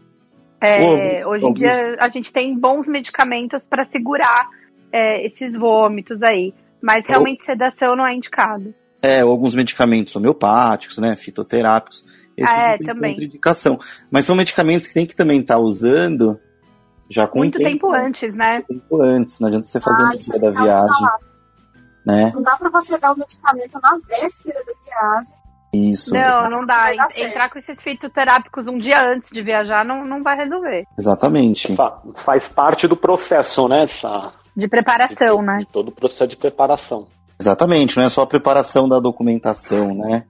É, 0.61 1.25
Ô, 1.25 1.31
hoje 1.31 1.45
em 1.45 1.53
dia 1.53 1.97
a 1.99 2.09
gente 2.09 2.31
tem 2.31 2.55
bons 2.57 2.87
medicamentos 2.87 3.65
para 3.65 3.85
segurar 3.85 4.49
é, 4.91 5.25
esses 5.25 5.55
vômitos 5.55 6.21
aí, 6.21 6.53
mas 6.81 7.07
realmente 7.07 7.43
sedação 7.43 7.95
não 7.95 8.05
é 8.05 8.13
indicado. 8.13 8.73
É, 9.05 9.23
ou 9.23 9.31
alguns 9.31 9.53
medicamentos 9.55 10.15
homeopáticos, 10.15 10.97
né? 10.97 11.15
Fitoterápicos. 11.15 12.03
Esses 12.37 12.57
Ah, 12.57 12.71
é, 12.73 12.77
também. 12.79 13.13
contraindicação. 13.13 13.79
Mas 14.11 14.25
são 14.25 14.35
medicamentos 14.35 14.87
que 14.87 14.93
tem 14.93 15.05
que 15.05 15.15
também 15.15 15.39
estar 15.41 15.57
usando 15.57 16.39
já 17.09 17.27
com 17.27 17.37
Muito 17.39 17.59
um 17.59 17.63
tempo 17.63 17.91
antes, 17.93 18.35
né? 18.35 18.61
tempo 18.67 19.01
antes. 19.01 19.39
Não 19.39 19.47
adianta 19.47 19.67
você 19.67 19.79
fazer 19.79 20.03
Ah, 20.03 20.07
no 20.07 20.17
dia 20.17 20.39
da 20.39 20.47
é 20.47 20.51
viagem, 20.63 21.07
né? 22.05 22.31
Não 22.33 22.41
dá 22.41 22.55
pra 22.57 22.69
você 22.69 22.97
dar 22.99 23.13
o 23.13 23.17
medicamento 23.17 23.79
na 23.81 23.97
véspera 24.07 24.59
da 24.65 24.73
viagem. 24.83 25.33
Isso. 25.73 26.13
Não, 26.13 26.47
não 26.49 26.65
dá. 26.65 26.93
Entrar 27.17 27.49
com 27.49 27.59
esses 27.59 27.81
fitoterápicos 27.81 28.65
um 28.67 28.77
dia 28.77 29.01
antes 29.11 29.29
de 29.29 29.41
viajar 29.43 29.83
não, 29.85 30.05
não 30.05 30.23
vai 30.23 30.35
resolver. 30.37 30.85
Exatamente. 30.97 31.75
Fa- 31.75 32.01
Faz 32.15 32.47
parte 32.47 32.87
do 32.87 32.95
processo, 32.95 33.67
né? 33.67 33.83
Essa, 33.83 34.31
De 34.55 34.67
preparação, 34.67 35.41
né? 35.41 35.57
de 35.59 35.65
todo 35.67 35.89
o 35.89 35.91
processo 35.91 36.27
de 36.27 36.37
preparação. 36.37 37.07
Exatamente, 37.39 37.97
não 37.97 38.03
é 38.03 38.09
só 38.09 38.21
a 38.21 38.27
preparação 38.27 38.87
da 38.87 38.99
documentação, 38.99 39.93
né? 39.95 40.25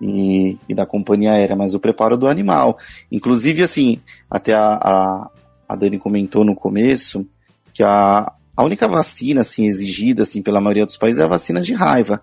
E, 0.00 0.58
e 0.68 0.74
da 0.74 0.84
companhia 0.84 1.32
aérea, 1.32 1.56
mas 1.56 1.74
o 1.74 1.80
preparo 1.80 2.16
do 2.16 2.28
animal. 2.28 2.78
Inclusive, 3.10 3.62
assim, 3.62 4.00
até 4.30 4.52
a, 4.52 4.74
a, 4.74 5.30
a 5.68 5.76
Dani 5.76 5.98
comentou 5.98 6.44
no 6.44 6.54
começo 6.54 7.26
que 7.72 7.82
a, 7.82 8.32
a 8.56 8.62
única 8.62 8.86
vacina, 8.86 9.40
assim, 9.40 9.66
exigida, 9.66 10.22
assim, 10.22 10.42
pela 10.42 10.60
maioria 10.60 10.84
dos 10.84 10.98
países 10.98 11.20
é 11.20 11.24
a 11.24 11.28
vacina 11.28 11.60
de 11.60 11.72
raiva. 11.72 12.22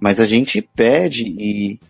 Mas 0.00 0.18
a 0.18 0.24
gente 0.24 0.60
pede 0.60 1.24
e, 1.24 1.80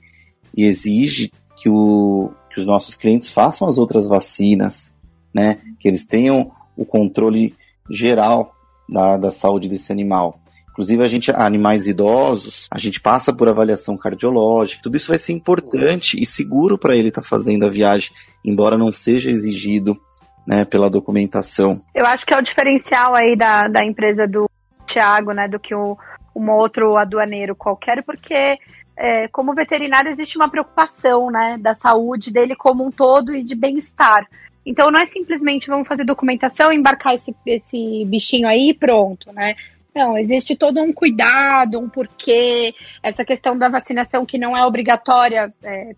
e 0.55 0.65
exige 0.65 1.33
que, 1.57 1.71
o, 1.71 2.31
que 2.51 2.61
os 2.61 2.67
nossos 2.67 2.95
clientes 2.95 3.29
façam 3.29 3.67
as 3.67 3.79
outras 3.79 4.07
vacinas, 4.07 4.93
né? 5.33 5.59
Que 5.81 5.89
eles 5.89 6.05
tenham 6.05 6.53
o 6.77 6.85
controle 6.85 7.55
geral 7.91 8.55
da, 8.89 9.17
da 9.17 9.31
saúde 9.31 9.69
desse 9.69 9.91
animal. 9.91 10.39
Inclusive, 10.75 11.05
a 11.05 11.09
gente, 11.09 11.31
animais 11.31 11.87
idosos, 11.87 12.67
a 12.69 12.79
gente 12.79 13.01
passa 13.01 13.33
por 13.33 13.49
avaliação 13.49 13.97
cardiológica. 13.97 14.83
Tudo 14.83 14.97
isso 14.97 15.07
vai 15.07 15.19
ser 15.19 15.33
importante 15.33 16.21
e 16.21 16.27
seguro 16.27 16.77
para 16.77 16.97
ele 16.97 17.11
estar 17.11 17.23
fazendo 17.23 17.65
a 17.65 17.71
viagem, 17.71 18.11
embora 18.45 18.77
não 18.77 18.93
seja 18.93 19.31
exigido 19.31 19.97
né, 20.45 20.65
pela 20.65 20.91
documentação. 20.91 21.77
Eu 21.95 22.05
acho 22.05 22.27
que 22.27 22.35
é 22.35 22.39
o 22.39 22.43
diferencial 22.43 23.15
aí 23.15 23.37
da, 23.37 23.69
da 23.69 23.87
empresa 23.87 24.27
do 24.27 24.51
Thiago, 24.85 25.31
né? 25.31 25.47
Do 25.47 25.61
que 25.61 25.73
o, 25.77 25.97
um 26.35 26.51
outro 26.51 26.97
aduaneiro 26.97 27.55
qualquer, 27.55 28.03
porque 28.03 28.59
é, 28.99 29.29
como 29.29 29.55
veterinário 29.55 30.11
existe 30.11 30.37
uma 30.37 30.51
preocupação, 30.51 31.31
né? 31.31 31.57
Da 31.57 31.75
saúde 31.77 32.33
dele 32.33 32.57
como 32.57 32.85
um 32.85 32.91
todo 32.91 33.33
e 33.33 33.45
de 33.45 33.55
bem-estar. 33.55 34.27
Então 34.67 34.91
não 34.91 34.99
é 34.99 35.07
simplesmente 35.07 35.69
vamos 35.69 35.87
fazer 35.87 36.05
documentação, 36.05 36.73
embarcar 36.73 37.15
esse, 37.15 37.33
esse 37.47 38.05
bichinho 38.07 38.49
aí 38.49 38.71
e 38.71 38.75
pronto, 38.75 39.33
né? 39.33 39.55
Não, 39.95 40.19
existe 40.19 40.57
todo 40.57 40.81
um 40.81 40.93
cuidado, 40.93 41.79
um 41.79 41.89
porquê, 41.89 42.75
essa 43.01 43.25
questão 43.25 43.57
da 43.57 43.69
vacinação 43.69 44.27
que 44.27 44.37
não 44.37 44.57
é 44.57 44.67
obrigatória 44.67 45.55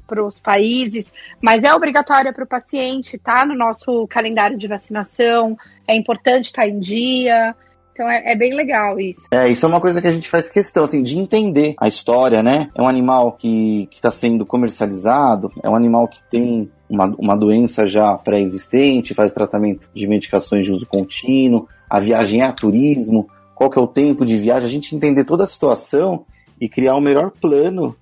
para 0.07 0.23
os 0.23 0.39
países, 0.39 1.11
mas 1.41 1.65
é 1.65 1.73
obrigatória 1.75 2.33
para 2.33 2.45
o 2.45 2.47
paciente, 2.47 3.17
tá? 3.17 3.47
No 3.47 3.57
nosso 3.57 4.07
calendário 4.09 4.59
de 4.59 4.69
vacinação, 4.69 5.57
é 5.89 5.95
importante 5.95 6.47
estar 6.47 6.69
em 6.69 6.79
dia. 6.79 7.55
Então 7.97 8.11
é, 8.11 8.33
é 8.33 8.37
bem 8.37 8.55
legal 8.55 9.01
isso. 9.01 9.23
É, 9.31 9.49
isso 9.49 9.65
é 9.65 9.69
uma 9.71 9.81
coisa 9.81 10.03
que 10.03 10.07
a 10.07 10.11
gente 10.11 10.29
faz 10.29 10.51
questão, 10.51 10.85
assim, 10.85 11.03
de 11.03 11.19
entender 11.19 11.75
a 11.81 11.89
história, 11.89 12.43
né? 12.43 12.69
É 12.75 12.83
um 12.83 12.89
animal 12.89 13.33
que 13.33 13.89
está 13.91 14.11
sendo 14.11 14.45
comercializado, 14.45 15.51
é 15.63 15.71
um 15.71 15.75
animal 15.75 16.07
que 16.07 16.23
tem 16.29 16.71
uma, 16.91 17.07
uma 17.19 17.35
doença 17.35 17.87
já 17.87 18.15
pré-existente, 18.19 19.15
faz 19.15 19.33
tratamento 19.33 19.89
de 19.95 20.07
medicações 20.07 20.67
de 20.67 20.71
uso 20.71 20.87
contínuo, 20.87 21.67
a 21.89 21.99
viagem 21.99 22.43
é 22.43 22.45
a 22.45 22.53
turismo, 22.53 23.31
qual 23.57 23.71
que 23.71 23.79
é 23.79 23.83
o 23.83 23.89
tempo 23.89 24.25
de 24.27 24.37
viagem, 24.37 24.69
a 24.69 24.71
gente 24.71 24.95
entender 24.95 25.25
toda 25.25 25.45
a 25.45 25.47
situação 25.47 26.27
e 26.61 26.69
criar 26.69 26.95
o 26.95 27.01
melhor 27.01 27.31
plano 27.31 27.97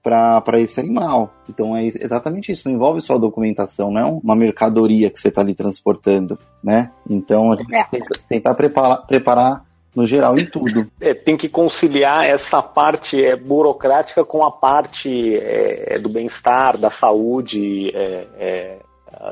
para 0.00 0.60
esse 0.60 0.78
animal. 0.78 1.34
Então 1.48 1.76
é 1.76 1.84
exatamente 1.84 2.52
isso, 2.52 2.68
não 2.68 2.74
envolve 2.76 3.00
só 3.00 3.16
a 3.16 3.18
documentação, 3.18 3.90
não 3.90 4.00
é 4.00 4.04
uma 4.04 4.36
mercadoria 4.36 5.10
que 5.10 5.18
você 5.18 5.28
está 5.28 5.40
ali 5.40 5.54
transportando, 5.54 6.38
né? 6.62 6.92
Então 7.10 7.52
a 7.52 7.56
gente 7.56 7.74
É. 7.74 7.84
tenta, 7.84 8.20
tentar 8.28 8.54
preparar, 8.54 9.06
preparar 9.06 9.64
no 9.94 10.06
geral, 10.06 10.38
em 10.38 10.46
tudo. 10.46 10.88
É, 11.00 11.12
tem 11.12 11.36
que 11.36 11.48
conciliar 11.48 12.24
essa 12.24 12.62
parte 12.62 13.22
é, 13.22 13.36
burocrática 13.36 14.24
com 14.24 14.44
a 14.44 14.52
parte 14.52 15.36
é, 15.36 15.98
do 15.98 16.08
bem-estar, 16.08 16.78
da 16.78 16.90
saúde, 16.90 17.90
é, 17.94 18.26
é, 18.38 18.78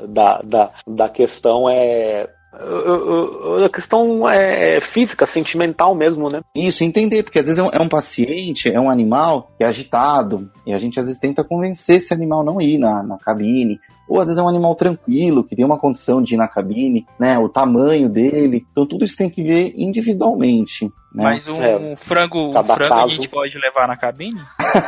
da, 0.08 0.40
da, 0.44 0.70
da 0.86 1.08
questão 1.08 1.70
é 1.70 2.28
a 2.52 3.68
questão 3.68 4.28
é 4.28 4.80
física, 4.80 5.24
sentimental 5.24 5.94
mesmo, 5.94 6.28
né? 6.28 6.40
Isso, 6.54 6.82
entender, 6.82 7.22
porque 7.22 7.38
às 7.38 7.46
vezes 7.46 7.58
é 7.58 7.62
um, 7.62 7.70
é 7.72 7.80
um, 7.80 7.88
paciente, 7.88 8.68
é 8.68 8.80
um 8.80 8.90
animal 8.90 9.52
que 9.56 9.64
é 9.64 9.66
agitado, 9.66 10.50
e 10.66 10.72
a 10.72 10.78
gente 10.78 10.98
às 10.98 11.06
vezes 11.06 11.20
tenta 11.20 11.44
convencer 11.44 11.96
esse 11.96 12.12
animal 12.12 12.44
não 12.44 12.60
ir 12.60 12.78
na, 12.78 13.02
na 13.02 13.18
cabine, 13.18 13.80
ou 14.10 14.20
às 14.20 14.26
vezes 14.26 14.38
é 14.38 14.42
um 14.42 14.48
animal 14.48 14.74
tranquilo, 14.74 15.44
que 15.44 15.54
tem 15.54 15.64
uma 15.64 15.78
condição 15.78 16.20
de 16.20 16.34
ir 16.34 16.36
na 16.36 16.48
cabine, 16.48 17.06
né? 17.16 17.38
O 17.38 17.48
tamanho 17.48 18.08
dele. 18.08 18.66
Então 18.72 18.84
tudo 18.84 19.04
isso 19.04 19.16
tem 19.16 19.30
que 19.30 19.40
ver 19.40 19.72
individualmente. 19.76 20.86
Né? 21.14 21.24
Mas 21.24 21.48
um 21.48 21.54
é, 21.54 21.94
frango, 21.94 22.48
um 22.48 22.52
frango 22.52 22.78
caso... 22.78 22.94
a 22.94 23.06
gente 23.06 23.28
pode 23.28 23.56
levar 23.56 23.86
na 23.86 23.96
cabine? 23.96 24.40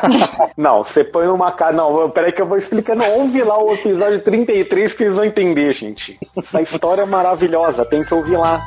não, 0.58 0.82
você 0.82 1.04
põe 1.04 1.28
numa 1.28 1.52
casa. 1.52 1.72
Não, 1.72 2.10
peraí 2.10 2.32
que 2.32 2.42
eu 2.42 2.46
vou 2.46 2.58
explicando. 2.58 3.04
Ouve 3.04 3.44
lá 3.44 3.62
o 3.62 3.72
episódio 3.72 4.20
33 4.20 4.92
que 4.92 4.98
vocês 4.98 5.14
vão 5.14 5.24
entender, 5.24 5.72
gente. 5.72 6.18
Essa 6.36 6.60
história 6.60 7.02
é 7.02 7.06
maravilhosa, 7.06 7.84
tem 7.84 8.04
que 8.04 8.12
ouvir 8.12 8.36
lá. 8.36 8.60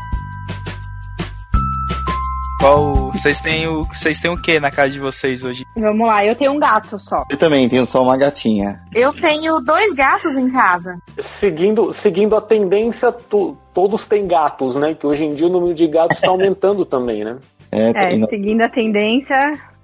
Qual. 2.59 3.11
Vocês 3.11 3.39
têm 3.41 3.67
o. 3.67 3.83
Vocês 3.83 4.19
têm 4.19 4.31
o 4.31 4.41
que 4.41 4.59
na 4.59 4.71
casa 4.71 4.89
de 4.89 4.99
vocês 4.99 5.43
hoje? 5.43 5.63
Vamos 5.75 6.07
lá, 6.07 6.25
eu 6.25 6.35
tenho 6.35 6.51
um 6.51 6.59
gato 6.59 6.99
só. 6.99 7.23
Eu 7.29 7.37
também 7.37 7.67
tenho 7.67 7.85
só 7.85 8.01
uma 8.01 8.17
gatinha. 8.17 8.81
Eu 8.93 9.13
tenho 9.13 9.59
dois 9.61 9.93
gatos 9.93 10.37
em 10.37 10.49
casa. 10.49 10.97
Seguindo, 11.21 11.91
seguindo 11.93 12.35
a 12.35 12.41
tendência, 12.41 13.11
tu, 13.11 13.57
todos 13.73 14.05
têm 14.07 14.27
gatos, 14.27 14.75
né? 14.75 14.93
Que 14.93 15.05
hoje 15.05 15.25
em 15.25 15.33
dia 15.33 15.47
o 15.47 15.49
número 15.49 15.73
de 15.73 15.87
gatos 15.87 16.17
está 16.17 16.29
aumentando 16.31 16.85
também, 16.85 17.23
né? 17.23 17.37
É, 17.71 18.15
é 18.15 18.27
seguindo 18.27 18.61
a 18.61 18.69
tendência. 18.69 19.37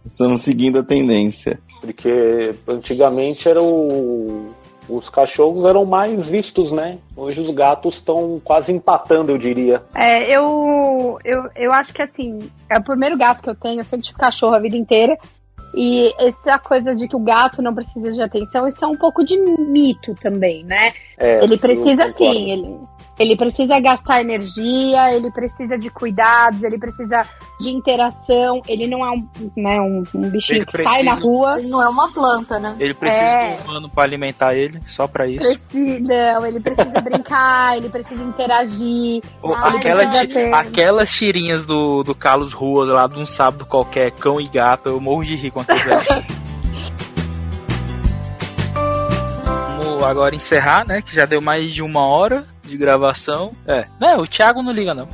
Estamos 0.06 0.42
seguindo 0.42 0.80
a 0.80 0.84
tendência. 0.84 1.60
Porque 1.82 2.52
antigamente 2.68 3.48
era 3.50 3.62
o 3.62 4.52
os 4.92 5.10
cachorros 5.10 5.64
eram 5.64 5.86
mais 5.86 6.28
vistos, 6.28 6.72
né? 6.72 6.98
Hoje 7.16 7.40
os 7.40 7.50
gatos 7.52 7.96
estão 7.96 8.42
quase 8.44 8.72
empatando, 8.72 9.32
eu 9.32 9.38
diria. 9.38 9.82
É, 9.96 10.30
eu, 10.36 11.18
eu, 11.24 11.50
eu 11.56 11.72
acho 11.72 11.94
que 11.94 12.02
assim, 12.02 12.40
é 12.70 12.78
o 12.78 12.84
primeiro 12.84 13.18
gato 13.18 13.42
que 13.42 13.50
eu 13.50 13.56
tenho, 13.56 13.80
eu 13.80 13.84
sempre 13.84 14.06
tive 14.06 14.18
cachorro 14.18 14.56
a 14.56 14.60
vida 14.60 14.76
inteira. 14.76 15.18
E 15.74 16.14
essa 16.20 16.60
coisa 16.60 16.94
de 16.94 17.08
que 17.08 17.16
o 17.16 17.20
gato 17.20 17.62
não 17.62 17.74
precisa 17.74 18.12
de 18.12 18.22
atenção, 18.22 18.68
isso 18.68 18.84
é 18.84 18.88
um 18.88 18.96
pouco 18.96 19.24
de 19.24 19.38
mito 19.38 20.14
também, 20.16 20.66
né? 20.66 20.92
É, 21.18 21.42
ele 21.42 21.58
precisa 21.58 22.10
sim, 22.10 22.52
ele, 22.52 22.78
ele 23.22 23.36
precisa 23.36 23.80
gastar 23.80 24.22
energia, 24.22 25.14
ele 25.14 25.32
precisa 25.32 25.78
de 25.78 25.90
cuidados, 25.92 26.64
ele 26.64 26.80
precisa 26.80 27.24
de 27.60 27.70
interação. 27.70 28.62
Ele 28.68 28.88
não 28.88 29.06
é 29.06 29.12
um, 29.12 29.28
né, 29.56 29.80
um, 29.80 30.04
um 30.16 30.30
bichinho 30.30 30.60
ele 30.60 30.66
que 30.66 30.72
precisa, 30.72 30.96
sai 30.96 31.04
na 31.04 31.14
rua. 31.14 31.60
Ele 31.60 31.70
não 31.70 31.82
é 31.82 31.88
uma 31.88 32.12
planta, 32.12 32.60
né? 32.60 32.76
Ele 32.80 32.94
precisa 32.94 33.22
é. 33.22 33.56
de 33.56 33.62
um 33.62 33.66
humano 33.66 33.90
pra 33.90 34.04
alimentar 34.04 34.56
ele, 34.56 34.82
só 34.88 35.08
pra 35.08 35.28
isso. 35.28 35.40
Precisa, 35.40 36.34
não, 36.34 36.46
ele 36.46 36.60
precisa 36.60 36.90
brincar, 37.02 37.78
ele 37.78 37.90
precisa 37.90 38.24
interagir. 38.24 39.22
Oh, 39.42 39.54
aquelas, 39.54 40.10
aquelas 40.54 41.12
tirinhas 41.12 41.66
do, 41.66 42.02
do 42.02 42.16
Carlos 42.16 42.54
Ruas 42.54 42.90
lá 42.90 43.08
de 43.08 43.20
um 43.20 43.26
sábado 43.26 43.66
qualquer, 43.68 44.12
cão 44.14 44.42
e 44.42 44.48
gato, 44.48 44.90
eu 44.90 45.00
morro 45.00 45.24
de 45.24 45.36
rir 45.36 45.52
quando 45.52 45.70
eu 45.70 45.76
vejo. 45.78 46.42
Vamos 49.78 50.04
agora 50.04 50.36
encerrar, 50.36 50.88
né? 50.88 51.04
Que 51.04 51.14
já 51.14 51.28
deu 51.28 51.40
mais 51.40 51.72
de 51.72 51.84
uma 51.84 52.02
hora 52.08 52.48
de 52.72 52.78
gravação. 52.78 53.52
É. 53.68 53.86
Não, 54.00 54.22
o 54.22 54.28
Thiago 54.28 54.64
não 54.64 54.72
liga, 54.72 54.94
não. 54.94 55.08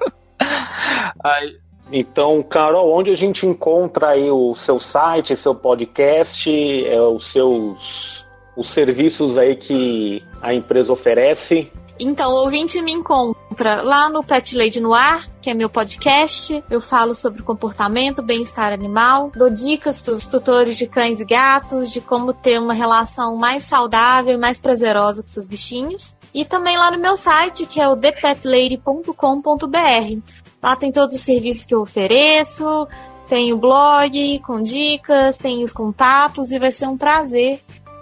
aí, 1.22 1.58
então, 1.92 2.42
Carol, 2.42 2.92
onde 2.92 3.10
a 3.10 3.16
gente 3.16 3.46
encontra 3.46 4.10
aí 4.10 4.30
o 4.30 4.54
seu 4.54 4.78
site, 4.78 5.36
seu 5.36 5.54
podcast, 5.54 6.50
é, 6.50 7.00
os 7.00 7.30
seus 7.30 8.24
os 8.56 8.68
serviços 8.68 9.36
aí 9.36 9.56
que 9.56 10.22
a 10.40 10.54
empresa 10.54 10.92
oferece? 10.92 11.70
Então, 11.98 12.32
o 12.32 12.42
ouvinte 12.42 12.80
me 12.82 12.92
encontra 12.92 13.82
lá 13.82 14.08
no 14.08 14.22
Pet 14.22 14.56
Lady 14.56 14.80
no 14.80 14.92
Ar, 14.92 15.28
que 15.40 15.48
é 15.48 15.54
meu 15.54 15.68
podcast. 15.68 16.62
Eu 16.68 16.80
falo 16.80 17.14
sobre 17.14 17.42
comportamento, 17.42 18.20
bem-estar 18.20 18.72
animal, 18.72 19.30
dou 19.34 19.48
dicas 19.48 20.02
para 20.02 20.12
os 20.12 20.26
tutores 20.26 20.76
de 20.76 20.88
cães 20.88 21.20
e 21.20 21.24
gatos 21.24 21.92
de 21.92 22.00
como 22.00 22.32
ter 22.32 22.58
uma 22.58 22.74
relação 22.74 23.36
mais 23.36 23.62
saudável 23.62 24.34
e 24.34 24.36
mais 24.36 24.60
prazerosa 24.60 25.22
com 25.22 25.28
seus 25.28 25.46
bichinhos. 25.46 26.16
E 26.34 26.44
também 26.44 26.76
lá 26.76 26.90
no 26.90 26.98
meu 26.98 27.16
site, 27.16 27.64
que 27.64 27.80
é 27.80 27.88
o 27.88 27.96
thepetlady.com.br. 27.96 30.18
Lá 30.62 30.74
tem 30.74 30.90
todos 30.90 31.14
os 31.14 31.22
serviços 31.22 31.64
que 31.64 31.74
eu 31.74 31.82
ofereço, 31.82 32.88
tem 33.28 33.52
o 33.52 33.56
blog 33.56 34.40
com 34.40 34.60
dicas, 34.60 35.38
tem 35.38 35.62
os 35.62 35.72
contatos 35.72 36.50
e 36.50 36.58
vai 36.58 36.72
ser 36.72 36.88
um 36.88 36.96
prazer 36.96 37.60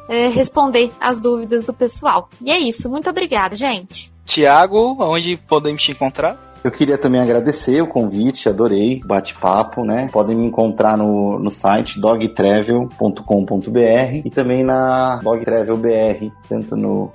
é, 0.09 0.29
responder 0.29 0.91
as 1.01 1.21
dúvidas 1.21 1.65
do 1.65 1.73
pessoal. 1.73 2.29
E 2.41 2.51
é 2.51 2.59
isso. 2.59 2.89
Muito 2.89 3.11
obrigada, 3.11 3.55
gente. 3.55 4.13
Tiago, 4.25 4.97
onde 5.01 5.37
podemos 5.37 5.83
te 5.83 5.93
encontrar? 5.93 6.53
Eu 6.65 6.71
queria 6.71 6.97
também 6.97 7.21
agradecer 7.21 7.83
o 7.83 7.89
convite, 7.89 8.49
adorei 8.49 9.01
o 9.03 9.07
bate-papo, 9.07 9.85
né? 9.85 10.09
Podem 10.13 10.37
me 10.37 10.47
encontrar 10.47 10.97
no, 10.97 11.39
no 11.39 11.51
site 11.51 11.99
dogtravel.com.br 11.99 14.23
e 14.25 14.31
também 14.31 14.63
na 14.63 15.17
Dog 15.17 15.45
Travel 15.45 15.77
BR, 15.77 16.31
tanto 16.49 16.77
no 16.77 17.11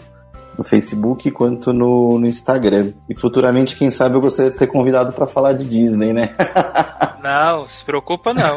no 0.58 0.64
Facebook 0.64 1.30
quanto 1.32 1.72
no, 1.72 2.18
no 2.20 2.26
Instagram. 2.26 2.94
E 3.10 3.16
futuramente, 3.16 3.76
quem 3.76 3.90
sabe, 3.90 4.16
eu 4.16 4.22
gostaria 4.22 4.52
de 4.52 4.58
ser 4.58 4.68
convidado 4.68 5.14
para 5.14 5.28
falar 5.28 5.54
de 5.54 5.66
Disney, 5.66 6.14
né? 6.14 6.34
Não, 7.22 7.68
se 7.68 7.84
preocupa 7.84 8.34
não. 8.34 8.56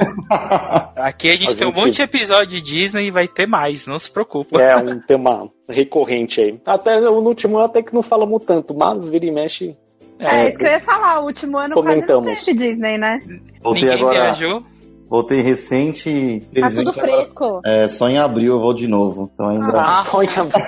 Aqui 0.95 1.31
a 1.31 1.37
gente, 1.37 1.51
a 1.51 1.57
tem 1.57 1.69
um 1.69 1.75
monte 1.75 1.97
de 1.97 2.03
episódio 2.03 2.49
de 2.49 2.63
Disney 2.63 3.09
e 3.09 3.11
vai 3.11 3.27
ter 3.27 3.45
mais, 3.45 3.85
não 3.85 3.99
se 3.99 4.09
preocupa. 4.09 4.63
É 4.63 4.77
um 4.77 5.01
tema 5.01 5.49
recorrente 5.69 6.41
aí. 6.41 6.61
Até 6.65 7.01
no 7.01 7.11
último 7.15 7.57
ano 7.57 7.67
até 7.67 7.83
que 7.83 7.93
não 7.93 8.03
falamos 8.03 8.45
tanto, 8.45 8.73
mas 8.73 9.09
vira 9.09 9.27
e 9.27 9.33
mexe. 9.33 9.77
É, 10.21 10.45
é 10.45 10.49
isso 10.51 10.59
que 10.59 10.67
eu 10.67 10.71
ia 10.71 10.81
falar, 10.81 11.21
o 11.21 11.25
último 11.25 11.59
ano 11.59 11.75
comentamos. 11.75 12.27
quase 12.27 12.53
não 12.53 12.57
teve 12.57 12.69
Disney, 12.69 12.97
né? 12.97 13.19
Voltei 13.61 13.83
Ninguém 13.83 13.99
agora. 13.99 14.21
Viajou. 14.21 14.63
Voltei 15.11 15.41
recente. 15.41 16.41
Tá 16.55 16.71
tudo 16.71 16.93
fresco. 16.93 17.61
É, 17.67 17.89
só 17.89 18.09
em 18.09 18.17
abril 18.17 18.53
eu 18.53 18.61
vou 18.61 18.73
de 18.73 18.87
novo. 18.87 19.29
Então 19.35 19.49
ainda. 19.49 19.73
Ah, 19.75 20.05
só 20.05 20.23
em 20.23 20.29
abril. 20.29 20.63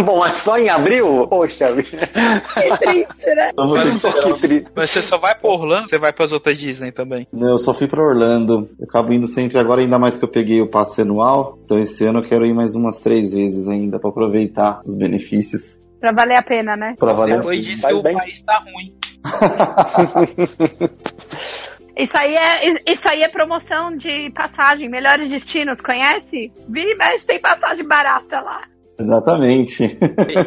Bom, 0.02 0.20
mas 0.20 0.38
só 0.38 0.56
em 0.56 0.70
abril? 0.70 1.26
Poxa 1.28 1.70
vida. 1.76 2.06
Que 2.06 2.78
triste, 2.78 3.34
né? 3.34 3.52
Mas, 3.54 4.00
você, 4.00 4.64
mas 4.74 4.88
você 4.88 5.02
só 5.02 5.18
vai 5.18 5.34
pra 5.34 5.50
Orlando? 5.50 5.90
Você 5.90 5.98
vai 5.98 6.10
pras 6.10 6.32
outras 6.32 6.56
Disney 6.56 6.90
também? 6.90 7.28
Eu 7.38 7.58
só 7.58 7.74
fui 7.74 7.86
pra 7.86 8.02
Orlando. 8.02 8.70
Eu 8.80 8.86
acabo 8.88 9.12
indo 9.12 9.26
sempre 9.26 9.58
agora, 9.58 9.82
ainda 9.82 9.98
mais 9.98 10.16
que 10.16 10.24
eu 10.24 10.30
peguei 10.30 10.62
o 10.62 10.70
passe 10.70 11.02
anual. 11.02 11.58
Então 11.66 11.78
esse 11.78 12.06
ano 12.06 12.20
eu 12.20 12.26
quero 12.26 12.46
ir 12.46 12.54
mais 12.54 12.74
umas 12.74 12.98
três 12.98 13.34
vezes 13.34 13.68
ainda 13.68 13.98
pra 13.98 14.08
aproveitar 14.08 14.80
os 14.86 14.94
benefícios. 14.94 15.78
Pra 16.00 16.12
valer 16.12 16.38
a 16.38 16.42
pena, 16.42 16.76
né? 16.76 16.94
Pra 16.98 17.12
valer 17.12 17.36
Depois 17.36 17.62
disso, 17.62 17.86
o 17.86 18.02
país 18.02 18.40
tá 18.40 18.58
ruim. 18.64 18.94
Isso 21.98 22.16
aí, 22.16 22.36
é, 22.36 22.92
isso 22.92 23.08
aí 23.08 23.24
é 23.24 23.28
promoção 23.28 23.96
de 23.96 24.30
passagem, 24.30 24.88
melhores 24.88 25.28
destinos, 25.28 25.80
conhece? 25.80 26.52
Vira 26.68 26.92
e 26.92 26.94
mexe, 26.94 27.26
tem 27.26 27.40
passagem 27.40 27.84
barata 27.84 28.40
lá. 28.40 28.62
Exatamente. 28.96 29.98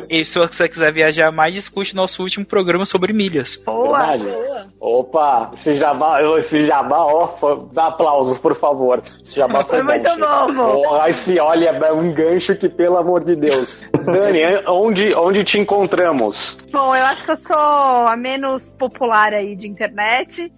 e, 0.10 0.20
e, 0.20 0.26
se 0.26 0.38
você 0.40 0.68
quiser 0.68 0.94
viajar 0.94 1.32
mais, 1.32 1.56
escute 1.56 1.96
nosso 1.96 2.22
último 2.22 2.46
programa 2.46 2.86
sobre 2.86 3.14
milhas. 3.14 3.58
Boa, 3.66 4.18
boa. 4.18 4.68
Opa, 4.80 5.52
esse 5.54 5.76
jabá, 5.76 6.20
esse 6.38 6.66
jabá, 6.66 7.06
ó, 7.06 7.30
dá 7.72 7.88
aplausos, 7.88 8.38
por 8.38 8.56
favor. 8.56 9.02
Esse 9.24 9.36
jabá 9.36 9.64
foi, 9.66 9.80
foi 9.80 9.84
muito 9.84 10.10
bom, 10.20 10.54
bom. 10.54 10.84
Oh, 10.90 11.06
esse, 11.08 11.40
olha, 11.40 11.70
é 11.70 11.94
um 11.94 12.14
gancho 12.14 12.56
que, 12.56 12.68
pelo 12.68 12.98
amor 12.98 13.24
de 13.24 13.36
Deus. 13.36 13.78
Dani, 14.06 14.42
onde, 14.68 15.14
onde 15.16 15.44
te 15.46 15.58
encontramos? 15.58 16.58
Bom, 16.72 16.96
eu 16.96 17.06
acho 17.06 17.24
que 17.24 17.32
eu 17.32 17.38
sou 17.38 17.56
a 17.56 18.16
menos 18.18 18.64
popular 18.78 19.34
aí 19.34 19.56
de 19.56 19.68
internet. 19.68 20.52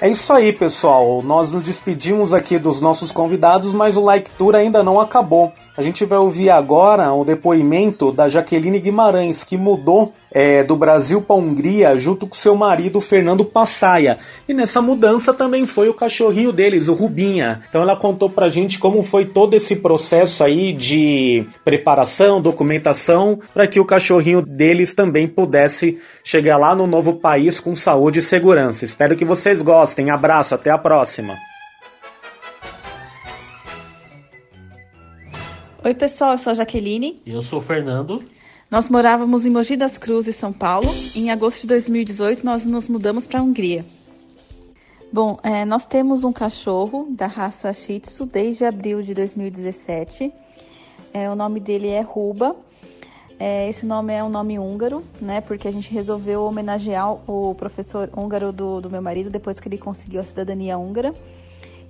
É 0.00 0.08
isso 0.08 0.32
aí, 0.32 0.52
pessoal. 0.52 1.22
Nós 1.22 1.52
nos 1.52 1.62
despedimos 1.62 2.32
aqui 2.32 2.58
dos 2.58 2.80
nossos 2.80 3.12
convidados, 3.12 3.72
mas 3.72 3.96
o 3.96 4.02
Like 4.02 4.30
Tour 4.32 4.56
ainda 4.56 4.82
não 4.82 4.98
acabou. 5.00 5.52
A 5.78 5.82
gente 5.82 6.04
vai 6.04 6.18
ouvir 6.18 6.50
agora 6.50 7.12
o 7.12 7.24
depoimento 7.24 8.10
da 8.10 8.28
Jaqueline 8.28 8.80
Guimarães, 8.80 9.44
que 9.44 9.56
mudou 9.56 10.12
é, 10.28 10.64
do 10.64 10.74
Brasil 10.74 11.22
para 11.22 11.36
a 11.36 11.38
Hungria 11.38 11.96
junto 11.96 12.26
com 12.26 12.34
seu 12.34 12.56
marido 12.56 13.00
Fernando 13.00 13.44
Passaia. 13.44 14.18
E 14.48 14.52
nessa 14.52 14.82
mudança 14.82 15.32
também 15.32 15.68
foi 15.68 15.88
o 15.88 15.94
cachorrinho 15.94 16.50
deles, 16.50 16.88
o 16.88 16.94
Rubinha. 16.94 17.60
Então 17.68 17.80
ela 17.80 17.94
contou 17.94 18.28
pra 18.28 18.48
gente 18.48 18.76
como 18.76 19.04
foi 19.04 19.24
todo 19.24 19.54
esse 19.54 19.76
processo 19.76 20.42
aí 20.42 20.72
de 20.72 21.46
preparação, 21.64 22.40
documentação, 22.40 23.38
para 23.54 23.68
que 23.68 23.78
o 23.78 23.84
cachorrinho 23.84 24.42
deles 24.42 24.92
também 24.92 25.28
pudesse 25.28 25.96
chegar 26.24 26.56
lá 26.56 26.74
no 26.74 26.88
novo 26.88 27.20
país 27.20 27.60
com 27.60 27.76
saúde 27.76 28.18
e 28.18 28.22
segurança. 28.22 28.84
Espero 28.84 29.14
que 29.14 29.24
vocês 29.24 29.62
gostem. 29.62 30.10
Abraço, 30.10 30.56
até 30.56 30.72
a 30.72 30.78
próxima. 30.78 31.36
Oi, 35.88 35.94
pessoal, 35.94 36.32
eu 36.32 36.38
sou 36.38 36.50
a 36.50 36.54
Jaqueline. 36.54 37.22
E 37.24 37.32
eu 37.32 37.40
sou 37.40 37.60
o 37.60 37.62
Fernando. 37.62 38.22
Nós 38.70 38.90
morávamos 38.90 39.46
em 39.46 39.50
Mogi 39.50 39.74
das 39.74 39.96
Cruzes, 39.96 40.36
São 40.36 40.52
Paulo. 40.52 40.86
Em 41.16 41.30
agosto 41.30 41.62
de 41.62 41.68
2018, 41.68 42.44
nós 42.44 42.66
nos 42.66 42.90
mudamos 42.90 43.26
para 43.26 43.40
a 43.40 43.42
Hungria. 43.42 43.86
Bom, 45.10 45.38
é, 45.42 45.64
nós 45.64 45.86
temos 45.86 46.24
um 46.24 46.30
cachorro 46.30 47.08
da 47.08 47.26
raça 47.26 47.72
Shih 47.72 48.00
Tzu 48.00 48.26
desde 48.26 48.66
abril 48.66 49.00
de 49.00 49.14
2017. 49.14 50.30
É, 51.14 51.30
o 51.30 51.34
nome 51.34 51.58
dele 51.58 51.88
é 51.88 52.02
Ruba. 52.02 52.54
É, 53.40 53.66
esse 53.70 53.86
nome 53.86 54.12
é 54.12 54.22
um 54.22 54.28
nome 54.28 54.58
húngaro, 54.58 55.02
né? 55.22 55.40
Porque 55.40 55.66
a 55.68 55.72
gente 55.72 55.90
resolveu 55.90 56.42
homenagear 56.42 57.14
o 57.26 57.54
professor 57.54 58.10
húngaro 58.14 58.52
do, 58.52 58.82
do 58.82 58.90
meu 58.90 59.00
marido 59.00 59.30
depois 59.30 59.58
que 59.58 59.66
ele 59.66 59.78
conseguiu 59.78 60.20
a 60.20 60.24
cidadania 60.24 60.76
húngara. 60.76 61.14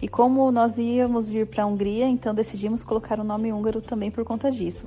E 0.01 0.07
como 0.07 0.51
nós 0.53 0.79
íamos 0.79 1.29
vir 1.29 1.47
para 1.47 1.65
a 1.65 1.67
Hungria, 1.67 2.07
então 2.07 2.35
decidimos 2.35 2.85
colocar 2.85 3.19
o 3.19 3.25
nome 3.25 3.53
húngaro 3.53 3.81
também 3.81 4.11
por 4.11 4.25
conta 4.25 4.51
disso. 4.51 4.87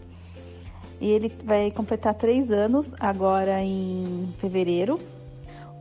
E 1.01 1.09
ele 1.09 1.33
vai 1.43 1.71
completar 1.71 2.13
três 2.13 2.51
anos 2.51 2.93
agora 2.99 3.61
em 3.61 4.33
fevereiro. 4.37 4.99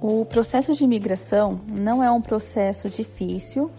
O 0.00 0.24
processo 0.24 0.74
de 0.74 0.82
imigração 0.82 1.60
não 1.78 2.02
é 2.02 2.10
um 2.10 2.22
processo 2.22 2.88
difícil, 2.88 3.70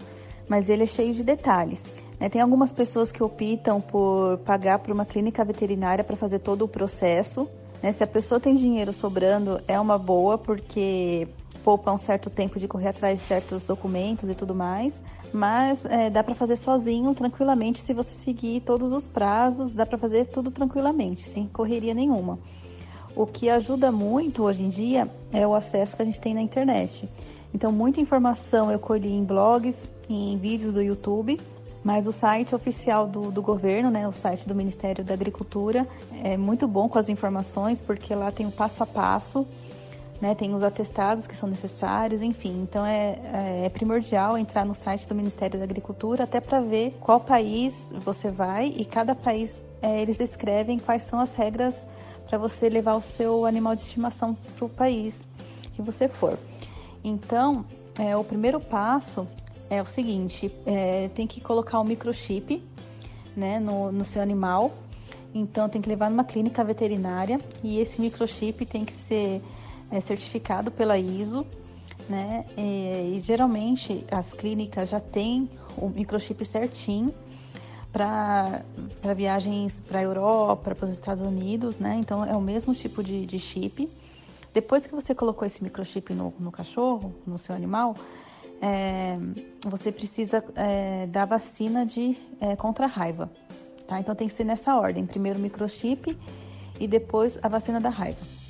mas 0.48 0.70
ele 0.70 0.84
é 0.84 0.86
cheio 0.86 1.12
de 1.12 1.24
detalhes. 1.24 1.92
Né? 2.18 2.28
Tem 2.28 2.40
algumas 2.40 2.70
pessoas 2.72 3.10
que 3.10 3.22
optam 3.22 3.80
por 3.80 4.38
pagar 4.38 4.78
para 4.78 4.94
uma 4.94 5.04
clínica 5.04 5.44
veterinária 5.44 6.04
para 6.04 6.14
fazer 6.14 6.38
todo 6.38 6.64
o 6.64 6.68
processo. 6.68 7.48
Né? 7.82 7.90
Se 7.90 8.04
a 8.04 8.06
pessoa 8.06 8.38
tem 8.38 8.54
dinheiro 8.54 8.92
sobrando, 8.92 9.60
é 9.66 9.78
uma 9.80 9.98
boa, 9.98 10.38
porque 10.38 11.26
poupa 11.62 11.92
um 11.92 11.96
certo 11.96 12.28
tempo 12.28 12.58
de 12.58 12.68
correr 12.68 12.88
atrás 12.88 13.20
de 13.20 13.26
certos 13.26 13.64
documentos 13.64 14.28
e 14.28 14.34
tudo 14.34 14.54
mais, 14.54 15.02
mas 15.32 15.84
é, 15.86 16.10
dá 16.10 16.22
para 16.22 16.34
fazer 16.34 16.56
sozinho, 16.56 17.14
tranquilamente, 17.14 17.80
se 17.80 17.94
você 17.94 18.14
seguir 18.14 18.60
todos 18.60 18.92
os 18.92 19.06
prazos, 19.08 19.72
dá 19.72 19.86
para 19.86 19.98
fazer 19.98 20.26
tudo 20.26 20.50
tranquilamente, 20.50 21.22
sem 21.22 21.46
correria 21.46 21.94
nenhuma. 21.94 22.38
O 23.14 23.26
que 23.26 23.50
ajuda 23.50 23.92
muito 23.92 24.42
hoje 24.42 24.62
em 24.62 24.68
dia 24.68 25.10
é 25.32 25.46
o 25.46 25.54
acesso 25.54 25.96
que 25.96 26.02
a 26.02 26.04
gente 26.04 26.20
tem 26.20 26.34
na 26.34 26.40
internet. 26.40 27.08
Então, 27.54 27.70
muita 27.70 28.00
informação 28.00 28.70
eu 28.70 28.78
colhi 28.78 29.12
em 29.12 29.24
blogs, 29.24 29.92
em 30.08 30.36
vídeos 30.38 30.74
do 30.74 30.82
YouTube, 30.82 31.38
mas 31.84 32.06
o 32.06 32.12
site 32.12 32.54
oficial 32.54 33.06
do, 33.06 33.30
do 33.30 33.42
governo, 33.42 33.90
né, 33.90 34.06
o 34.08 34.12
site 34.12 34.46
do 34.48 34.54
Ministério 34.54 35.04
da 35.04 35.12
Agricultura, 35.12 35.86
é 36.22 36.36
muito 36.36 36.66
bom 36.66 36.88
com 36.88 36.98
as 36.98 37.08
informações, 37.08 37.80
porque 37.80 38.14
lá 38.14 38.30
tem 38.30 38.46
o 38.46 38.50
passo 38.50 38.82
a 38.82 38.86
passo 38.86 39.46
né, 40.22 40.36
tem 40.36 40.54
os 40.54 40.62
atestados 40.62 41.26
que 41.26 41.36
são 41.36 41.48
necessários, 41.48 42.22
enfim. 42.22 42.62
Então 42.62 42.86
é, 42.86 43.18
é, 43.34 43.66
é 43.66 43.68
primordial 43.68 44.38
entrar 44.38 44.64
no 44.64 44.72
site 44.72 45.08
do 45.08 45.16
Ministério 45.16 45.58
da 45.58 45.64
Agricultura 45.64 46.22
até 46.22 46.40
para 46.40 46.60
ver 46.60 46.96
qual 47.00 47.18
país 47.18 47.92
você 48.04 48.30
vai 48.30 48.66
e 48.68 48.84
cada 48.84 49.16
país 49.16 49.64
é, 49.82 50.00
eles 50.00 50.14
descrevem 50.14 50.78
quais 50.78 51.02
são 51.02 51.18
as 51.18 51.34
regras 51.34 51.88
para 52.28 52.38
você 52.38 52.68
levar 52.68 52.94
o 52.94 53.00
seu 53.00 53.44
animal 53.44 53.74
de 53.74 53.82
estimação 53.82 54.34
para 54.56 54.64
o 54.64 54.68
país 54.68 55.20
que 55.74 55.82
você 55.82 56.06
for. 56.06 56.38
Então, 57.02 57.64
é, 57.98 58.16
o 58.16 58.22
primeiro 58.22 58.60
passo 58.60 59.26
é 59.68 59.82
o 59.82 59.86
seguinte: 59.86 60.54
é, 60.64 61.08
tem 61.16 61.26
que 61.26 61.40
colocar 61.40 61.80
o 61.80 61.82
um 61.82 61.84
microchip 61.84 62.62
né, 63.36 63.58
no, 63.58 63.90
no 63.90 64.04
seu 64.04 64.22
animal. 64.22 64.70
Então, 65.34 65.68
tem 65.68 65.82
que 65.82 65.88
levar 65.88 66.08
numa 66.08 66.24
clínica 66.24 66.62
veterinária 66.62 67.40
e 67.64 67.80
esse 67.80 68.00
microchip 68.00 68.64
tem 68.66 68.84
que 68.84 68.92
ser 68.92 69.42
é 69.92 70.00
certificado 70.00 70.70
pela 70.70 70.98
ISO, 70.98 71.46
né? 72.08 72.46
E, 72.56 73.16
e 73.16 73.20
geralmente 73.20 74.04
as 74.10 74.32
clínicas 74.32 74.88
já 74.88 74.98
têm 74.98 75.48
o 75.76 75.88
microchip 75.88 76.44
certinho 76.44 77.14
para 77.92 78.64
viagens 79.14 79.78
para 79.86 79.98
a 79.98 80.02
Europa, 80.02 80.74
para 80.74 80.86
os 80.86 80.94
Estados 80.94 81.22
Unidos, 81.22 81.78
né? 81.78 81.96
Então 82.00 82.24
é 82.24 82.34
o 82.34 82.40
mesmo 82.40 82.74
tipo 82.74 83.02
de, 83.04 83.26
de 83.26 83.38
chip. 83.38 83.88
Depois 84.54 84.86
que 84.86 84.94
você 84.94 85.14
colocou 85.14 85.46
esse 85.46 85.62
microchip 85.62 86.12
no, 86.14 86.32
no 86.38 86.50
cachorro, 86.50 87.14
no 87.26 87.38
seu 87.38 87.54
animal, 87.54 87.94
é, 88.60 89.18
você 89.66 89.92
precisa 89.92 90.42
é, 90.56 91.06
dar 91.06 91.26
vacina 91.26 91.84
de 91.84 92.16
é, 92.40 92.56
contra 92.56 92.86
raiva, 92.86 93.30
tá? 93.86 94.00
Então 94.00 94.14
tem 94.14 94.26
que 94.26 94.32
ser 94.32 94.44
nessa 94.44 94.74
ordem: 94.74 95.04
primeiro 95.04 95.38
microchip 95.38 96.18
e 96.80 96.88
depois 96.88 97.38
a 97.42 97.48
vacina 97.48 97.78
da 97.78 97.90
raiva. 97.90 98.41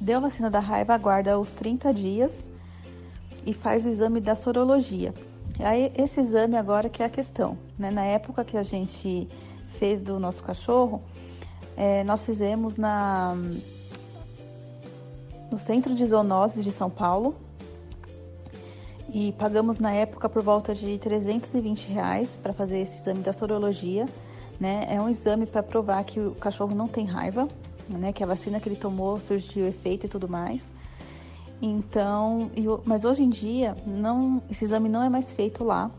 Deu 0.00 0.20
vacina 0.20 0.50
da 0.50 0.60
raiva, 0.60 0.94
aguarda 0.94 1.38
os 1.38 1.52
30 1.52 1.92
dias 1.92 2.48
e 3.44 3.52
faz 3.52 3.84
o 3.84 3.88
exame 3.90 4.20
da 4.20 4.34
sorologia. 4.34 5.12
Aí 5.58 5.92
esse 5.96 6.20
exame 6.20 6.56
agora 6.56 6.88
que 6.88 7.02
é 7.02 7.06
a 7.06 7.10
questão, 7.10 7.58
né? 7.78 7.90
Na 7.90 8.04
época 8.04 8.44
que 8.44 8.56
a 8.56 8.62
gente 8.62 9.28
fez 9.78 10.00
do 10.00 10.18
nosso 10.18 10.42
cachorro, 10.42 11.02
é, 11.76 12.02
nós 12.04 12.24
fizemos 12.24 12.76
na 12.76 13.36
no 15.50 15.58
Centro 15.58 15.94
de 15.94 16.06
Zoonoses 16.06 16.62
de 16.62 16.70
São 16.70 16.88
Paulo 16.88 17.34
e 19.12 19.32
pagamos 19.32 19.78
na 19.78 19.92
época 19.92 20.28
por 20.28 20.42
volta 20.42 20.72
de 20.74 20.96
320 20.98 21.88
reais 21.88 22.36
para 22.36 22.52
fazer 22.52 22.78
esse 22.78 22.98
exame 22.98 23.20
da 23.20 23.32
sorologia, 23.32 24.06
né? 24.58 24.86
É 24.88 25.00
um 25.00 25.08
exame 25.08 25.44
para 25.44 25.62
provar 25.62 26.04
que 26.04 26.20
o 26.20 26.34
cachorro 26.36 26.74
não 26.74 26.86
tem 26.86 27.04
raiva, 27.04 27.48
né? 27.98 28.12
Que 28.12 28.22
a 28.22 28.26
vacina 28.26 28.60
que 28.60 28.68
ele 28.68 28.76
tomou 28.76 29.18
surgiu 29.18 29.66
efeito 29.66 30.06
e 30.06 30.08
tudo 30.08 30.28
mais. 30.28 30.70
Então, 31.62 32.50
eu, 32.56 32.80
mas 32.84 33.04
hoje 33.04 33.22
em 33.22 33.28
dia, 33.28 33.76
não, 33.86 34.42
esse 34.50 34.64
exame 34.64 34.88
não 34.88 35.02
é 35.02 35.08
mais 35.08 35.30
feito 35.30 35.62
lá. 35.62 35.90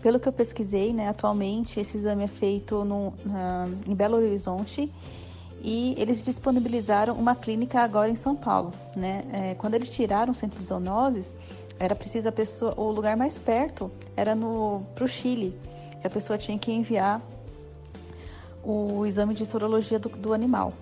Pelo 0.00 0.18
que 0.18 0.28
eu 0.28 0.32
pesquisei, 0.32 0.92
né, 0.92 1.08
atualmente 1.08 1.78
esse 1.78 1.96
exame 1.96 2.24
é 2.24 2.28
feito 2.28 2.84
no, 2.84 3.12
na, 3.24 3.68
em 3.86 3.94
Belo 3.94 4.16
Horizonte 4.16 4.92
e 5.62 5.94
eles 5.96 6.22
disponibilizaram 6.22 7.14
uma 7.14 7.36
clínica 7.36 7.80
agora 7.80 8.10
em 8.10 8.16
São 8.16 8.34
Paulo. 8.34 8.72
Né? 8.96 9.24
É, 9.32 9.54
quando 9.54 9.74
eles 9.74 9.88
tiraram 9.90 10.32
o 10.32 10.34
centro 10.34 10.58
de 10.58 10.64
zoonoses, 10.64 11.36
era 11.78 11.94
preciso 11.94 12.28
a 12.28 12.32
pessoa, 12.32 12.74
o 12.76 12.90
lugar 12.90 13.16
mais 13.16 13.38
perto 13.38 13.90
era 14.16 14.34
no 14.34 14.82
para 14.94 15.04
o 15.04 15.08
Chile, 15.08 15.56
que 16.00 16.06
a 16.06 16.10
pessoa 16.10 16.36
tinha 16.36 16.58
que 16.58 16.72
enviar 16.72 17.20
o 18.62 19.06
exame 19.06 19.34
de 19.34 19.46
sorologia 19.46 19.98
do, 19.98 20.08
do 20.08 20.32
animal. 20.32 20.72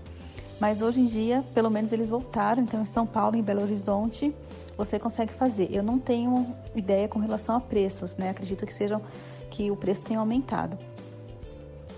Mas 0.61 0.82
hoje 0.82 1.01
em 1.01 1.07
dia, 1.07 1.43
pelo 1.55 1.70
menos 1.70 1.91
eles 1.91 2.11
voltaram, 2.11 2.62
então 2.62 2.82
em 2.82 2.87
São 2.87 3.07
Paulo, 3.07 3.35
em 3.35 3.43
Belo 3.43 3.62
Horizonte, 3.62 4.35
você 4.77 4.99
consegue 4.99 5.32
fazer. 5.32 5.69
Eu 5.73 5.82
não 5.82 5.99
tenho 5.99 6.55
ideia 6.77 7.09
com 7.09 7.19
relação 7.19 7.57
a 7.57 7.61
preços, 7.61 8.15
né? 8.16 8.28
Acredito 8.28 8.66
que 8.66 8.74
sejam 8.74 9.01
que 9.51 9.70
o 9.70 9.77
preço 9.77 10.03
tenha 10.03 10.20
aumentado. 10.20 10.78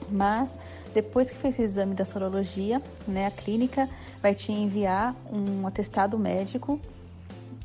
Mas 0.09 0.49
depois 0.95 1.29
que 1.29 1.37
fez 1.37 1.55
esse 1.55 1.63
exame 1.63 1.95
da 1.95 2.05
sorologia, 2.05 2.81
né, 3.09 3.27
a 3.27 3.31
clínica 3.31 3.89
vai 4.21 4.35
te 4.35 4.53
enviar 4.53 5.15
um 5.33 5.67
atestado 5.67 6.19
médico 6.19 6.79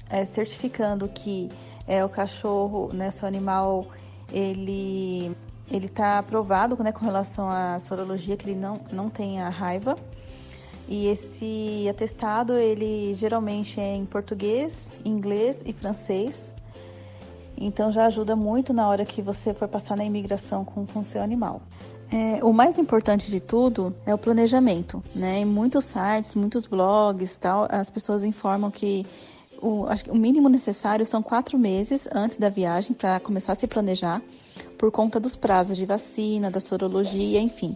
é, 0.09 0.23
certificando 0.25 1.07
que 1.07 1.49
é, 1.85 2.03
o 2.03 2.09
cachorro, 2.09 2.91
né, 2.93 3.11
seu 3.11 3.27
animal, 3.27 3.85
ele 4.31 5.35
ele 5.69 5.87
está 5.87 6.17
aprovado 6.17 6.81
né, 6.81 6.93
com 6.93 7.03
relação 7.03 7.49
à 7.49 7.77
sorologia, 7.79 8.37
que 8.37 8.49
ele 8.49 8.57
não, 8.57 8.79
não 8.89 9.09
tem 9.09 9.41
a 9.41 9.49
raiva 9.49 9.97
E 10.87 11.07
esse 11.07 11.85
atestado, 11.89 12.53
ele 12.53 13.13
geralmente 13.15 13.79
é 13.79 13.95
em 13.95 14.05
português, 14.05 14.89
inglês 15.03 15.61
e 15.65 15.73
francês. 15.73 16.53
Então 17.57 17.91
já 17.91 18.05
ajuda 18.05 18.35
muito 18.35 18.73
na 18.73 18.87
hora 18.87 19.03
que 19.05 19.21
você 19.21 19.53
for 19.53 19.67
passar 19.67 19.97
na 19.97 20.05
imigração 20.05 20.63
com 20.63 20.99
o 20.99 21.03
seu 21.03 21.21
animal. 21.21 21.61
É, 22.09 22.41
o 22.41 22.53
mais 22.53 22.77
importante 22.77 23.29
de 23.29 23.41
tudo 23.41 23.93
é 24.05 24.13
o 24.13 24.17
planejamento, 24.17 25.03
né? 25.13 25.39
Em 25.39 25.45
muitos 25.45 25.83
sites, 25.85 26.35
muitos 26.35 26.65
blogs, 26.65 27.35
tal, 27.37 27.67
as 27.69 27.89
pessoas 27.89 28.23
informam 28.23 28.71
que 28.71 29.05
o, 29.61 29.85
acho 29.87 30.05
que 30.05 30.11
o 30.11 30.15
mínimo 30.15 30.47
necessário 30.47 31.05
são 31.05 31.21
quatro 31.21 31.57
meses 31.57 32.07
antes 32.13 32.37
da 32.37 32.47
viagem 32.47 32.93
para 32.93 33.19
começar 33.19 33.53
a 33.53 33.55
se 33.55 33.67
planejar, 33.67 34.21
por 34.77 34.89
conta 34.91 35.19
dos 35.19 35.35
prazos 35.35 35.75
de 35.75 35.85
vacina, 35.85 36.49
da 36.49 36.61
sorologia, 36.61 37.41
enfim. 37.41 37.75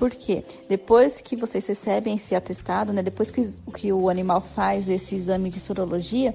Porque 0.00 0.42
depois 0.66 1.20
que 1.20 1.36
vocês 1.36 1.66
recebem 1.66 2.14
esse 2.14 2.34
atestado, 2.34 2.90
né, 2.90 3.02
depois 3.02 3.30
que, 3.30 3.46
que 3.74 3.92
o 3.92 4.08
animal 4.08 4.40
faz 4.40 4.88
esse 4.88 5.14
exame 5.14 5.50
de 5.50 5.60
sorologia, 5.60 6.34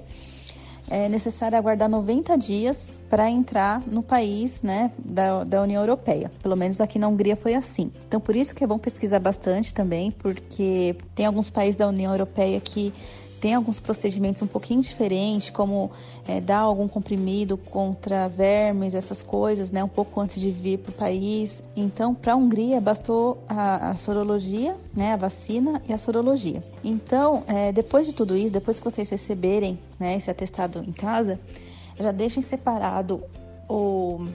é 0.88 1.08
necessário 1.08 1.58
aguardar 1.58 1.88
90 1.88 2.38
dias 2.38 2.78
para 3.10 3.28
entrar 3.28 3.82
no 3.84 4.04
país 4.04 4.62
né, 4.62 4.92
da, 4.96 5.42
da 5.42 5.62
União 5.62 5.82
Europeia. 5.82 6.30
Pelo 6.40 6.54
menos 6.54 6.80
aqui 6.80 6.96
na 6.96 7.08
Hungria 7.08 7.34
foi 7.34 7.54
assim. 7.54 7.90
Então, 8.06 8.20
por 8.20 8.36
isso 8.36 8.54
que 8.54 8.62
é 8.62 8.66
bom 8.68 8.78
pesquisar 8.78 9.18
bastante 9.18 9.74
também, 9.74 10.12
porque 10.12 10.94
tem 11.16 11.26
alguns 11.26 11.50
países 11.50 11.74
da 11.74 11.88
União 11.88 12.12
Europeia 12.12 12.60
que 12.60 12.94
tem 13.46 13.54
alguns 13.54 13.78
procedimentos 13.78 14.42
um 14.42 14.46
pouquinho 14.48 14.80
diferentes, 14.80 15.50
como 15.50 15.92
é, 16.26 16.40
dar 16.40 16.58
algum 16.58 16.88
comprimido 16.88 17.56
contra 17.56 18.26
vermes, 18.26 18.92
essas 18.92 19.22
coisas, 19.22 19.70
né, 19.70 19.84
um 19.84 19.88
pouco 19.88 20.20
antes 20.20 20.40
de 20.40 20.50
vir 20.50 20.78
para 20.80 20.90
o 20.90 20.92
país. 20.92 21.62
Então, 21.76 22.12
para 22.12 22.32
a 22.32 22.36
Hungria, 22.36 22.80
bastou 22.80 23.38
a, 23.48 23.90
a, 23.90 23.94
sorologia, 23.94 24.76
né, 24.92 25.12
a 25.12 25.16
vacina 25.16 25.80
e 25.88 25.92
a 25.92 25.96
sorologia. 25.96 26.60
Então, 26.82 27.44
é, 27.46 27.70
depois 27.70 28.04
de 28.04 28.12
tudo 28.12 28.36
isso, 28.36 28.50
depois 28.50 28.80
que 28.80 28.84
vocês 28.84 29.08
receberem 29.08 29.78
né, 29.96 30.16
esse 30.16 30.28
atestado 30.28 30.80
em 30.80 30.90
casa, 30.90 31.38
já 31.96 32.10
deixem 32.10 32.42
separado 32.42 33.22
o, 33.68 34.26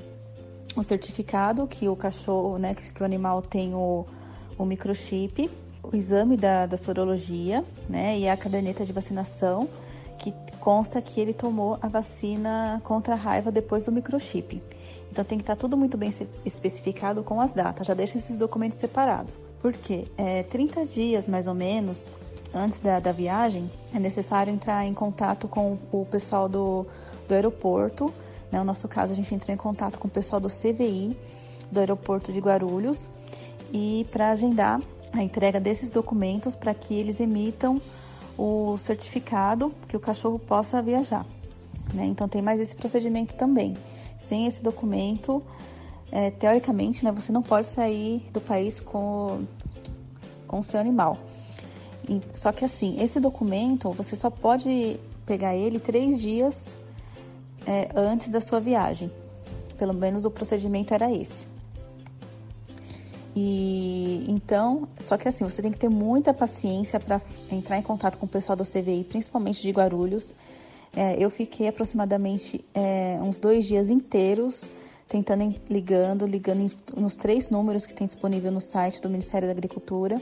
o 0.74 0.84
certificado 0.84 1.68
que 1.68 1.90
o 1.90 1.98
cachorro, 1.98 2.58
né, 2.58 2.74
que, 2.74 2.94
que 2.94 3.02
o 3.02 3.06
animal 3.06 3.42
tem 3.42 3.76
o, 3.76 4.06
o 4.58 4.64
microchip, 4.64 5.50
o 5.84 5.96
exame 5.96 6.38
da, 6.38 6.66
da 6.66 6.78
sorologia, 6.78 7.64
né, 7.90 8.18
e 8.18 8.30
a 8.30 8.38
caderneta 8.38 8.86
de 8.86 8.94
vacinação, 8.94 9.68
que 10.18 10.34
consta 10.60 11.02
que 11.02 11.20
ele 11.20 11.34
tomou 11.34 11.78
a 11.82 11.88
vacina 11.88 12.80
contra 12.84 13.14
a 13.14 13.18
raiva 13.18 13.52
depois 13.52 13.84
do 13.84 13.92
microchip. 13.92 14.62
Então 15.12 15.26
tem 15.26 15.38
que 15.38 15.44
estar 15.44 15.56
tudo 15.56 15.76
muito 15.76 15.98
bem 15.98 16.14
especificado 16.46 17.24
com 17.24 17.42
as 17.42 17.52
datas. 17.52 17.86
Já 17.88 17.94
deixa 17.94 18.18
esses 18.18 18.38
documentos 18.38 18.78
separados. 18.78 19.34
Porque 19.60 20.08
é, 20.18 20.44
30 20.44 20.86
dias 20.86 21.28
mais 21.28 21.48
ou 21.48 21.54
menos 21.54 22.08
antes 22.54 22.80
da, 22.80 23.00
da 23.00 23.12
viagem 23.12 23.70
é 23.94 24.00
necessário 24.00 24.54
entrar 24.54 24.86
em 24.86 24.94
contato 24.94 25.48
com 25.48 25.78
o 25.92 26.06
pessoal 26.06 26.48
do, 26.48 26.86
do 27.28 27.34
aeroporto. 27.34 28.14
Né? 28.52 28.60
No 28.60 28.66
nosso 28.66 28.88
caso, 28.88 29.12
a 29.12 29.16
gente 29.16 29.34
entrou 29.36 29.54
em 29.54 29.58
contato 29.58 30.00
com 30.00 30.08
o 30.08 30.12
pessoal 30.12 30.40
do 30.40 30.48
CVI, 30.48 31.18
do 31.72 31.80
aeroporto 31.80 32.32
de 32.32 32.40
Guarulhos, 32.40 33.10
e 33.74 34.08
para 34.12 34.32
agendar 34.32 34.82
a 35.14 35.22
entrega 35.22 35.60
desses 35.60 35.90
documentos 35.90 36.56
para 36.56 36.74
que 36.74 36.94
eles 36.94 37.20
emitam 37.20 37.82
o 38.38 38.78
certificado 38.78 39.74
que 39.88 39.96
o 39.96 40.00
cachorro 40.00 40.40
possa 40.40 40.82
viajar. 40.82 41.26
Né? 41.94 42.06
Então 42.06 42.28
tem 42.28 42.42
mais 42.42 42.60
esse 42.60 42.76
procedimento 42.76 43.34
também. 43.36 43.76
Sem 44.18 44.48
esse 44.48 44.64
documento, 44.64 45.44
é, 46.12 46.32
teoricamente, 46.32 47.04
né, 47.04 47.12
você 47.12 47.32
não 47.32 47.42
pode 47.42 47.68
sair 47.68 48.26
do 48.32 48.40
país 48.40 48.80
com, 48.80 49.46
com 50.48 50.60
o 50.60 50.64
seu 50.64 50.80
animal. 50.80 51.18
E, 52.10 52.22
só 52.34 52.52
que 52.52 52.66
assim, 52.66 53.02
esse 53.02 53.20
documento 53.20 53.92
você 53.92 54.16
só 54.16 54.30
pode 54.30 55.00
pegar 55.26 55.56
ele 55.56 55.80
três 55.80 56.20
dias 56.20 56.76
é, 57.66 57.90
antes 57.96 58.30
da 58.30 58.42
sua 58.42 58.60
viagem. 58.60 59.12
Pelo 59.78 59.94
menos 59.94 60.26
o 60.26 60.32
procedimento 60.32 60.94
era 60.94 61.12
esse. 61.12 61.51
E 63.36 64.26
então, 64.28 64.88
só 65.00 65.18
que 65.18 65.28
assim, 65.28 65.44
você 65.44 65.62
tem 65.62 65.72
que 65.72 65.78
ter 65.78 65.90
muita 65.90 66.34
paciência 66.34 67.00
para 67.00 67.22
entrar 67.50 67.78
em 67.78 67.82
contato 67.82 68.18
com 68.18 68.26
o 68.26 68.30
pessoal 68.30 68.56
do 68.56 68.64
CVI, 68.64 69.06
principalmente 69.06 69.62
de 69.62 69.72
Guarulhos. 69.72 70.36
É, 70.94 71.16
eu 71.18 71.30
fiquei 71.30 71.68
aproximadamente 71.68 72.64
é, 72.74 73.18
uns 73.22 73.40
dois 73.40 73.66
dias 73.66 73.90
inteiros 73.90 74.70
tentando 75.08 75.54
ligando, 75.70 76.26
ligando 76.26 76.74
nos 76.96 77.18
três 77.18 77.50
números 77.50 77.86
que 77.86 77.94
tem 77.94 78.08
disponível 78.08 78.50
no 78.50 78.62
site 78.62 79.02
do 79.02 79.10
Ministério 79.10 79.46
da 79.46 79.52
Agricultura 79.52 80.22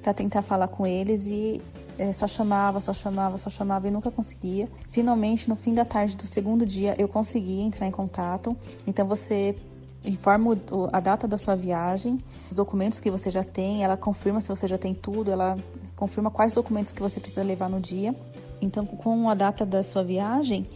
para 0.00 0.14
tentar 0.14 0.42
falar 0.42 0.68
com 0.68 0.86
eles 0.86 1.26
e 1.26 1.60
é, 1.98 2.12
só 2.12 2.28
chamava, 2.28 2.78
só 2.78 2.94
chamava, 2.94 3.36
só 3.36 3.50
chamava 3.50 3.88
e 3.88 3.90
nunca 3.90 4.12
conseguia. 4.12 4.68
Finalmente, 4.90 5.48
no 5.48 5.56
fim 5.56 5.74
da 5.74 5.84
tarde 5.84 6.16
do 6.16 6.24
segundo 6.24 6.64
dia, 6.64 6.94
eu 6.98 7.08
consegui 7.08 7.60
entrar 7.60 7.88
em 7.88 7.90
contato. 7.90 8.56
Então 8.86 9.06
você 9.06 9.56
informa 10.04 10.56
a 10.92 11.00
data 11.00 11.26
da 11.26 11.36
sua 11.36 11.54
viagem, 11.54 12.22
os 12.48 12.54
documentos 12.54 13.00
que 13.00 13.10
você 13.10 13.30
já 13.30 13.42
tem, 13.44 13.82
ela 13.82 13.96
confirma 13.96 14.40
se 14.40 14.48
você 14.48 14.66
já 14.66 14.78
tem 14.78 14.94
tudo, 14.94 15.30
ela 15.30 15.56
confirma 15.96 16.30
quais 16.30 16.54
documentos 16.54 16.92
que 16.92 17.02
você 17.02 17.18
precisa 17.20 17.42
levar 17.42 17.68
no 17.68 17.80
dia. 17.80 18.14
Então, 18.60 18.86
com 18.86 19.28
a 19.28 19.34
data 19.34 19.64
da 19.66 19.82
sua 19.82 20.02
viagem, 20.02 20.66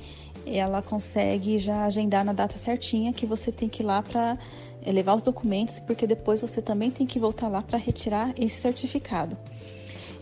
ela 0.47 0.83
consegue 0.83 1.59
já 1.59 1.85
agendar 1.85 2.25
na 2.25 2.33
data 2.33 2.59
certinha 2.59 3.13
que 3.13 3.27
você 3.27 3.53
tem 3.53 3.69
que 3.69 3.83
ir 3.83 3.87
lá 3.87 4.03
para 4.03 4.39
eh, 4.85 4.93
levar 4.93 5.15
os 5.15 5.23
documentos, 5.23 5.81
porque 5.81 6.07
depois 6.07 6.41
você 6.41 6.61
também 6.61 6.91
tem 6.91 7.07
que 7.07 7.19
voltar 7.19 7.49
lá 7.49 7.63
para 7.63 7.79
retirar 7.79 8.33
esse 8.37 8.61
certificado. 8.61 9.37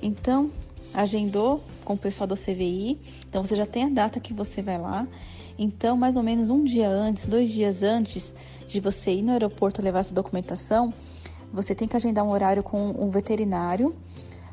Então, 0.02 0.51
agendou 0.93 1.62
com 1.85 1.94
o 1.94 1.98
pessoal 1.98 2.27
do 2.27 2.35
CVI, 2.35 2.98
então 3.28 3.44
você 3.44 3.55
já 3.55 3.66
tem 3.66 3.85
a 3.85 3.89
data 3.89 4.20
que 4.20 4.32
você 4.32 4.60
vai 4.60 4.78
lá. 4.78 5.06
Então, 5.59 5.97
mais 5.97 6.16
ou 6.16 6.22
menos 6.22 6.51
um 6.51 6.64
dia 6.64 6.89
antes, 6.89 7.27
dois 7.27 7.51
dias 7.51 7.82
antes 7.82 8.35
de 8.70 8.80
você 8.80 9.12
ir 9.12 9.22
no 9.22 9.32
aeroporto 9.32 9.82
levar 9.82 10.05
sua 10.05 10.14
documentação, 10.14 10.92
você 11.52 11.74
tem 11.74 11.88
que 11.88 11.97
agendar 11.97 12.24
um 12.24 12.30
horário 12.30 12.62
com 12.62 12.90
um 12.90 13.10
veterinário, 13.10 13.94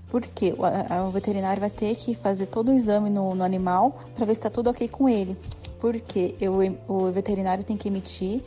porque 0.09 0.53
o, 0.57 1.09
veterinário 1.11 1.59
vai 1.59 1.69
ter 1.69 1.95
que 1.95 2.15
fazer 2.15 2.47
todo 2.47 2.69
o 2.69 2.73
exame 2.73 3.09
no, 3.09 3.35
no 3.35 3.43
animal 3.43 3.99
para 4.15 4.25
ver 4.25 4.33
se 4.33 4.39
está 4.39 4.49
tudo 4.49 4.69
ok 4.69 4.87
com 4.87 5.07
ele. 5.07 5.37
Porque 5.79 6.33
eu, 6.41 6.57
o 6.87 7.11
veterinário 7.11 7.63
tem 7.63 7.77
que 7.77 7.87
emitir 7.87 8.41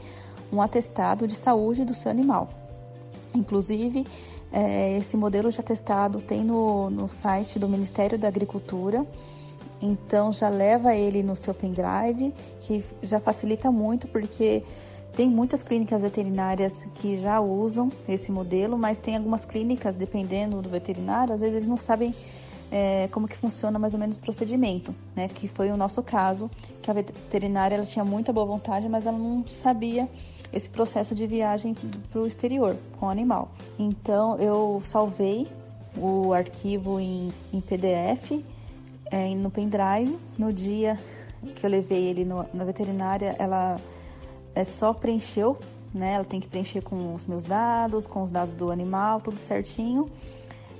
um 0.52 0.60
atestado 0.60 1.28
de 1.28 1.34
saúde 1.34 1.84
do 1.84 1.94
seu 1.94 2.10
animal. 2.10 2.48
Inclusive, 3.34 4.04
é, 4.52 4.96
esse 4.96 5.16
modelo 5.16 5.50
de 5.50 5.60
atestado 5.60 6.20
tem 6.20 6.42
no, 6.42 6.90
no 6.90 7.06
site 7.06 7.58
do 7.58 7.68
Ministério 7.68 8.18
da 8.18 8.26
Agricultura. 8.26 9.06
Então 9.80 10.32
já 10.32 10.48
leva 10.48 10.94
ele 10.94 11.22
no 11.22 11.36
seu 11.36 11.54
pendrive, 11.54 12.34
que 12.60 12.84
já 13.02 13.20
facilita 13.20 13.70
muito, 13.70 14.08
porque 14.08 14.62
tem 15.14 15.28
muitas 15.28 15.62
clínicas 15.62 16.02
veterinárias 16.02 16.86
que 16.94 17.16
já 17.16 17.40
usam 17.40 17.90
esse 18.08 18.30
modelo, 18.30 18.78
mas 18.78 18.98
tem 18.98 19.16
algumas 19.16 19.44
clínicas, 19.44 19.94
dependendo 19.94 20.62
do 20.62 20.68
veterinário, 20.68 21.34
às 21.34 21.40
vezes 21.40 21.56
eles 21.56 21.66
não 21.66 21.76
sabem 21.76 22.14
é, 22.70 23.08
como 23.10 23.26
que 23.26 23.36
funciona 23.36 23.78
mais 23.78 23.94
ou 23.94 24.00
menos 24.00 24.16
o 24.16 24.20
procedimento, 24.20 24.94
né? 25.16 25.28
Que 25.28 25.48
foi 25.48 25.70
o 25.70 25.76
nosso 25.76 26.02
caso, 26.02 26.50
que 26.80 26.90
a 26.90 26.94
veterinária 26.94 27.74
ela 27.74 27.84
tinha 27.84 28.04
muita 28.04 28.32
boa 28.32 28.46
vontade, 28.46 28.88
mas 28.88 29.06
ela 29.06 29.18
não 29.18 29.44
sabia 29.48 30.08
esse 30.52 30.68
processo 30.68 31.14
de 31.14 31.26
viagem 31.26 31.74
para 32.10 32.20
o 32.20 32.26
exterior 32.26 32.76
com 32.98 33.06
o 33.06 33.08
animal. 33.08 33.50
Então 33.78 34.36
eu 34.36 34.80
salvei 34.82 35.48
o 35.96 36.32
arquivo 36.32 37.00
em, 37.00 37.32
em 37.52 37.60
PDF 37.60 38.42
é, 39.10 39.34
no 39.34 39.50
pendrive. 39.50 40.16
No 40.38 40.52
dia 40.52 40.98
que 41.56 41.64
eu 41.64 41.70
levei 41.70 42.08
ele 42.08 42.24
no, 42.24 42.46
na 42.52 42.64
veterinária, 42.64 43.34
ela 43.38 43.76
é 44.54 44.64
só 44.64 44.92
preencheu, 44.92 45.58
né? 45.94 46.14
Ela 46.14 46.24
tem 46.24 46.40
que 46.40 46.46
preencher 46.46 46.80
com 46.80 47.12
os 47.12 47.26
meus 47.26 47.44
dados, 47.44 48.06
com 48.06 48.22
os 48.22 48.30
dados 48.30 48.54
do 48.54 48.70
animal, 48.70 49.20
tudo 49.20 49.38
certinho. 49.38 50.10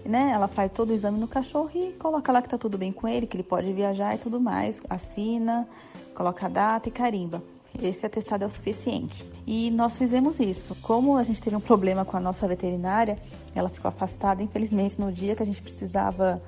Né? 0.04 0.30
Ela 0.34 0.48
faz 0.48 0.70
todo 0.72 0.90
o 0.90 0.92
exame 0.94 1.18
no 1.18 1.28
cachorro 1.28 1.70
e 1.74 1.92
coloca 1.92 2.32
lá 2.32 2.40
que 2.40 2.48
tá 2.48 2.56
tudo 2.56 2.78
bem 2.78 2.90
com 2.90 3.06
ele, 3.06 3.26
que 3.26 3.36
ele 3.36 3.44
pode 3.44 3.70
viajar 3.72 4.14
e 4.14 4.18
tudo 4.18 4.40
mais. 4.40 4.82
Assina, 4.88 5.68
coloca 6.14 6.46
a 6.46 6.48
data 6.48 6.88
e 6.88 6.92
carimba 6.92 7.42
esse 7.82 8.04
atestado 8.04 8.44
é 8.44 8.46
o 8.46 8.50
suficiente. 8.50 9.24
E 9.46 9.70
nós 9.70 9.96
fizemos 9.96 10.40
isso. 10.40 10.74
Como 10.82 11.16
a 11.16 11.22
gente 11.22 11.40
teve 11.40 11.56
um 11.56 11.60
problema 11.60 12.04
com 12.04 12.16
a 12.16 12.20
nossa 12.20 12.46
veterinária, 12.46 13.18
ela 13.54 13.68
ficou 13.68 13.88
afastada, 13.88 14.42
infelizmente, 14.42 15.00
no 15.00 15.12
dia 15.12 15.34
que 15.34 15.42
a 15.42 15.46
gente 15.46 15.62
precisava 15.62 16.42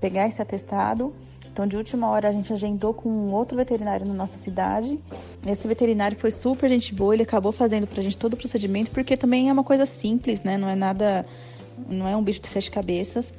pegar 0.00 0.26
esse 0.26 0.42
atestado. 0.42 1.14
Então, 1.54 1.68
de 1.68 1.76
última 1.76 2.10
hora, 2.10 2.28
a 2.28 2.32
gente 2.32 2.52
agendou 2.52 2.92
com 2.92 3.30
outro 3.30 3.56
veterinário 3.56 4.04
na 4.04 4.12
nossa 4.12 4.36
cidade. 4.36 4.98
Esse 5.46 5.68
veterinário 5.68 6.18
foi 6.18 6.32
super 6.32 6.68
gente 6.68 6.92
boa, 6.92 7.14
ele 7.14 7.22
acabou 7.22 7.52
fazendo 7.52 7.86
pra 7.86 8.02
gente 8.02 8.16
todo 8.16 8.32
o 8.32 8.36
procedimento, 8.36 8.90
porque 8.90 9.16
também 9.16 9.48
é 9.48 9.52
uma 9.52 9.62
coisa 9.62 9.86
simples, 9.86 10.42
né? 10.42 10.58
Não 10.58 10.68
é 10.68 10.74
nada, 10.74 11.24
não 11.88 12.08
é 12.08 12.16
um 12.16 12.24
bicho 12.24 12.40
de 12.40 12.48
sete 12.48 12.72
cabeças. 12.72 13.32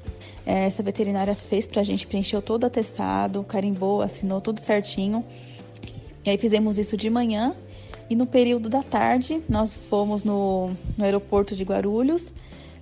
É, 0.46 0.64
essa 0.64 0.82
veterinária 0.82 1.36
fez 1.36 1.68
pra 1.68 1.84
gente, 1.84 2.08
preencheu 2.08 2.42
todo 2.42 2.64
o 2.64 2.68
atestado, 2.68 3.44
carimbou, 3.44 4.02
assinou 4.02 4.40
tudo 4.40 4.62
certinho. 4.62 5.22
E 6.24 6.30
aí 6.30 6.38
fizemos 6.38 6.78
isso 6.78 6.96
de 6.96 7.10
manhã 7.10 7.54
e 8.10 8.16
no 8.16 8.26
período 8.26 8.70
da 8.70 8.82
tarde 8.82 9.42
nós 9.50 9.76
fomos 9.90 10.24
no, 10.24 10.70
no 10.98 11.04
aeroporto 11.04 11.54
de 11.54 11.66
Guarulhos 11.66 12.32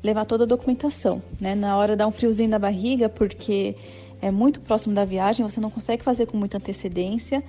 levar 0.04 0.26
toda 0.26 0.44
a 0.44 0.48
documentação, 0.48 1.24
né? 1.42 1.56
Na 1.56 1.76
hora 1.76 1.96
dá 1.96 2.06
um 2.06 2.12
friozinho 2.12 2.50
na 2.50 2.60
barriga, 2.60 3.10
porque 3.10 3.76
é 4.24 4.32
muito 4.32 4.62
próximo 4.62 4.96
da 4.96 5.04
viagem, 5.04 5.48
você 5.48 5.60
não 5.60 5.70
consegue 5.70 6.02
fazer 6.02 6.26
com 6.28 6.38
muita 6.38 6.58
antecedência. 6.58 7.44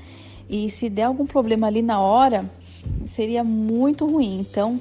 E 0.48 0.68
se 0.70 0.90
der 0.90 1.04
algum 1.04 1.24
problema 1.24 1.68
ali 1.68 1.82
na 1.82 2.00
hora, 2.00 2.50
seria 3.06 3.44
muito 3.44 4.04
ruim. 4.04 4.40
Então, 4.40 4.80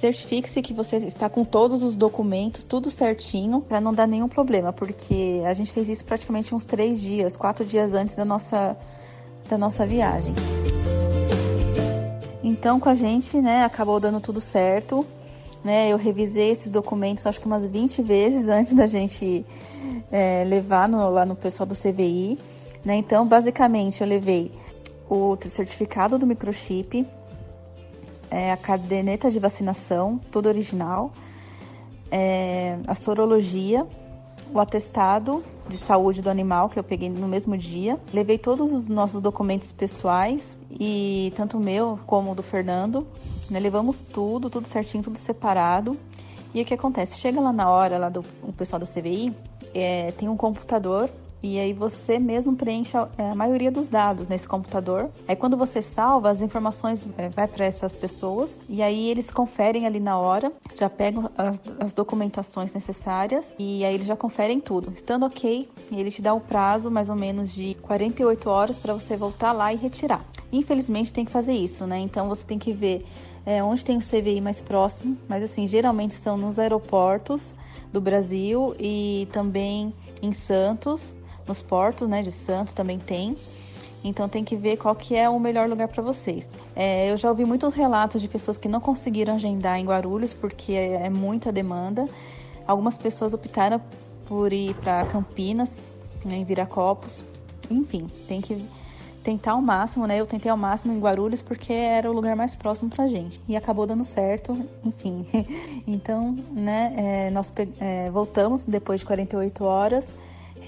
certifique-se 0.00 0.60
que 0.60 0.74
você 0.74 0.96
está 0.96 1.28
com 1.28 1.44
todos 1.44 1.82
os 1.82 1.94
documentos, 1.94 2.64
tudo 2.64 2.90
certinho, 2.90 3.60
para 3.60 3.80
não 3.80 3.94
dar 3.94 4.08
nenhum 4.08 4.28
problema, 4.28 4.72
porque 4.72 5.42
a 5.46 5.54
gente 5.54 5.72
fez 5.72 5.88
isso 5.88 6.04
praticamente 6.04 6.54
uns 6.54 6.64
três 6.64 7.00
dias, 7.00 7.36
quatro 7.36 7.64
dias 7.64 7.94
antes 7.94 8.16
da 8.16 8.24
nossa, 8.24 8.76
da 9.48 9.56
nossa 9.56 9.86
viagem. 9.86 10.34
Então, 12.42 12.80
com 12.80 12.88
a 12.88 12.94
gente, 12.94 13.40
né, 13.40 13.64
acabou 13.64 14.00
dando 14.00 14.20
tudo 14.20 14.40
certo. 14.40 15.06
Né, 15.64 15.92
eu 15.92 15.96
revisei 15.96 16.50
esses 16.50 16.70
documentos 16.70 17.26
acho 17.26 17.40
que 17.40 17.46
umas 17.46 17.66
20 17.66 18.00
vezes 18.02 18.46
antes 18.48 18.72
da 18.72 18.86
gente 18.86 19.44
é, 20.10 20.44
levar 20.44 20.88
no, 20.88 21.10
lá 21.10 21.26
no 21.26 21.34
pessoal 21.34 21.66
do 21.66 21.74
CVI. 21.74 22.38
Né? 22.84 22.96
Então, 22.96 23.26
basicamente, 23.26 24.00
eu 24.00 24.06
levei 24.06 24.52
o 25.08 25.36
certificado 25.48 26.18
do 26.18 26.26
microchip, 26.26 27.06
é, 28.30 28.52
a 28.52 28.56
caderneta 28.56 29.30
de 29.30 29.38
vacinação, 29.38 30.20
tudo 30.30 30.48
original, 30.48 31.12
é, 32.10 32.78
a 32.86 32.94
sorologia, 32.94 33.86
o 34.52 34.58
atestado 34.58 35.44
de 35.68 35.76
saúde 35.76 36.22
do 36.22 36.30
animal 36.30 36.68
que 36.68 36.78
eu 36.78 36.84
peguei 36.84 37.08
no 37.08 37.28
mesmo 37.28 37.56
dia. 37.56 37.98
Levei 38.12 38.38
todos 38.38 38.72
os 38.72 38.88
nossos 38.88 39.20
documentos 39.20 39.70
pessoais 39.72 40.56
e 40.78 41.32
tanto 41.36 41.56
o 41.56 41.60
meu 41.60 41.98
como 42.06 42.32
o 42.32 42.34
do 42.34 42.42
Fernando. 42.42 43.06
Né, 43.50 43.58
levamos 43.58 44.00
tudo, 44.00 44.50
tudo 44.50 44.68
certinho, 44.68 45.02
tudo 45.02 45.18
separado. 45.18 45.96
E 46.54 46.62
o 46.62 46.64
que 46.64 46.74
acontece? 46.74 47.18
Chega 47.18 47.40
lá 47.40 47.52
na 47.52 47.70
hora 47.70 47.98
lá 47.98 48.08
do 48.08 48.24
o 48.42 48.52
pessoal 48.52 48.80
da 48.80 48.86
CVI, 48.86 49.34
é, 49.74 50.12
tem 50.12 50.28
um 50.28 50.36
computador 50.36 51.10
e 51.42 51.58
aí 51.58 51.72
você 51.72 52.18
mesmo 52.18 52.56
preenche 52.56 52.96
a, 52.96 53.08
é, 53.16 53.30
a, 53.30 53.34
maioria 53.34 53.70
dos 53.70 53.86
dados 53.86 54.26
nesse 54.26 54.46
computador. 54.46 55.08
Aí 55.26 55.36
quando 55.36 55.56
você 55.56 55.80
salva, 55.80 56.30
as 56.30 56.42
informações 56.42 57.06
é, 57.16 57.28
vai 57.28 57.46
para 57.46 57.64
essas 57.64 57.94
pessoas 57.96 58.58
e 58.68 58.82
aí 58.82 59.08
eles 59.08 59.30
conferem 59.30 59.86
ali 59.86 60.00
na 60.00 60.18
hora, 60.18 60.52
já 60.74 60.90
pegam 60.90 61.30
as, 61.36 61.60
as, 61.78 61.92
documentações 61.92 62.72
necessárias 62.72 63.46
e 63.58 63.84
aí 63.84 63.94
eles 63.94 64.06
já 64.06 64.16
conferem 64.16 64.60
tudo. 64.60 64.92
Estando 64.94 65.26
ok, 65.26 65.68
ele 65.92 66.10
te 66.10 66.20
dá 66.20 66.34
o 66.34 66.40
prazo 66.40 66.90
mais 66.90 67.08
ou 67.08 67.16
menos 67.16 67.52
de 67.52 67.74
48 67.82 68.50
horas 68.50 68.78
para 68.78 68.92
você 68.92 69.16
voltar 69.16 69.52
lá 69.52 69.72
e 69.72 69.76
retirar. 69.76 70.24
Infelizmente 70.52 71.12
tem 71.12 71.24
que 71.24 71.30
fazer 71.30 71.52
isso, 71.52 71.86
né? 71.86 71.98
Então 71.98 72.28
você 72.28 72.44
tem 72.44 72.58
que 72.58 72.72
ver 72.72 73.06
é, 73.46 73.62
onde 73.62 73.84
tem 73.84 73.96
o 73.96 74.00
CVI 74.00 74.40
mais 74.40 74.60
próximo, 74.60 75.16
mas 75.28 75.42
assim, 75.42 75.66
geralmente 75.66 76.14
são 76.14 76.36
nos 76.36 76.58
aeroportos 76.58 77.54
do 77.92 78.00
Brasil 78.00 78.74
e 78.78 79.28
também 79.32 79.94
em 80.20 80.32
Santos 80.32 81.16
nos 81.48 81.62
portos, 81.62 82.08
né, 82.08 82.22
de 82.22 82.30
Santos 82.30 82.74
também 82.74 82.98
tem. 82.98 83.36
Então 84.04 84.28
tem 84.28 84.44
que 84.44 84.54
ver 84.54 84.76
qual 84.76 84.94
que 84.94 85.16
é 85.16 85.28
o 85.28 85.40
melhor 85.40 85.68
lugar 85.68 85.88
para 85.88 86.02
vocês. 86.02 86.48
É, 86.76 87.10
eu 87.10 87.16
já 87.16 87.28
ouvi 87.28 87.44
muitos 87.44 87.74
relatos 87.74 88.22
de 88.22 88.28
pessoas 88.28 88.56
que 88.56 88.68
não 88.68 88.80
conseguiram 88.80 89.34
agendar 89.34 89.78
em 89.78 89.84
Guarulhos 89.84 90.32
porque 90.32 90.72
é, 90.72 91.06
é 91.06 91.10
muita 91.10 91.50
demanda. 91.50 92.06
Algumas 92.66 92.96
pessoas 92.96 93.34
optaram 93.34 93.80
por 94.26 94.52
ir 94.52 94.74
para 94.76 95.06
Campinas, 95.06 95.72
né, 96.24 96.36
em 96.36 96.44
Viracopos. 96.44 97.22
Enfim, 97.70 98.08
tem 98.28 98.40
que 98.40 98.64
tentar 99.24 99.52
ao 99.52 99.60
máximo, 99.60 100.06
né? 100.06 100.18
Eu 100.18 100.26
tentei 100.26 100.50
ao 100.50 100.56
máximo 100.56 100.94
em 100.94 101.00
Guarulhos 101.00 101.42
porque 101.42 101.72
era 101.72 102.10
o 102.10 102.14
lugar 102.14 102.36
mais 102.36 102.54
próximo 102.54 102.88
pra 102.88 103.08
gente. 103.08 103.40
E 103.48 103.56
acabou 103.56 103.86
dando 103.86 104.04
certo, 104.04 104.56
enfim. 104.84 105.26
então, 105.86 106.36
né, 106.52 106.94
é, 106.96 107.30
nós 107.30 107.52
é, 107.80 108.10
voltamos 108.10 108.64
depois 108.64 109.00
de 109.00 109.06
48 109.06 109.64
horas 109.64 110.14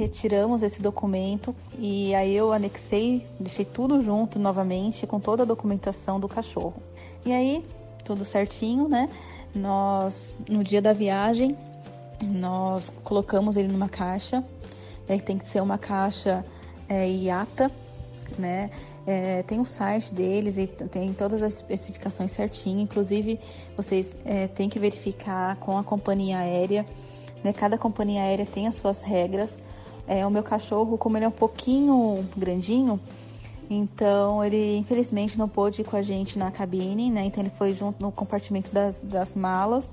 retiramos 0.00 0.62
esse 0.62 0.80
documento 0.80 1.54
e 1.78 2.14
aí 2.14 2.34
eu 2.34 2.54
anexei, 2.54 3.26
deixei 3.38 3.66
tudo 3.66 4.00
junto 4.00 4.38
novamente 4.38 5.06
com 5.06 5.20
toda 5.20 5.42
a 5.42 5.46
documentação 5.46 6.18
do 6.18 6.26
cachorro. 6.26 6.82
E 7.22 7.30
aí, 7.30 7.62
tudo 8.02 8.24
certinho, 8.24 8.88
né? 8.88 9.10
Nós, 9.54 10.34
no 10.48 10.64
dia 10.64 10.80
da 10.80 10.94
viagem, 10.94 11.54
nós 12.22 12.90
colocamos 13.04 13.58
ele 13.58 13.68
numa 13.68 13.90
caixa. 13.90 14.42
Ele 15.06 15.20
tem 15.20 15.36
que 15.36 15.46
ser 15.46 15.60
uma 15.60 15.76
caixa 15.76 16.42
é, 16.88 17.06
IATA, 17.06 17.70
né? 18.38 18.70
É, 19.06 19.42
tem 19.42 19.60
o 19.60 19.66
site 19.66 20.14
deles 20.14 20.56
e 20.56 20.66
tem 20.66 21.12
todas 21.12 21.42
as 21.42 21.56
especificações 21.56 22.30
certinho. 22.30 22.80
Inclusive, 22.80 23.38
vocês 23.76 24.14
é, 24.24 24.46
têm 24.46 24.70
que 24.70 24.78
verificar 24.78 25.56
com 25.56 25.76
a 25.76 25.84
companhia 25.84 26.38
aérea. 26.38 26.86
Né? 27.44 27.52
Cada 27.52 27.76
companhia 27.76 28.22
aérea 28.22 28.46
tem 28.46 28.66
as 28.66 28.76
suas 28.76 29.02
regras. 29.02 29.58
É, 30.10 30.26
o 30.26 30.30
meu 30.30 30.42
cachorro, 30.42 30.98
como 30.98 31.16
ele 31.16 31.24
é 31.24 31.28
um 31.28 31.30
pouquinho 31.30 32.28
grandinho, 32.36 32.98
então 33.70 34.44
ele 34.44 34.76
infelizmente 34.76 35.38
não 35.38 35.48
pôde 35.48 35.82
ir 35.82 35.84
com 35.84 35.96
a 35.96 36.02
gente 36.02 36.36
na 36.36 36.50
cabine, 36.50 37.08
né? 37.08 37.26
Então 37.26 37.40
ele 37.40 37.52
foi 37.56 37.72
junto 37.72 38.02
no 38.02 38.10
compartimento 38.10 38.74
das, 38.74 38.98
das 38.98 39.36
malas. 39.36 39.86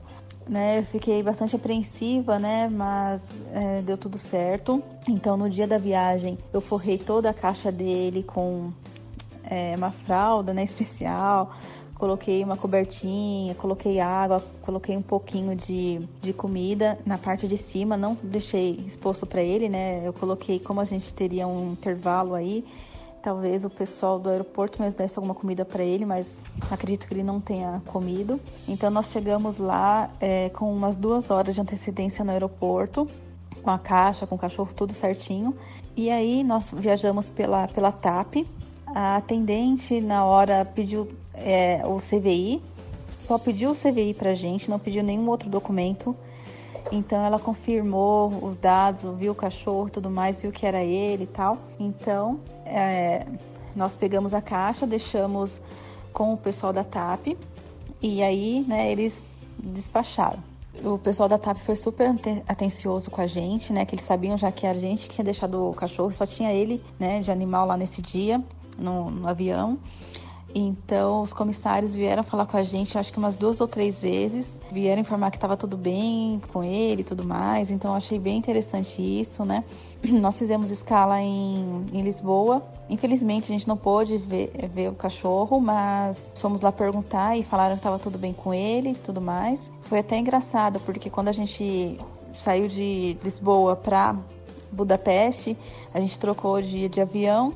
Né, 0.50 0.80
eu 0.80 0.84
fiquei 0.84 1.22
bastante 1.22 1.56
apreensiva, 1.56 2.40
né? 2.40 2.68
Mas 2.68 3.22
é, 3.54 3.82
deu 3.84 3.96
tudo 3.96 4.18
certo. 4.18 4.82
Então, 5.08 5.38
no 5.38 5.48
dia 5.50 5.68
da 5.68 5.78
viagem, 5.78 6.38
eu 6.52 6.62
forrei 6.62 6.98
toda 6.98 7.30
a 7.30 7.34
caixa 7.34 7.72
dele 7.72 8.24
com 8.24 8.72
é, 9.44 9.76
uma 9.78 9.92
fralda, 9.92 10.52
né? 10.52 10.64
Especial 10.64 11.54
coloquei 11.98 12.44
uma 12.44 12.56
cobertinha, 12.56 13.56
coloquei 13.56 14.00
água, 14.00 14.44
coloquei 14.62 14.96
um 14.96 15.02
pouquinho 15.02 15.56
de, 15.56 16.00
de 16.22 16.32
comida 16.32 16.98
na 17.06 17.18
parte 17.18 17.48
de 17.48 17.58
cima, 17.58 17.98
não 17.98 18.18
deixei 18.22 18.84
exposto 18.86 19.26
para 19.26 19.42
ele, 19.42 19.68
né? 19.68 20.02
Eu 20.06 20.14
coloquei 20.14 20.60
como 20.60 20.80
a 20.80 20.86
gente 20.86 21.12
teria 21.14 21.48
um 21.48 21.72
intervalo 21.72 22.36
aí, 22.36 22.64
talvez 23.24 23.66
o 23.66 23.70
pessoal 23.70 24.20
do 24.20 24.30
aeroporto 24.30 24.82
mesmo 24.82 24.98
desse 24.98 25.18
alguma 25.18 25.34
comida 25.34 25.66
para 25.66 25.84
ele, 25.84 26.06
mas 26.06 26.32
acredito 26.70 27.08
que 27.08 27.14
ele 27.14 27.24
não 27.24 27.42
tenha 27.42 27.82
comido. 27.88 28.40
Então 28.68 28.92
nós 28.92 29.08
chegamos 29.08 29.58
lá 29.58 30.10
é, 30.22 30.50
com 30.50 30.72
umas 30.72 30.96
duas 30.96 31.32
horas 31.32 31.56
de 31.56 31.62
antecedência 31.62 32.24
no 32.24 32.32
aeroporto, 32.32 33.08
com 33.64 33.72
a 33.72 33.80
caixa, 33.80 34.28
com 34.28 34.36
o 34.36 34.38
cachorro 34.38 34.72
tudo 34.74 34.94
certinho. 34.94 35.56
E 35.96 36.12
aí 36.12 36.44
nós 36.44 36.72
viajamos 36.72 37.28
pela, 37.28 37.68
pela 37.68 37.92
TAP. 37.92 38.46
A 39.00 39.18
atendente 39.18 40.02
na 40.02 40.26
hora 40.26 40.66
pediu 40.66 41.08
é, 41.36 41.84
o 41.86 42.00
CVI, 42.00 42.60
só 43.20 43.38
pediu 43.38 43.70
o 43.70 43.76
CVI 43.76 44.16
pra 44.16 44.34
gente, 44.34 44.72
não 44.72 44.80
pediu 44.80 45.04
nenhum 45.04 45.30
outro 45.30 45.48
documento. 45.48 46.16
Então 46.92 47.24
ela 47.24 47.38
confirmou 47.38 48.44
os 48.44 48.58
dados, 48.58 49.04
viu 49.20 49.34
o 49.34 49.36
cachorro 49.36 49.88
tudo 49.88 50.10
mais, 50.10 50.42
viu 50.42 50.52
que 50.52 50.66
era 50.66 50.84
ele 50.84 51.26
e 51.26 51.28
tal. 51.28 51.60
Então 51.80 52.40
é, 52.66 53.28
nós 53.76 53.94
pegamos 53.94 54.34
a 54.34 54.42
caixa, 54.42 54.88
deixamos 54.88 55.62
com 56.12 56.34
o 56.34 56.38
pessoal 56.38 56.74
da 56.74 56.84
TAP 56.84 57.38
e 58.02 58.24
aí 58.24 58.66
né, 58.68 58.92
eles 58.92 59.16
despacharam. 59.60 60.42
O 60.84 60.98
pessoal 60.98 61.30
da 61.30 61.38
TAP 61.38 61.58
foi 61.58 61.76
super 61.76 62.16
atencioso 62.48 63.12
com 63.12 63.22
a 63.22 63.28
gente, 63.28 63.72
né? 63.72 63.86
Que 63.86 63.94
eles 63.94 64.06
sabiam 64.06 64.36
já 64.36 64.52
que 64.52 64.66
a 64.66 64.74
gente 64.74 65.08
que 65.08 65.14
tinha 65.14 65.26
deixado 65.26 65.70
o 65.70 65.74
cachorro, 65.76 66.12
só 66.12 66.26
tinha 66.26 66.52
ele, 66.52 66.84
né, 67.00 67.20
de 67.20 67.30
animal 67.30 67.68
lá 67.68 67.78
nesse 67.78 68.02
dia, 68.02 68.44
no, 68.78 69.10
no 69.10 69.28
avião. 69.28 69.78
Então, 70.56 71.22
os 71.22 71.34
comissários 71.34 71.94
vieram 71.94 72.24
falar 72.24 72.46
com 72.46 72.58
a 72.58 72.64
gente, 72.64 72.98
acho 72.98 73.12
que 73.12 73.20
umas 73.20 73.36
duas 73.36 73.60
ou 73.60 73.68
três 73.68 74.00
vezes, 74.00 74.58
vieram 74.72 75.02
informar 75.02 75.30
que 75.30 75.38
estava 75.38 75.58
tudo 75.58 75.78
bem 75.78 76.42
com 76.52 76.64
ele 76.64 77.02
e 77.02 77.04
tudo 77.04 77.24
mais. 77.24 77.70
Então, 77.70 77.94
achei 77.94 78.18
bem 78.18 78.38
interessante 78.38 79.02
isso, 79.02 79.44
né? 79.46 79.64
Nós 80.04 80.40
fizemos 80.40 80.72
escala 80.72 81.22
em, 81.22 81.86
em 81.92 82.02
Lisboa. 82.02 82.64
Infelizmente, 82.90 83.52
a 83.52 83.56
gente 83.56 83.68
não 83.68 83.78
pôde 83.78 84.18
ver, 84.18 84.52
ver 84.74 84.90
o 84.90 84.96
cachorro, 84.96 85.60
mas 85.60 86.18
fomos 86.38 86.62
lá 86.62 86.72
perguntar 86.72 87.38
e 87.38 87.44
falaram 87.44 87.76
que 87.76 87.80
estava 87.80 88.00
tudo 88.00 88.18
bem 88.18 88.34
com 88.34 88.54
ele 88.54 88.92
e 88.92 88.96
tudo 88.96 89.20
mais. 89.22 89.70
Foi 89.84 90.00
até 90.00 90.18
engraçado, 90.18 90.80
porque 90.80 91.10
quando 91.10 91.28
a 91.28 91.34
gente 91.34 92.00
saiu 92.44 92.68
de 92.68 93.18
Lisboa 93.24 93.76
para 93.76 94.16
Budapeste, 94.72 95.58
a 95.94 96.00
gente 96.00 96.18
trocou 96.18 96.62
de, 96.62 96.88
de 96.88 97.02
avião 97.02 97.54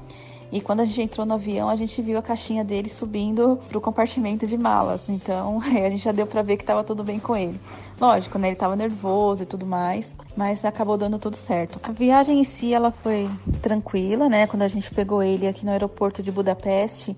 e 0.51 0.59
quando 0.59 0.81
a 0.81 0.85
gente 0.85 1.01
entrou 1.01 1.25
no 1.25 1.35
avião, 1.35 1.69
a 1.69 1.75
gente 1.77 2.01
viu 2.01 2.17
a 2.17 2.21
caixinha 2.21 2.63
dele 2.63 2.89
subindo 2.89 3.57
pro 3.69 3.79
compartimento 3.79 4.45
de 4.45 4.57
malas. 4.57 5.01
Então, 5.07 5.61
a 5.63 5.89
gente 5.89 6.03
já 6.03 6.11
deu 6.11 6.27
para 6.27 6.41
ver 6.41 6.57
que 6.57 6.65
tava 6.65 6.83
tudo 6.83 7.03
bem 7.03 7.19
com 7.19 7.37
ele. 7.37 7.59
Lógico, 7.99 8.37
né? 8.37 8.49
Ele 8.49 8.55
tava 8.57 8.75
nervoso 8.75 9.43
e 9.43 9.45
tudo 9.45 9.65
mais, 9.65 10.13
mas 10.35 10.65
acabou 10.65 10.97
dando 10.97 11.17
tudo 11.17 11.37
certo. 11.37 11.79
A 11.83 11.91
viagem 11.91 12.41
em 12.41 12.43
si, 12.43 12.73
ela 12.73 12.91
foi 12.91 13.29
tranquila, 13.61 14.27
né? 14.27 14.45
Quando 14.45 14.63
a 14.63 14.67
gente 14.67 14.93
pegou 14.93 15.23
ele 15.23 15.47
aqui 15.47 15.65
no 15.65 15.71
aeroporto 15.71 16.21
de 16.21 16.31
Budapeste, 16.31 17.15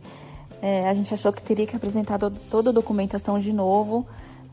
é, 0.62 0.88
a 0.88 0.94
gente 0.94 1.12
achou 1.14 1.32
que 1.32 1.42
teria 1.42 1.66
que 1.66 1.76
apresentar 1.76 2.20
toda 2.20 2.70
a 2.70 2.74
documentação 2.74 3.40
de 3.40 3.52
novo, 3.52 4.06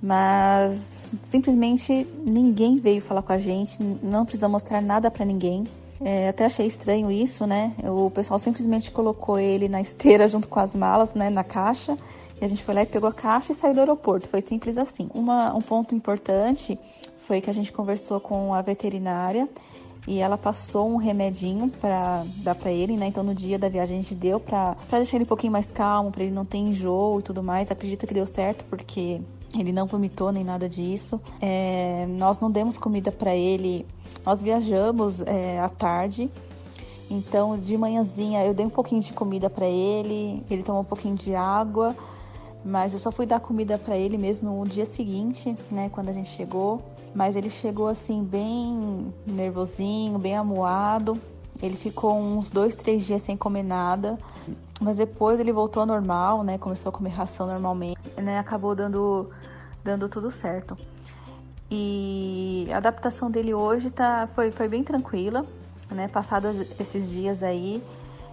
mas 0.02 1.08
simplesmente 1.30 2.06
ninguém 2.24 2.78
veio 2.78 3.02
falar 3.02 3.22
com 3.22 3.32
a 3.32 3.38
gente, 3.38 3.82
não 4.02 4.24
precisa 4.24 4.48
mostrar 4.48 4.80
nada 4.80 5.10
para 5.10 5.24
ninguém. 5.24 5.64
É, 6.02 6.28
até 6.28 6.46
achei 6.46 6.66
estranho 6.66 7.10
isso, 7.10 7.46
né? 7.46 7.74
O 7.84 8.10
pessoal 8.10 8.38
simplesmente 8.38 8.90
colocou 8.90 9.38
ele 9.38 9.68
na 9.68 9.80
esteira 9.80 10.26
junto 10.28 10.48
com 10.48 10.58
as 10.58 10.74
malas, 10.74 11.12
né? 11.12 11.28
Na 11.28 11.44
caixa. 11.44 11.96
E 12.40 12.44
a 12.44 12.48
gente 12.48 12.64
foi 12.64 12.74
lá 12.74 12.82
e 12.82 12.86
pegou 12.86 13.08
a 13.08 13.12
caixa 13.12 13.52
e 13.52 13.54
saiu 13.54 13.74
do 13.74 13.80
aeroporto. 13.80 14.28
Foi 14.28 14.40
simples 14.40 14.78
assim. 14.78 15.10
Uma, 15.12 15.54
um 15.54 15.60
ponto 15.60 15.94
importante 15.94 16.78
foi 17.26 17.40
que 17.40 17.50
a 17.50 17.52
gente 17.52 17.70
conversou 17.70 18.18
com 18.18 18.54
a 18.54 18.62
veterinária 18.62 19.46
e 20.08 20.20
ela 20.20 20.38
passou 20.38 20.88
um 20.88 20.96
remedinho 20.96 21.68
para 21.68 22.24
dar 22.38 22.54
para 22.54 22.72
ele, 22.72 22.96
né? 22.96 23.06
Então 23.06 23.22
no 23.22 23.34
dia 23.34 23.58
da 23.58 23.68
viagem 23.68 23.98
a 23.98 24.02
gente 24.02 24.14
deu 24.14 24.40
para 24.40 24.74
deixar 24.90 25.18
ele 25.18 25.24
um 25.24 25.28
pouquinho 25.28 25.52
mais 25.52 25.70
calmo, 25.70 26.10
para 26.10 26.24
ele 26.24 26.32
não 26.32 26.46
ter 26.46 26.58
enjoo 26.58 27.20
e 27.20 27.22
tudo 27.22 27.42
mais. 27.42 27.70
Acredito 27.70 28.06
que 28.06 28.14
deu 28.14 28.26
certo 28.26 28.64
porque 28.64 29.20
ele 29.58 29.72
não 29.72 29.86
vomitou 29.86 30.30
nem 30.30 30.44
nada 30.44 30.68
disso. 30.68 31.20
É, 31.40 32.06
nós 32.08 32.38
não 32.38 32.50
demos 32.50 32.78
comida 32.78 33.10
para 33.10 33.34
ele. 33.34 33.86
Nós 34.24 34.42
viajamos 34.42 35.20
é, 35.22 35.60
à 35.60 35.68
tarde. 35.68 36.30
Então 37.10 37.58
de 37.58 37.76
manhãzinha 37.76 38.44
eu 38.44 38.54
dei 38.54 38.64
um 38.64 38.70
pouquinho 38.70 39.00
de 39.00 39.12
comida 39.12 39.50
para 39.50 39.66
ele. 39.66 40.42
Ele 40.50 40.62
tomou 40.62 40.82
um 40.82 40.84
pouquinho 40.84 41.16
de 41.16 41.34
água. 41.34 41.94
Mas 42.64 42.92
eu 42.92 42.98
só 42.98 43.10
fui 43.10 43.26
dar 43.26 43.40
comida 43.40 43.78
para 43.78 43.96
ele 43.96 44.18
mesmo 44.18 44.50
no 44.50 44.68
dia 44.68 44.84
seguinte, 44.84 45.56
né, 45.70 45.88
quando 45.90 46.10
a 46.10 46.12
gente 46.12 46.30
chegou. 46.30 46.82
Mas 47.14 47.34
ele 47.34 47.48
chegou 47.48 47.88
assim 47.88 48.22
bem 48.22 49.12
nervosinho, 49.26 50.18
bem 50.18 50.36
amuado. 50.36 51.18
Ele 51.62 51.76
ficou 51.76 52.16
uns 52.16 52.48
dois, 52.48 52.74
três 52.74 53.04
dias 53.04 53.22
sem 53.22 53.36
comer 53.36 53.62
nada. 53.62 54.18
Mas 54.80 54.96
depois 54.96 55.38
ele 55.38 55.52
voltou 55.52 55.82
ao 55.82 55.86
normal, 55.86 56.42
né? 56.42 56.56
Começou 56.56 56.88
a 56.88 56.92
comer 56.92 57.10
ração 57.10 57.46
normalmente, 57.46 58.00
né? 58.16 58.38
Acabou 58.38 58.74
dando, 58.74 59.30
dando 59.84 60.08
tudo 60.08 60.30
certo. 60.30 60.76
E 61.70 62.66
a 62.72 62.78
adaptação 62.78 63.30
dele 63.30 63.52
hoje 63.54 63.90
tá, 63.90 64.28
foi, 64.34 64.50
foi 64.50 64.66
bem 64.68 64.82
tranquila, 64.82 65.44
né? 65.90 66.08
Passados 66.08 66.56
esses 66.80 67.08
dias 67.08 67.42
aí, 67.42 67.82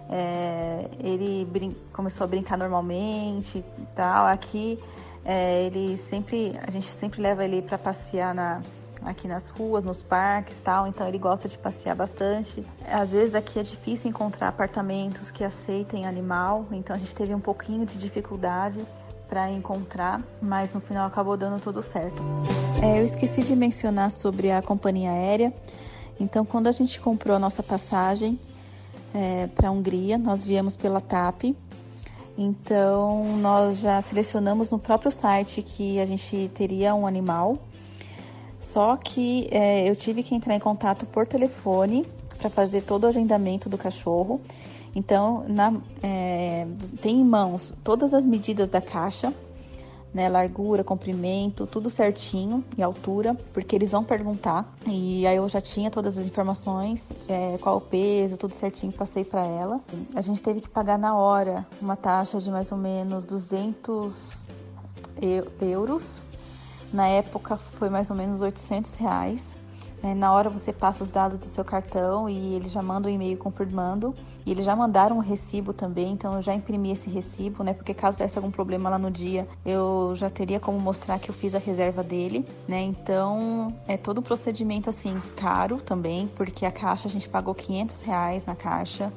é, 0.08 0.88
ele 0.98 1.44
brin 1.44 1.76
começou 1.92 2.24
a 2.24 2.26
brincar 2.26 2.56
normalmente 2.56 3.58
e 3.58 3.86
tal. 3.94 4.26
Aqui 4.26 4.82
é, 5.24 5.64
ele 5.64 5.98
sempre, 5.98 6.58
a 6.66 6.70
gente 6.70 6.86
sempre 6.86 7.20
leva 7.20 7.44
ele 7.44 7.60
para 7.60 7.76
passear 7.76 8.34
na, 8.34 8.62
aqui 9.10 9.26
nas 9.28 9.48
ruas, 9.48 9.84
nos 9.84 10.02
parques 10.02 10.58
tal, 10.58 10.86
então 10.86 11.06
ele 11.06 11.18
gosta 11.18 11.48
de 11.48 11.56
passear 11.58 11.94
bastante. 11.94 12.64
Às 12.86 13.10
vezes 13.10 13.34
aqui 13.34 13.58
é 13.58 13.62
difícil 13.62 14.10
encontrar 14.10 14.48
apartamentos 14.48 15.30
que 15.30 15.44
aceitem 15.44 16.06
animal, 16.06 16.66
então 16.70 16.94
a 16.94 16.98
gente 16.98 17.14
teve 17.14 17.34
um 17.34 17.40
pouquinho 17.40 17.86
de 17.86 17.98
dificuldade 17.98 18.78
para 19.28 19.50
encontrar, 19.50 20.22
mas 20.40 20.72
no 20.72 20.80
final 20.80 21.06
acabou 21.06 21.36
dando 21.36 21.60
tudo 21.60 21.82
certo. 21.82 22.22
É, 22.82 23.00
eu 23.00 23.04
esqueci 23.04 23.42
de 23.42 23.54
mencionar 23.54 24.10
sobre 24.10 24.50
a 24.50 24.62
companhia 24.62 25.10
aérea. 25.10 25.52
Então, 26.18 26.44
quando 26.44 26.66
a 26.66 26.72
gente 26.72 27.00
comprou 27.00 27.36
a 27.36 27.38
nossa 27.38 27.62
passagem 27.62 28.38
é, 29.14 29.46
para 29.48 29.68
a 29.68 29.70
Hungria, 29.70 30.16
nós 30.16 30.44
viemos 30.44 30.76
pela 30.76 31.00
TAP. 31.00 31.54
Então, 32.36 33.36
nós 33.38 33.80
já 33.80 34.00
selecionamos 34.00 34.70
no 34.70 34.78
próprio 34.78 35.10
site 35.10 35.60
que 35.60 36.00
a 36.00 36.06
gente 36.06 36.50
teria 36.54 36.94
um 36.94 37.06
animal. 37.06 37.58
Só 38.60 38.96
que 38.96 39.48
é, 39.50 39.88
eu 39.88 39.94
tive 39.94 40.22
que 40.22 40.34
entrar 40.34 40.54
em 40.54 40.58
contato 40.60 41.06
por 41.06 41.26
telefone 41.26 42.06
para 42.38 42.50
fazer 42.50 42.82
todo 42.82 43.04
o 43.04 43.06
agendamento 43.06 43.68
do 43.68 43.78
cachorro. 43.78 44.40
Então, 44.94 45.44
na, 45.48 45.74
é, 46.02 46.66
tem 47.00 47.20
em 47.20 47.24
mãos 47.24 47.74
todas 47.84 48.14
as 48.14 48.24
medidas 48.24 48.68
da 48.68 48.80
caixa, 48.80 49.32
né, 50.12 50.28
largura, 50.28 50.82
comprimento, 50.82 51.66
tudo 51.66 51.90
certinho 51.90 52.64
e 52.76 52.82
altura, 52.82 53.36
porque 53.52 53.76
eles 53.76 53.92
vão 53.92 54.02
perguntar. 54.02 54.74
E 54.86 55.26
aí 55.26 55.36
eu 55.36 55.48
já 55.48 55.60
tinha 55.60 55.90
todas 55.90 56.16
as 56.16 56.26
informações, 56.26 57.02
é, 57.28 57.58
qual 57.60 57.76
o 57.76 57.80
peso, 57.80 58.36
tudo 58.36 58.54
certinho, 58.54 58.92
passei 58.92 59.24
para 59.24 59.46
ela. 59.46 59.80
A 60.14 60.22
gente 60.22 60.42
teve 60.42 60.60
que 60.60 60.68
pagar 60.68 60.98
na 60.98 61.16
hora 61.16 61.66
uma 61.80 61.94
taxa 61.94 62.40
de 62.40 62.50
mais 62.50 62.72
ou 62.72 62.78
menos 62.78 63.26
200 63.26 64.14
euros. 65.60 66.18
Na 66.92 67.06
época 67.06 67.56
foi 67.56 67.88
mais 67.88 68.10
ou 68.10 68.16
menos 68.16 68.40
800 68.40 68.94
reais. 68.94 69.42
É, 70.02 70.14
na 70.14 70.32
hora 70.32 70.48
você 70.48 70.72
passa 70.72 71.02
os 71.02 71.10
dados 71.10 71.38
do 71.38 71.46
seu 71.46 71.64
cartão 71.64 72.28
e 72.28 72.54
ele 72.54 72.68
já 72.68 72.80
manda 72.80 73.08
um 73.08 73.10
e-mail 73.10 73.36
confirmando. 73.36 74.14
E 74.46 74.50
eles 74.50 74.64
já 74.64 74.74
mandaram 74.74 75.16
um 75.16 75.20
recibo 75.20 75.74
também, 75.74 76.12
então 76.12 76.36
eu 76.36 76.40
já 76.40 76.54
imprimi 76.54 76.90
esse 76.90 77.10
recibo, 77.10 77.62
né? 77.62 77.74
Porque 77.74 77.92
caso 77.92 78.16
desse 78.16 78.38
algum 78.38 78.50
problema 78.50 78.88
lá 78.88 78.98
no 78.98 79.10
dia, 79.10 79.46
eu 79.66 80.14
já 80.14 80.30
teria 80.30 80.58
como 80.58 80.80
mostrar 80.80 81.18
que 81.18 81.28
eu 81.28 81.34
fiz 81.34 81.54
a 81.54 81.58
reserva 81.58 82.02
dele, 82.02 82.46
né? 82.66 82.80
Então 82.80 83.74
é 83.86 83.98
todo 83.98 84.20
um 84.20 84.22
procedimento 84.22 84.88
assim 84.88 85.20
caro 85.36 85.82
também, 85.82 86.28
porque 86.28 86.64
a 86.64 86.70
caixa 86.70 87.08
a 87.08 87.10
gente 87.10 87.28
pagou 87.28 87.54
500 87.54 88.00
reais 88.00 88.46
na 88.46 88.54
caixa. 88.54 89.12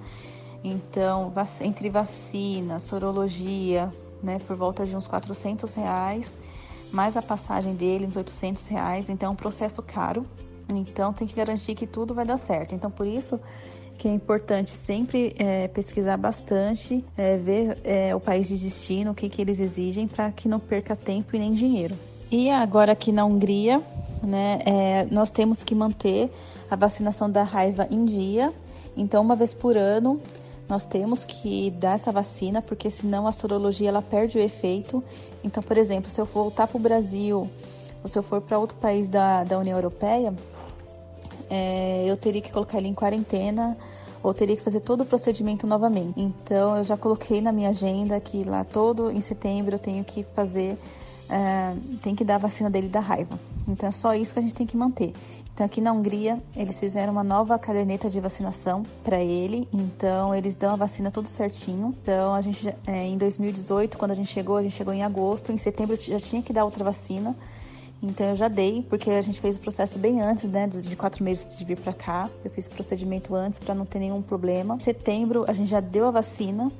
Então, 0.63 1.33
entre 1.61 1.89
vacina, 1.89 2.79
sorologia, 2.79 3.91
né, 4.21 4.37
por 4.45 4.55
volta 4.55 4.85
de 4.85 4.95
uns 4.95 5.07
400 5.07 5.73
reais, 5.73 6.31
mais 6.91 7.15
a 7.17 7.21
passagem 7.21 7.73
dele, 7.75 8.05
uns 8.05 8.15
800 8.15 8.65
reais. 8.67 9.09
Então, 9.09 9.29
é 9.29 9.31
um 9.31 9.35
processo 9.35 9.81
caro, 9.81 10.25
então 10.77 11.13
tem 11.13 11.27
que 11.27 11.35
garantir 11.35 11.75
que 11.75 11.85
tudo 11.85 12.13
vai 12.13 12.25
dar 12.25 12.37
certo. 12.37 12.73
Então 12.73 12.89
por 12.89 13.05
isso 13.05 13.39
que 13.97 14.07
é 14.07 14.11
importante 14.11 14.71
sempre 14.71 15.35
é, 15.37 15.67
pesquisar 15.67 16.17
bastante, 16.17 17.05
é, 17.15 17.37
ver 17.37 17.77
é, 17.83 18.15
o 18.15 18.19
país 18.19 18.47
de 18.47 18.57
destino, 18.57 19.11
o 19.11 19.13
que, 19.13 19.29
que 19.29 19.39
eles 19.39 19.59
exigem, 19.59 20.07
para 20.07 20.31
que 20.31 20.47
não 20.47 20.59
perca 20.59 20.95
tempo 20.95 21.35
e 21.35 21.39
nem 21.39 21.53
dinheiro. 21.53 21.95
E 22.31 22.49
agora 22.49 22.93
aqui 22.93 23.11
na 23.11 23.23
Hungria, 23.25 23.79
né, 24.23 24.59
é, 24.65 25.07
nós 25.11 25.29
temos 25.29 25.61
que 25.61 25.75
manter 25.75 26.31
a 26.69 26.75
vacinação 26.75 27.29
da 27.29 27.43
raiva 27.43 27.87
em 27.91 28.03
dia. 28.03 28.51
Então, 28.97 29.21
uma 29.21 29.35
vez 29.35 29.53
por 29.53 29.77
ano, 29.77 30.19
nós 30.71 30.85
temos 30.85 31.25
que 31.25 31.69
dar 31.71 31.95
essa 31.95 32.13
vacina, 32.13 32.61
porque 32.61 32.89
senão 32.89 33.27
a 33.27 33.33
sorologia 33.33 33.89
ela 33.89 34.01
perde 34.01 34.37
o 34.37 34.41
efeito. 34.41 35.03
Então, 35.43 35.61
por 35.61 35.77
exemplo, 35.77 36.09
se 36.09 36.21
eu 36.21 36.23
voltar 36.25 36.65
para 36.65 36.77
o 36.77 36.79
Brasil 36.79 37.49
ou 38.01 38.07
se 38.07 38.17
eu 38.17 38.23
for 38.23 38.39
para 38.39 38.57
outro 38.57 38.77
país 38.77 39.05
da, 39.05 39.43
da 39.43 39.59
União 39.59 39.77
Europeia, 39.77 40.33
é, 41.49 42.05
eu 42.07 42.15
teria 42.15 42.41
que 42.41 42.53
colocar 42.53 42.77
ele 42.77 42.87
em 42.87 42.93
quarentena 42.93 43.77
ou 44.23 44.33
teria 44.33 44.55
que 44.55 44.63
fazer 44.63 44.79
todo 44.79 45.01
o 45.01 45.05
procedimento 45.05 45.67
novamente. 45.67 46.13
Então 46.15 46.77
eu 46.77 46.85
já 46.85 46.95
coloquei 46.95 47.41
na 47.41 47.51
minha 47.51 47.71
agenda 47.71 48.17
que 48.21 48.45
lá 48.45 48.63
todo 48.63 49.11
em 49.11 49.19
setembro 49.19 49.75
eu 49.75 49.79
tenho 49.79 50.05
que 50.05 50.23
fazer, 50.33 50.77
é, 51.29 51.75
tem 52.01 52.15
que 52.15 52.23
dar 52.23 52.35
a 52.35 52.37
vacina 52.37 52.69
dele 52.69 52.87
da 52.87 53.01
raiva. 53.01 53.37
Então 53.67 53.89
é 53.89 53.91
só 53.91 54.13
isso 54.13 54.31
que 54.31 54.39
a 54.39 54.41
gente 54.41 54.53
tem 54.53 54.65
que 54.65 54.77
manter. 54.77 55.11
Então 55.53 55.65
aqui 55.65 55.81
na 55.81 55.91
Hungria 55.91 56.41
eles 56.55 56.79
fizeram 56.79 57.11
uma 57.11 57.23
nova 57.23 57.59
caderneta 57.59 58.09
de 58.09 58.19
vacinação 58.19 58.83
para 59.03 59.21
ele. 59.21 59.67
Então 59.71 60.33
eles 60.33 60.55
dão 60.55 60.73
a 60.73 60.75
vacina 60.75 61.11
tudo 61.11 61.27
certinho. 61.27 61.95
Então 62.01 62.33
a 62.33 62.41
gente 62.41 62.67
é, 62.87 63.05
em 63.05 63.17
2018 63.17 63.97
quando 63.97 64.11
a 64.11 64.15
gente 64.15 64.29
chegou 64.29 64.57
a 64.57 64.63
gente 64.63 64.75
chegou 64.75 64.93
em 64.93 65.03
agosto, 65.03 65.51
em 65.51 65.57
setembro 65.57 65.97
já 65.99 66.19
tinha 66.19 66.41
que 66.41 66.53
dar 66.53 66.65
outra 66.65 66.83
vacina. 66.83 67.35
Então 68.03 68.29
eu 68.29 68.35
já 68.35 68.47
dei, 68.47 68.83
porque 68.89 69.11
a 69.11 69.21
gente 69.21 69.39
fez 69.39 69.57
o 69.57 69.59
processo 69.59 69.99
bem 69.99 70.21
antes, 70.21 70.45
né, 70.45 70.65
de 70.65 70.95
quatro 70.95 71.23
meses 71.23 71.55
de 71.55 71.63
vir 71.63 71.79
para 71.79 71.93
cá. 71.93 72.29
Eu 72.43 72.49
fiz 72.49 72.65
o 72.65 72.71
procedimento 72.71 73.35
antes 73.35 73.59
para 73.59 73.75
não 73.75 73.85
ter 73.85 73.99
nenhum 73.99 74.23
problema. 74.23 74.75
Em 74.75 74.79
setembro 74.79 75.45
a 75.47 75.53
gente 75.53 75.69
já 75.69 75.79
deu 75.79 76.07
a 76.07 76.11
vacina 76.11 76.71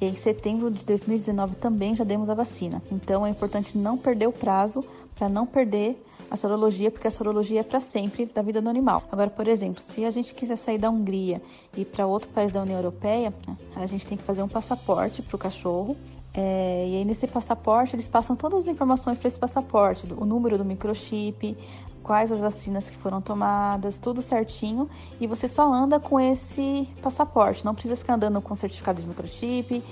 e 0.00 0.06
em 0.06 0.14
setembro 0.14 0.70
de 0.70 0.84
2019 0.84 1.56
também 1.56 1.96
já 1.96 2.04
demos 2.04 2.30
a 2.30 2.34
vacina. 2.34 2.80
Então 2.92 3.26
é 3.26 3.30
importante 3.30 3.76
não 3.76 3.98
perder 3.98 4.28
o 4.28 4.32
prazo 4.32 4.84
para 5.16 5.28
não 5.28 5.44
perder 5.44 6.00
a 6.30 6.36
sorologia, 6.36 6.90
porque 6.90 7.06
a 7.06 7.10
sorologia 7.10 7.60
é 7.60 7.62
para 7.62 7.80
sempre 7.80 8.26
da 8.26 8.42
vida 8.42 8.60
do 8.60 8.68
animal. 8.68 9.02
Agora, 9.10 9.30
por 9.30 9.48
exemplo, 9.48 9.82
se 9.82 10.04
a 10.04 10.10
gente 10.10 10.34
quiser 10.34 10.56
sair 10.56 10.78
da 10.78 10.90
Hungria 10.90 11.40
e 11.76 11.82
ir 11.82 11.84
para 11.84 12.06
outro 12.06 12.28
país 12.30 12.52
da 12.52 12.62
União 12.62 12.76
Europeia, 12.76 13.32
a 13.74 13.86
gente 13.86 14.06
tem 14.06 14.16
que 14.18 14.24
fazer 14.24 14.42
um 14.42 14.48
passaporte 14.48 15.22
para 15.22 15.36
o 15.36 15.38
cachorro 15.38 15.96
é, 16.34 16.86
e 16.88 16.96
aí 16.96 17.04
nesse 17.04 17.26
passaporte 17.26 17.96
eles 17.96 18.06
passam 18.06 18.36
todas 18.36 18.60
as 18.60 18.68
informações 18.68 19.18
para 19.18 19.28
esse 19.28 19.38
passaporte, 19.38 20.06
o 20.16 20.24
número 20.24 20.58
do 20.58 20.64
microchip, 20.64 21.56
quais 22.02 22.30
as 22.30 22.40
vacinas 22.40 22.88
que 22.88 22.96
foram 22.96 23.20
tomadas, 23.20 23.96
tudo 23.96 24.22
certinho. 24.22 24.88
E 25.20 25.26
você 25.26 25.48
só 25.48 25.72
anda 25.72 25.98
com 25.98 26.20
esse 26.20 26.88
passaporte, 27.02 27.64
não 27.64 27.74
precisa 27.74 27.96
ficar 27.96 28.14
andando 28.14 28.40
com 28.40 28.54
certificado 28.54 29.00
de 29.00 29.08
microchip, 29.08 29.82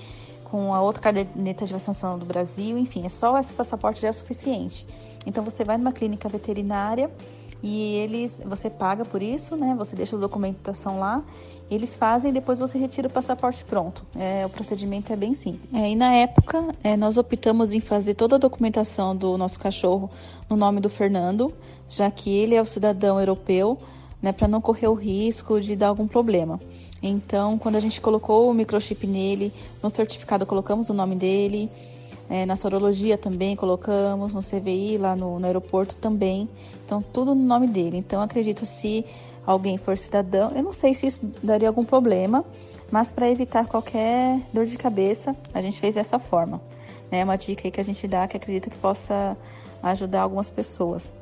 com 0.44 0.72
a 0.72 0.80
outra 0.80 1.02
caderneta 1.02 1.66
de 1.66 1.72
vacinação 1.72 2.16
do 2.18 2.24
Brasil, 2.24 2.78
enfim, 2.78 3.04
é 3.04 3.08
só 3.08 3.36
esse 3.38 3.52
passaporte 3.52 4.02
já 4.02 4.08
é 4.08 4.12
suficiente. 4.12 4.86
Então 5.26 5.44
você 5.44 5.64
vai 5.64 5.76
numa 5.76 5.92
clínica 5.92 6.28
veterinária 6.28 7.10
e 7.62 7.96
eles, 7.96 8.40
você 8.46 8.70
paga 8.70 9.04
por 9.04 9.20
isso, 9.20 9.56
né? 9.56 9.74
Você 9.76 9.94
deixa 9.94 10.16
a 10.16 10.18
documentação 10.18 10.98
lá 10.98 11.22
eles 11.70 11.96
fazem 11.96 12.32
depois 12.32 12.58
você 12.58 12.78
retira 12.78 13.08
o 13.08 13.10
passaporte 13.10 13.64
pronto. 13.64 14.04
É, 14.14 14.46
o 14.46 14.48
procedimento 14.48 15.12
é 15.12 15.16
bem 15.16 15.34
simples. 15.34 15.68
É, 15.74 15.90
e 15.90 15.96
na 15.96 16.14
época, 16.14 16.64
é, 16.82 16.96
nós 16.96 17.18
optamos 17.18 17.72
em 17.72 17.80
fazer 17.80 18.14
toda 18.14 18.36
a 18.36 18.38
documentação 18.38 19.16
do 19.16 19.36
nosso 19.36 19.58
cachorro 19.58 20.10
no 20.48 20.56
nome 20.56 20.80
do 20.80 20.88
Fernando, 20.88 21.52
já 21.88 22.10
que 22.10 22.30
ele 22.30 22.54
é 22.54 22.62
o 22.62 22.64
cidadão 22.64 23.18
europeu, 23.18 23.78
né, 24.22 24.32
para 24.32 24.46
não 24.46 24.60
correr 24.60 24.86
o 24.86 24.94
risco 24.94 25.60
de 25.60 25.74
dar 25.74 25.88
algum 25.88 26.06
problema. 26.06 26.60
Então, 27.02 27.58
quando 27.58 27.76
a 27.76 27.80
gente 27.80 28.00
colocou 28.00 28.48
o 28.50 28.54
microchip 28.54 29.06
nele, 29.06 29.52
no 29.82 29.90
certificado 29.90 30.46
colocamos 30.46 30.88
o 30.88 30.94
nome 30.94 31.16
dele, 31.16 31.70
é, 32.28 32.44
na 32.44 32.56
sorologia 32.56 33.16
também 33.16 33.54
colocamos, 33.54 34.34
no 34.34 34.42
CVI, 34.42 34.98
lá 34.98 35.14
no, 35.14 35.38
no 35.38 35.46
aeroporto 35.46 35.96
também. 35.96 36.48
Então, 36.84 37.02
tudo 37.02 37.34
no 37.34 37.42
nome 37.42 37.66
dele. 37.66 37.96
Então, 37.96 38.20
acredito 38.20 38.66
se 38.66 39.04
alguém 39.46 39.78
for 39.78 39.96
cidadão, 39.96 40.52
eu 40.54 40.62
não 40.62 40.72
sei 40.72 40.92
se 40.92 41.06
isso 41.06 41.20
daria 41.42 41.68
algum 41.68 41.84
problema, 41.84 42.44
mas 42.90 43.10
para 43.10 43.30
evitar 43.30 43.66
qualquer 43.66 44.40
dor 44.52 44.66
de 44.66 44.76
cabeça, 44.76 45.36
a 45.54 45.60
gente 45.60 45.80
fez 45.80 45.94
dessa 45.94 46.18
forma. 46.18 46.60
É 47.10 47.22
uma 47.22 47.36
dica 47.36 47.62
aí 47.66 47.70
que 47.70 47.80
a 47.80 47.84
gente 47.84 48.06
dá 48.08 48.26
que 48.26 48.36
acredito 48.36 48.68
que 48.68 48.78
possa 48.78 49.36
ajudar 49.82 50.22
algumas 50.22 50.50
pessoas. 50.50 51.12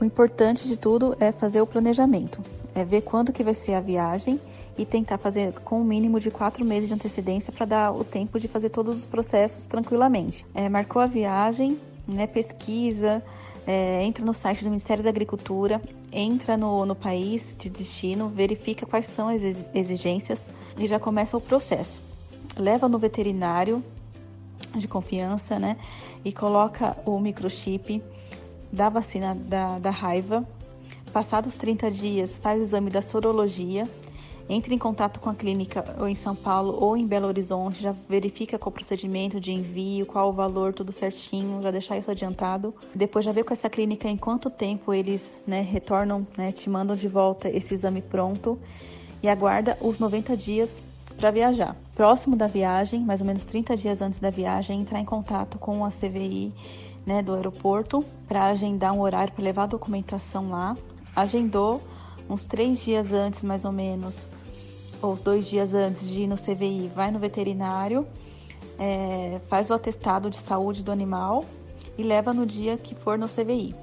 O 0.00 0.04
importante 0.04 0.68
de 0.68 0.76
tudo 0.76 1.16
é 1.18 1.32
fazer 1.32 1.60
o 1.60 1.66
planejamento, 1.66 2.42
é 2.74 2.84
ver 2.84 3.00
quando 3.00 3.32
que 3.32 3.42
vai 3.42 3.54
ser 3.54 3.74
a 3.74 3.80
viagem 3.80 4.38
e 4.76 4.84
tentar 4.84 5.18
fazer 5.18 5.52
com 5.60 5.76
o 5.76 5.80
um 5.80 5.84
mínimo 5.84 6.18
de 6.18 6.30
quatro 6.30 6.64
meses 6.64 6.88
de 6.88 6.94
antecedência 6.94 7.52
para 7.52 7.66
dar 7.66 7.92
o 7.92 8.04
tempo 8.04 8.38
de 8.38 8.48
fazer 8.48 8.70
todos 8.70 8.96
os 8.96 9.06
processos 9.06 9.66
tranquilamente. 9.66 10.44
É, 10.54 10.68
marcou 10.68 11.00
a 11.00 11.06
viagem, 11.06 11.78
né, 12.06 12.26
pesquisa, 12.26 13.22
é, 13.66 14.04
entra 14.04 14.24
no 14.24 14.34
site 14.34 14.62
do 14.62 14.70
Ministério 14.70 15.02
da 15.02 15.10
Agricultura, 15.10 15.80
entra 16.12 16.56
no, 16.56 16.84
no 16.84 16.94
país 16.94 17.54
de 17.58 17.70
destino, 17.70 18.28
verifica 18.28 18.84
quais 18.84 19.06
são 19.06 19.28
as 19.28 19.40
exigências 19.74 20.48
e 20.76 20.86
já 20.86 20.98
começa 20.98 21.36
o 21.36 21.40
processo. 21.40 22.00
Leva 22.56 22.88
no 22.88 22.98
veterinário 22.98 23.82
de 24.74 24.86
confiança, 24.86 25.58
né? 25.58 25.76
E 26.24 26.32
coloca 26.32 26.96
o 27.06 27.18
microchip 27.18 28.02
da 28.72 28.88
vacina 28.88 29.34
da, 29.34 29.78
da 29.78 29.90
raiva. 29.90 30.46
Passados 31.12 31.56
30 31.56 31.90
dias, 31.90 32.36
faz 32.36 32.60
o 32.60 32.64
exame 32.64 32.90
da 32.90 33.00
sorologia 33.00 33.88
entre 34.48 34.74
em 34.74 34.78
contato 34.78 35.20
com 35.20 35.30
a 35.30 35.34
clínica 35.34 35.96
ou 35.98 36.06
em 36.06 36.14
São 36.14 36.34
Paulo 36.34 36.76
ou 36.78 36.96
em 36.96 37.06
Belo 37.06 37.26
Horizonte, 37.26 37.82
já 37.82 37.94
verifica 38.08 38.58
qual 38.58 38.70
o 38.70 38.72
procedimento 38.72 39.40
de 39.40 39.52
envio, 39.52 40.04
qual 40.04 40.28
o 40.28 40.32
valor, 40.32 40.74
tudo 40.74 40.92
certinho, 40.92 41.62
já 41.62 41.70
deixar 41.70 41.96
isso 41.96 42.10
adiantado. 42.10 42.74
Depois 42.94 43.24
já 43.24 43.32
vê 43.32 43.42
com 43.42 43.52
essa 43.52 43.70
clínica 43.70 44.08
em 44.08 44.16
quanto 44.16 44.50
tempo 44.50 44.92
eles 44.92 45.32
né, 45.46 45.62
retornam, 45.62 46.26
né, 46.36 46.52
te 46.52 46.68
mandam 46.68 46.94
de 46.94 47.08
volta 47.08 47.48
esse 47.48 47.74
exame 47.74 48.02
pronto 48.02 48.58
e 49.22 49.28
aguarda 49.28 49.78
os 49.80 49.98
90 49.98 50.36
dias 50.36 50.70
para 51.16 51.30
viajar. 51.30 51.76
Próximo 51.94 52.36
da 52.36 52.46
viagem, 52.46 53.00
mais 53.00 53.20
ou 53.20 53.26
menos 53.26 53.46
30 53.46 53.76
dias 53.76 54.02
antes 54.02 54.20
da 54.20 54.30
viagem, 54.30 54.80
entrar 54.80 55.00
em 55.00 55.04
contato 55.04 55.58
com 55.58 55.84
a 55.84 55.88
CVI 55.88 56.52
né, 57.06 57.22
do 57.22 57.34
aeroporto 57.34 58.04
para 58.26 58.46
agendar 58.46 58.92
um 58.92 59.00
horário 59.00 59.32
para 59.32 59.44
levar 59.44 59.64
a 59.64 59.68
documentação 59.68 60.50
lá. 60.50 60.76
Agendou 61.14 61.80
uns 62.28 62.44
três 62.44 62.78
dias 62.78 63.12
antes, 63.12 63.42
mais 63.42 63.64
ou 63.64 63.72
menos, 63.72 64.26
ou 65.04 65.16
dois 65.16 65.46
dias 65.46 65.74
antes 65.74 66.08
de 66.08 66.22
ir 66.22 66.26
no 66.26 66.36
CVI, 66.36 66.90
vai 66.94 67.10
no 67.10 67.18
veterinário, 67.18 68.06
é, 68.78 69.38
faz 69.48 69.68
o 69.70 69.74
atestado 69.74 70.30
de 70.30 70.38
saúde 70.38 70.82
do 70.82 70.90
animal 70.90 71.44
e 71.98 72.02
leva 72.02 72.32
no 72.32 72.46
dia 72.46 72.76
que 72.78 72.94
for 72.94 73.18
no 73.18 73.28
CVI. 73.28 73.74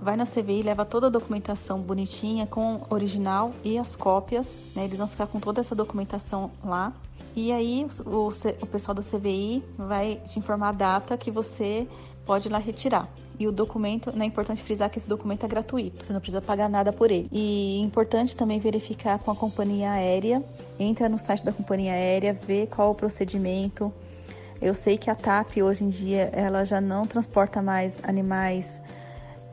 Vai 0.00 0.16
na 0.16 0.26
CVI, 0.26 0.62
leva 0.62 0.84
toda 0.84 1.06
a 1.06 1.10
documentação 1.10 1.80
bonitinha 1.80 2.46
com 2.46 2.80
original 2.90 3.52
e 3.64 3.78
as 3.78 3.94
cópias, 3.94 4.52
né? 4.74 4.84
Eles 4.84 4.98
vão 4.98 5.06
ficar 5.06 5.26
com 5.26 5.38
toda 5.38 5.60
essa 5.60 5.74
documentação 5.74 6.50
lá. 6.64 6.92
E 7.34 7.52
aí 7.52 7.86
o, 8.04 8.28
o 8.28 8.66
pessoal 8.66 8.94
da 8.94 9.02
CVI 9.02 9.62
vai 9.78 10.20
te 10.26 10.38
informar 10.38 10.70
a 10.70 10.72
data 10.72 11.16
que 11.16 11.30
você 11.30 11.86
pode 12.24 12.48
ir 12.48 12.50
lá 12.50 12.58
retirar. 12.58 13.08
E 13.38 13.46
o 13.46 13.52
documento, 13.52 14.12
né, 14.16 14.24
é 14.24 14.28
importante 14.28 14.62
frisar 14.62 14.90
que 14.90 14.98
esse 14.98 15.08
documento 15.08 15.44
é 15.44 15.48
gratuito, 15.48 16.04
você 16.04 16.12
não 16.12 16.20
precisa 16.20 16.40
pagar 16.40 16.68
nada 16.68 16.92
por 16.92 17.10
ele. 17.10 17.28
E 17.32 17.80
é 17.80 17.84
importante 17.84 18.36
também 18.36 18.60
verificar 18.60 19.18
com 19.18 19.30
a 19.30 19.34
companhia 19.36 19.90
aérea, 19.90 20.42
entra 20.78 21.08
no 21.08 21.18
site 21.18 21.44
da 21.44 21.52
companhia 21.52 21.92
aérea, 21.92 22.38
vê 22.46 22.66
qual 22.66 22.90
o 22.90 22.94
procedimento. 22.94 23.92
Eu 24.60 24.74
sei 24.74 24.96
que 24.96 25.10
a 25.10 25.14
TAP 25.14 25.56
hoje 25.56 25.82
em 25.82 25.88
dia 25.88 26.30
ela 26.32 26.64
já 26.64 26.80
não 26.80 27.04
transporta 27.04 27.60
mais 27.60 27.98
animais 28.04 28.80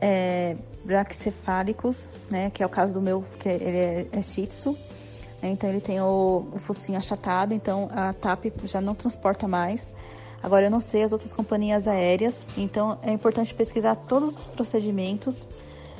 é, 0.00 0.56
braquicefálicos, 0.84 2.08
né, 2.30 2.50
que 2.50 2.62
é 2.62 2.66
o 2.66 2.68
caso 2.68 2.94
do 2.94 3.00
meu, 3.00 3.24
que 3.38 3.48
ele 3.48 3.76
é, 3.76 4.06
é 4.12 4.22
shih 4.22 4.46
tzu. 4.46 4.76
Então 5.42 5.70
ele 5.70 5.80
tem 5.80 6.00
o, 6.00 6.46
o 6.52 6.58
focinho 6.58 6.98
achatado, 6.98 7.54
então 7.54 7.90
a 7.92 8.12
TAP 8.12 8.46
já 8.64 8.80
não 8.80 8.94
transporta 8.94 9.48
mais. 9.48 9.86
Agora 10.42 10.66
eu 10.66 10.70
não 10.70 10.80
sei 10.80 11.02
as 11.02 11.12
outras 11.12 11.32
companhias 11.32 11.86
aéreas, 11.86 12.34
então 12.56 12.98
é 13.02 13.12
importante 13.12 13.54
pesquisar 13.54 13.94
todos 13.94 14.38
os 14.38 14.46
procedimentos, 14.46 15.46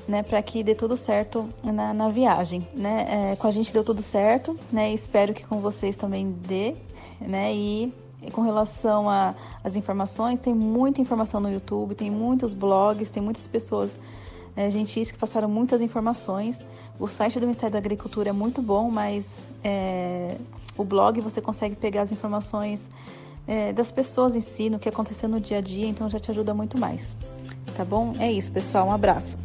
né, 0.09 0.23
para 0.23 0.43
que 0.43 0.63
dê 0.63 0.75
tudo 0.75 0.97
certo 0.97 1.49
na, 1.63 1.93
na 1.93 2.09
viagem, 2.09 2.67
né? 2.75 3.33
É, 3.33 3.37
com 3.37 3.47
a 3.47 3.51
gente 3.51 3.73
deu 3.73 3.85
tudo 3.85 4.03
certo, 4.03 4.59
né? 4.73 4.93
Espero 4.93 5.33
que 5.35 5.45
com 5.45 5.61
vocês 5.61 5.95
também 5.95 6.33
dê, 6.33 6.75
né? 7.21 7.55
E 7.55 7.93
com 8.33 8.43
relação 8.43 9.07
às 9.09 9.77
informações, 9.77 10.41
tem 10.41 10.55
muita 10.55 11.01
informação 11.01 11.41
no 11.41 11.51
YouTube, 11.51 11.95
tem 11.95 12.11
muitos 12.11 12.53
blogs, 12.53 13.09
tem 13.09 13.23
muitas 13.23 13.47
pessoas 13.47 13.91
é, 14.57 14.69
gentis 14.69 15.11
que 15.11 15.19
passaram 15.19 15.49
muitas 15.49 15.81
informações. 15.81 16.59
O 16.99 17.07
site 17.07 17.39
do 17.39 17.47
Ministério 17.47 17.73
da 17.73 17.79
Agricultura 17.79 18.31
é 18.31 18.33
muito 18.33 18.61
bom, 18.61 18.91
mas 18.91 19.25
é, 19.65 20.37
o 20.77 20.85
blog 20.85 21.21
você 21.21 21.41
consegue 21.41 21.77
pegar 21.77 22.03
as 22.03 22.13
informações 22.13 22.81
é, 23.51 23.73
das 23.73 23.91
pessoas 23.91 24.37
em 24.37 24.41
si, 24.41 24.71
no 24.71 24.79
que 24.79 24.89
aconteceu 24.89 25.29
no 25.29 25.41
dia 25.41 25.59
a 25.59 25.61
dia, 25.61 25.89
então 25.89 26.09
já 26.09 26.21
te 26.21 26.31
ajuda 26.31 26.55
muito 26.55 26.79
mais. 26.79 27.17
Tá 27.77 27.85
bom? 27.85 28.13
É 28.21 28.31
isso, 28.31 28.53
pessoal. 28.53 28.87
Um 28.87 28.93
abraço. 28.93 29.37